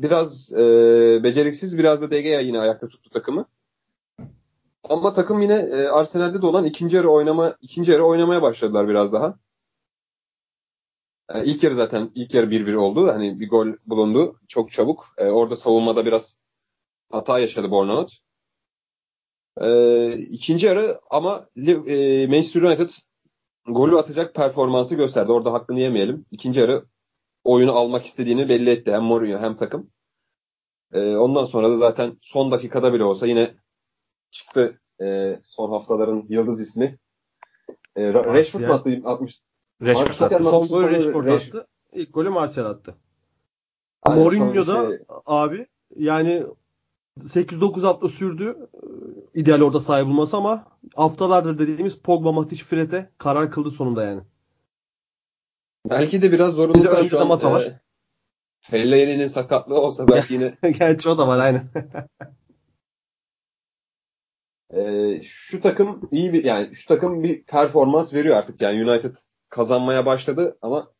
biraz 0.00 0.52
e, 0.52 0.58
beceriksiz 1.22 1.78
biraz 1.78 2.02
da 2.02 2.20
Gea 2.20 2.40
yine 2.40 2.60
ayakta 2.60 2.88
tuttu 2.88 3.10
takımı. 3.10 3.46
Ama 4.88 5.12
takım 5.12 5.40
yine 5.40 5.54
e, 5.54 5.88
Arsenal'de 5.88 6.42
de 6.42 6.46
olan 6.46 6.64
ikinci 6.64 6.96
yarı 6.96 7.08
oynama 7.10 7.56
ikinci 7.60 7.92
yarı 7.92 8.04
oynamaya 8.04 8.42
başladılar 8.42 8.88
biraz 8.88 9.12
daha. 9.12 9.38
Yani 11.30 11.48
ilk 11.48 11.62
yarı 11.62 11.74
zaten 11.74 12.10
ilk 12.14 12.34
yarı 12.34 12.50
1-1 12.50 12.74
oldu. 12.74 13.08
Hani 13.08 13.40
bir 13.40 13.48
gol 13.48 13.68
bulundu 13.86 14.40
çok 14.48 14.72
çabuk. 14.72 15.14
E, 15.18 15.24
orada 15.24 15.56
savunmada 15.56 16.06
biraz 16.06 16.38
hata 17.10 17.38
yaşadı 17.38 17.70
Bournemouth. 17.70 18.12
E, 19.60 20.12
ikinci 20.12 20.66
yarı 20.66 21.00
ama 21.10 21.48
e, 21.56 22.26
Manchester 22.26 22.62
United 22.62 22.90
golü 23.66 23.98
atacak 23.98 24.34
performansı 24.34 24.94
gösterdi. 24.94 25.32
Orada 25.32 25.52
hakkını 25.52 25.80
yemeyelim. 25.80 26.26
İkinci 26.30 26.60
yarı 26.60 26.84
oyunu 27.44 27.72
almak 27.72 28.04
istediğini 28.04 28.48
belli 28.48 28.70
etti. 28.70 28.92
Hem 28.92 29.02
Mourinho 29.02 29.38
hem 29.38 29.56
takım. 29.56 29.90
E, 30.92 31.16
ondan 31.16 31.44
sonra 31.44 31.70
da 31.70 31.76
zaten 31.76 32.18
son 32.22 32.50
dakikada 32.50 32.92
bile 32.92 33.04
olsa 33.04 33.26
yine 33.26 33.54
çıktı 34.30 34.80
e, 35.02 35.40
son 35.46 35.70
haftaların 35.70 36.26
yıldız 36.28 36.60
ismi. 36.60 36.98
E, 37.96 38.02
Ra- 38.02 38.34
Rashford 38.34 38.60
mu 38.60 38.74
attı? 38.74 38.90
60. 39.82 39.98
Rashford 40.10 40.30
attı. 40.30 40.44
Son 40.44 40.68
golü 40.68 40.90
Rashford 40.90 41.24
Rash- 41.26 41.48
attı. 41.48 41.66
İlk 41.92 42.14
golü 42.14 42.28
Martial 42.28 42.64
attı. 42.66 42.94
Aynen, 44.02 44.22
Mourinho 44.22 44.66
da 44.66 44.86
şey- 44.88 44.98
abi 45.26 45.66
yani 45.96 46.42
8-9 47.20 47.82
hafta 47.84 48.08
sürdü. 48.08 48.68
İdeal 49.34 49.60
orada 49.60 49.80
sahip 49.80 50.06
olması 50.06 50.36
ama 50.36 50.66
haftalardır 50.94 51.58
dediğimiz 51.58 51.98
Pogba, 51.98 52.32
Matic, 52.32 52.64
Fred'e 52.64 53.10
karar 53.18 53.50
kıldı 53.50 53.70
sonunda 53.70 54.04
yani. 54.04 54.22
belki 55.90 56.22
de 56.22 56.32
biraz 56.32 56.48
Bir 56.48 56.52
de 56.52 56.56
zorunluluktan 56.56 56.98
önde 56.98 57.08
şu 57.08 57.16
de 57.16 57.20
an 57.20 57.28
Mata 57.28 57.52
var. 57.52 57.60
e, 57.62 57.80
Fellaini'nin 58.60 59.26
sakatlığı 59.26 59.80
olsa 59.80 60.08
belki 60.08 60.34
yine 60.34 60.54
Gerçi 60.78 61.08
o 61.08 61.18
da 61.18 61.28
var 61.28 61.38
aynen. 61.38 61.68
Ee, 64.70 65.22
şu 65.22 65.60
takım 65.60 66.08
iyi 66.12 66.32
bir 66.32 66.44
yani 66.44 66.74
şu 66.74 66.86
takım 66.88 67.22
bir 67.22 67.42
performans 67.44 68.14
veriyor 68.14 68.36
artık 68.36 68.60
yani 68.60 68.90
United 68.90 69.16
kazanmaya 69.54 70.06
başladı 70.06 70.58
ama 70.62 70.90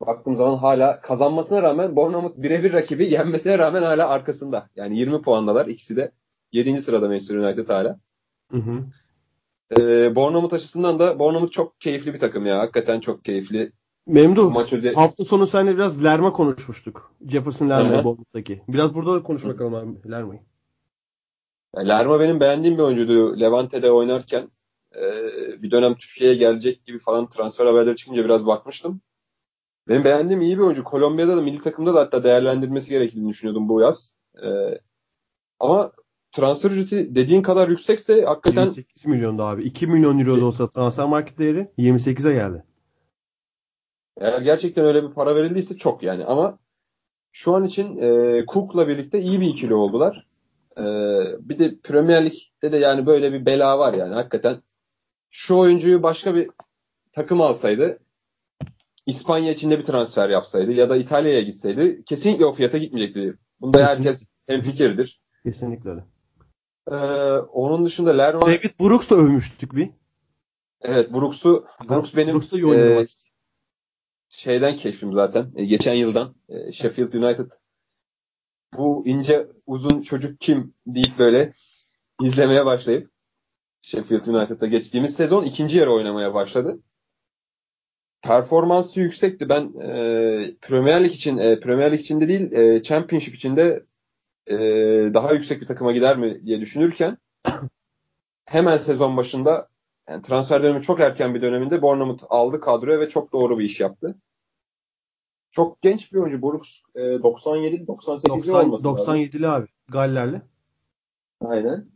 baktığım 0.00 0.36
zaman 0.36 0.56
hala 0.56 1.00
kazanmasına 1.00 1.62
rağmen 1.62 1.96
Bournemouth 1.96 2.36
birebir 2.36 2.72
rakibi 2.72 3.12
yenmesine 3.12 3.58
rağmen 3.58 3.82
hala 3.82 4.08
arkasında. 4.08 4.68
Yani 4.76 4.98
20 4.98 5.22
puandalar 5.22 5.66
ikisi 5.66 5.96
de 5.96 6.12
7. 6.52 6.82
sırada 6.82 7.08
Manchester 7.08 7.36
United 7.36 7.68
hala. 7.68 7.98
Hı 8.50 8.58
hı. 8.58 8.84
Ee, 9.78 10.14
Bournemouth 10.16 10.54
açısından 10.54 10.98
da 10.98 11.18
Bournemouth 11.18 11.52
çok 11.52 11.80
keyifli 11.80 12.14
bir 12.14 12.18
takım 12.18 12.46
ya. 12.46 12.58
Hakikaten 12.58 13.00
çok 13.00 13.24
keyifli. 13.24 13.72
Memduh 14.06 14.52
maç 14.52 14.72
özel 14.72 14.94
hafta 14.94 15.24
sonu 15.24 15.46
seninle 15.46 15.74
biraz 15.74 16.04
Lerma 16.04 16.32
konuşmuştuk. 16.32 17.14
Jefferson 17.28 17.66
hı. 17.66 17.70
Bournemouth'taki. 17.70 18.62
Biraz 18.68 18.94
burada 18.94 19.14
da 19.14 19.22
konuş 19.22 19.44
bakalım 19.44 19.74
abi 19.74 20.10
Lerma'yı. 20.10 20.40
Lerma 21.76 22.20
benim 22.20 22.40
beğendiğim 22.40 22.78
bir 22.78 22.82
oyuncuydu. 22.82 23.40
Levante'de 23.40 23.90
oynarken 23.92 24.48
e, 24.96 25.62
bir 25.62 25.70
dönem 25.70 25.94
Türkiye'ye 25.94 26.36
gelecek 26.36 26.86
gibi 26.86 26.98
falan 26.98 27.28
transfer 27.28 27.66
haberleri 27.66 27.96
çıkınca 27.96 28.24
biraz 28.24 28.46
bakmıştım. 28.46 29.00
Benim 29.88 30.04
beğendiğim 30.04 30.40
iyi 30.40 30.58
bir 30.58 30.62
oyuncu. 30.62 30.84
Kolombiya'da 30.84 31.36
da 31.36 31.40
milli 31.40 31.62
takımda 31.62 31.94
da 31.94 32.00
hatta 32.00 32.24
değerlendirmesi 32.24 32.90
gerektiğini 32.90 33.28
düşünüyordum 33.28 33.68
bu 33.68 33.80
yaz. 33.80 34.14
E, 34.42 34.48
ama 35.60 35.92
transfer 36.32 36.70
ücreti 36.70 37.14
dediğin 37.14 37.42
kadar 37.42 37.68
yüksekse 37.68 38.24
hakikaten 38.24 38.62
28 38.62 39.06
milyonda 39.06 39.44
abi. 39.44 39.62
2 39.62 39.86
milyon 39.86 40.18
euro 40.18 40.40
da 40.40 40.44
olsa 40.44 40.70
transfer 40.70 41.06
market 41.06 41.38
değeri 41.38 41.68
28'e 41.78 42.32
geldi. 42.32 42.64
eğer 44.20 44.40
gerçekten 44.40 44.84
öyle 44.84 45.02
bir 45.02 45.10
para 45.14 45.36
verildiyse 45.36 45.76
çok 45.76 46.02
yani 46.02 46.24
ama 46.24 46.58
şu 47.32 47.54
an 47.54 47.64
için 47.64 47.98
e, 47.98 48.44
Cook'la 48.46 48.88
birlikte 48.88 49.20
iyi 49.20 49.40
bir 49.40 49.46
ikili 49.46 49.74
oldular. 49.74 50.26
E, 50.78 50.82
bir 51.40 51.58
de 51.58 51.78
Premier 51.82 52.24
Lig'de 52.24 52.72
de 52.72 52.76
yani 52.76 53.06
böyle 53.06 53.32
bir 53.32 53.46
bela 53.46 53.78
var 53.78 53.94
yani 53.94 54.14
hakikaten 54.14 54.62
şu 55.32 55.56
oyuncuyu 55.56 56.02
başka 56.02 56.34
bir 56.34 56.50
takım 57.12 57.40
alsaydı 57.40 57.98
İspanya 59.06 59.52
içinde 59.52 59.78
bir 59.78 59.84
transfer 59.84 60.28
yapsaydı 60.28 60.72
ya 60.72 60.90
da 60.90 60.96
İtalya'ya 60.96 61.42
gitseydi 61.42 62.02
kesinlikle 62.04 62.46
o 62.46 62.52
fiyata 62.52 62.78
gitmeyecekti. 62.78 63.38
Bunda 63.60 63.78
Kesinlikle. 63.78 64.08
herkes 64.10 64.28
hemfikirdir. 64.46 65.22
Kesinlikle 65.42 65.90
öyle. 65.90 66.04
Ee, 66.90 66.96
onun 67.38 67.86
dışında 67.86 68.10
Lerma 68.10 68.46
David 68.46 68.80
Brooks 68.80 69.10
da 69.10 69.14
övmüştük 69.14 69.76
bir. 69.76 69.90
evet 70.82 71.12
Brooks'u 71.12 71.66
Brooks 71.88 72.16
benim 72.16 72.32
Brooks 72.34 72.52
da 72.52 72.56
iyi 72.56 72.66
oynadı 72.66 73.02
e, 73.02 73.06
şeyden 74.28 74.76
keşfim 74.76 75.12
zaten. 75.12 75.52
E, 75.56 75.64
geçen 75.64 75.94
yıldan 75.94 76.34
e, 76.48 76.72
Sheffield 76.72 77.12
United 77.12 77.50
bu 78.76 79.02
ince 79.06 79.48
uzun 79.66 80.02
çocuk 80.02 80.40
kim 80.40 80.74
deyip 80.86 81.18
böyle 81.18 81.54
izlemeye 82.22 82.66
başlayıp 82.66 83.11
Sheffield 83.82 84.26
United'da 84.26 84.66
geçtiğimiz 84.66 85.14
sezon 85.14 85.44
ikinci 85.44 85.78
yarı 85.78 85.92
oynamaya 85.92 86.34
başladı. 86.34 86.78
Performansı 88.22 89.00
yüksekti. 89.00 89.48
Ben 89.48 89.80
e, 89.80 90.54
Premier 90.60 91.04
Lig 91.04 91.12
için 91.12 91.36
e, 91.36 91.60
Premier 91.60 91.92
Lig 91.92 92.00
içinde 92.00 92.28
değil 92.28 92.52
e, 92.52 92.82
Championship 92.82 93.34
içinde 93.34 93.86
e, 94.46 94.56
daha 95.14 95.32
yüksek 95.32 95.60
bir 95.60 95.66
takıma 95.66 95.92
gider 95.92 96.18
mi 96.18 96.46
diye 96.46 96.60
düşünürken 96.60 97.18
hemen 98.46 98.76
sezon 98.76 99.16
başında 99.16 99.68
yani 100.08 100.22
transfer 100.22 100.62
dönemi 100.62 100.82
çok 100.82 101.00
erken 101.00 101.34
bir 101.34 101.42
döneminde 101.42 101.82
Bournemouth 101.82 102.24
aldı 102.28 102.60
kadroya 102.60 103.00
ve 103.00 103.08
çok 103.08 103.32
doğru 103.32 103.58
bir 103.58 103.64
iş 103.64 103.80
yaptı. 103.80 104.18
Çok 105.50 105.82
genç 105.82 106.12
bir 106.12 106.18
oyuncu. 106.18 106.42
Brooks 106.42 106.70
e, 106.94 107.00
97 107.00 107.86
98 107.86 108.46
90, 108.46 108.64
olması 108.64 108.86
lazım. 108.88 109.14
97'li 109.14 109.48
abi. 109.48 109.66
Gallerli. 109.88 110.42
Aynen. 111.40 111.88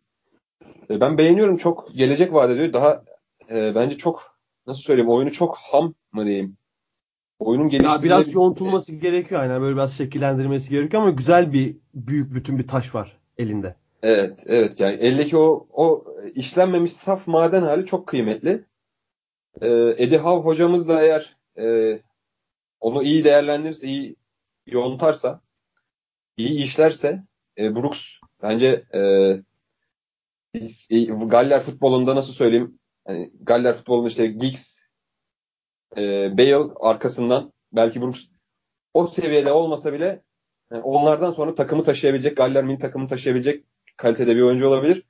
E, 0.91 1.01
Ben 1.01 1.19
beğeniyorum. 1.19 1.57
Çok 1.57 1.95
gelecek 1.95 2.33
vaat 2.33 2.51
ediyor. 2.51 2.73
Daha 2.73 3.05
e, 3.51 3.75
bence 3.75 3.97
çok 3.99 4.37
nasıl 4.67 4.83
söyleyeyim 4.83 5.11
oyunu 5.11 5.33
çok 5.33 5.57
ham 5.57 5.95
mı 6.13 6.27
diyeyim. 6.27 6.57
Oyunun 7.39 7.65
Ya 7.65 7.69
geliştirilmesi. 7.69 8.05
biraz 8.05 8.35
yoğuntulması 8.35 8.95
gerekiyor 8.95 9.45
yani 9.45 9.63
böyle 9.63 9.75
biraz 9.77 9.97
şekillendirmesi 9.97 10.71
gerekiyor 10.71 11.03
ama 11.03 11.11
güzel 11.13 11.53
bir 11.53 11.77
büyük 11.95 12.35
bütün 12.35 12.59
bir 12.59 12.69
taş 12.69 12.95
var 12.95 13.17
elinde. 13.39 13.77
Evet, 14.03 14.43
evet 14.47 14.81
yani 14.81 14.95
eldeki 14.95 15.37
o 15.37 15.67
o 15.73 16.05
işlenmemiş 16.35 16.93
saf 16.93 17.27
maden 17.27 17.63
hali 17.63 17.87
çok 17.87 18.07
kıymetli. 18.07 18.65
Ee, 19.61 19.69
Eddie 19.97 20.19
Howe 20.19 20.45
hocamız 20.49 20.89
da 20.89 21.03
eğer 21.03 21.37
e, 21.59 21.99
onu 22.81 23.03
iyi 23.03 23.25
değerlendirirse, 23.25 23.87
iyi 23.89 24.17
yontarsa, 24.67 25.41
iyi 26.37 26.63
işlerse 26.63 27.23
e, 27.59 27.75
Brooks 27.75 28.13
bence 28.43 28.85
e, 28.93 28.99
e, 29.01 29.43
Galler 31.27 31.61
futbolunda 31.61 32.17
nasıl 32.17 32.33
söyleyeyim? 32.33 32.79
Yani 33.09 33.31
Galler 33.43 33.75
futbolunda 33.75 34.09
işte 34.09 34.27
Giggs, 34.27 34.81
e, 35.97 36.03
Bale 36.39 36.73
arkasından 36.81 37.53
belki 37.73 38.01
Brooks 38.03 38.25
o 38.95 39.07
seviyede 39.07 39.53
olmasa 39.53 39.93
bile 39.93 40.23
yani 40.73 40.83
onlardan 40.83 41.31
sonra 41.31 41.55
takımı 41.55 41.83
taşıyabilecek, 41.83 42.37
Galler 42.37 42.65
mini 42.65 42.79
takımı 42.79 43.09
taşıyabilecek 43.09 43.65
kalitede 43.97 44.37
bir 44.37 44.43
oyuncu 44.43 44.69
olabilir. 44.69 45.03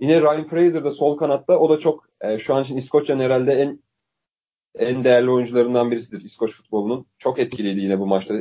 Yine 0.00 0.20
Ryan 0.20 0.46
Fraser 0.46 0.84
da 0.84 0.90
sol 0.90 1.16
kanatta. 1.16 1.58
O 1.58 1.70
da 1.70 1.78
çok 1.78 2.06
e, 2.20 2.38
şu 2.38 2.54
an 2.54 2.62
için 2.62 2.76
İskoçya'nın 2.76 3.22
herhalde 3.22 3.52
en 3.52 3.80
en 4.74 5.04
değerli 5.04 5.30
oyuncularından 5.30 5.90
birisidir 5.90 6.20
İskoç 6.20 6.52
futbolunun. 6.52 7.06
Çok 7.18 7.38
etkiliydi 7.38 7.80
yine 7.80 7.98
bu 7.98 8.06
maçta. 8.06 8.34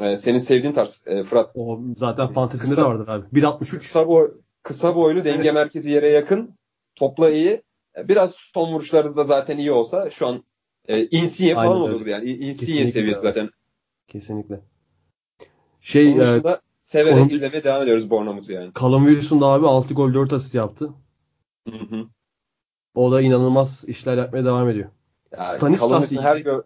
E, 0.00 0.16
senin 0.16 0.38
sevdiğin 0.38 0.74
tarz 0.74 1.02
e, 1.06 1.24
Fırat. 1.24 1.50
O 1.54 1.80
zaten 1.96 2.32
fantezinde 2.32 2.70
Kısa- 2.70 2.82
de 2.82 2.86
vardır 2.86 3.08
abi. 3.08 3.26
1.63. 3.40 3.78
Kısa, 3.78 4.08
boy, 4.08 4.30
kısa 4.64 4.96
boylu, 4.96 5.24
denge 5.24 5.42
Evet. 5.42 5.54
merkezi 5.54 5.90
yere 5.90 6.08
yakın. 6.08 6.54
Topla 6.96 7.30
iyi. 7.30 7.62
E, 7.96 8.08
Biraz 8.08 8.34
son 8.34 8.72
vuruşları 8.72 9.16
da 9.16 9.24
zaten 9.24 9.58
iyi 9.58 9.72
olsa 9.72 10.10
şu 10.10 10.26
an 10.26 10.44
e, 10.88 11.06
falan 11.54 11.66
Aynen 11.72 11.82
öyle. 11.86 11.94
olurdu 11.94 12.08
yani. 12.08 12.38
Kesinlikle 12.38 12.86
seviyesi 12.86 13.00
öyle. 13.00 13.14
zaten. 13.14 13.50
Kesinlikle. 14.08 14.60
Şey 15.80 16.12
Onun 16.12 16.18
e, 16.20 16.20
dışında 16.26 16.60
severek 16.84 17.16
onun- 17.18 17.28
izlemeye 17.28 17.64
devam 17.64 17.82
ediyoruz 17.82 18.10
Bournemouth'u 18.10 18.52
yani. 18.52 18.70
Callum 18.80 19.06
Wilson 19.06 19.40
da 19.40 19.46
abi 19.46 19.66
6 19.66 19.94
gol 19.94 20.14
4 20.14 20.32
asist 20.32 20.54
yaptı. 20.54 20.90
Hı 21.68 21.76
hı. 21.76 22.04
O 22.94 23.12
da 23.12 23.20
inanılmaz 23.20 23.84
işler 23.86 24.18
yapmaya 24.18 24.44
devam 24.44 24.68
ediyor. 24.68 24.90
Yani 25.38 25.48
Stanislas 25.48 26.12
her 26.12 26.36
gör 26.36 26.62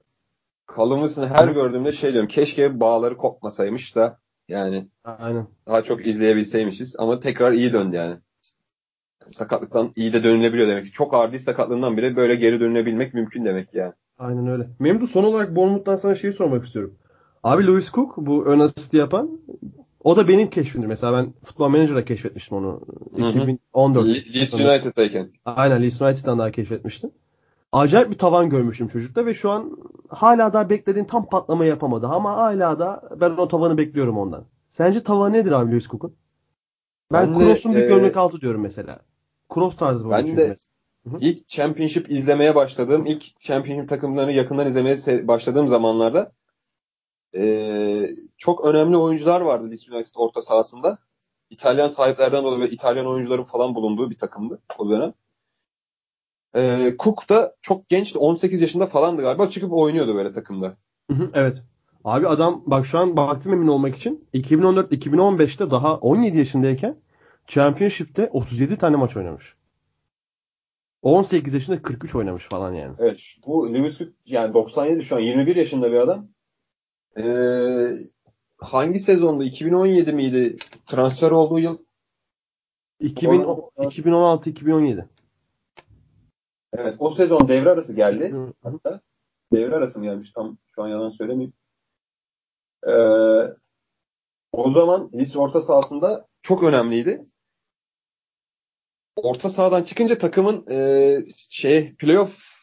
Callum 0.77 1.09
her 1.17 1.49
gördüğümde 1.49 1.93
şey 1.93 2.13
diyorum. 2.13 2.29
Keşke 2.29 2.81
bağları 2.81 3.17
kopmasaymış 3.17 3.97
da 3.97 4.19
yani 4.49 4.89
Aynen. 5.05 5.47
daha 5.67 5.83
çok 5.83 6.07
izleyebilseymişiz 6.07 6.97
ama 6.99 7.21
tekrar 7.21 7.53
iyi 7.53 7.73
döndü 7.73 7.97
yani. 7.97 8.17
Sakatlıktan 9.31 9.93
iyi 9.97 10.13
de 10.13 10.25
dönülebiliyor 10.25 10.69
demek 10.69 10.87
ki. 10.87 10.93
Çok 10.93 11.15
ağır 11.15 11.33
değil 11.33 11.43
sakatlığından 11.43 11.97
bile 11.97 12.17
böyle 12.17 12.35
geri 12.35 12.61
dönebilmek 12.61 13.15
mümkün 13.15 13.45
demek 13.45 13.75
yani. 13.75 13.93
Aynen 14.19 14.47
öyle. 14.47 14.69
Memdu 14.79 15.07
son 15.07 15.25
olarak 15.25 15.57
Bournemouth'tan 15.57 15.97
sana 15.97 16.15
şeyi 16.15 16.33
sormak 16.33 16.65
istiyorum. 16.65 16.95
Abi 17.43 17.67
Lewis 17.67 17.93
Cook 17.93 18.17
bu 18.17 18.47
ön 18.47 18.61
asisti 18.61 18.97
yapan 18.97 19.41
o 20.05 20.17
da 20.17 20.29
benim 20.29 20.51
keşfimdir. 20.51 20.87
Mesela 20.87 21.13
ben 21.13 21.33
Futbol 21.45 21.69
Manager'da 21.69 22.05
keşfetmiştim 22.05 22.57
onu. 22.57 22.81
Hı 23.17 23.23
hı. 23.23 23.29
2014. 23.29 24.07
Le- 24.07 24.41
Leeds 24.41 24.55
United'dayken. 24.55 25.31
Aynen 25.45 25.83
Leeds 25.83 26.03
United'dan 26.03 26.39
daha 26.39 26.51
keşfetmiştim. 26.51 27.11
Acayip 27.73 28.11
bir 28.11 28.19
tavan 28.19 28.51
görmüştüm 28.51 28.89
çocukta 28.89 29.27
ve 29.27 29.35
şu 29.35 29.51
an 29.51 29.77
hala 30.09 30.53
daha 30.53 30.71
beklediğim 30.71 31.07
tam 31.07 31.29
patlama 31.29 31.65
yapamadı. 31.65 32.07
Ama 32.07 32.37
hala 32.37 32.79
da 32.79 33.09
ben 33.21 33.31
o 33.31 33.49
tavanı 33.49 33.79
bekliyorum 33.79 34.19
ondan. 34.19 34.45
Sence 34.69 35.03
tavanı 35.03 35.33
nedir 35.33 35.53
abi 35.53 35.71
Lewis 35.71 35.89
Cook'un? 35.89 36.17
Ben, 37.13 37.27
Ben 37.27 37.35
de, 37.35 37.39
Kroos'un 37.39 37.75
bir 37.75 37.83
e, 37.83 37.87
gömlek 37.87 38.17
altı 38.17 38.41
diyorum 38.41 38.61
mesela. 38.61 39.01
Kroos 39.49 39.77
tarzı 39.77 40.05
bir 40.05 40.11
Ben 40.11 40.27
de- 40.27 40.31
mesela. 40.49 40.57
İlk 41.21 41.49
Championship 41.49 42.11
izlemeye 42.11 42.55
başladığım, 42.55 43.07
ilk 43.07 43.41
Championship 43.41 43.89
takımlarını 43.89 44.33
yakından 44.33 44.67
izlemeye 44.67 45.29
başladığım 45.29 45.69
zamanlarda 45.69 46.33
eee, 47.33 48.17
çok 48.39 48.65
önemli 48.65 48.97
oyuncular 48.97 49.41
vardı 49.41 49.71
Leeds 49.71 49.89
United 49.89 50.11
orta 50.15 50.43
sahasında. 50.43 50.99
İtalyan 51.51 51.89
sahiplerden 51.89 52.45
dolayı 52.45 52.61
ve 52.61 52.71
İtalyan 52.71 53.07
oyuncuların 53.07 53.45
falan 53.45 53.75
bulunduğu 53.75 54.11
bir 54.11 54.19
takımdı 54.19 54.59
o 54.79 54.91
dönem. 54.91 55.13
Eee 56.57 56.97
Cook 56.99 57.29
da 57.29 57.55
çok 57.63 57.89
gençti. 57.89 58.19
18 58.19 58.61
yaşında 58.61 58.87
falandı 58.87 59.23
galiba. 59.23 59.51
Çıkıp 59.51 59.73
oynuyordu 59.73 60.15
böyle 60.15 60.33
takımda. 60.33 60.77
Hı 61.11 61.15
hı, 61.15 61.31
Evet. 61.35 61.63
Abi 62.05 62.29
adam 62.29 62.63
bak 62.67 62.87
şu 62.87 62.99
an 62.99 63.17
baktım 63.17 63.53
emin 63.53 63.67
olmak 63.67 63.97
için 63.97 64.25
2014-2015'te 64.35 65.71
daha 65.71 65.97
17 65.97 66.39
yaşındayken 66.39 66.97
Championship'te 67.47 68.29
37 68.33 68.79
tane 68.79 68.97
maç 68.97 69.17
oynamış. 69.17 69.55
18 71.03 71.55
yaşında 71.55 71.83
43 71.83 72.15
oynamış 72.15 72.45
falan 72.45 72.73
yani. 72.73 72.95
Evet. 72.99 73.21
Bu 73.47 73.75
Lewis 73.75 74.01
yani 74.27 74.55
97 74.55 75.05
şu 75.05 75.17
an 75.17 75.21
21 75.21 75.57
yaşında 75.57 75.93
bir 75.93 75.97
adam. 75.97 76.29
Eee, 77.17 77.97
hangi 78.59 79.01
sezonda? 79.01 79.45
2017 79.45 80.13
miydi? 80.13 80.57
Transfer 80.87 81.31
olduğu 81.31 81.59
yıl 81.59 81.79
2000 83.01 83.43
Doğru. 83.43 83.71
2016-2017. 83.77 85.05
Evet, 86.73 86.97
o 86.99 87.11
sezon 87.11 87.49
devre 87.49 87.71
arası 87.71 87.95
geldi. 87.95 88.33
Hı 88.33 88.37
hı. 88.37 88.53
Hatta 88.63 89.01
devre 89.53 89.75
arası 89.77 89.99
mı 89.99 90.05
gelmiş? 90.05 90.33
Tam 90.33 90.59
şu 90.75 90.83
an 90.83 90.89
yalan 90.89 91.11
söylemeyeyim. 91.11 91.53
Ee, 92.87 92.93
o 94.53 94.73
zaman 94.73 95.11
Leeds 95.15 95.37
orta 95.37 95.61
sahasında 95.61 96.27
çok 96.43 96.65
önemliydi. 96.65 97.27
Orta 99.17 99.49
sahadan 99.49 99.83
çıkınca 99.83 100.19
takımın 100.19 100.67
e, 100.71 101.17
şey 101.49 101.95
playoff 101.95 102.59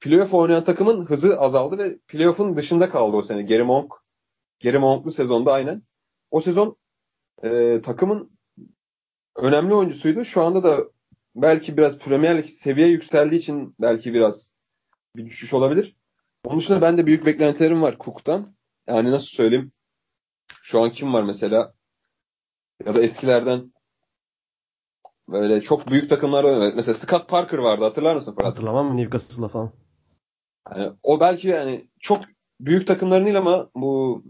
playoff 0.00 0.34
oynayan 0.34 0.64
takımın 0.64 1.04
hızı 1.04 1.40
azaldı 1.40 1.78
ve 1.78 1.98
playoff'un 1.98 2.56
dışında 2.56 2.88
kaldı 2.88 3.16
o 3.16 3.22
sene. 3.22 3.42
Gary 3.42 3.62
Monk 3.62 3.92
Gary 4.62 4.78
Monk'lu 4.78 5.10
sezonda 5.10 5.52
aynen. 5.52 5.82
O 6.30 6.40
sezon 6.40 6.76
e, 7.42 7.80
takımın 7.82 8.38
önemli 9.36 9.74
oyuncusuydu. 9.74 10.24
Şu 10.24 10.42
anda 10.42 10.64
da 10.64 10.90
belki 11.34 11.76
biraz 11.76 11.98
Premier 11.98 12.38
Lig 12.38 12.46
seviye 12.46 12.88
yükseldiği 12.88 13.40
için 13.40 13.74
belki 13.80 14.14
biraz 14.14 14.54
bir 15.16 15.26
düşüş 15.26 15.54
olabilir. 15.54 15.96
Onun 16.44 16.58
dışında 16.58 16.82
ben 16.82 16.98
de 16.98 17.06
büyük 17.06 17.26
beklentilerim 17.26 17.82
var 17.82 17.96
Cook'tan. 18.00 18.56
Yani 18.86 19.10
nasıl 19.10 19.26
söyleyeyim? 19.26 19.72
Şu 20.62 20.82
an 20.82 20.92
kim 20.92 21.14
var 21.14 21.22
mesela? 21.22 21.74
Ya 22.86 22.94
da 22.94 23.02
eskilerden 23.02 23.72
Böyle 25.30 25.60
çok 25.60 25.90
büyük 25.90 26.10
takımlarda. 26.10 26.72
Mesela 26.74 26.94
Scott 26.94 27.28
Parker 27.28 27.58
vardı 27.58 27.84
hatırlar 27.84 28.14
mısın 28.14 28.34
Fırat? 28.34 28.48
Hatırlamam 28.48 28.86
mı 28.86 28.96
Newcastle'la 28.96 29.48
falan. 29.48 29.72
Yani 30.76 30.92
o 31.02 31.20
belki 31.20 31.48
yani 31.48 31.88
çok 32.00 32.20
büyük 32.60 32.86
takımların 32.86 33.24
değil 33.24 33.38
ama 33.38 33.70
bu 33.74 34.24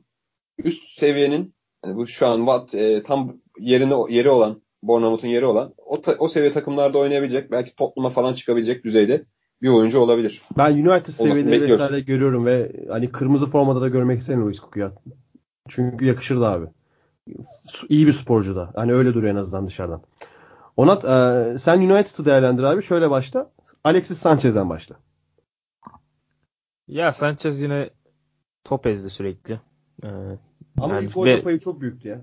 üst 0.59 0.99
seviyenin 0.99 1.55
yani 1.85 1.97
bu 1.97 2.07
şu 2.07 2.27
an 2.27 2.39
Watt, 2.39 2.75
e, 2.75 3.03
tam 3.03 3.37
yerine 3.59 3.95
yeri 4.09 4.31
olan 4.31 4.63
Bournemouth'un 4.83 5.29
yeri 5.29 5.47
olan 5.47 5.75
o, 5.77 6.03
ta, 6.03 6.15
o 6.19 6.29
seviye 6.29 6.53
takımlarda 6.53 6.99
oynayabilecek 6.99 7.51
belki 7.51 7.77
Tottenham'a 7.77 8.11
falan 8.11 8.35
çıkabilecek 8.35 8.85
düzeyde 8.85 9.25
bir 9.63 9.69
oyuncu 9.69 10.01
olabilir. 10.01 10.43
Ben 10.59 10.73
United 10.73 11.13
seviyeleri 11.13 11.63
vesaire 11.63 12.01
görüyorum 12.01 12.47
ve 12.47 12.73
hani 12.89 13.13
kırmızı 13.13 13.47
formada 13.47 13.81
da 13.81 13.89
görmek 13.89 14.21
isterim 14.21 14.43
Luis 14.43 14.61
Cook'u 14.61 14.93
Çünkü 15.69 16.05
yakışırdı 16.05 16.47
abi. 16.47 16.67
İyi 17.89 18.07
bir 18.07 18.13
sporcu 18.13 18.57
da. 18.57 18.73
Hani 18.75 18.93
öyle 18.93 19.15
duruyor 19.15 19.33
en 19.35 19.39
azından 19.39 19.67
dışarıdan. 19.67 20.03
Onat 20.77 21.05
e, 21.05 21.59
sen 21.59 21.81
United'ı 21.81 22.25
değerlendir 22.25 22.63
abi. 22.63 22.83
Şöyle 22.83 23.11
başla. 23.11 23.51
Alexis 23.85 24.19
Sanchez'den 24.19 24.71
başla. 24.71 24.97
Ya 26.89 27.13
Sanchez 27.13 27.63
yine 27.63 27.91
top 28.65 28.87
ezdi 28.87 29.11
sürekli. 29.11 29.61
Ee, 30.05 30.09
Ama 30.79 30.95
Yani 30.95 31.07
ilk 31.07 31.15
gol 31.15 31.27
ve- 31.27 31.43
payı 31.43 31.59
çok 31.59 31.81
büyüktü 31.81 32.09
ya. 32.09 32.21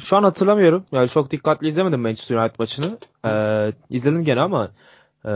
Şu 0.00 0.16
an 0.16 0.22
hatırlamıyorum. 0.22 0.84
Yani 0.92 1.08
çok 1.08 1.30
dikkatli 1.30 1.68
izlemedim 1.68 2.00
Manchester 2.00 2.36
United 2.36 2.54
maçını. 2.58 2.98
Ee, 3.26 3.72
izledim 3.90 4.24
gene 4.24 4.40
ama 4.40 4.70
e, 5.24 5.30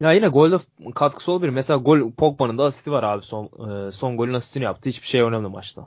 ya 0.00 0.12
yine 0.12 0.28
golde 0.28 0.58
katkısı 0.94 1.32
olabilir. 1.32 1.52
Mesela 1.52 1.78
gol 1.78 2.10
Pogba'nın 2.12 2.58
da 2.58 2.64
asisti 2.64 2.92
var 2.92 3.02
abi. 3.02 3.24
Son 3.24 3.44
e, 3.88 3.92
son 3.92 4.16
golün 4.16 4.34
asistini 4.34 4.64
yaptı. 4.64 4.88
Hiçbir 4.88 5.06
şey 5.08 5.24
oynamadı 5.24 5.50
maçta. 5.50 5.86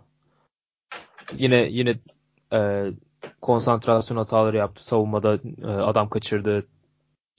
Yine 1.38 1.68
yine 1.72 1.96
e, 2.54 2.86
konsantrasyon 3.42 4.18
hataları 4.18 4.58
yaptı. 4.58 4.88
Savunmada 4.88 5.40
e, 5.64 5.68
adam 5.68 6.10
kaçırdı. 6.10 6.66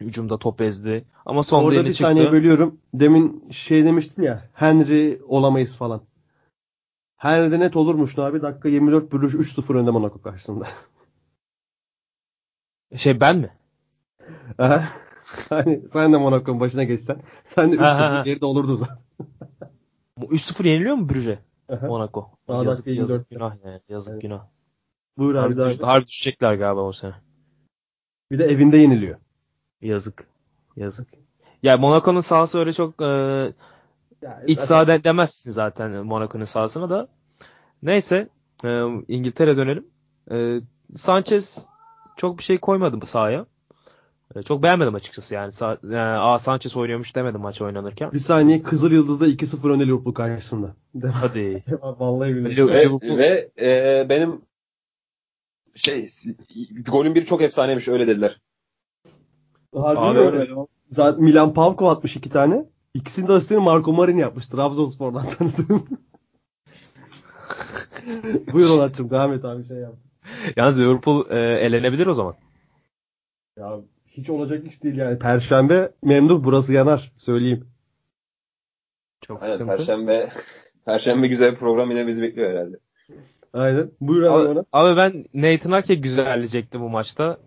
Hücumda 0.00 0.38
top 0.38 0.60
ezdi. 0.60 1.04
Ama 1.26 1.42
son 1.42 1.64
Orada 1.64 1.84
bir 1.84 1.88
çıktı. 1.88 2.02
saniye 2.04 2.32
bölüyorum. 2.32 2.78
Demin 2.94 3.48
şey 3.50 3.84
demiştin 3.84 4.22
ya 4.22 4.42
Henry 4.54 5.20
olamayız 5.28 5.76
falan. 5.76 6.00
Henry'de 7.16 7.60
net 7.60 7.76
olurmuş 7.76 8.18
abi. 8.18 8.42
Dakika 8.42 8.68
24 8.68 9.12
Bruges 9.12 9.34
3-0 9.34 9.74
önde 9.78 9.90
Monaco 9.90 10.22
karşısında. 10.22 10.66
Şey 12.96 13.20
ben 13.20 13.36
mi? 13.38 13.50
Hani 15.48 15.82
sen 15.92 16.12
de 16.12 16.16
Monaco'nun 16.16 16.60
başına 16.60 16.84
geçsen 16.84 17.22
sen 17.48 17.72
de 17.72 17.76
Ha, 17.76 17.98
ha, 17.98 18.10
ha. 18.12 18.20
3-0 18.20 18.24
geride 18.24 18.46
olurdun 18.46 18.76
zaten. 18.76 18.98
Bu 20.18 20.24
3-0 20.34 20.66
yeniliyor 20.68 20.94
mu 20.94 21.08
Brüj'e? 21.08 21.38
Monaco. 21.82 22.30
Daha 22.48 22.64
yazık, 22.64 22.86
yazık 22.86 23.26
24'te. 23.26 23.34
günah 23.34 23.64
yani. 23.64 23.80
Yazık 23.88 24.12
Evet. 24.12 24.22
günah. 24.22 24.46
Buyur 25.18 25.34
abi, 25.34 25.40
Harbi, 25.40 25.56
daha. 25.56 25.70
düş- 25.70 25.82
harbi 25.82 26.06
düşecekler 26.06 26.54
galiba 26.54 26.80
o 26.80 26.92
sene. 26.92 27.14
Bir 28.30 28.38
de 28.38 28.44
evinde 28.44 28.76
yeniliyor. 28.76 29.18
Yazık. 29.80 30.26
Yazık. 30.76 31.08
Ya 31.62 31.76
Monaco'nun 31.76 32.20
sahası 32.20 32.58
öyle 32.58 32.72
çok 32.72 33.02
e, 33.02 33.52
Ya, 34.22 34.42
iç 34.46 34.60
zaten- 34.60 35.04
demezsin 35.04 35.50
zaten 35.50 35.90
Monaco'nun 35.90 36.44
sahasına 36.44 36.90
da. 36.90 37.08
Neyse 37.82 38.28
e, 38.64 38.82
İngiltere 39.08 39.56
dönelim. 39.56 39.86
E, 40.30 40.60
Sanchez 40.96 41.66
çok 42.16 42.38
bir 42.38 42.42
şey 42.42 42.58
koymadı 42.58 43.00
bu 43.00 43.06
sahaya. 43.06 43.46
E, 44.34 44.42
çok 44.42 44.62
beğenmedim 44.62 44.94
açıkçası 44.94 45.34
yani. 45.34 45.52
Sa 45.52 45.78
yani 45.82 46.18
Aa 46.18 46.38
Sanchez 46.38 46.76
oynuyormuş 46.76 47.14
demedim 47.14 47.40
maç 47.40 47.62
oynanırken. 47.62 48.12
Bir 48.12 48.18
saniye 48.18 48.62
Kızıl 48.62 48.92
Yıldız'da 48.92 49.26
2-0 49.28 49.70
önde 49.72 49.86
Liverpool 49.86 50.14
karşısında. 50.14 50.74
Hadi. 51.12 51.64
Vallahi 51.82 52.36
billahi. 52.36 52.66
Ve, 52.66 52.84
Liverpool- 52.84 53.18
ve 53.18 53.50
e, 53.60 54.06
benim 54.08 54.40
şey 55.74 56.08
golün 56.86 57.14
biri 57.14 57.24
çok 57.26 57.42
efsaneymiş 57.42 57.88
öyle 57.88 58.06
dediler. 58.06 58.40
Harbi 59.74 60.00
Abi 60.00 60.18
öyle. 60.18 60.48
Zaten 60.90 61.22
Milan 61.22 61.54
Pavkov 61.54 61.86
atmış 61.86 62.16
iki 62.16 62.30
tane. 62.30 62.66
İkisini 62.96 63.28
de 63.28 63.32
asistini 63.32 63.58
Marco 63.58 63.92
Marin 63.92 64.18
yapmış. 64.18 64.46
Trabzonspor'dan 64.46 65.28
tanıdığım. 65.38 65.88
Buyur 68.52 68.70
Onat'cığım 68.70 69.10
devam 69.10 69.32
et 69.32 69.44
abi 69.44 69.66
şey 69.66 69.76
yap. 69.76 69.94
Yalnız 70.56 70.78
Liverpool 70.78 71.30
e, 71.30 71.38
elenebilir 71.38 72.06
o 72.06 72.14
zaman. 72.14 72.34
Ya 73.58 73.80
hiç 74.06 74.30
olacak 74.30 74.66
iş 74.66 74.82
değil 74.82 74.96
yani. 74.96 75.18
Perşembe 75.18 75.92
memnun 76.02 76.44
burası 76.44 76.72
yanar. 76.72 77.12
Söyleyeyim. 77.16 77.68
Çok 79.20 79.42
Aynen, 79.42 79.52
sıkıntı. 79.52 79.76
Perşembe 79.76 80.32
Perşembe 80.84 81.26
güzel 81.26 81.52
bir 81.52 81.58
program 81.58 81.90
yine 81.90 82.06
bizi 82.06 82.22
bekliyor 82.22 82.50
herhalde. 82.50 82.76
Aynen. 83.52 83.90
Buyur 84.00 84.22
abi 84.22 84.48
Abi, 84.48 84.64
abi 84.72 84.96
ben 84.96 85.24
Nathan 85.34 85.72
Ake 85.72 85.94
güzelleyecekti 85.94 86.80
bu 86.80 86.88
maçta. 86.88 87.38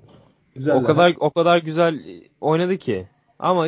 Güzel. 0.56 0.76
o 0.76 0.84
kadar 0.84 1.14
o 1.20 1.32
kadar 1.32 1.58
güzel 1.58 2.00
oynadı 2.42 2.78
ki. 2.78 3.08
Ama 3.40 3.68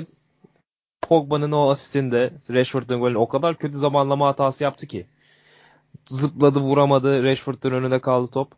Pogba'nın 1.11 1.51
o 1.51 1.69
asistinde 1.69 2.33
Rashford'un 2.49 2.99
golünü 2.99 3.17
o 3.17 3.27
kadar 3.27 3.57
kötü 3.57 3.77
zamanlama 3.77 4.27
hatası 4.27 4.63
yaptı 4.63 4.87
ki. 4.87 5.05
Zıpladı 6.07 6.59
vuramadı. 6.59 7.23
Rashford'un 7.23 7.71
önünde 7.71 7.99
kaldı 7.99 8.31
top. 8.31 8.51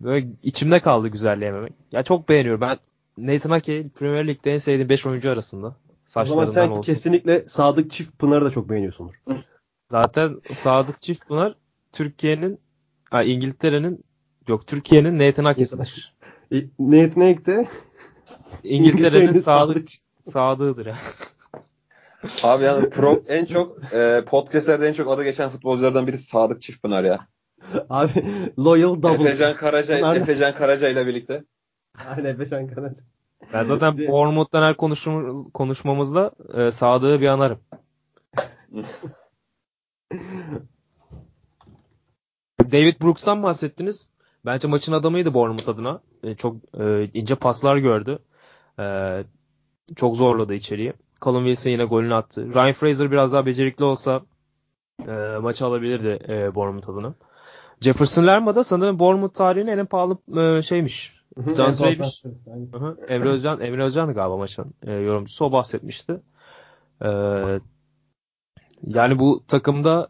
Böyle 0.00 0.26
içimde 0.42 0.80
kaldı 0.80 1.08
güzelleyememek. 1.08 1.72
Ya 1.92 2.02
çok 2.02 2.28
beğeniyorum. 2.28 2.60
Ben 2.60 2.78
Nathan 3.18 3.50
Ake 3.50 3.88
Premier 3.88 4.26
Lig'de 4.26 4.54
en 4.54 4.58
sevdiğim 4.58 4.88
5 4.88 5.06
oyuncu 5.06 5.30
arasında. 5.30 5.76
O 6.16 6.24
zaman 6.24 6.46
sen 6.46 6.68
olsun. 6.68 6.82
kesinlikle 6.82 7.48
Sadık 7.48 7.90
Çift 7.90 8.18
Pınar'ı 8.18 8.44
da 8.44 8.50
çok 8.50 8.70
beğeniyorsundur. 8.70 9.14
Zaten 9.90 10.40
Sadık 10.52 11.02
Çift 11.02 11.28
bunlar 11.28 11.54
Türkiye'nin 11.92 12.58
İngiltere'nin 13.24 14.04
yok 14.48 14.66
Türkiye'nin 14.66 15.18
Nathan 15.18 15.44
Ake'sidir. 15.44 16.16
E, 16.52 16.56
Nate 16.78 17.20
Nate 17.20 17.46
de 17.46 17.68
İngiltere'nin 18.64 18.84
İngiltere'nin 18.84 19.40
sadık 19.40 19.88
sadığıdır 20.32 20.86
ya. 20.86 20.98
Abi 22.42 22.64
yani 22.64 22.90
pro, 22.90 23.22
en 23.28 23.44
çok 23.44 23.92
e, 23.94 24.22
podcastlerde 24.26 24.88
en 24.88 24.92
çok 24.92 25.12
adı 25.12 25.24
geçen 25.24 25.48
futbolculardan 25.48 26.06
birisi 26.06 26.24
Sadık 26.24 26.62
Çiftpınar 26.62 27.04
ya. 27.04 27.26
Abi 27.90 28.10
Loyal 28.58 29.02
Double. 29.02 29.24
Efecan 29.24 29.54
Karaca, 29.56 30.00
Pınar- 30.00 30.16
Efecan 30.16 30.54
Karaca 30.54 30.88
ile 30.88 31.06
birlikte. 31.06 31.44
Aynen 32.08 32.24
Efecan 32.34 32.66
Karaca. 32.66 33.02
Ben 33.52 33.64
zaten 33.64 33.98
Bournemouth'tan 33.98 34.62
her 34.62 34.76
konuşum, 34.76 35.44
konuşmamızda 35.50 36.32
e, 36.54 36.70
Sadık'ı 36.70 37.20
bir 37.20 37.26
anarım. 37.26 37.58
David 42.72 43.00
Brooks'tan 43.02 43.42
bahsettiniz. 43.42 44.08
Bence 44.44 44.68
maçın 44.68 44.92
adamıydı 44.92 45.34
Bournemouth 45.34 45.68
adına. 45.68 46.00
E, 46.22 46.34
çok 46.34 46.56
e, 46.80 47.04
ince 47.14 47.34
paslar 47.34 47.76
gördü. 47.76 48.18
E, 48.78 48.84
çok 49.96 50.16
zorladı 50.16 50.54
içeriği. 50.54 50.92
Callum 51.24 51.44
Wilson 51.44 51.70
yine 51.70 51.84
golünü 51.84 52.14
attı. 52.14 52.54
Ryan 52.54 52.72
Fraser 52.72 53.10
biraz 53.10 53.32
daha 53.32 53.46
becerikli 53.46 53.84
olsa 53.84 54.22
e, 55.08 55.12
maçı 55.42 55.66
alabilirdi 55.66 56.18
e, 56.28 56.54
Bournemouth 56.54 56.88
adına. 56.88 57.14
Jefferson 57.80 58.26
Lerma 58.26 58.54
da 58.54 58.64
sanırım 58.64 58.98
Bournemouth 58.98 59.34
tarihinin 59.34 59.78
en 59.78 59.86
pahalı 59.86 60.18
e, 60.36 60.62
şeymiş. 60.62 61.16
Hı. 61.44 62.96
Emre 63.08 63.28
Özcan, 63.28 63.60
Emre 63.60 63.82
Özcan'dı 63.82 64.12
galiba 64.12 64.36
maçın 64.36 64.74
e, 64.82 64.92
yorumcusu. 64.92 65.44
O 65.44 65.52
bahsetmişti. 65.52 66.20
E, 67.02 67.08
yani 68.86 69.18
bu 69.18 69.44
takımda 69.48 70.08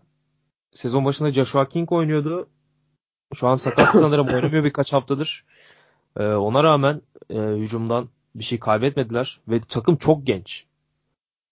sezon 0.72 1.04
başında 1.04 1.30
Joshua 1.30 1.68
King 1.68 1.92
oynuyordu. 1.92 2.48
Şu 3.34 3.48
an 3.48 3.56
sakat 3.56 3.88
sanırım 3.92 4.28
oynamıyor 4.28 4.64
birkaç 4.64 4.92
haftadır. 4.92 5.44
E, 6.16 6.26
ona 6.26 6.64
rağmen 6.64 7.02
e, 7.30 7.38
hücumdan 7.38 8.08
bir 8.34 8.44
şey 8.44 8.58
kaybetmediler 8.58 9.40
ve 9.48 9.60
takım 9.68 9.96
çok 9.96 10.26
genç. 10.26 10.66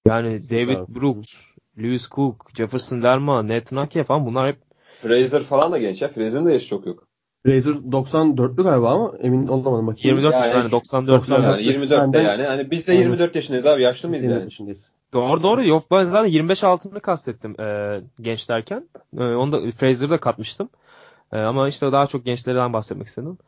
Yani 0.07 0.39
David. 0.51 0.79
Brooks, 0.89 1.35
Lewis 1.79 2.09
Cook, 2.09 2.51
Jefferson 2.57 3.03
Lerma, 3.03 3.49
Nathan 3.49 3.77
Ake 3.77 4.05
falan 4.05 4.27
bunlar 4.27 4.49
hep 4.49 4.57
Fraser 5.03 5.43
falan 5.43 5.73
da 5.73 5.79
genç 5.79 6.03
ya. 6.03 6.09
Fraser'ın 6.09 6.47
da 6.47 6.53
yaşı 6.53 6.67
çok 6.67 6.87
yok. 6.87 7.07
Fraser 7.47 7.71
94'lü 7.73 8.63
galiba 8.63 8.91
ama 8.91 9.13
emin 9.21 9.47
olamadım 9.47 9.87
bakayım. 9.87 10.17
24 10.17 10.35
Yani 10.35 10.47
yani, 10.57 10.67
üç- 10.67 10.73
94 10.73 11.09
94. 11.21 11.43
falan. 11.43 11.59
Yani 11.59 11.63
24'te 11.63 11.91
Benden- 11.97 12.23
yani. 12.23 12.43
Hani 12.43 12.71
biz 12.71 12.87
de 12.87 12.93
Aynen. 12.93 13.03
24 13.03 13.35
yaşındayız 13.37 13.67
abi. 13.67 13.83
Yaşlı 13.83 14.09
mıyız 14.09 14.25
yani? 14.25 14.43
yaşındayız. 14.43 14.91
Doğru 15.13 15.43
doğru 15.43 15.65
yok 15.65 15.85
ben 15.91 16.05
zaten 16.05 16.29
25 16.29 16.65
altını 16.65 17.01
kastettim 17.01 17.61
e, 17.61 18.01
genç 18.21 18.49
derken. 18.49 18.89
E, 19.19 19.23
onu 19.25 19.53
da 19.53 19.71
Fraser'ı 19.71 20.11
da 20.11 20.21
katmıştım. 20.21 20.69
E, 21.33 21.39
ama 21.39 21.69
işte 21.69 21.93
daha 21.93 22.07
çok 22.07 22.25
gençlerden 22.25 22.73
bahsetmek 22.73 23.07
istedim. 23.07 23.39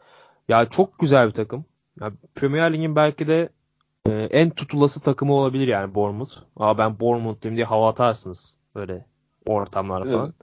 Ya 0.49 0.67
çok 0.71 0.99
güzel 0.99 1.27
bir 1.27 1.33
takım. 1.33 1.65
Ya 2.01 2.13
Premier 2.35 2.73
Lig'in 2.73 2.97
belki 2.97 3.27
de 3.29 3.49
e, 4.11 4.29
en 4.31 4.51
tutulası 4.51 5.01
takımı 5.01 5.35
olabilir 5.35 5.69
yani 5.69 5.95
Bournemouth. 5.95 6.33
Aa 6.57 6.79
ben 6.79 7.01
Bournemouth'luyum 7.01 7.57
diye 7.57 7.67
hava 7.67 7.89
atarsınız 7.89 8.57
böyle 8.75 9.05
mi? 10.11 10.17
falan. 10.17 10.35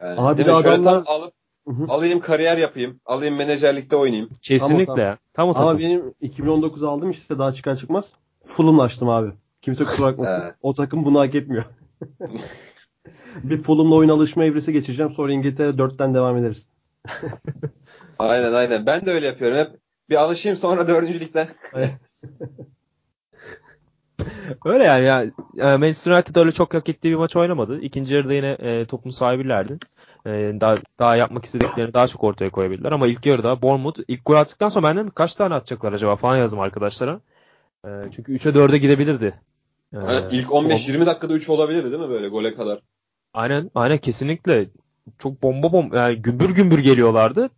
Yani, 0.00 0.20
Abi 0.20 0.46
de 0.46 0.52
adamlar- 0.52 1.04
tam 1.04 1.14
alıp 1.16 1.32
Hı 1.68 1.72
hı. 1.74 1.92
alayım 1.92 2.20
kariyer 2.20 2.56
yapayım. 2.56 3.00
Alayım 3.06 3.36
menajerlikte 3.36 3.96
oynayayım. 3.96 4.30
Kesinlikle 4.42 4.84
Tamam, 4.86 5.00
ya. 5.00 5.18
Tam 5.34 5.48
o 5.48 5.52
Ama 5.56 5.64
takım. 5.64 5.78
benim 5.78 6.14
2019 6.20 6.82
aldım 6.82 7.10
işte 7.10 7.38
daha 7.38 7.52
çıkar 7.52 7.76
çıkmaz. 7.76 8.12
Fulham'laştım 8.44 9.08
abi. 9.08 9.32
Kimse 9.62 9.84
kusura 9.84 10.06
bakmasın. 10.06 10.40
Evet. 10.44 10.54
O 10.62 10.74
takım 10.74 11.04
bunu 11.04 11.20
hak 11.20 11.34
etmiyor. 11.34 11.64
bir 13.42 13.56
Fulham'la 13.56 13.94
oyun 13.94 14.08
alışma 14.08 14.44
evresi 14.44 14.72
geçireceğim. 14.72 15.12
Sonra 15.12 15.32
İngiltere 15.32 15.70
4'ten 15.70 16.14
devam 16.14 16.36
ederiz. 16.36 16.68
Aynen 18.18 18.52
aynen. 18.52 18.86
Ben 18.86 19.06
de 19.06 19.10
öyle 19.10 19.26
yapıyorum. 19.26 19.58
Hep 19.58 19.70
Bir 20.10 20.16
alışayım 20.16 20.56
sonra 20.58 20.88
dördüncülükten. 20.88 21.48
Öyle 24.64 24.84
yani 24.84 25.04
ya, 25.04 25.24
ya 25.54 25.78
Manchester 25.78 26.12
United 26.12 26.36
öyle 26.36 26.52
çok 26.52 26.74
hak 26.74 26.88
ettiği 26.88 27.10
bir 27.10 27.16
maç 27.16 27.36
oynamadı. 27.36 27.80
İkinci 27.80 28.14
yarıda 28.14 28.34
yine 28.34 28.50
e, 28.50 28.84
topun 28.86 29.10
sahibilerdi. 29.10 29.78
E, 30.26 30.30
daha 30.60 30.76
daha 30.98 31.16
yapmak 31.16 31.44
istediklerini 31.44 31.94
daha 31.94 32.06
çok 32.06 32.24
ortaya 32.24 32.50
koyabildiler 32.50 32.92
ama 32.92 33.06
ilk 33.06 33.26
yarıda 33.26 33.62
Bournemouth 33.62 34.00
ilk 34.08 34.26
gol 34.26 34.34
attıktan 34.34 34.68
sonra 34.68 34.86
benden 34.86 35.10
kaç 35.10 35.34
tane 35.34 35.54
atacaklar 35.54 35.92
acaba 35.92 36.16
falan 36.16 36.36
yazdım 36.36 36.60
arkadaşlara. 36.60 37.20
E, 37.84 37.88
çünkü 38.16 38.32
3'e 38.32 38.54
4'e 38.54 38.78
gidebilirdi. 38.78 39.34
E, 39.92 39.96
Yani 39.96 40.24
ilk 40.32 40.48
15-20 40.48 41.06
dakikada 41.06 41.34
3 41.34 41.48
olabilirdi 41.48 41.92
değil 41.92 42.02
mi 42.02 42.08
böyle 42.08 42.28
gole 42.28 42.54
kadar? 42.54 42.80
Aynen 43.34 43.70
aynen 43.74 43.98
kesinlikle 43.98 44.68
çok 45.18 45.42
bomba 45.42 45.72
bomba 45.72 45.96
yani 45.96 46.16
gümbür 46.16 46.50
gümbür 46.50 46.78
geliyorlardı. 46.78 47.50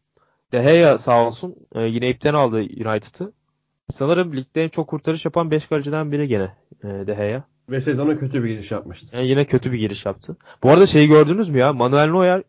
De 0.52 0.62
Gea 0.62 0.98
sağ 0.98 1.26
olsun 1.26 1.56
e, 1.74 1.82
yine 1.82 2.10
ipten 2.10 2.34
aldı 2.34 2.56
United'ı. 2.56 3.32
Sanırım 3.88 4.36
ligde 4.36 4.64
en 4.64 4.68
çok 4.68 4.88
kurtarış 4.88 5.24
yapan 5.24 5.50
5 5.50 5.66
kaleciden 5.66 6.12
biri 6.12 6.28
gene 6.28 6.52
e, 6.84 7.06
De 7.06 7.14
Gea. 7.14 7.42
Ve 7.70 7.80
sezona 7.80 8.18
kötü 8.18 8.44
bir 8.44 8.48
giriş 8.48 8.70
yapmıştı. 8.70 9.16
Yani 9.16 9.26
yine 9.26 9.44
kötü 9.44 9.72
bir 9.72 9.78
giriş 9.78 10.06
yaptı. 10.06 10.36
Bu 10.62 10.70
arada 10.70 10.86
şeyi 10.86 11.08
gördünüz 11.08 11.48
mü 11.48 11.58
ya? 11.58 11.72
Manuel 11.72 12.08
Neuer 12.10 12.42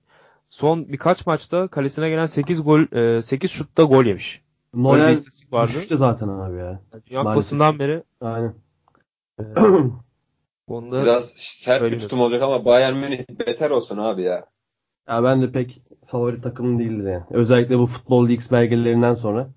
son 0.49 0.88
birkaç 0.90 1.26
maçta 1.28 1.68
kalesine 1.68 2.10
gelen 2.10 2.26
8 2.26 2.64
gol 2.64 2.95
e, 3.18 3.22
8 3.22 3.52
şutta 3.52 3.84
gol 3.84 4.06
yemiş. 4.06 4.41
Neuer 4.74 5.12
istatistik 5.12 5.53
vardı. 5.53 5.68
düşüşte 5.68 5.95
zaten 5.95 6.28
abi 6.28 6.57
ya. 6.57 6.82
Dünya. 7.10 7.24
Kupası'ndan 7.24 7.80
beri 7.80 8.03
Aynen. 8.22 8.53
e, 9.40 9.44
onda 10.68 11.03
Biraz 11.03 11.30
sert 11.36 11.84
bir 11.91 11.99
tutum 11.99 12.22
olacak 12.22 12.41
ama 12.44 12.66
Bayern 12.66 12.98
Münih 12.98 13.20
beter 13.48 13.70
olsun 13.70 13.98
abi 13.98 14.22
ya. 14.22 14.45
ya 15.10 15.24
ben 15.24 15.41
de 15.41 15.52
pek 15.52 15.82
favori 16.06 16.41
takımım 16.41 16.80
değildir 16.80 17.12
yani. 17.12 17.24
Özellikle 17.30 17.80
bu 17.80 17.86
Futbol 17.86 18.30
Leaks 18.30 18.52
belgelerinden 18.52 19.14
sonra. 19.14 19.49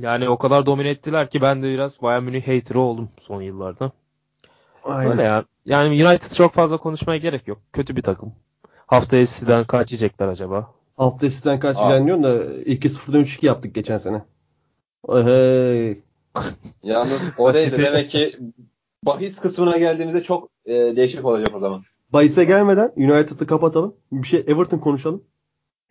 Yani 0.00 0.28
o 0.28 0.38
kadar 0.38 0.66
domine 0.66 0.88
ettiler 0.88 1.30
ki 1.30 1.40
ben 1.42 1.62
de 1.62 1.66
biraz 1.66 2.02
Bayern 2.02 2.22
Münih 2.22 2.48
hater'ı 2.48 2.80
oldum 2.80 3.08
son 3.20 3.42
yıllarda. 3.42 3.92
Aynen. 4.84 5.12
Öyle 5.12 5.22
ya. 5.22 5.44
Yani 5.66 6.06
United 6.06 6.34
çok 6.34 6.52
fazla 6.52 6.76
konuşmaya 6.76 7.18
gerek 7.18 7.48
yok. 7.48 7.58
Kötü 7.72 7.96
bir 7.96 8.02
takım. 8.02 8.32
Haftaya 8.86 9.26
City'den 9.26 9.64
kaç 9.64 9.92
yiyecekler 9.92 10.28
acaba? 10.28 10.70
Hafta 10.96 11.30
sizden 11.30 11.60
kaç 11.60 11.76
yiyeceksin 11.76 12.06
diyorsun 12.06 12.24
da 12.24 12.44
2-0'dan 12.70 13.22
3-2 13.22 13.46
yaptık 13.46 13.74
geçen 13.74 13.98
sene. 13.98 14.22
Hey. 15.08 16.00
Yalnız 16.82 17.22
o 17.38 17.54
değil 17.54 17.72
de 17.72 17.76
City- 17.76 17.82
demek 17.82 18.10
ki 18.10 18.38
bahis 19.02 19.36
kısmına 19.36 19.78
geldiğimizde 19.78 20.22
çok 20.22 20.48
e, 20.66 20.72
değişik 20.72 21.24
olacak 21.24 21.56
o 21.56 21.58
zaman. 21.58 21.82
Bayis'e 22.12 22.44
gelmeden 22.44 22.92
United'ı 22.96 23.46
kapatalım. 23.46 23.94
Bir 24.12 24.26
şey 24.26 24.40
Everton 24.40 24.78
konuşalım. 24.78 25.24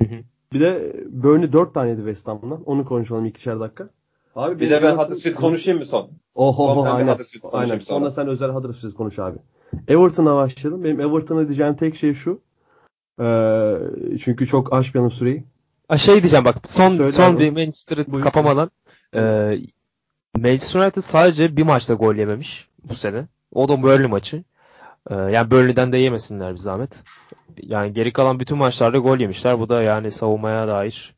Hı 0.01 0.07
hı. 0.07 0.23
Bir 0.53 0.59
de 0.59 0.93
Burnley 1.09 1.53
4 1.53 1.73
taneydi 1.73 1.97
West 1.97 2.27
Ham'dan. 2.27 2.63
Onu 2.65 2.85
konuşalım 2.85 3.25
ikişer 3.25 3.59
dakika. 3.59 3.89
Abi 4.35 4.59
Bir 4.59 4.69
de 4.69 4.83
ben 4.83 4.95
Huddersfield 4.95 5.35
konuşayım 5.35 5.79
mı 5.79 5.85
son? 5.85 6.09
Oho 6.35 6.65
Son 6.67 6.77
oho 6.77 6.85
ben 6.85 6.91
bir 6.91 7.11
aynen. 7.11 7.17
Aynen. 7.51 7.67
sonra. 7.67 7.81
Sonra 7.81 8.11
sen 8.11 8.27
özel 8.27 8.49
Huddersfield 8.49 8.93
konuş 8.93 9.19
abi. 9.19 9.37
Everton'a 9.87 10.35
başlayalım. 10.35 10.83
Benim 10.83 10.99
Everton'a 10.99 11.47
diyeceğim 11.47 11.75
tek 11.75 11.95
şey 11.95 12.13
şu. 12.13 12.41
Ee, 13.21 13.77
çünkü 14.23 14.47
çok 14.47 14.73
aşmayalım 14.73 15.11
süreyi. 15.11 15.43
A 15.89 15.97
şey 15.97 16.15
diyeceğim 16.21 16.45
bak 16.45 16.55
son 16.65 16.95
Söyle 16.95 17.11
son 17.11 17.33
abi. 17.35 17.39
bir 17.39 17.49
Manchester'ı 17.51 18.05
Buyur. 18.11 18.23
kapamadan 18.23 18.71
e, 19.15 19.21
Manchester 20.37 20.79
United 20.79 21.01
sadece 21.01 21.57
bir 21.57 21.63
maçta 21.63 21.93
gol 21.93 22.15
yememiş 22.15 22.69
bu 22.89 22.95
sene. 22.95 23.27
O 23.53 23.69
da 23.69 23.83
Burnley 23.83 24.07
maçı. 24.07 24.43
E, 25.09 25.15
yani 25.15 25.51
Burnley'den 25.51 25.91
de 25.91 25.97
yemesinler 25.97 26.51
bir 26.51 26.57
zahmet. 26.57 27.03
Yani 27.61 27.93
geri 27.93 28.13
kalan 28.13 28.39
bütün 28.39 28.57
maçlarda 28.57 28.97
gol 28.97 29.17
yemişler. 29.19 29.59
Bu 29.59 29.69
da 29.69 29.81
yani 29.81 30.11
savunmaya 30.11 30.67
dair 30.67 31.15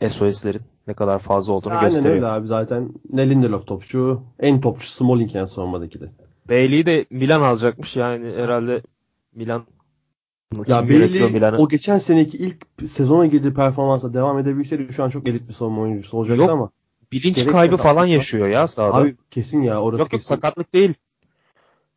e, 0.00 0.08
SOS'lerin 0.08 0.62
ne 0.86 0.94
kadar 0.94 1.18
fazla 1.18 1.52
olduğunu 1.52 1.74
Aynen 1.74 1.90
gösteriyor. 1.90 2.14
öyle 2.14 2.26
abi 2.26 2.46
zaten. 2.46 2.90
Ne 3.12 3.30
Lindelof 3.30 3.66
topçu. 3.66 4.22
En 4.40 4.60
topçu 4.60 4.88
Smalling 4.88 5.34
yani 5.34 5.46
savunmadaki 5.46 6.00
de. 6.00 6.12
Bailey'i 6.48 6.86
de 6.86 7.06
Milan 7.10 7.40
alacakmış. 7.40 7.96
Yani 7.96 8.32
herhalde 8.36 8.82
Milan 9.34 9.64
Ya 10.66 10.88
Bailey 10.88 11.42
o 11.58 11.68
geçen 11.68 11.98
seneki 11.98 12.38
ilk 12.38 12.56
sezona 12.90 13.26
girdiği 13.26 13.54
performansa 13.54 14.14
devam 14.14 14.38
edebilseydi 14.38 14.92
şu 14.92 15.04
an 15.04 15.08
çok 15.08 15.28
elit 15.28 15.48
bir 15.48 15.52
savunma 15.52 15.82
oyuncusu 15.82 16.18
olacaktı 16.18 16.40
Yok, 16.42 16.50
ama. 16.50 16.70
Bilinç 17.12 17.46
kaybı 17.46 17.76
falan 17.76 18.06
yaşıyor 18.06 18.48
ya 18.48 18.66
sahada. 18.66 18.96
Abi 18.96 19.16
kesin 19.30 19.62
ya 19.62 19.82
orası 19.82 20.00
Yok 20.00 20.12
yok 20.12 20.20
kesin. 20.20 20.28
sakatlık 20.28 20.72
değil. 20.72 20.94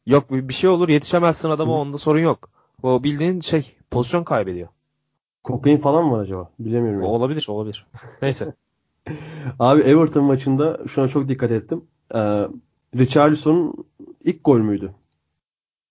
Yok 0.05 0.31
bir 0.31 0.53
şey 0.53 0.69
olur 0.69 0.89
yetişemezsin 0.89 1.49
adama 1.49 1.81
onda 1.81 1.97
sorun 1.97 2.19
yok. 2.19 2.49
O 2.83 3.03
bildiğin 3.03 3.39
şey 3.39 3.77
pozisyon 3.91 4.23
kaybediyor. 4.23 4.67
Kokain 5.43 5.77
falan 5.77 6.05
mı 6.05 6.11
var 6.11 6.19
acaba? 6.19 6.51
Bilemiyorum. 6.59 7.01
O 7.01 7.05
yani. 7.05 7.11
olabilir 7.13 7.45
olabilir. 7.47 7.87
Neyse. 8.21 8.53
Abi 9.59 9.81
Everton 9.81 10.23
maçında 10.23 10.79
şuna 10.87 11.07
çok 11.07 11.27
dikkat 11.27 11.51
ettim. 11.51 11.85
Ee, 12.15 12.47
Richarlison'un 12.95 13.73
ilk 14.23 14.43
gol 14.45 14.57
müydü? 14.57 14.95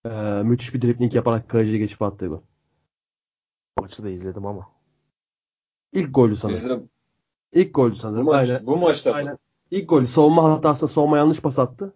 Ee, 0.05 0.43
müthiş 0.43 0.74
bir 0.74 0.82
dribling 0.82 1.15
yaparak 1.15 1.49
kaleciye 1.49 1.78
geçip 1.78 2.03
attığı 2.03 2.27
gol. 2.27 2.41
Maçı 3.81 4.03
da 4.05 4.09
izledim 4.09 4.47
ama. 4.47 4.69
İlk 5.93 6.15
golü 6.15 6.37
sanırım. 6.37 6.59
Bizim 6.59 6.91
İlk 7.53 7.74
golü 7.74 7.91
bu, 7.93 7.97
sanırım. 7.97 8.24
maç, 8.24 8.49
Aynen. 8.49 8.66
bu 8.66 8.77
maçta 8.77 9.12
Aynen. 9.12 9.39
İlk 9.70 9.89
golü 9.89 10.07
savunma 10.07 10.45
hatasında 10.45 10.89
savunma 10.89 11.16
yanlış 11.16 11.41
pas 11.41 11.59
attı. 11.59 11.95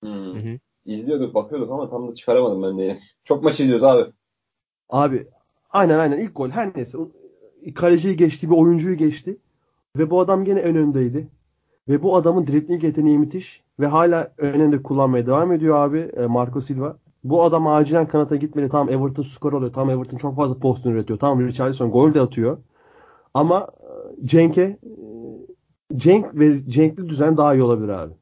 Hmm. 0.00 0.10
Hı 0.10 0.38
hı. 0.38 0.58
İzliyorduk 0.94 1.34
bakıyorduk 1.34 1.70
ama 1.70 1.90
tam 1.90 2.08
da 2.10 2.14
çıkaramadım 2.14 2.62
ben 2.62 2.78
de. 2.78 2.98
Çok 3.24 3.42
maç 3.44 3.60
izliyoruz 3.60 3.84
abi. 3.84 4.12
Abi 4.90 5.26
aynen 5.70 5.98
aynen 5.98 6.18
ilk 6.18 6.36
gol 6.36 6.50
her 6.50 6.76
neyse. 6.76 6.98
Kaleciyi 7.74 8.16
geçti 8.16 8.50
bir 8.50 8.56
oyuncuyu 8.56 8.96
geçti. 8.96 9.36
Ve 9.98 10.10
bu 10.10 10.20
adam 10.20 10.44
gene 10.44 10.60
en 10.60 10.76
öndeydi. 10.76 11.28
Ve 11.88 12.02
bu 12.02 12.16
adamın 12.16 12.46
dribling 12.46 12.84
yeteneği 12.84 13.18
müthiş. 13.18 13.62
Ve 13.80 13.86
hala 13.86 14.32
önünde 14.38 14.82
kullanmaya 14.82 15.26
devam 15.26 15.52
ediyor 15.52 15.76
abi 15.76 15.98
e, 15.98 16.26
Marco 16.26 16.60
Silva. 16.60 16.96
Bu 17.24 17.42
adam 17.42 17.66
acilen 17.66 18.08
kanata 18.08 18.36
gitmeli. 18.36 18.68
Tamam 18.68 18.88
Everton 18.88 19.22
skor 19.22 19.52
alıyor. 19.52 19.72
Tamam 19.72 19.90
Everton 19.90 20.16
çok 20.16 20.36
fazla 20.36 20.58
pozisyon 20.58 20.92
üretiyor. 20.92 21.18
Tamam 21.18 21.46
Richarlison 21.46 21.90
gol 21.90 22.14
de 22.14 22.20
atıyor. 22.20 22.58
Ama 23.34 23.68
e, 24.22 24.26
Cenk'e 24.26 24.62
e, 24.62 24.78
Cenk 25.96 26.34
ve 26.34 26.70
Cenk'li 26.70 27.08
düzen 27.08 27.36
daha 27.36 27.54
iyi 27.54 27.62
olabilir 27.62 27.88
abi. 27.88 28.12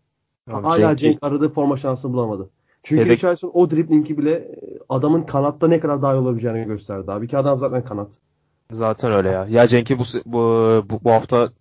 Abi 0.50 0.62
Hala 0.66 0.76
Cenk'i- 0.76 0.96
Cenk 0.96 1.18
aradığı 1.22 1.48
forma 1.48 1.76
şansını 1.76 2.12
bulamadı. 2.12 2.50
Çünkü 2.82 3.02
Yedek- 3.02 3.16
Richarlison 3.16 3.50
o 3.54 3.70
driblingi 3.70 4.18
bile 4.18 4.32
e, 4.32 4.56
adamın 4.88 5.22
kanatta 5.22 5.68
ne 5.68 5.80
kadar 5.80 6.02
daha 6.02 6.14
iyi 6.14 6.18
olabileceğini 6.18 6.66
gösterdi 6.66 7.12
abi. 7.12 7.28
Ki 7.28 7.36
adam 7.38 7.58
zaten 7.58 7.84
kanat. 7.84 8.08
Zaten 8.72 9.12
öyle 9.12 9.28
ya. 9.28 9.46
Ya 9.50 9.66
Cenk'i 9.66 9.98
bu, 9.98 10.02
bu, 10.26 10.38
bu, 10.90 11.00
bu 11.04 11.10
hafta 11.10 11.52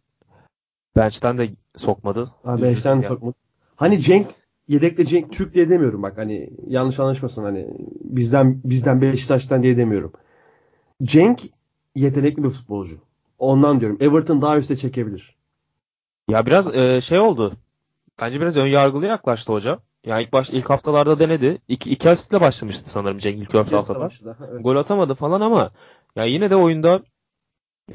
bench'ten 0.96 1.38
de 1.38 1.50
sokmadı. 1.76 2.30
Abi 2.44 2.62
beşten 2.62 2.96
ya. 2.96 3.10
sokmadı. 3.10 3.36
Hani 3.76 4.00
Cenk 4.00 4.28
yedekte 4.68 5.06
Cenk 5.06 5.32
Türk 5.34 5.54
diye 5.54 5.70
demiyorum 5.70 6.04
bak 6.04 6.18
hani 6.18 6.50
yanlış 6.68 7.00
anlaşmasın 7.00 7.44
hani 7.44 7.68
bizden 8.04 8.62
bizden 8.64 9.02
Beşiktaş'tan 9.02 9.64
diye 9.64 9.78
demiyorum. 9.78 10.12
Cenk 11.04 11.42
yetenekli 11.96 12.44
bir 12.44 12.50
futbolcu. 12.50 12.96
Ondan 13.40 13.80
diyorum. 13.80 13.98
Everton 14.02 14.42
daha 14.42 14.58
üste 14.58 14.76
çekebilir. 14.76 15.36
Ya 16.30 16.46
biraz 16.46 16.76
e, 16.76 17.02
şey 17.02 17.20
oldu. 17.20 17.54
Bence 18.22 18.42
biraz 18.42 18.58
ön 18.58 18.68
yargılı 18.68 19.06
yaklaştı 19.06 19.54
hoca. 19.54 19.80
Yani 20.08 20.24
ilk 20.24 20.34
baş 20.34 20.50
ilk 20.50 20.70
haftalarda 20.70 21.20
denedi. 21.20 21.58
İki, 21.68 21.90
iki 21.90 22.10
asistle 22.10 22.42
başlamıştı 22.42 22.90
sanırım 22.90 23.18
Cenk 23.18 23.38
ilk 23.40 23.54
dört 23.54 23.72
haftalar. 23.72 24.22
Evet. 24.52 24.64
Gol 24.64 24.76
atamadı 24.76 25.16
falan 25.16 25.42
ama 25.42 25.72
ya 26.16 26.24
yine 26.26 26.50
de 26.50 26.56
oyunda 26.56 27.02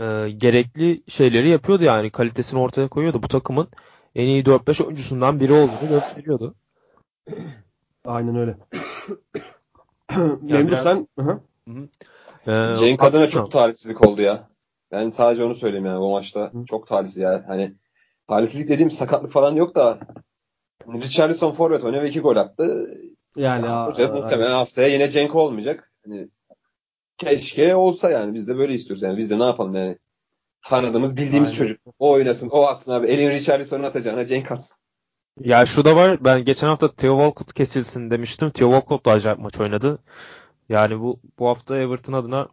e, 0.00 0.30
gerekli 0.30 1.02
şeyleri 1.08 1.48
yapıyordu 1.48 1.84
yani 1.84 2.10
kalitesini 2.10 2.60
ortaya 2.60 2.88
koyuyordu. 2.88 3.22
Bu 3.22 3.28
takımın 3.28 3.68
en 4.14 4.26
iyi 4.26 4.44
4-5 4.44 4.84
oyuncusundan 4.84 5.40
biri 5.40 5.52
olduğunu 5.52 5.88
gösteriyordu. 5.88 6.54
Aynen 8.04 8.36
öyle. 8.36 8.56
Memduh 10.42 10.68
biraz- 10.68 10.82
sen 10.82 11.08
Hı 11.18 11.22
hı. 11.22 11.40
Ee, 12.46 12.76
Cenk 12.78 13.02
adına 13.02 13.20
haklısın. 13.20 13.38
çok 13.40 13.50
talihsizlik 13.50 14.06
oldu 14.06 14.22
ya. 14.22 14.48
Ben 14.92 15.10
sadece 15.10 15.44
onu 15.44 15.54
söyleyeyim 15.54 15.86
yani 15.86 16.00
bu 16.00 16.10
maçta. 16.10 16.40
Hı. 16.40 16.64
Çok 16.66 16.86
talihsiz 16.86 17.16
ya. 17.16 17.44
Hani 17.46 17.74
talihsizlik 18.28 18.68
dediğim 18.68 18.90
sakatlık 18.90 19.32
falan 19.32 19.54
yok 19.54 19.74
da 19.74 19.98
Richarlison 20.86 21.52
forvet 21.52 21.84
oynuyor 21.84 22.02
ve 22.02 22.08
iki 22.08 22.20
gol 22.20 22.36
attı. 22.36 22.86
yani 23.36 23.68
a- 23.68 23.86
hoca 23.86 24.10
a- 24.10 24.12
muhtemelen 24.12 24.50
haftaya 24.50 24.88
yine 24.88 25.10
Cenk 25.10 25.34
olmayacak. 25.34 25.92
Hani 26.04 26.28
keşke 27.18 27.74
olsa 27.76 28.10
yani. 28.10 28.34
Biz 28.34 28.48
de 28.48 28.58
böyle 28.58 28.74
istiyoruz 28.74 29.02
yani. 29.02 29.18
Biz 29.18 29.30
de 29.30 29.38
ne 29.38 29.44
yapalım 29.44 29.74
yani. 29.74 29.98
Tanıdığımız, 30.64 31.16
bildiğimiz 31.16 31.48
Aynen. 31.48 31.58
çocuk. 31.58 31.80
O 31.98 32.10
oynasın, 32.10 32.48
o 32.48 32.62
atsın 32.66 32.92
abi. 32.92 33.06
Elin 33.06 33.30
Richarlison'u 33.30 33.86
atacağına 33.86 34.26
Cenk 34.26 34.52
atsın. 34.52 34.76
Ya 35.40 35.66
şu 35.66 35.84
da 35.84 35.96
var. 35.96 36.24
Ben 36.24 36.44
geçen 36.44 36.68
hafta 36.68 36.94
Theo 36.94 37.18
Walcott 37.18 37.52
kesilsin 37.54 38.10
demiştim. 38.10 38.50
Theo 38.50 38.70
Walcott 38.72 39.06
da 39.06 39.10
acayip 39.10 39.38
maç 39.38 39.60
oynadı. 39.60 39.98
Yani 40.68 41.00
bu 41.00 41.20
bu 41.38 41.48
hafta 41.48 41.78
Everton 41.78 42.12
adına 42.12 42.48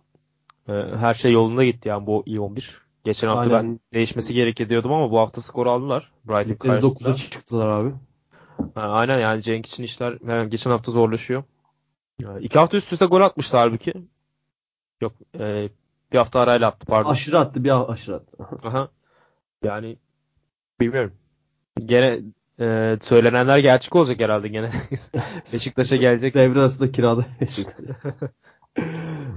e, 0.68 0.72
her 0.98 1.14
şey 1.14 1.32
yolunda 1.32 1.64
gitti 1.64 1.90
yani 1.90 2.08
bu 2.08 2.24
iyi 2.26 2.40
11. 2.40 2.82
Geçen 3.04 3.28
hafta 3.28 3.56
Aynen. 3.56 3.70
ben 3.74 3.80
değişmesi 3.94 4.34
gerekir 4.34 4.70
diyordum 4.70 4.94
ama 4.94 5.12
bu 5.12 5.20
hafta 5.20 5.42
skor 5.42 5.66
aldılar. 5.68 6.12
Brighton 6.28 6.56
karşısında. 6.70 7.10
9'a 7.10 7.16
çıktılar 7.16 7.68
abi. 7.68 7.90
Ha, 8.76 8.82
aynen 8.82 9.20
yani 9.20 9.42
Cenk 9.42 9.66
için 9.66 9.84
işler 9.84 10.18
yani 10.28 10.50
geçen 10.50 10.72
hafta 10.72 10.92
zorlaşıyor. 10.92 11.44
Ya, 12.22 12.40
iki 12.40 12.60
hafta 12.60 12.78
üst 12.78 12.94
üste 12.94 13.06
gol 13.06 13.22
atmıştı 13.22 13.58
halbuki. 13.58 13.94
Yok 15.02 15.14
e, 15.40 15.70
Bir 16.14 16.18
hafta 16.18 16.40
arayla 16.40 16.68
attı 16.68 16.86
pardon. 16.86 17.12
Aşırı 17.12 17.40
attı 17.40 17.64
bir 17.64 17.92
aşırı 17.92 18.16
attı. 18.16 18.38
Aha. 18.64 18.90
Yani 19.64 19.98
bilmiyorum. 20.80 21.14
Gene 21.86 22.20
e, 22.60 22.98
söylenenler 23.02 23.58
gerçek 23.58 23.96
olacak 23.96 24.20
herhalde 24.20 24.48
gene. 24.48 24.72
Beşiktaş'a 25.54 25.96
gelecek. 25.96 26.36
Devre 26.36 26.60
arasında 26.60 26.92
kirada 26.92 27.26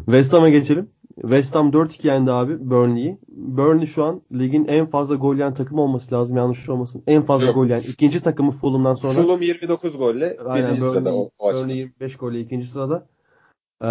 West 0.04 0.32
Ham'a 0.32 0.48
geçelim. 0.48 0.90
West 1.20 1.54
Ham 1.54 1.70
4-2 1.70 2.06
yendi 2.06 2.32
abi 2.32 2.70
Burnley'i. 2.70 3.18
Burnley 3.28 3.86
şu 3.86 4.04
an 4.04 4.22
ligin 4.32 4.64
en 4.64 4.86
fazla 4.86 5.14
gol 5.14 5.34
yiyen 5.34 5.54
takım 5.54 5.78
olması 5.78 6.14
lazım 6.14 6.36
yanlış 6.36 6.68
olmasın. 6.68 7.02
En 7.06 7.22
fazla 7.22 7.46
Yok. 7.46 7.54
gol 7.54 7.64
yiyen 7.64 7.80
ikinci 7.80 8.22
takımı 8.22 8.50
Fulham'dan 8.50 8.94
sonra. 8.94 9.12
Fulham 9.12 9.42
29 9.42 9.98
golle 9.98 10.36
Aynen 10.46 10.66
birinci 10.66 10.80
sırada 10.80 11.04
Burnley, 11.04 11.30
o, 11.38 11.48
o. 11.48 11.54
Burnley 11.54 11.76
25 11.76 12.16
golle 12.16 12.40
ikinci 12.40 12.66
sırada. 12.66 13.06
Ee, 13.82 13.86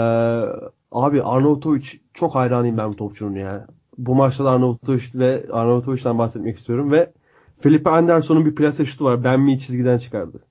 abi 0.92 1.24
Arnautovic 1.24 1.88
çok 2.14 2.36
hayranıyım 2.36 2.78
ben 2.78 2.92
bu 2.92 2.96
topçunun 2.96 3.36
ya. 3.36 3.68
Bu 3.98 4.16
maçta 4.16 4.46
da 4.46 4.50
Arnautovic 4.52 5.04
ve 5.16 5.46
Arnautovic'den 5.52 6.18
bahsetmek 6.18 6.58
istiyorum 6.58 6.92
ve 6.92 7.12
Felipe 7.60 7.90
Anderson'un 7.90 8.46
bir 8.46 8.56
plase 8.56 8.86
şutu 8.86 9.06
var. 9.06 9.24
Ben 9.24 9.40
mi 9.42 9.60
çizgiden 9.60 9.98
çıkardı. 9.98 10.42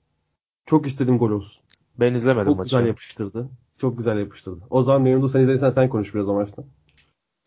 Çok 0.67 0.87
istedim 0.87 1.19
gol 1.19 1.31
olsun. 1.31 1.63
Ben 2.01 2.15
izlemedim 2.15 2.45
Çok 2.45 2.59
maçı. 2.59 2.77
güzel 2.77 2.87
yapıştırdı. 2.87 3.49
Çok 3.81 3.99
güzel 3.99 4.19
yapıştırdı. 4.19 4.61
O 4.71 4.83
zaman 4.83 5.03
Memnun 5.03 5.27
sen 5.27 5.41
izlediysen 5.41 5.71
sen 5.71 5.89
konuş 5.89 6.15
biraz 6.15 6.29
o 6.29 6.35
maçta. 6.35 6.63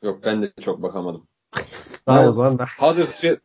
Yok 0.03 0.19
ben 0.23 0.41
de 0.41 0.51
çok 0.61 0.81
bakamadım. 0.83 1.23
Tamam 2.05 2.21
Ben- 2.23 2.27
o 2.29 2.33
zaman 2.33 2.59
ben. 2.59 2.65
Huddersfield 2.79 3.37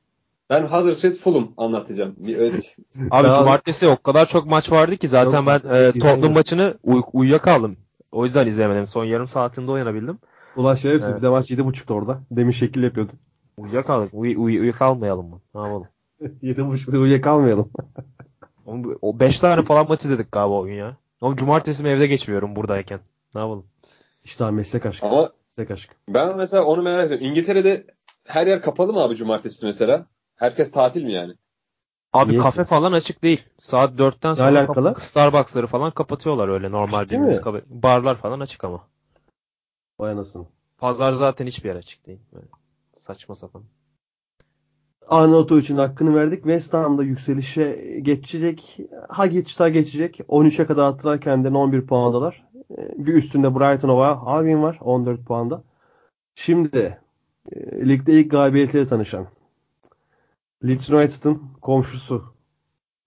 ben 0.50 0.66
Huddersfield 0.66 1.14
Fulham 1.14 1.48
anlatacağım. 1.56 2.14
Bir 2.18 2.36
öz... 2.36 2.54
Abi 3.10 3.28
Daha- 3.28 3.38
cumartesi 3.38 3.88
o 3.88 3.96
kadar 4.02 4.26
çok 4.26 4.46
maç 4.46 4.72
vardı 4.72 4.96
ki 4.96 5.08
zaten 5.08 5.38
Yok, 5.38 5.46
ben 5.46 5.54
e, 5.54 5.58
izlemedim. 5.58 6.00
Tottenham 6.00 6.32
maçını 6.34 6.78
uy- 6.82 7.02
uyuyakaldım. 7.12 7.76
O 8.12 8.24
yüzden 8.24 8.46
izleyemedim. 8.46 8.86
Son 8.86 9.04
yarım 9.04 9.26
saatinde 9.26 9.70
uyanabildim. 9.70 10.18
Ulan 10.56 10.74
şerefsiz 10.74 11.10
Evet. 11.10 11.18
bir 11.18 11.26
de 11.26 11.28
maç 11.28 11.50
7.30'da 11.50 11.94
orada. 11.94 12.20
Demin 12.30 12.50
şekil 12.50 12.82
yapıyordu. 12.82 13.12
Uyuyakaldık. 13.56 14.14
Uy, 14.14 14.28
uy, 14.36 14.58
uyuyakalmayalım 14.58 15.26
mı? 15.30 15.40
Ne 15.54 15.60
yapalım? 15.60 15.86
7.30'da 16.42 16.98
uyuyakalmayalım. 16.98 17.70
O 19.02 19.20
5 19.20 19.40
tane 19.40 19.62
falan 19.62 19.88
maç 19.88 20.04
izledik 20.04 20.32
galiba 20.32 20.54
o 20.54 20.64
gün 20.66 20.74
ya. 20.74 20.96
Oğlum 21.20 21.36
cumartesi 21.36 21.82
mi 21.82 21.88
evde 21.88 22.06
geçmiyorum 22.06 22.56
buradayken. 22.56 23.00
Ne 23.34 23.40
yapalım? 23.40 23.66
İşte 24.24 24.44
abi 24.44 24.52
meslek 24.54 24.86
aşkı. 24.86 25.06
Ama 25.06 25.32
Meslek 25.48 25.70
aşkı. 25.70 25.94
ben 26.08 26.36
mesela 26.36 26.64
onu 26.64 26.82
merak 26.82 27.06
ediyorum. 27.06 27.26
İngiltere'de 27.26 27.86
her 28.24 28.46
yer 28.46 28.62
kapalı 28.62 28.92
mı 28.92 29.00
abi 29.02 29.16
cumartesi 29.16 29.66
mesela? 29.66 30.06
Herkes 30.36 30.70
tatil 30.70 31.02
mi 31.04 31.12
yani? 31.12 31.34
Abi 32.12 32.30
Niye 32.30 32.42
kafe 32.42 32.64
falan 32.64 32.92
açık 32.92 33.22
değil. 33.22 33.44
Saat 33.60 33.98
4'ten 33.98 34.34
sonra 34.34 34.48
alakalı? 34.58 34.94
kap- 34.94 35.02
Starbucks'ları 35.02 35.66
falan 35.66 35.90
kapatıyorlar 35.90 36.48
öyle 36.48 36.70
normal 36.70 37.04
Ciddi 37.04 37.14
bildiğimiz 37.14 37.38
mi? 37.38 37.44
kafe. 37.44 37.62
Barlar 37.68 38.14
falan 38.16 38.40
açık 38.40 38.64
ama. 38.64 38.88
Vay 39.98 40.12
anasını. 40.12 40.46
Pazar 40.78 41.12
zaten 41.12 41.46
hiçbir 41.46 41.68
yer 41.68 41.76
açık 41.76 42.06
değil. 42.06 42.18
Böyle 42.32 42.46
saçma 42.94 43.34
sapan. 43.34 43.62
Arnavutovic'in 45.08 45.76
hakkını 45.78 46.14
verdik. 46.14 46.42
West 46.42 46.74
Ham'da 46.74 47.04
yükselişe 47.04 47.72
geçecek. 48.02 48.78
Ha 49.08 49.26
geç 49.26 49.60
ha 49.60 49.68
geçecek. 49.68 50.20
13'e 50.28 50.66
kadar 50.66 50.84
attılar 50.84 51.20
kendilerine 51.20 51.58
11 51.58 51.86
puandalar. 51.86 52.44
Ee, 52.78 53.06
Bir 53.06 53.14
üstünde 53.14 53.54
Brighton 53.54 53.88
Hove 53.88 54.04
Albion 54.04 54.62
var 54.62 54.78
14 54.80 55.24
puanda. 55.26 55.62
Şimdi 56.34 56.98
e, 57.52 57.88
ligde 57.88 58.12
ilk 58.12 58.30
galibiyetiyle 58.30 58.86
tanışan 58.86 59.26
Leeds 60.64 60.90
United'ın 60.90 61.42
komşusu. 61.62 62.24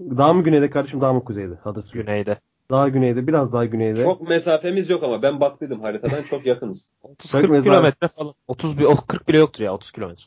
Daha 0.02 0.34
mı 0.34 0.44
güneyde 0.44 0.70
kardeşim 0.70 1.02
daha 1.02 1.14
mı 1.14 1.24
kuzeyde? 1.24 1.56
Huddersfield. 1.56 2.06
Güneyde. 2.06 2.40
Daha 2.72 2.90
güneyde 2.90 3.28
biraz 3.28 3.54
daha 3.54 3.66
güneyde. 3.66 4.04
Çok 4.04 4.30
mesafemiz 4.30 4.90
yok 4.90 5.04
ama 5.04 5.22
ben 5.22 5.40
baktıydım 5.40 5.82
haritadan 5.82 6.22
çok 6.30 6.46
yakınız. 6.46 6.92
30-40 7.04 7.48
mesela- 7.48 7.62
kilometre 7.64 8.08
falan. 8.08 8.34
30 8.48 8.80
bi- 8.80 8.88
o 8.88 8.96
40 8.96 9.28
bile 9.28 9.38
yoktur 9.38 9.64
ya 9.64 9.74
30 9.74 9.92
kilometre. 9.92 10.24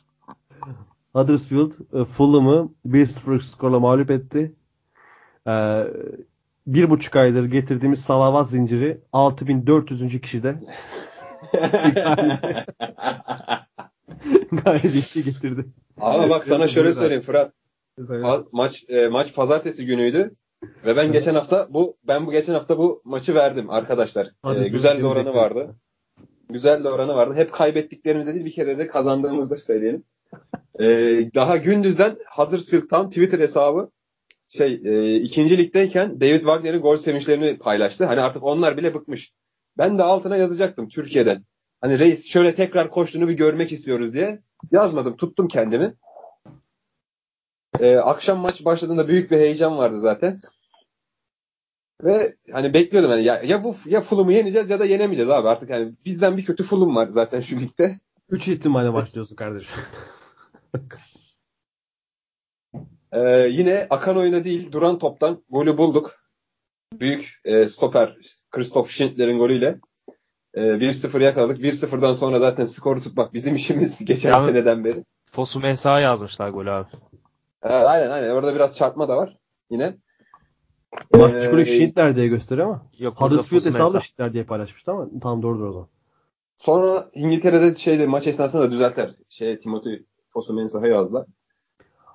Huddersfield 1.15 1.71
e, 2.01 2.05
Fulham'ı 2.05 2.69
1-0 2.85 3.41
skorla 3.41 3.79
mağlup 3.79 4.11
etti. 4.11 4.53
Ee, 5.47 5.83
bir 6.67 6.89
buçuk 6.89 7.15
aydır 7.15 7.45
getirdiğimiz 7.45 8.01
salavat 8.01 8.49
zinciri 8.49 9.01
6400. 9.13 10.21
kişide 10.21 10.55
galibiyeti 14.51 15.23
getirdi. 15.23 15.65
Ama 16.01 16.29
bak 16.29 16.45
sana 16.45 16.67
şöyle 16.67 16.93
söyleyeyim 16.93 17.23
Fırat. 17.23 17.51
Maç 18.51 18.85
e, 18.87 19.07
maç 19.07 19.35
pazartesi 19.35 19.85
günüydü 19.85 20.35
ve 20.85 20.97
ben 20.97 21.11
geçen 21.11 21.35
hafta 21.35 21.67
bu 21.69 21.97
ben 22.07 22.27
bu 22.27 22.31
geçen 22.31 22.53
hafta 22.53 22.77
bu 22.77 23.01
maçı 23.05 23.35
verdim 23.35 23.69
arkadaşlar. 23.69 24.29
Hadi 24.41 24.59
E, 24.59 24.63
siz 24.63 24.71
güzel 24.71 24.91
tebrik 24.91 25.11
oranı 25.11 25.33
vardı. 25.33 25.75
Güzel 26.49 26.83
de 26.83 26.89
oranı 26.89 27.15
vardı. 27.15 27.33
Hep 27.35 27.51
kaybettiklerimizde 27.51 28.33
değil 28.33 28.45
bir 28.45 28.53
kere 28.53 28.77
de 28.77 28.87
kazandığımızda 28.87 29.57
söyleyelim. 29.57 30.03
E, 30.79 30.85
daha 31.35 31.57
gündüzden 31.57 32.17
Huddersfield'tan 32.35 33.09
Twitter 33.09 33.39
hesabı 33.39 33.91
şey 34.47 34.81
e, 34.85 35.15
ikinci 35.15 35.57
ligdeyken 35.57 36.21
David 36.21 36.41
Wagner'in 36.41 36.81
gol 36.81 36.97
sevinçlerini 36.97 37.57
paylaştı. 37.57 38.05
Hani 38.05 38.21
artık 38.21 38.43
onlar 38.43 38.77
bile 38.77 38.93
bıkmış. 38.93 39.33
Ben 39.77 39.97
de 39.97 40.03
altına 40.03 40.37
yazacaktım 40.37 40.89
Türkiye'den. 40.89 41.45
Hani 41.81 41.99
reis 41.99 42.27
şöyle 42.27 42.55
tekrar 42.55 42.89
koştuğunu 42.89 43.27
bir 43.27 43.33
görmek 43.33 43.71
istiyoruz 43.71 44.13
diye. 44.13 44.41
Yazmadım. 44.71 45.17
Tuttum 45.17 45.47
kendimi. 45.47 45.93
Ee, 47.79 47.95
akşam 47.95 48.39
maç 48.39 48.65
başladığında 48.65 49.07
büyük 49.07 49.31
bir 49.31 49.37
heyecan 49.37 49.77
vardı 49.77 49.99
zaten. 49.99 50.39
Ve 52.03 52.35
hani 52.51 52.73
bekliyordum 52.73 53.11
hani 53.11 53.23
ya, 53.23 53.41
ya 53.43 53.63
bu 53.63 53.75
ya 53.85 54.01
Fulham'ı 54.01 54.33
yeneceğiz 54.33 54.69
ya 54.69 54.79
da 54.79 54.85
yenemeyeceğiz 54.85 55.29
abi. 55.29 55.49
Artık 55.49 55.69
hani 55.69 55.93
bizden 56.05 56.37
bir 56.37 56.45
kötü 56.45 56.63
Fulham 56.63 56.95
var 56.95 57.07
zaten 57.07 57.41
şu 57.41 57.59
ligde. 57.59 57.99
3 58.29 58.47
ihtimalle 58.47 58.93
başlıyorsun 58.93 59.35
kardeşim. 59.35 59.71
Ee, 63.11 63.47
yine 63.51 63.87
akan 63.89 64.17
oyuna 64.17 64.43
değil 64.43 64.71
duran 64.71 64.99
toptan 64.99 65.43
golü 65.49 65.77
bulduk. 65.77 66.15
Büyük 66.93 67.41
e, 67.45 67.67
stoper 67.67 68.17
Christoph 68.51 68.89
Schindler'in 68.89 69.37
golüyle. 69.37 69.79
E, 70.53 70.61
1-0 70.61 71.23
yakaladık. 71.23 71.57
1-0'dan 71.63 72.13
sonra 72.13 72.39
zaten 72.39 72.65
skoru 72.65 73.01
tutmak 73.01 73.33
bizim 73.33 73.55
işimiz 73.55 74.05
geçen 74.05 74.31
Yalnız- 74.31 74.47
seneden 74.53 74.83
beri. 74.83 75.03
Fosu 75.31 75.59
Mensah'a 75.59 75.99
yazmışlar 75.99 76.49
golü 76.49 76.71
abi. 76.71 76.87
Evet, 77.63 77.85
aynen 77.87 78.09
aynen. 78.09 78.29
Orada 78.29 78.55
biraz 78.55 78.77
çarpma 78.77 79.09
da 79.09 79.17
var 79.17 79.37
yine. 79.69 79.97
Maç 81.13 81.33
Ee, 81.33 81.39
psikolojik 81.39 81.75
Schindler 81.75 82.15
diye 82.15 82.27
gösteriyor 82.27 82.67
ama 82.67 82.85
Yok 82.99 83.21
Huddersfield 83.21 83.65
hesabı. 83.65 84.01
Schindler 84.01 84.33
diye 84.33 84.43
paylaşmıştı 84.43 84.91
ama 84.91 85.07
tam 85.21 85.41
doğrudur 85.41 85.65
o 85.67 85.71
zaman. 85.73 85.87
Sonra 86.57 87.09
İngiltere'de 87.13 87.75
şeyde 87.75 88.05
maç 88.07 88.27
esnasında 88.27 88.61
da 88.61 88.71
düzeltler. 88.71 89.15
Şey 89.29 89.59
Timothy 89.59 90.03
Fosu 90.35 90.53
Mensah'a 90.53 90.87
yazdılar. 90.87 91.25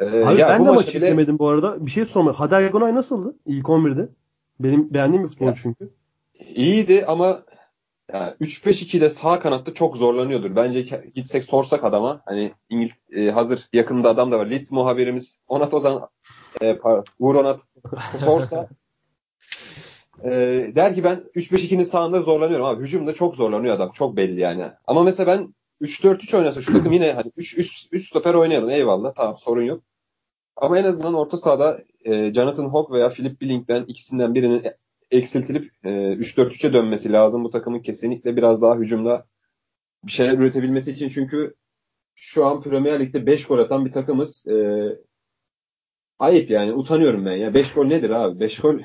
Ee, 0.00 0.24
Abi 0.24 0.40
ya 0.40 0.48
ben 0.48 0.60
bu 0.60 0.66
de 0.66 0.70
maçı 0.70 0.88
bile 0.88 0.96
izlemedim 0.96 1.38
bu 1.38 1.48
arada. 1.48 1.86
Bir 1.86 1.90
şey 1.90 2.04
sormak. 2.04 2.34
Hader 2.34 2.68
Gonay 2.68 2.94
nasıldı? 2.94 3.36
İlk 3.46 3.66
11'de. 3.66 4.08
Benim 4.60 4.94
beğendiğim 4.94 5.24
bir 5.24 5.28
futbolcu 5.28 5.62
çünkü. 5.62 5.90
iyiydi 6.54 7.04
ama 7.06 7.42
yani 8.12 8.32
3-5-2'de 8.40 9.10
sağ 9.10 9.40
kanatta 9.40 9.74
çok 9.74 9.96
zorlanıyordur. 9.96 10.56
Bence 10.56 10.82
gitsek 11.14 11.44
sorsak 11.44 11.84
adama 11.84 12.22
hani 12.24 12.52
İngiliz 12.70 12.92
e, 13.12 13.30
hazır 13.30 13.68
yakında 13.72 14.08
adam 14.08 14.32
da 14.32 14.38
var. 14.38 14.46
Leeds 14.46 14.70
muhabirimiz 14.70 15.40
Onat 15.48 15.74
Ozan 15.74 16.08
e, 16.60 16.76
pardon, 16.76 17.04
Uğur 17.18 17.34
Onat 17.34 17.60
sorsa 18.18 18.68
e, 20.24 20.30
der 20.74 20.94
ki 20.94 21.04
ben 21.04 21.24
3-5-2'nin 21.36 21.82
sağında 21.82 22.22
zorlanıyorum 22.22 22.66
abi. 22.66 22.82
Hücumda 22.82 23.14
çok 23.14 23.36
zorlanıyor 23.36 23.74
adam. 23.74 23.90
Çok 23.92 24.16
belli 24.16 24.40
yani. 24.40 24.64
Ama 24.86 25.02
mesela 25.02 25.26
ben 25.26 25.54
3-4-3 25.80 26.36
oynasa 26.36 26.62
şu 26.62 26.72
takım 26.72 26.92
yine 26.92 27.12
hani 27.12 27.32
3 27.36 27.58
3 27.58 27.88
3 27.92 28.08
stoper 28.08 28.34
oynayalım 28.34 28.70
eyvallah. 28.70 29.14
Tamam 29.14 29.38
sorun 29.38 29.62
yok. 29.62 29.82
Ama 30.56 30.78
en 30.78 30.84
azından 30.84 31.14
orta 31.14 31.36
sahada 31.36 31.80
e, 32.04 32.34
Jonathan 32.34 32.64
Hogg 32.64 32.92
veya 32.92 33.08
Philip 33.08 33.40
Billing'den 33.40 33.84
ikisinden 33.84 34.34
birinin 34.34 34.64
eksiltilip 35.10 35.72
e, 35.84 35.90
3-4-3'e 35.90 36.72
dönmesi 36.72 37.12
lazım 37.12 37.44
bu 37.44 37.50
takımın 37.50 37.80
kesinlikle 37.80 38.36
biraz 38.36 38.62
daha 38.62 38.76
hücumda 38.76 39.26
bir 40.04 40.12
şeyler 40.12 40.38
üretebilmesi 40.38 40.90
için 40.90 41.08
çünkü 41.08 41.54
şu 42.14 42.46
an 42.46 42.62
Premier 42.62 43.00
Lig'de 43.00 43.26
5 43.26 43.46
gol 43.46 43.58
atan 43.58 43.86
bir 43.86 43.92
takımız. 43.92 44.46
E, 44.46 44.54
ayıp 46.18 46.50
yani 46.50 46.72
utanıyorum 46.72 47.26
ben 47.26 47.36
ya. 47.36 47.54
5 47.54 47.72
gol 47.72 47.84
nedir 47.86 48.10
abi? 48.10 48.40
5 48.40 48.60
gol 48.60 48.78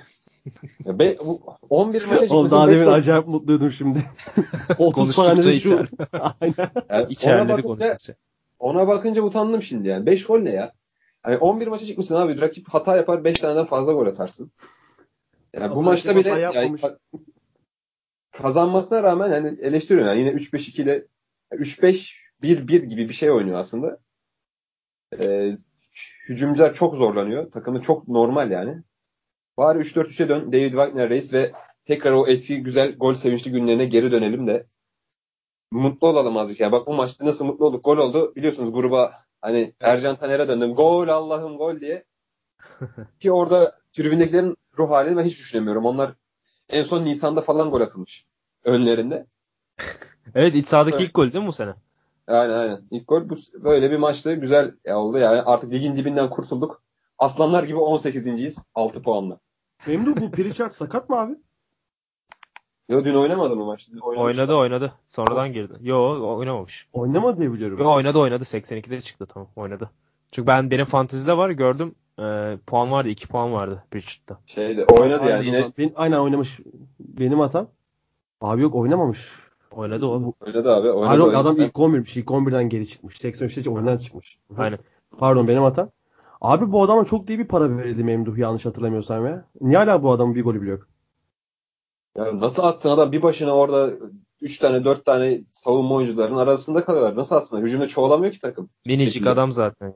be, 0.86 1.18
bu 1.26 1.42
11 1.70 2.02
maça 2.02 2.16
Oğlum 2.16 2.28
çıkmışsın. 2.28 2.58
daha 2.58 2.68
beş 2.68 2.76
demin 2.76 2.88
acayip 2.88 3.28
mutluydum 3.28 3.72
şimdi. 3.72 4.00
30 4.78 5.16
Konuştukça 5.16 5.52
içer. 5.52 5.90
Aynen. 6.42 6.54
Yani 6.58 6.72
ona, 6.90 7.08
İçerleri 7.10 7.50
bakınca, 7.50 7.64
konuştukça. 7.64 8.16
ona 8.60 8.88
bakınca 8.88 9.22
utandım 9.22 9.64
şimdi 9.64 9.88
yani. 9.88 10.06
5 10.06 10.26
gol 10.26 10.40
ne 10.40 10.50
ya? 10.50 10.72
Hani 11.24 11.38
11 11.38 11.68
maça 11.68 11.86
çıkmışsın 11.86 12.16
abi. 12.16 12.42
Rakip 12.42 12.70
hata 12.70 12.98
yapar 12.98 13.24
5 13.24 13.40
taneden 13.40 13.66
fazla 13.66 13.94
gol 13.94 14.08
atarsın. 14.08 14.52
Yani 15.54 15.70
bu 15.76 15.80
Ama 15.80 15.92
maçta 15.92 16.16
bile 16.16 16.30
yani, 16.30 16.78
kazanmasına 18.32 19.04
rağmen 19.04 19.30
yani 19.32 19.58
eleştiriyorum 19.62 20.08
yani 20.08 20.20
yine 20.20 20.30
3-5-2 20.30 20.82
ile 20.82 21.06
3-5-1-1 21.52 22.86
gibi 22.86 23.10
bir 23.10 23.14
şey 23.14 23.32
oynuyor 23.32 23.60
aslında. 23.60 24.00
Ee, 25.20 25.52
hücumcular 26.30 26.74
çok 26.74 26.96
zorlanıyor. 26.96 27.52
Takımı 27.52 27.82
çok 27.82 28.08
normal 28.08 28.52
yani. 28.52 28.84
Bari 29.58 29.80
3-4-3'e 29.80 30.30
dön. 30.30 30.54
David 30.54 30.72
Wagner 30.72 31.10
reis 31.10 31.34
ve 31.34 31.52
tekrar 31.86 32.12
o 32.12 32.28
eski 32.28 32.64
güzel 32.64 32.96
gol 32.96 33.14
sevinçli 33.14 33.52
günlerine 33.52 33.86
geri 33.86 34.12
dönelim 34.12 34.48
de 34.48 34.68
mutlu 35.72 36.08
olalım 36.08 36.38
azıcık 36.38 36.60
ya. 36.60 36.72
Bak 36.72 36.88
bu 36.88 36.94
maçta 36.94 37.26
nasıl 37.26 37.46
mutlu 37.46 37.66
olduk. 37.66 37.86
Gol 37.86 37.98
oldu. 37.98 38.36
Biliyorsunuz 38.36 38.74
gruba 38.74 39.14
hani 39.42 39.74
Ercan 39.80 40.16
Taner'e 40.16 40.48
döndüm. 40.48 40.74
Gol 40.74 41.08
Allah'ım 41.08 41.58
gol 41.58 41.80
diye. 41.80 42.04
Ki 43.20 43.32
orada 43.32 43.80
tribündekilerin 43.92 44.58
ruh 44.78 44.90
halini 44.90 45.18
ben 45.18 45.24
hiç 45.24 45.40
düşünemiyorum. 45.40 45.86
Onlar 45.86 46.14
en 46.70 46.84
son 46.84 47.06
Nisan'da 47.06 47.42
falan 47.42 47.72
gol 47.72 47.82
atılmış 47.82 48.26
önlerinde. 48.64 49.26
Evet 50.36 50.56
iç 50.56 50.68
sahadaki 50.68 50.98
Evet. 50.98 51.08
ilk 51.08 51.14
gol 51.14 51.34
değil 51.34 51.44
mi 51.44 51.48
bu 51.48 51.54
sene? 51.54 51.74
Aynen 52.28 52.54
aynen. 52.54 52.82
İlk 52.92 53.08
gol 53.08 53.30
bu, 53.30 53.36
böyle 53.54 53.92
bir 53.92 53.98
maçtı. 53.98 54.34
Güzel 54.34 54.72
oldu 54.86 55.18
yani. 55.18 55.42
Artık 55.42 55.74
ligin 55.74 55.98
dibinden 55.98 56.30
kurtulduk. 56.30 56.84
Aslanlar 57.20 57.64
gibi 57.64 57.78
18.yiz. 57.78 58.66
6 58.76 59.02
puanla. 59.02 59.40
Memduh 59.88 60.16
bu 60.22 60.32
Pritchard 60.32 60.72
sakat 60.72 61.10
mı 61.10 61.20
abi? 61.20 61.36
Yo 62.90 63.06
dün 63.06 63.16
oynamadı 63.16 63.56
mı 63.56 63.66
maçta? 63.66 63.92
Dün 63.92 64.00
oynamış. 64.00 64.26
Oynadı 64.26 64.56
oynadı. 64.56 64.94
Sonradan 65.08 65.54
girdi. 65.54 65.74
Yo 65.82 66.28
oynamamış. 66.38 66.88
Oynamadı 66.94 67.40
diye 67.40 67.54
biliyorum. 67.54 67.80
Yo, 67.80 67.94
oynadı 67.94 68.20
oynadı. 68.20 68.44
82'de 68.44 69.02
çıktı 69.02 69.26
tamam 69.34 69.50
oynadı. 69.56 69.90
Çünkü 70.32 70.48
ben 70.48 70.72
benim 70.72 70.86
fantezide 70.86 71.38
var 71.38 71.50
gördüm. 71.50 71.96
Ee, 72.20 72.58
puan 72.68 72.92
vardı. 72.92 73.10
2 73.10 73.28
puan 73.28 73.54
vardı 73.54 73.84
Pritchard'da. 73.92 74.40
Şeyde 74.46 74.86
oynadı 74.86 75.22
Aynen, 75.24 75.36
yani. 75.36 75.46
Yine 75.46 75.72
Ben, 75.78 75.92
aynen 75.96 76.20
oynamış. 76.20 76.60
Benim 77.00 77.40
hatam. 77.40 77.68
Abi 78.42 78.62
yok 78.62 78.76
oynamamış. 78.76 79.30
Oynadı 79.72 80.06
oğlum. 80.06 80.34
oynadı 80.40 80.76
abi. 80.76 80.90
Oynadı, 80.90 81.08
Hayır 81.08 81.22
oynadı. 81.22 81.38
adam 81.38 81.56
ilk 81.58 81.74
11'miş. 81.76 82.20
İlk 82.20 82.28
11'den 82.28 82.70
geri 82.70 82.88
çıkmış. 82.88 83.16
83'te 83.16 83.70
oyundan 83.70 83.98
çıkmış. 83.98 84.40
Aynen. 84.58 84.80
Pardon 85.18 85.48
benim 85.48 85.64
hatam. 85.64 85.90
Abi 86.42 86.72
bu 86.72 86.84
adama 86.84 87.06
çok 87.06 87.30
iyi 87.30 87.40
bir 87.40 87.48
para 87.48 87.78
verildi 87.78 88.04
Memduh 88.04 88.38
yanlış 88.38 88.66
hatırlamıyorsam 88.66 89.26
ya. 89.26 89.46
Niye 89.62 89.78
hala 89.78 90.04
bu 90.04 90.12
adamın 90.12 90.36
bir 90.36 90.44
golü 90.44 90.62
bile 90.62 90.70
yok? 90.72 90.88
Ya 92.18 92.40
nasıl 92.40 92.64
atsın 92.64 92.90
adam 92.90 93.12
bir 93.12 93.22
başına 93.22 93.52
orada 93.56 93.90
3 94.42 94.58
tane 94.58 94.84
4 94.84 95.06
tane 95.06 95.42
savunma 95.52 95.96
oyuncuların 95.96 96.38
arasında 96.38 96.86
kalıyorlar. 96.86 97.16
Nasıl 97.16 97.36
atsın? 97.36 97.62
Hücumda 97.62 97.88
çoğalamıyor 97.88 98.34
ki 98.34 98.40
takım. 98.40 98.70
Minicik 98.86 99.14
Şekilde. 99.14 99.30
adam 99.30 99.52
zaten. 99.52 99.94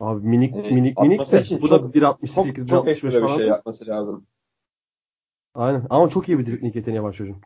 Abi 0.00 0.26
minik 0.28 0.54
Yani 0.56 0.72
minik 0.72 0.98
minik 0.98 1.12
atması 1.20 1.36
de 1.36 1.40
için 1.40 1.62
bu 1.62 1.68
çok- 1.68 1.82
da 1.82 1.94
1.68 1.94 2.66
Çok, 2.66 2.68
çok 2.68 2.86
1.65 2.86 2.88
ekstra 3.04 3.22
bir 3.22 3.28
şey 3.28 3.46
yapması 3.46 3.86
lazım. 3.86 4.26
Aynen 5.54 5.86
ama 5.90 6.08
çok 6.08 6.28
iyi 6.28 6.38
bir 6.38 6.46
dribling 6.46 6.76
yeteneği 6.76 7.02
var 7.02 7.12
çocuğun. 7.12 7.36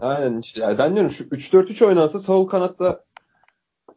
Aynen 0.00 0.38
işte. 0.38 0.62
Yani 0.62 0.78
ben 0.78 0.94
diyorum 0.94 1.10
şu 1.10 1.24
3-4-3 1.24 1.82
oynansa 1.82 2.18
sol 2.18 2.46
kanatta 2.46 3.04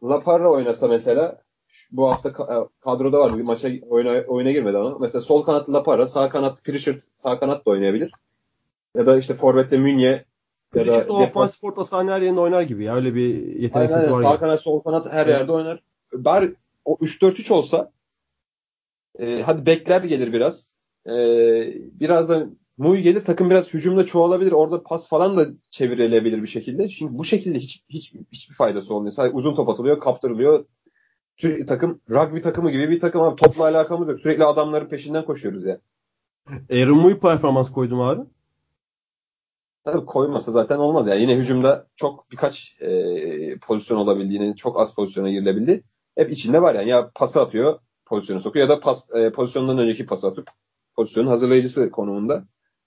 Laparra 0.04 0.50
oynasa 0.50 0.88
mesela 0.88 1.42
bu 1.90 2.08
hafta 2.08 2.28
e, 2.28 2.56
kadroda 2.80 3.18
var. 3.18 3.38
Bir 3.38 3.42
maça 3.42 3.68
oyuna, 3.88 4.24
oyuna 4.26 4.50
girmedi 4.50 4.78
ama. 4.78 4.98
Mesela 5.00 5.22
sol 5.22 5.42
kanat 5.42 5.68
Laparra, 5.68 6.06
sağ 6.06 6.28
kanat 6.28 6.64
Pritchard, 6.64 7.00
sağ 7.14 7.38
kanat 7.38 7.66
da 7.66 7.70
oynayabilir. 7.70 8.12
Ya 8.96 9.06
da 9.06 9.18
işte 9.18 9.34
forvette 9.34 9.78
Münye 9.78 10.06
ya 10.08 10.16
da 10.16 10.24
Pritchard 10.70 11.08
o 11.08 11.12
defans- 11.12 11.30
ofansif 11.30 11.64
orta 11.64 11.84
sahanın 11.84 12.10
her 12.10 12.22
yerinde 12.22 12.40
oynar 12.40 12.62
gibi 12.62 12.84
ya. 12.84 12.94
Öyle 12.94 13.14
bir 13.14 13.56
yetenek 13.60 13.90
seti 13.90 14.10
var 14.10 14.22
Sağ 14.22 14.30
ya. 14.30 14.38
kanat, 14.38 14.60
sol 14.62 14.80
kanat 14.80 15.12
her 15.12 15.26
yerde 15.26 15.52
oynar. 15.52 15.82
Bari 16.12 16.54
o 16.84 16.94
3-4-3 16.94 17.52
olsa 17.52 17.92
e, 19.18 19.42
hadi 19.42 19.66
bekler 19.66 20.02
gelir 20.02 20.32
biraz. 20.32 20.78
E, 21.06 21.12
biraz 22.00 22.28
da 22.28 22.46
Muy 22.78 23.00
gelir 23.02 23.24
takım 23.24 23.50
biraz 23.50 23.74
hücumda 23.74 24.06
çoğalabilir. 24.06 24.52
Orada 24.52 24.82
pas 24.82 25.08
falan 25.08 25.36
da 25.36 25.46
çevrilebilir 25.70 26.42
bir 26.42 26.48
şekilde. 26.48 26.88
Şimdi 26.88 27.18
bu 27.18 27.24
şekilde 27.24 27.58
hiç, 27.58 27.82
hiç 27.88 28.14
hiçbir 28.32 28.54
faydası 28.54 28.94
olmuyor. 28.94 29.12
Sadece 29.12 29.34
uzun 29.36 29.54
top 29.54 29.68
atılıyor, 29.68 30.00
kaptırılıyor. 30.00 30.64
Sürekli 31.38 31.66
takım 31.66 32.00
rugby 32.10 32.40
takımı 32.40 32.70
gibi 32.70 32.90
bir 32.90 33.00
takım 33.00 33.22
abi. 33.22 33.36
Topla 33.36 33.64
alakamız 33.64 34.08
yok. 34.08 34.20
Sürekli 34.20 34.44
adamların 34.44 34.88
peşinden 34.88 35.24
koşuyoruz 35.24 35.64
ya. 35.64 35.80
Aaron 36.70 36.98
Muy 36.98 37.18
performans 37.18 37.72
koydum 37.72 38.00
abi. 38.00 38.22
Tabii 39.84 40.06
koymasa 40.06 40.52
zaten 40.52 40.78
olmaz. 40.78 41.06
Yani 41.06 41.20
yine 41.20 41.36
hücumda 41.36 41.86
çok 41.96 42.30
birkaç 42.30 42.76
e, 42.80 43.58
pozisyon 43.58 43.98
olabildiğini, 43.98 44.56
çok 44.56 44.80
az 44.80 44.94
pozisyona 44.94 45.30
girilebildi. 45.30 45.84
Hep 46.16 46.30
içinde 46.30 46.62
var 46.62 46.74
yani. 46.74 46.88
Ya 46.90 47.10
pası 47.14 47.40
atıyor, 47.40 47.78
pozisyonu 48.06 48.40
sokuyor 48.40 48.68
ya 48.68 48.76
da 48.76 48.80
pas 48.80 49.10
e, 49.14 49.32
pozisyondan 49.32 49.78
önceki 49.78 50.06
pası 50.06 50.28
atıp 50.28 50.50
pozisyonun 50.96 51.28
hazırlayıcısı 51.28 51.90
konumunda. 51.90 52.44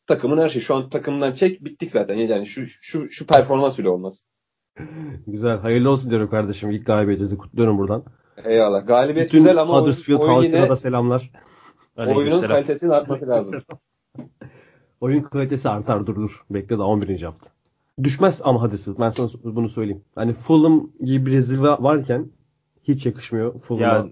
Takımın 0.07 0.37
her 0.37 0.49
şeyi. 0.49 0.63
Şu 0.63 0.75
an 0.75 0.89
takımdan 0.89 1.33
çek 1.33 1.65
bittik 1.65 1.91
zaten. 1.91 2.17
Yani 2.17 2.47
şu 2.47 2.67
şu 2.67 3.09
şu 3.09 3.27
performans 3.27 3.79
bile 3.79 3.89
olmaz. 3.89 4.25
Güzel. 5.27 5.57
Hayırlı 5.57 5.91
olsun 5.91 6.09
diyorum 6.09 6.29
kardeşim. 6.29 6.71
İlk 6.71 6.85
galibiyetinizi 6.85 7.37
kutluyorum 7.37 7.77
buradan. 7.77 8.05
Eyvallah. 8.45 8.87
Galibiyet 8.87 9.27
Bütün 9.27 9.37
güzel 9.37 9.61
ama 9.61 9.81
Huddersfield 9.81 10.19
oyun 10.19 10.41
yine 10.43 10.69
da 10.69 10.75
selamlar. 10.75 11.31
oyunun 11.97 12.13
Aleykümselam. 12.13 12.51
kalitesinin 12.51 12.91
artması 12.91 13.27
lazım. 13.27 13.61
Oyun 15.01 15.21
kalitesi 15.21 15.69
artar 15.69 16.07
dur 16.07 16.15
dur. 16.15 16.45
Bekle 16.49 16.77
daha 16.79 16.87
11. 16.87 17.21
hafta. 17.21 17.49
Düşmez 18.03 18.41
ama 18.43 18.63
Huddersfield. 18.63 18.99
Ben 18.99 19.09
sana 19.09 19.29
bunu 19.43 19.69
söyleyeyim. 19.69 20.03
Hani 20.15 20.33
Fulham 20.33 20.89
gibi 21.03 21.25
bir 21.25 21.31
rezil 21.31 21.59
va- 21.59 21.83
varken 21.83 22.31
hiç 22.83 23.05
yakışmıyor 23.05 23.59
Fulham'a. 23.59 23.93
Ya 23.93 24.07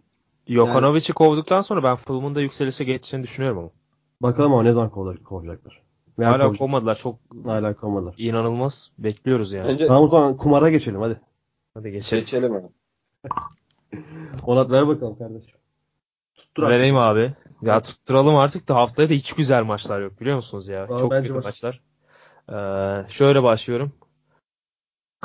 Jokanovic'i 0.47 1.13
kovduktan 1.13 1.61
sonra 1.61 1.83
ben 1.83 1.95
Fulham'ın 1.95 2.35
da 2.35 2.41
yükselişe 2.41 2.83
geçeceğini 2.83 3.23
düşünüyorum 3.23 3.57
ama. 3.59 3.69
Bakalım 4.21 4.53
ama 4.53 4.63
ne 4.63 4.71
zaman 4.71 4.89
kovacak- 4.89 5.23
kovacaklar. 5.23 5.81
Veya 6.19 6.31
Hala 6.31 6.43
kovacak- 6.43 6.57
kovmadılar. 6.57 6.95
Çok 6.95 7.15
Hala 7.45 7.73
kovmadılar. 7.73 8.15
inanılmaz. 8.17 8.91
Bekliyoruz 8.97 9.53
yani. 9.53 9.67
Bence 9.67 9.87
Tamam 9.87 10.03
o 10.03 10.07
zaman 10.07 10.37
kumara 10.37 10.69
geçelim 10.69 11.01
hadi. 11.01 11.19
Hadi 11.73 11.91
geçelim. 11.91 12.21
geçelim 12.21 12.53
abi. 12.55 12.67
Onat 14.45 14.71
ver 14.71 14.87
bakalım 14.87 15.17
kardeşim. 15.17 15.59
Tuttur 16.35 16.63
artık. 16.63 16.75
Vereyim 16.77 16.97
abi. 16.97 17.33
Ya 17.61 17.81
tutturalım 17.81 18.35
artık 18.35 18.67
da 18.67 18.75
haftaya 18.75 19.09
da 19.09 19.13
iki 19.13 19.35
güzel 19.35 19.63
maçlar 19.63 20.01
yok 20.01 20.21
biliyor 20.21 20.35
musunuz 20.35 20.67
ya? 20.67 20.83
Abi 20.83 20.99
Çok 20.99 21.11
kötü 21.11 21.33
maçlar. 21.33 21.81
Ee, 22.49 23.09
şöyle 23.09 23.43
başlıyorum. 23.43 23.91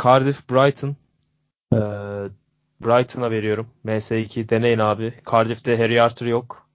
Cardiff 0.04 0.50
Brighton. 0.50 0.96
Ee, 1.72 1.76
Brighton'a 2.80 3.30
veriyorum. 3.30 3.66
MS2 3.84 4.48
deneyin 4.48 4.78
abi. 4.78 5.14
Cardiff'te 5.30 5.78
Harry 5.78 6.02
Arthur 6.02 6.26
yok. 6.26 6.68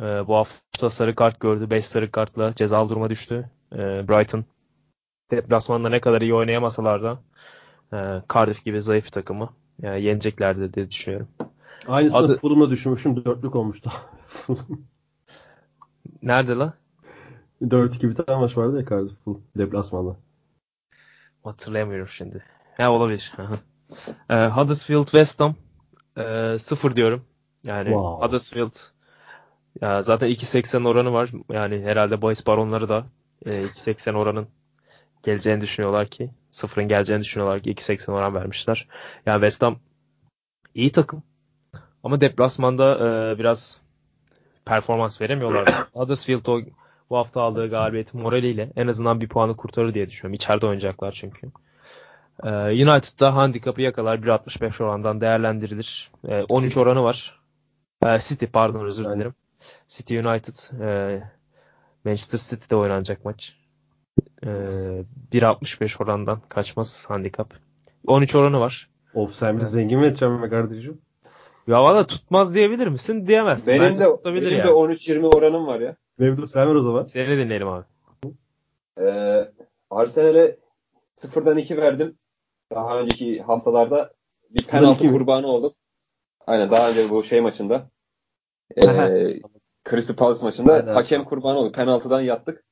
Ee, 0.00 0.04
bu 0.04 0.34
hafta 0.36 0.90
sarı 0.90 1.14
kart 1.14 1.40
gördü. 1.40 1.70
5 1.70 1.86
sarı 1.86 2.10
kartla 2.10 2.54
cezalı 2.54 2.88
duruma 2.90 3.10
düştü. 3.10 3.50
Ee, 3.72 4.08
Brighton. 4.08 4.44
Deplasmanda 5.30 5.88
ne 5.88 6.00
kadar 6.00 6.20
iyi 6.22 6.34
oynayamasalar 6.34 7.02
da 7.02 7.18
e, 7.92 8.22
Cardiff 8.34 8.64
gibi 8.64 8.82
zayıf 8.82 9.04
bir 9.04 9.10
takımı 9.10 9.48
yani 9.82 10.02
yeneceklerdir 10.02 10.72
diye 10.72 10.90
düşünüyorum. 10.90 11.28
Aynısını 11.86 12.18
Adı- 12.20 12.36
Fulham'la 12.36 12.70
düşünmüşüm. 12.70 13.24
Dörtlük 13.24 13.54
olmuştu. 13.56 13.90
Nerede 16.22 16.52
la? 16.54 16.74
4-2 17.62 18.08
bir 18.10 18.14
tane 18.14 18.40
maç 18.40 18.56
vardı 18.56 18.76
ya 18.80 18.84
Cardiff 18.86 19.16
Fulham 19.24 19.40
deplasmanda. 19.58 20.16
Hatırlayamıyorum 21.44 22.08
şimdi. 22.08 22.44
Ha 22.76 22.90
olabilir. 22.92 23.32
e, 24.30 24.46
Huddersfield 24.46 25.04
West 25.04 25.40
Ham 25.40 25.54
e, 26.16 26.58
0 26.58 26.96
diyorum. 26.96 27.24
Yani 27.64 27.88
Wow. 27.88 28.26
Huddersfield 28.26 28.74
ya 29.80 30.02
zaten 30.02 30.28
2.80 30.28 30.88
oranı 30.88 31.12
var. 31.12 31.30
Yani 31.52 31.82
herhalde 31.82 32.22
bahis 32.22 32.46
baronları 32.46 32.88
da 32.88 33.04
e, 33.46 33.50
2.80 33.64 34.16
oranın 34.16 34.46
geleceğini 35.22 35.60
düşünüyorlar 35.60 36.06
ki. 36.08 36.30
Sıfırın 36.54 36.88
geleceğini 36.88 37.22
düşünüyorlar 37.22 37.62
ki 37.62 37.70
2.80 37.74 38.12
oran 38.12 38.34
vermişler. 38.34 38.88
Yani 39.26 39.36
West 39.36 39.62
Ham 39.62 39.78
iyi 40.74 40.92
takım. 40.92 41.22
Ama 42.04 42.20
deplasmanda 42.20 42.98
e, 42.98 43.38
biraz 43.38 43.80
performans 44.64 45.20
veremiyorlar. 45.20 45.68
Huddersfield 45.92 46.46
o 46.46 46.60
bu 47.10 47.16
hafta 47.16 47.40
aldığı 47.40 47.70
galibiyeti 47.70 48.16
moraliyle 48.16 48.72
en 48.76 48.86
azından 48.86 49.20
bir 49.20 49.28
puanı 49.28 49.56
kurtarır 49.56 49.94
diye 49.94 50.08
düşünüyorum. 50.08 50.34
İçeride 50.34 50.66
oynayacaklar 50.66 51.12
çünkü. 51.12 51.50
Ee, 52.44 52.48
United'da 52.50 53.34
handikapı 53.34 53.82
yakalar 53.82 54.18
1.65 54.18 54.82
orandan 54.82 55.20
değerlendirilir. 55.20 56.10
Ee, 56.28 56.44
13 56.48 56.68
City. 56.68 56.80
oranı 56.80 57.02
var. 57.02 57.40
Ee, 58.02 58.18
City 58.18 58.44
pardon 58.46 58.84
özür 58.84 59.04
dilerim. 59.04 59.34
City 59.88 60.18
United 60.18 60.80
e, 60.80 61.22
Manchester 62.04 62.38
City'de 62.38 62.76
oynanacak 62.76 63.24
maç. 63.24 63.56
Ee, 64.46 65.04
1.65 65.32 66.02
orandan 66.02 66.40
kaçmaz 66.48 67.04
handikap. 67.08 67.54
13 68.06 68.34
oranı 68.34 68.60
var. 68.60 68.90
Of 69.14 69.34
sen 69.34 69.58
bizi 69.58 69.68
zengin 69.68 69.98
mi 69.98 70.06
edeceksin 70.06 70.42
be 70.42 70.48
kardeşim? 70.48 71.00
Ya 71.66 71.82
valla 71.82 72.06
tutmaz 72.06 72.54
diyebilir 72.54 72.86
misin? 72.86 73.26
Diyemezsin. 73.26 73.68
Benim 73.68 73.82
Bence 73.82 74.00
de 74.00 74.04
tutabilir 74.04 74.46
benim 74.46 74.58
yani. 74.58 74.68
de 74.68 74.72
13-20 74.72 75.26
oranım 75.26 75.66
var 75.66 75.80
ya. 75.80 75.96
Memduh 76.18 76.46
sen 76.46 76.68
ver 76.68 76.74
o 76.74 76.82
zaman. 76.82 77.04
Seni 77.04 77.28
dinleyelim 77.38 77.68
abi. 77.68 77.84
Ee, 79.00 79.52
Arsenal'e 79.90 80.56
sıfırdan 81.14 81.58
2 81.58 81.76
verdim. 81.76 82.18
Daha 82.74 82.98
önceki 82.98 83.42
haftalarda 83.42 84.12
bir 84.50 84.66
penaltı 84.66 85.04
iki 85.04 85.12
kurbanı 85.12 85.46
olduk. 85.46 85.76
Aynen 86.46 86.70
daha 86.70 86.90
önce 86.90 87.10
bu 87.10 87.24
şey 87.24 87.40
maçında. 87.40 87.90
Ee, 88.76 89.40
Crystal 89.90 90.14
Palace 90.16 90.44
maçında 90.44 90.72
Aynen. 90.72 90.94
hakem 90.94 91.24
kurbanı 91.24 91.58
olduk. 91.58 91.74
Penaltıdan 91.74 92.20
yattık. 92.20 92.64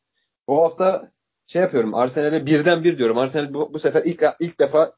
Bu 0.48 0.62
hafta 0.62 1.10
şey 1.46 1.62
yapıyorum. 1.62 1.94
Arsenal'e 1.94 2.46
birden 2.46 2.84
bir 2.84 2.98
diyorum. 2.98 3.18
Arsenal 3.18 3.54
bu, 3.54 3.74
bu 3.74 3.78
sefer 3.78 4.02
ilk 4.04 4.22
ilk 4.40 4.58
defa 4.58 4.92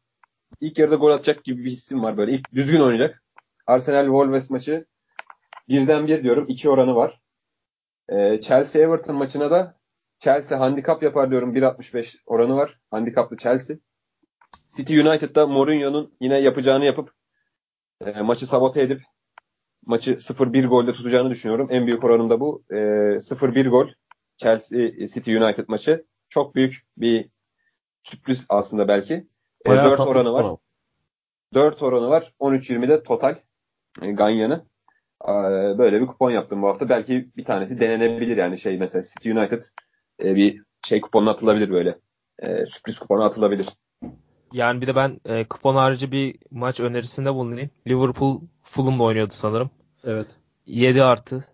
ilk 0.60 0.78
yarıda 0.78 0.96
gol 0.96 1.10
atacak 1.10 1.44
gibi 1.44 1.64
bir 1.64 1.70
hissim 1.70 2.02
var 2.02 2.16
böyle. 2.16 2.32
İlk 2.32 2.54
düzgün 2.54 2.80
oynayacak. 2.80 3.22
Arsenal 3.66 4.04
Wolves 4.04 4.50
maçı 4.50 4.86
birden 5.68 6.06
bir 6.06 6.22
diyorum. 6.22 6.46
iki 6.48 6.70
oranı 6.70 6.94
var. 6.94 7.20
Ee, 8.08 8.40
Chelsea 8.40 8.82
Everton 8.82 9.16
maçına 9.16 9.50
da 9.50 9.78
Chelsea 10.18 10.60
handikap 10.60 11.02
yapar 11.02 11.30
diyorum. 11.30 11.54
1.65 11.54 12.18
oranı 12.26 12.56
var. 12.56 12.78
Handikaplı 12.90 13.36
Chelsea. 13.36 13.76
City 14.76 15.00
United'da 15.00 15.46
Mourinho'nun 15.46 16.14
yine 16.20 16.38
yapacağını 16.38 16.84
yapıp 16.84 17.12
e, 18.06 18.20
maçı 18.20 18.46
sabote 18.46 18.82
edip 18.82 19.02
maçı 19.86 20.10
0-1 20.10 20.66
golde 20.66 20.92
tutacağını 20.92 21.30
düşünüyorum. 21.30 21.68
En 21.70 21.86
büyük 21.86 22.04
oranım 22.04 22.30
da 22.30 22.40
bu. 22.40 22.64
E, 22.70 22.74
0-1 22.74 23.68
gol 23.68 23.88
Chelsea 24.36 25.06
City 25.06 25.36
United 25.36 25.64
maçı. 25.68 26.04
Çok 26.34 26.54
büyük 26.54 26.86
bir 26.96 27.28
sürpriz 28.02 28.46
aslında 28.48 28.88
belki. 28.88 29.14
E, 29.66 29.70
Bayağı 29.70 29.84
4 29.84 29.96
tatlı 29.96 30.10
oranı 30.10 30.32
var. 30.32 30.42
falan. 30.42 30.58
4 31.54 31.82
oranı 31.82 32.08
var. 32.08 32.32
13-20'de 32.40 33.02
total 33.02 33.36
e, 34.02 34.12
Ganyan'ı. 34.12 34.66
E, 35.24 35.32
böyle 35.78 36.00
bir 36.00 36.06
kupon 36.06 36.30
yaptım 36.30 36.62
bu 36.62 36.68
hafta. 36.68 36.88
Belki 36.88 37.30
bir 37.36 37.44
tanesi 37.44 37.80
denenebilir 37.80 38.36
yani 38.36 38.58
şey 38.58 38.78
mesela 38.78 39.02
City 39.02 39.32
United 39.32 39.62
e, 40.22 40.34
bir 40.34 40.62
şey 40.86 41.00
kuponuna 41.00 41.30
atılabilir 41.30 41.70
böyle. 41.70 41.98
E, 42.38 42.66
sürpriz 42.66 42.98
kuponu 42.98 43.22
atılabilir. 43.22 43.68
Yani 44.52 44.80
bir 44.80 44.86
de 44.86 44.96
ben 44.96 45.20
e, 45.24 45.48
kupon 45.48 45.74
harici 45.74 46.12
bir 46.12 46.38
maç 46.50 46.80
önerisinde 46.80 47.34
bulunayım. 47.34 47.70
Liverpool 47.86 48.40
Fulham'la 48.62 49.02
oynuyordu 49.04 49.32
sanırım. 49.32 49.70
Evet. 50.04 50.36
7 50.66 51.02
artı 51.02 51.44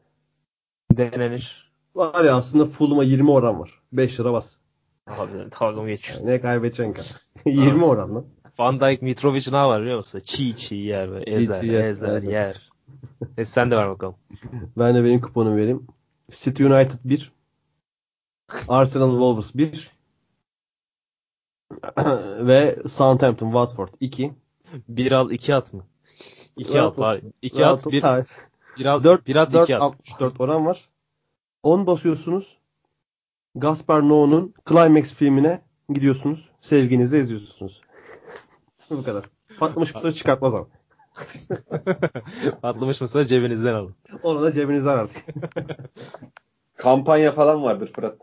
denenir. 0.93 1.73
Var 1.95 2.25
ya 2.25 2.37
aslında 2.37 2.67
Fulham'a 2.67 3.05
20 3.05 3.31
oran 3.31 3.61
var. 3.61 3.81
5 3.93 4.21
lira 4.21 4.33
bas. 4.33 4.60
Abi 5.07 5.33
dalga 5.61 5.89
geçiyor? 5.89 6.21
Ne 6.27 6.41
kaybedeceksin 6.41 6.93
ki? 6.93 7.03
20 7.51 7.85
oran 7.85 8.15
lan. 8.15 8.27
Van 8.59 8.81
Dijk 8.81 9.03
Mitrovic 9.03 9.53
ne 9.53 9.65
var 9.65 9.83
biliyor 9.83 9.97
musun? 9.97 10.21
Çiğ 10.25 10.57
çiğ 10.57 10.75
yer 10.77 11.13
ve 11.13 11.25
Çiğ 11.25 11.35
ezer 11.35 11.61
çiğ 11.61 11.67
yer, 11.67 11.85
ezer 11.85 12.09
aynen. 12.09 12.31
yer. 12.31 12.71
E 13.39 13.45
sen 13.45 13.71
de 13.71 13.77
ver 13.77 13.89
bakalım. 13.89 14.15
Ben 14.77 14.95
de 14.95 15.05
benim 15.05 15.21
kuponumu 15.21 15.57
vereyim. 15.57 15.87
City 16.31 16.65
United 16.65 16.99
1. 17.05 17.33
Arsenal 18.69 19.11
Wolves 19.11 19.55
1. 19.55 19.91
Ve 22.47 22.79
Southampton 22.89 23.47
Watford 23.47 23.89
2. 24.01 24.33
1 24.89 25.13
al 25.13 25.31
2 25.31 25.55
at 25.55 25.73
mı? 25.73 25.87
2 26.57 26.75
Rahat 26.75 26.93
at 26.93 26.99
var. 26.99 27.21
2 27.43 27.67
at 27.67 27.87
1 27.87 28.05
1 28.79 28.87
al 28.87 29.05
4, 29.05 29.27
1 29.27 29.37
at 29.37 29.53
4 29.53 29.65
2 29.65 29.77
at. 29.77 29.83
64 29.83 30.41
oran 30.41 30.67
var. 30.67 30.89
10 31.63 31.87
basıyorsunuz. 31.87 32.60
Gaspar 33.55 34.03
Noé'nun 34.03 34.55
Climax 34.69 35.15
filmine 35.15 35.61
gidiyorsunuz. 35.89 36.49
Sevginizi 36.61 37.17
eziyorsunuz. 37.17 37.81
Bu 38.91 39.05
kadar. 39.05 39.25
Patlamış 39.59 39.95
mısır 39.95 40.13
çıkartmaz 40.13 40.55
ama. 40.55 40.67
Atlamış 42.63 43.01
mısın 43.01 43.27
cebinizden 43.27 43.75
alın. 43.75 43.95
Onu 44.23 44.43
da 44.43 44.53
cebinizden 44.53 44.99
artık. 44.99 45.25
Kampanya 46.77 47.33
falan 47.33 47.63
vardır 47.63 47.93
Fırat. 47.93 48.19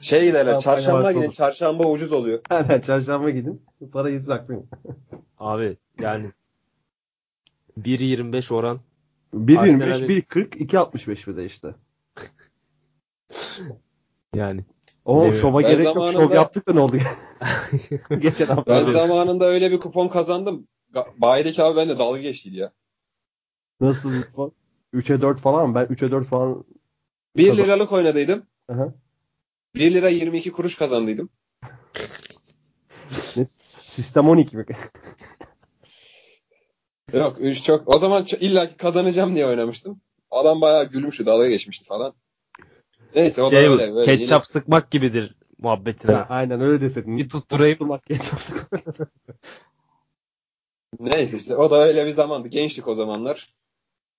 Şey 0.00 0.20
giderler. 0.26 0.52
Kampanya 0.52 0.60
Çarşamba 0.60 0.98
varsa 0.98 1.12
gidin. 1.12 1.24
olur. 1.26 1.32
Çarşamba 1.34 1.88
ucuz 1.88 2.12
oluyor. 2.12 2.40
Hemen 2.48 2.80
çarşamba 2.80 3.30
gidin. 3.30 3.62
Parayı 3.92 4.20
saklayın. 4.20 4.68
Abi 5.38 5.76
yani 6.00 6.32
1.25 7.80 8.54
oran 8.54 8.80
1.25, 9.34 9.58
Arsenal'in- 9.58 10.08
1.40, 10.08 10.48
2.65 10.58 11.26
bir 11.30 11.36
de 11.36 11.44
işte. 11.44 11.74
Yani 14.36 14.64
O 15.04 15.24
Evet. 15.24 15.40
şova 15.40 15.62
Ben 15.62 15.70
gerek 15.70 15.84
yok. 15.84 15.94
Şov 15.96 16.12
zamanında- 16.12 16.34
yaptık 16.34 16.68
da 16.68 16.72
ne 16.72 16.80
oldu? 16.80 16.96
Geçen 18.20 18.46
hafta. 18.46 18.74
Ben 18.74 18.84
zamanında 18.92 19.44
öyle 19.44 19.70
bir 19.72 19.80
kupon 19.80 20.08
kazandım. 20.08 20.68
Bayideki 21.18 21.62
abi 21.62 21.76
benimle 21.76 21.98
dalga 21.98 22.20
geçtiydi 22.20 22.56
ya. 22.56 22.72
Nasıl 23.80 24.12
bir 24.12 24.22
kupon? 24.22 24.52
3'e 24.94 25.20
4 25.22 25.40
falan 25.40 25.68
mı? 25.68 25.74
Ben 25.74 25.84
3'e 25.84 26.10
4 26.10 26.26
falan. 26.26 26.64
1 27.36 27.48
Kazan- 27.48 27.64
liralık 27.64 27.92
oynadıydım. 27.92 28.46
Aha. 28.72 28.94
1 29.74 29.94
lira 29.94 30.08
22 30.08 30.52
kuruş 30.52 30.74
kazandıydım. 30.74 31.30
Ne? 33.36 33.44
Sistem 33.82 34.28
12 34.28 34.56
mi? 34.56 34.64
Yok 37.12 37.36
üç 37.40 37.62
çok. 37.62 37.94
O 37.94 37.98
zaman 37.98 38.26
illa 38.40 38.68
ki 38.68 38.76
kazanacağım 38.76 39.34
diye 39.34 39.46
oynamıştım. 39.46 40.00
Adam 40.30 40.60
bayağı 40.60 40.84
gülmüştü, 40.84 41.26
dalga 41.26 41.48
geçmişti 41.48 41.84
falan. 41.84 42.14
Neyse 43.16 43.42
o 43.42 43.46
da 43.46 43.50
şey 43.50 43.68
öyle. 43.68 43.92
bu, 43.92 43.96
böyle 43.96 44.16
ketçap 44.18 44.46
sıkmak 44.46 44.90
gibidir 44.90 45.34
muhabbetine. 45.58 46.12
Ha, 46.12 46.26
aynen 46.30 46.60
öyle 46.60 46.80
deseydin. 46.80 47.18
Bir 47.18 47.28
tutturayım. 47.28 47.74
Tutturmak 47.74 48.06
ketçap 48.06 48.40
sık- 48.42 48.68
yine- 48.72 49.08
Neyse 51.16 51.36
işte 51.36 51.56
o 51.56 51.70
da 51.70 51.76
öyle 51.76 52.06
bir 52.06 52.10
zamandı. 52.10 52.48
Gençlik 52.48 52.88
o 52.88 52.94
zamanlar. 52.94 53.54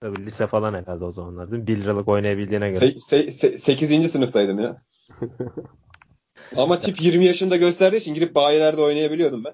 Tabii 0.02 0.26
lise 0.26 0.48
falan 0.48 0.74
herhalde 0.74 1.06
o 1.06 1.12
zamanlar 1.12 1.52
değil 1.52 1.62
mi? 1.62 1.68
1 1.68 1.78
liralık 1.78 2.08
oynayabildiğine 2.08 2.70
göre. 2.70 2.86
Se- 2.86 3.28
se- 3.28 3.58
8. 3.58 4.10
sınıftaydım 4.12 4.60
ya. 4.60 4.76
Ama 6.56 6.80
tip 6.80 7.02
20 7.02 7.26
yaşında 7.26 7.56
gösterdiği 7.56 7.98
için 7.98 8.14
girip 8.14 8.36
bayilerde 8.36 8.82
oynayabiliyordum 8.82 9.44
ben. 9.44 9.54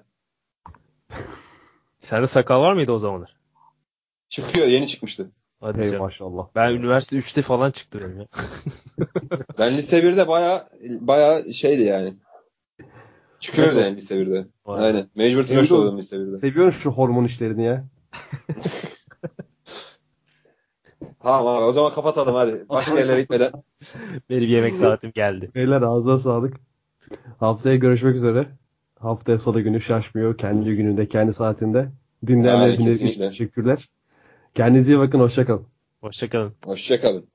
Sende 2.00 2.26
sakal 2.26 2.60
var 2.60 2.72
mıydı 2.72 2.92
o 2.92 2.98
zamanlar? 2.98 3.36
Çıkıyor, 4.28 4.66
yeni 4.66 4.86
çıkmıştı. 4.86 5.30
Hadi 5.64 5.78
Hey 5.78 5.86
canım. 5.90 6.02
maşallah. 6.02 6.46
Ben 6.54 6.70
üniversite 6.70 7.16
3'te 7.16 7.42
falan 7.42 7.70
çıktı 7.70 8.00
benim 8.00 8.18
ya. 8.20 8.26
Ben 9.58 9.76
lise 9.76 10.02
1'de 10.02 10.28
baya 10.28 10.68
baya 11.00 11.52
şeydi 11.52 11.82
yani. 11.82 12.14
Çıkıyordu 13.40 13.78
yani 13.78 13.96
lise 13.96 14.16
1'de. 14.16 14.46
Vay. 14.66 14.84
Aynen. 14.86 15.10
Mecbur 15.14 15.46
tıraş 15.46 15.72
oluyordum 15.72 15.98
lise 15.98 16.16
1'de. 16.16 16.38
Seviyorum 16.38 16.72
şu 16.72 16.90
hormon 16.90 17.24
işlerini 17.24 17.64
ya. 17.64 17.84
Tamam 21.22 21.46
abi 21.46 21.64
o 21.64 21.72
zaman 21.72 21.92
kapatalım 21.92 22.34
hadi. 22.34 22.64
Başka 22.68 22.98
yerlere 22.98 23.20
gitmeden. 23.20 23.52
Benim 24.30 24.48
yemek 24.48 24.76
saatim 24.76 25.12
geldi. 25.12 25.50
Beyler 25.54 25.82
ağzına 25.82 26.18
sağlık. 26.18 26.56
Haftaya 27.40 27.76
görüşmek 27.76 28.16
üzere. 28.16 28.46
Haftaya 28.98 29.38
salı 29.38 29.60
günü 29.60 29.80
şaşmıyor. 29.80 30.38
Kendi 30.38 30.76
gününde, 30.76 31.08
kendi 31.08 31.34
saatinde. 31.34 31.88
Dinlediğiniz 32.26 33.02
için 33.02 33.20
teşekkürler. 33.28 33.88
Kendinize 34.54 34.92
iyi 34.92 34.98
bakın. 34.98 35.20
Hoşçakalın. 35.20 35.66
Hoşçakalın. 36.00 36.54
Hoşçakalın. 36.64 37.33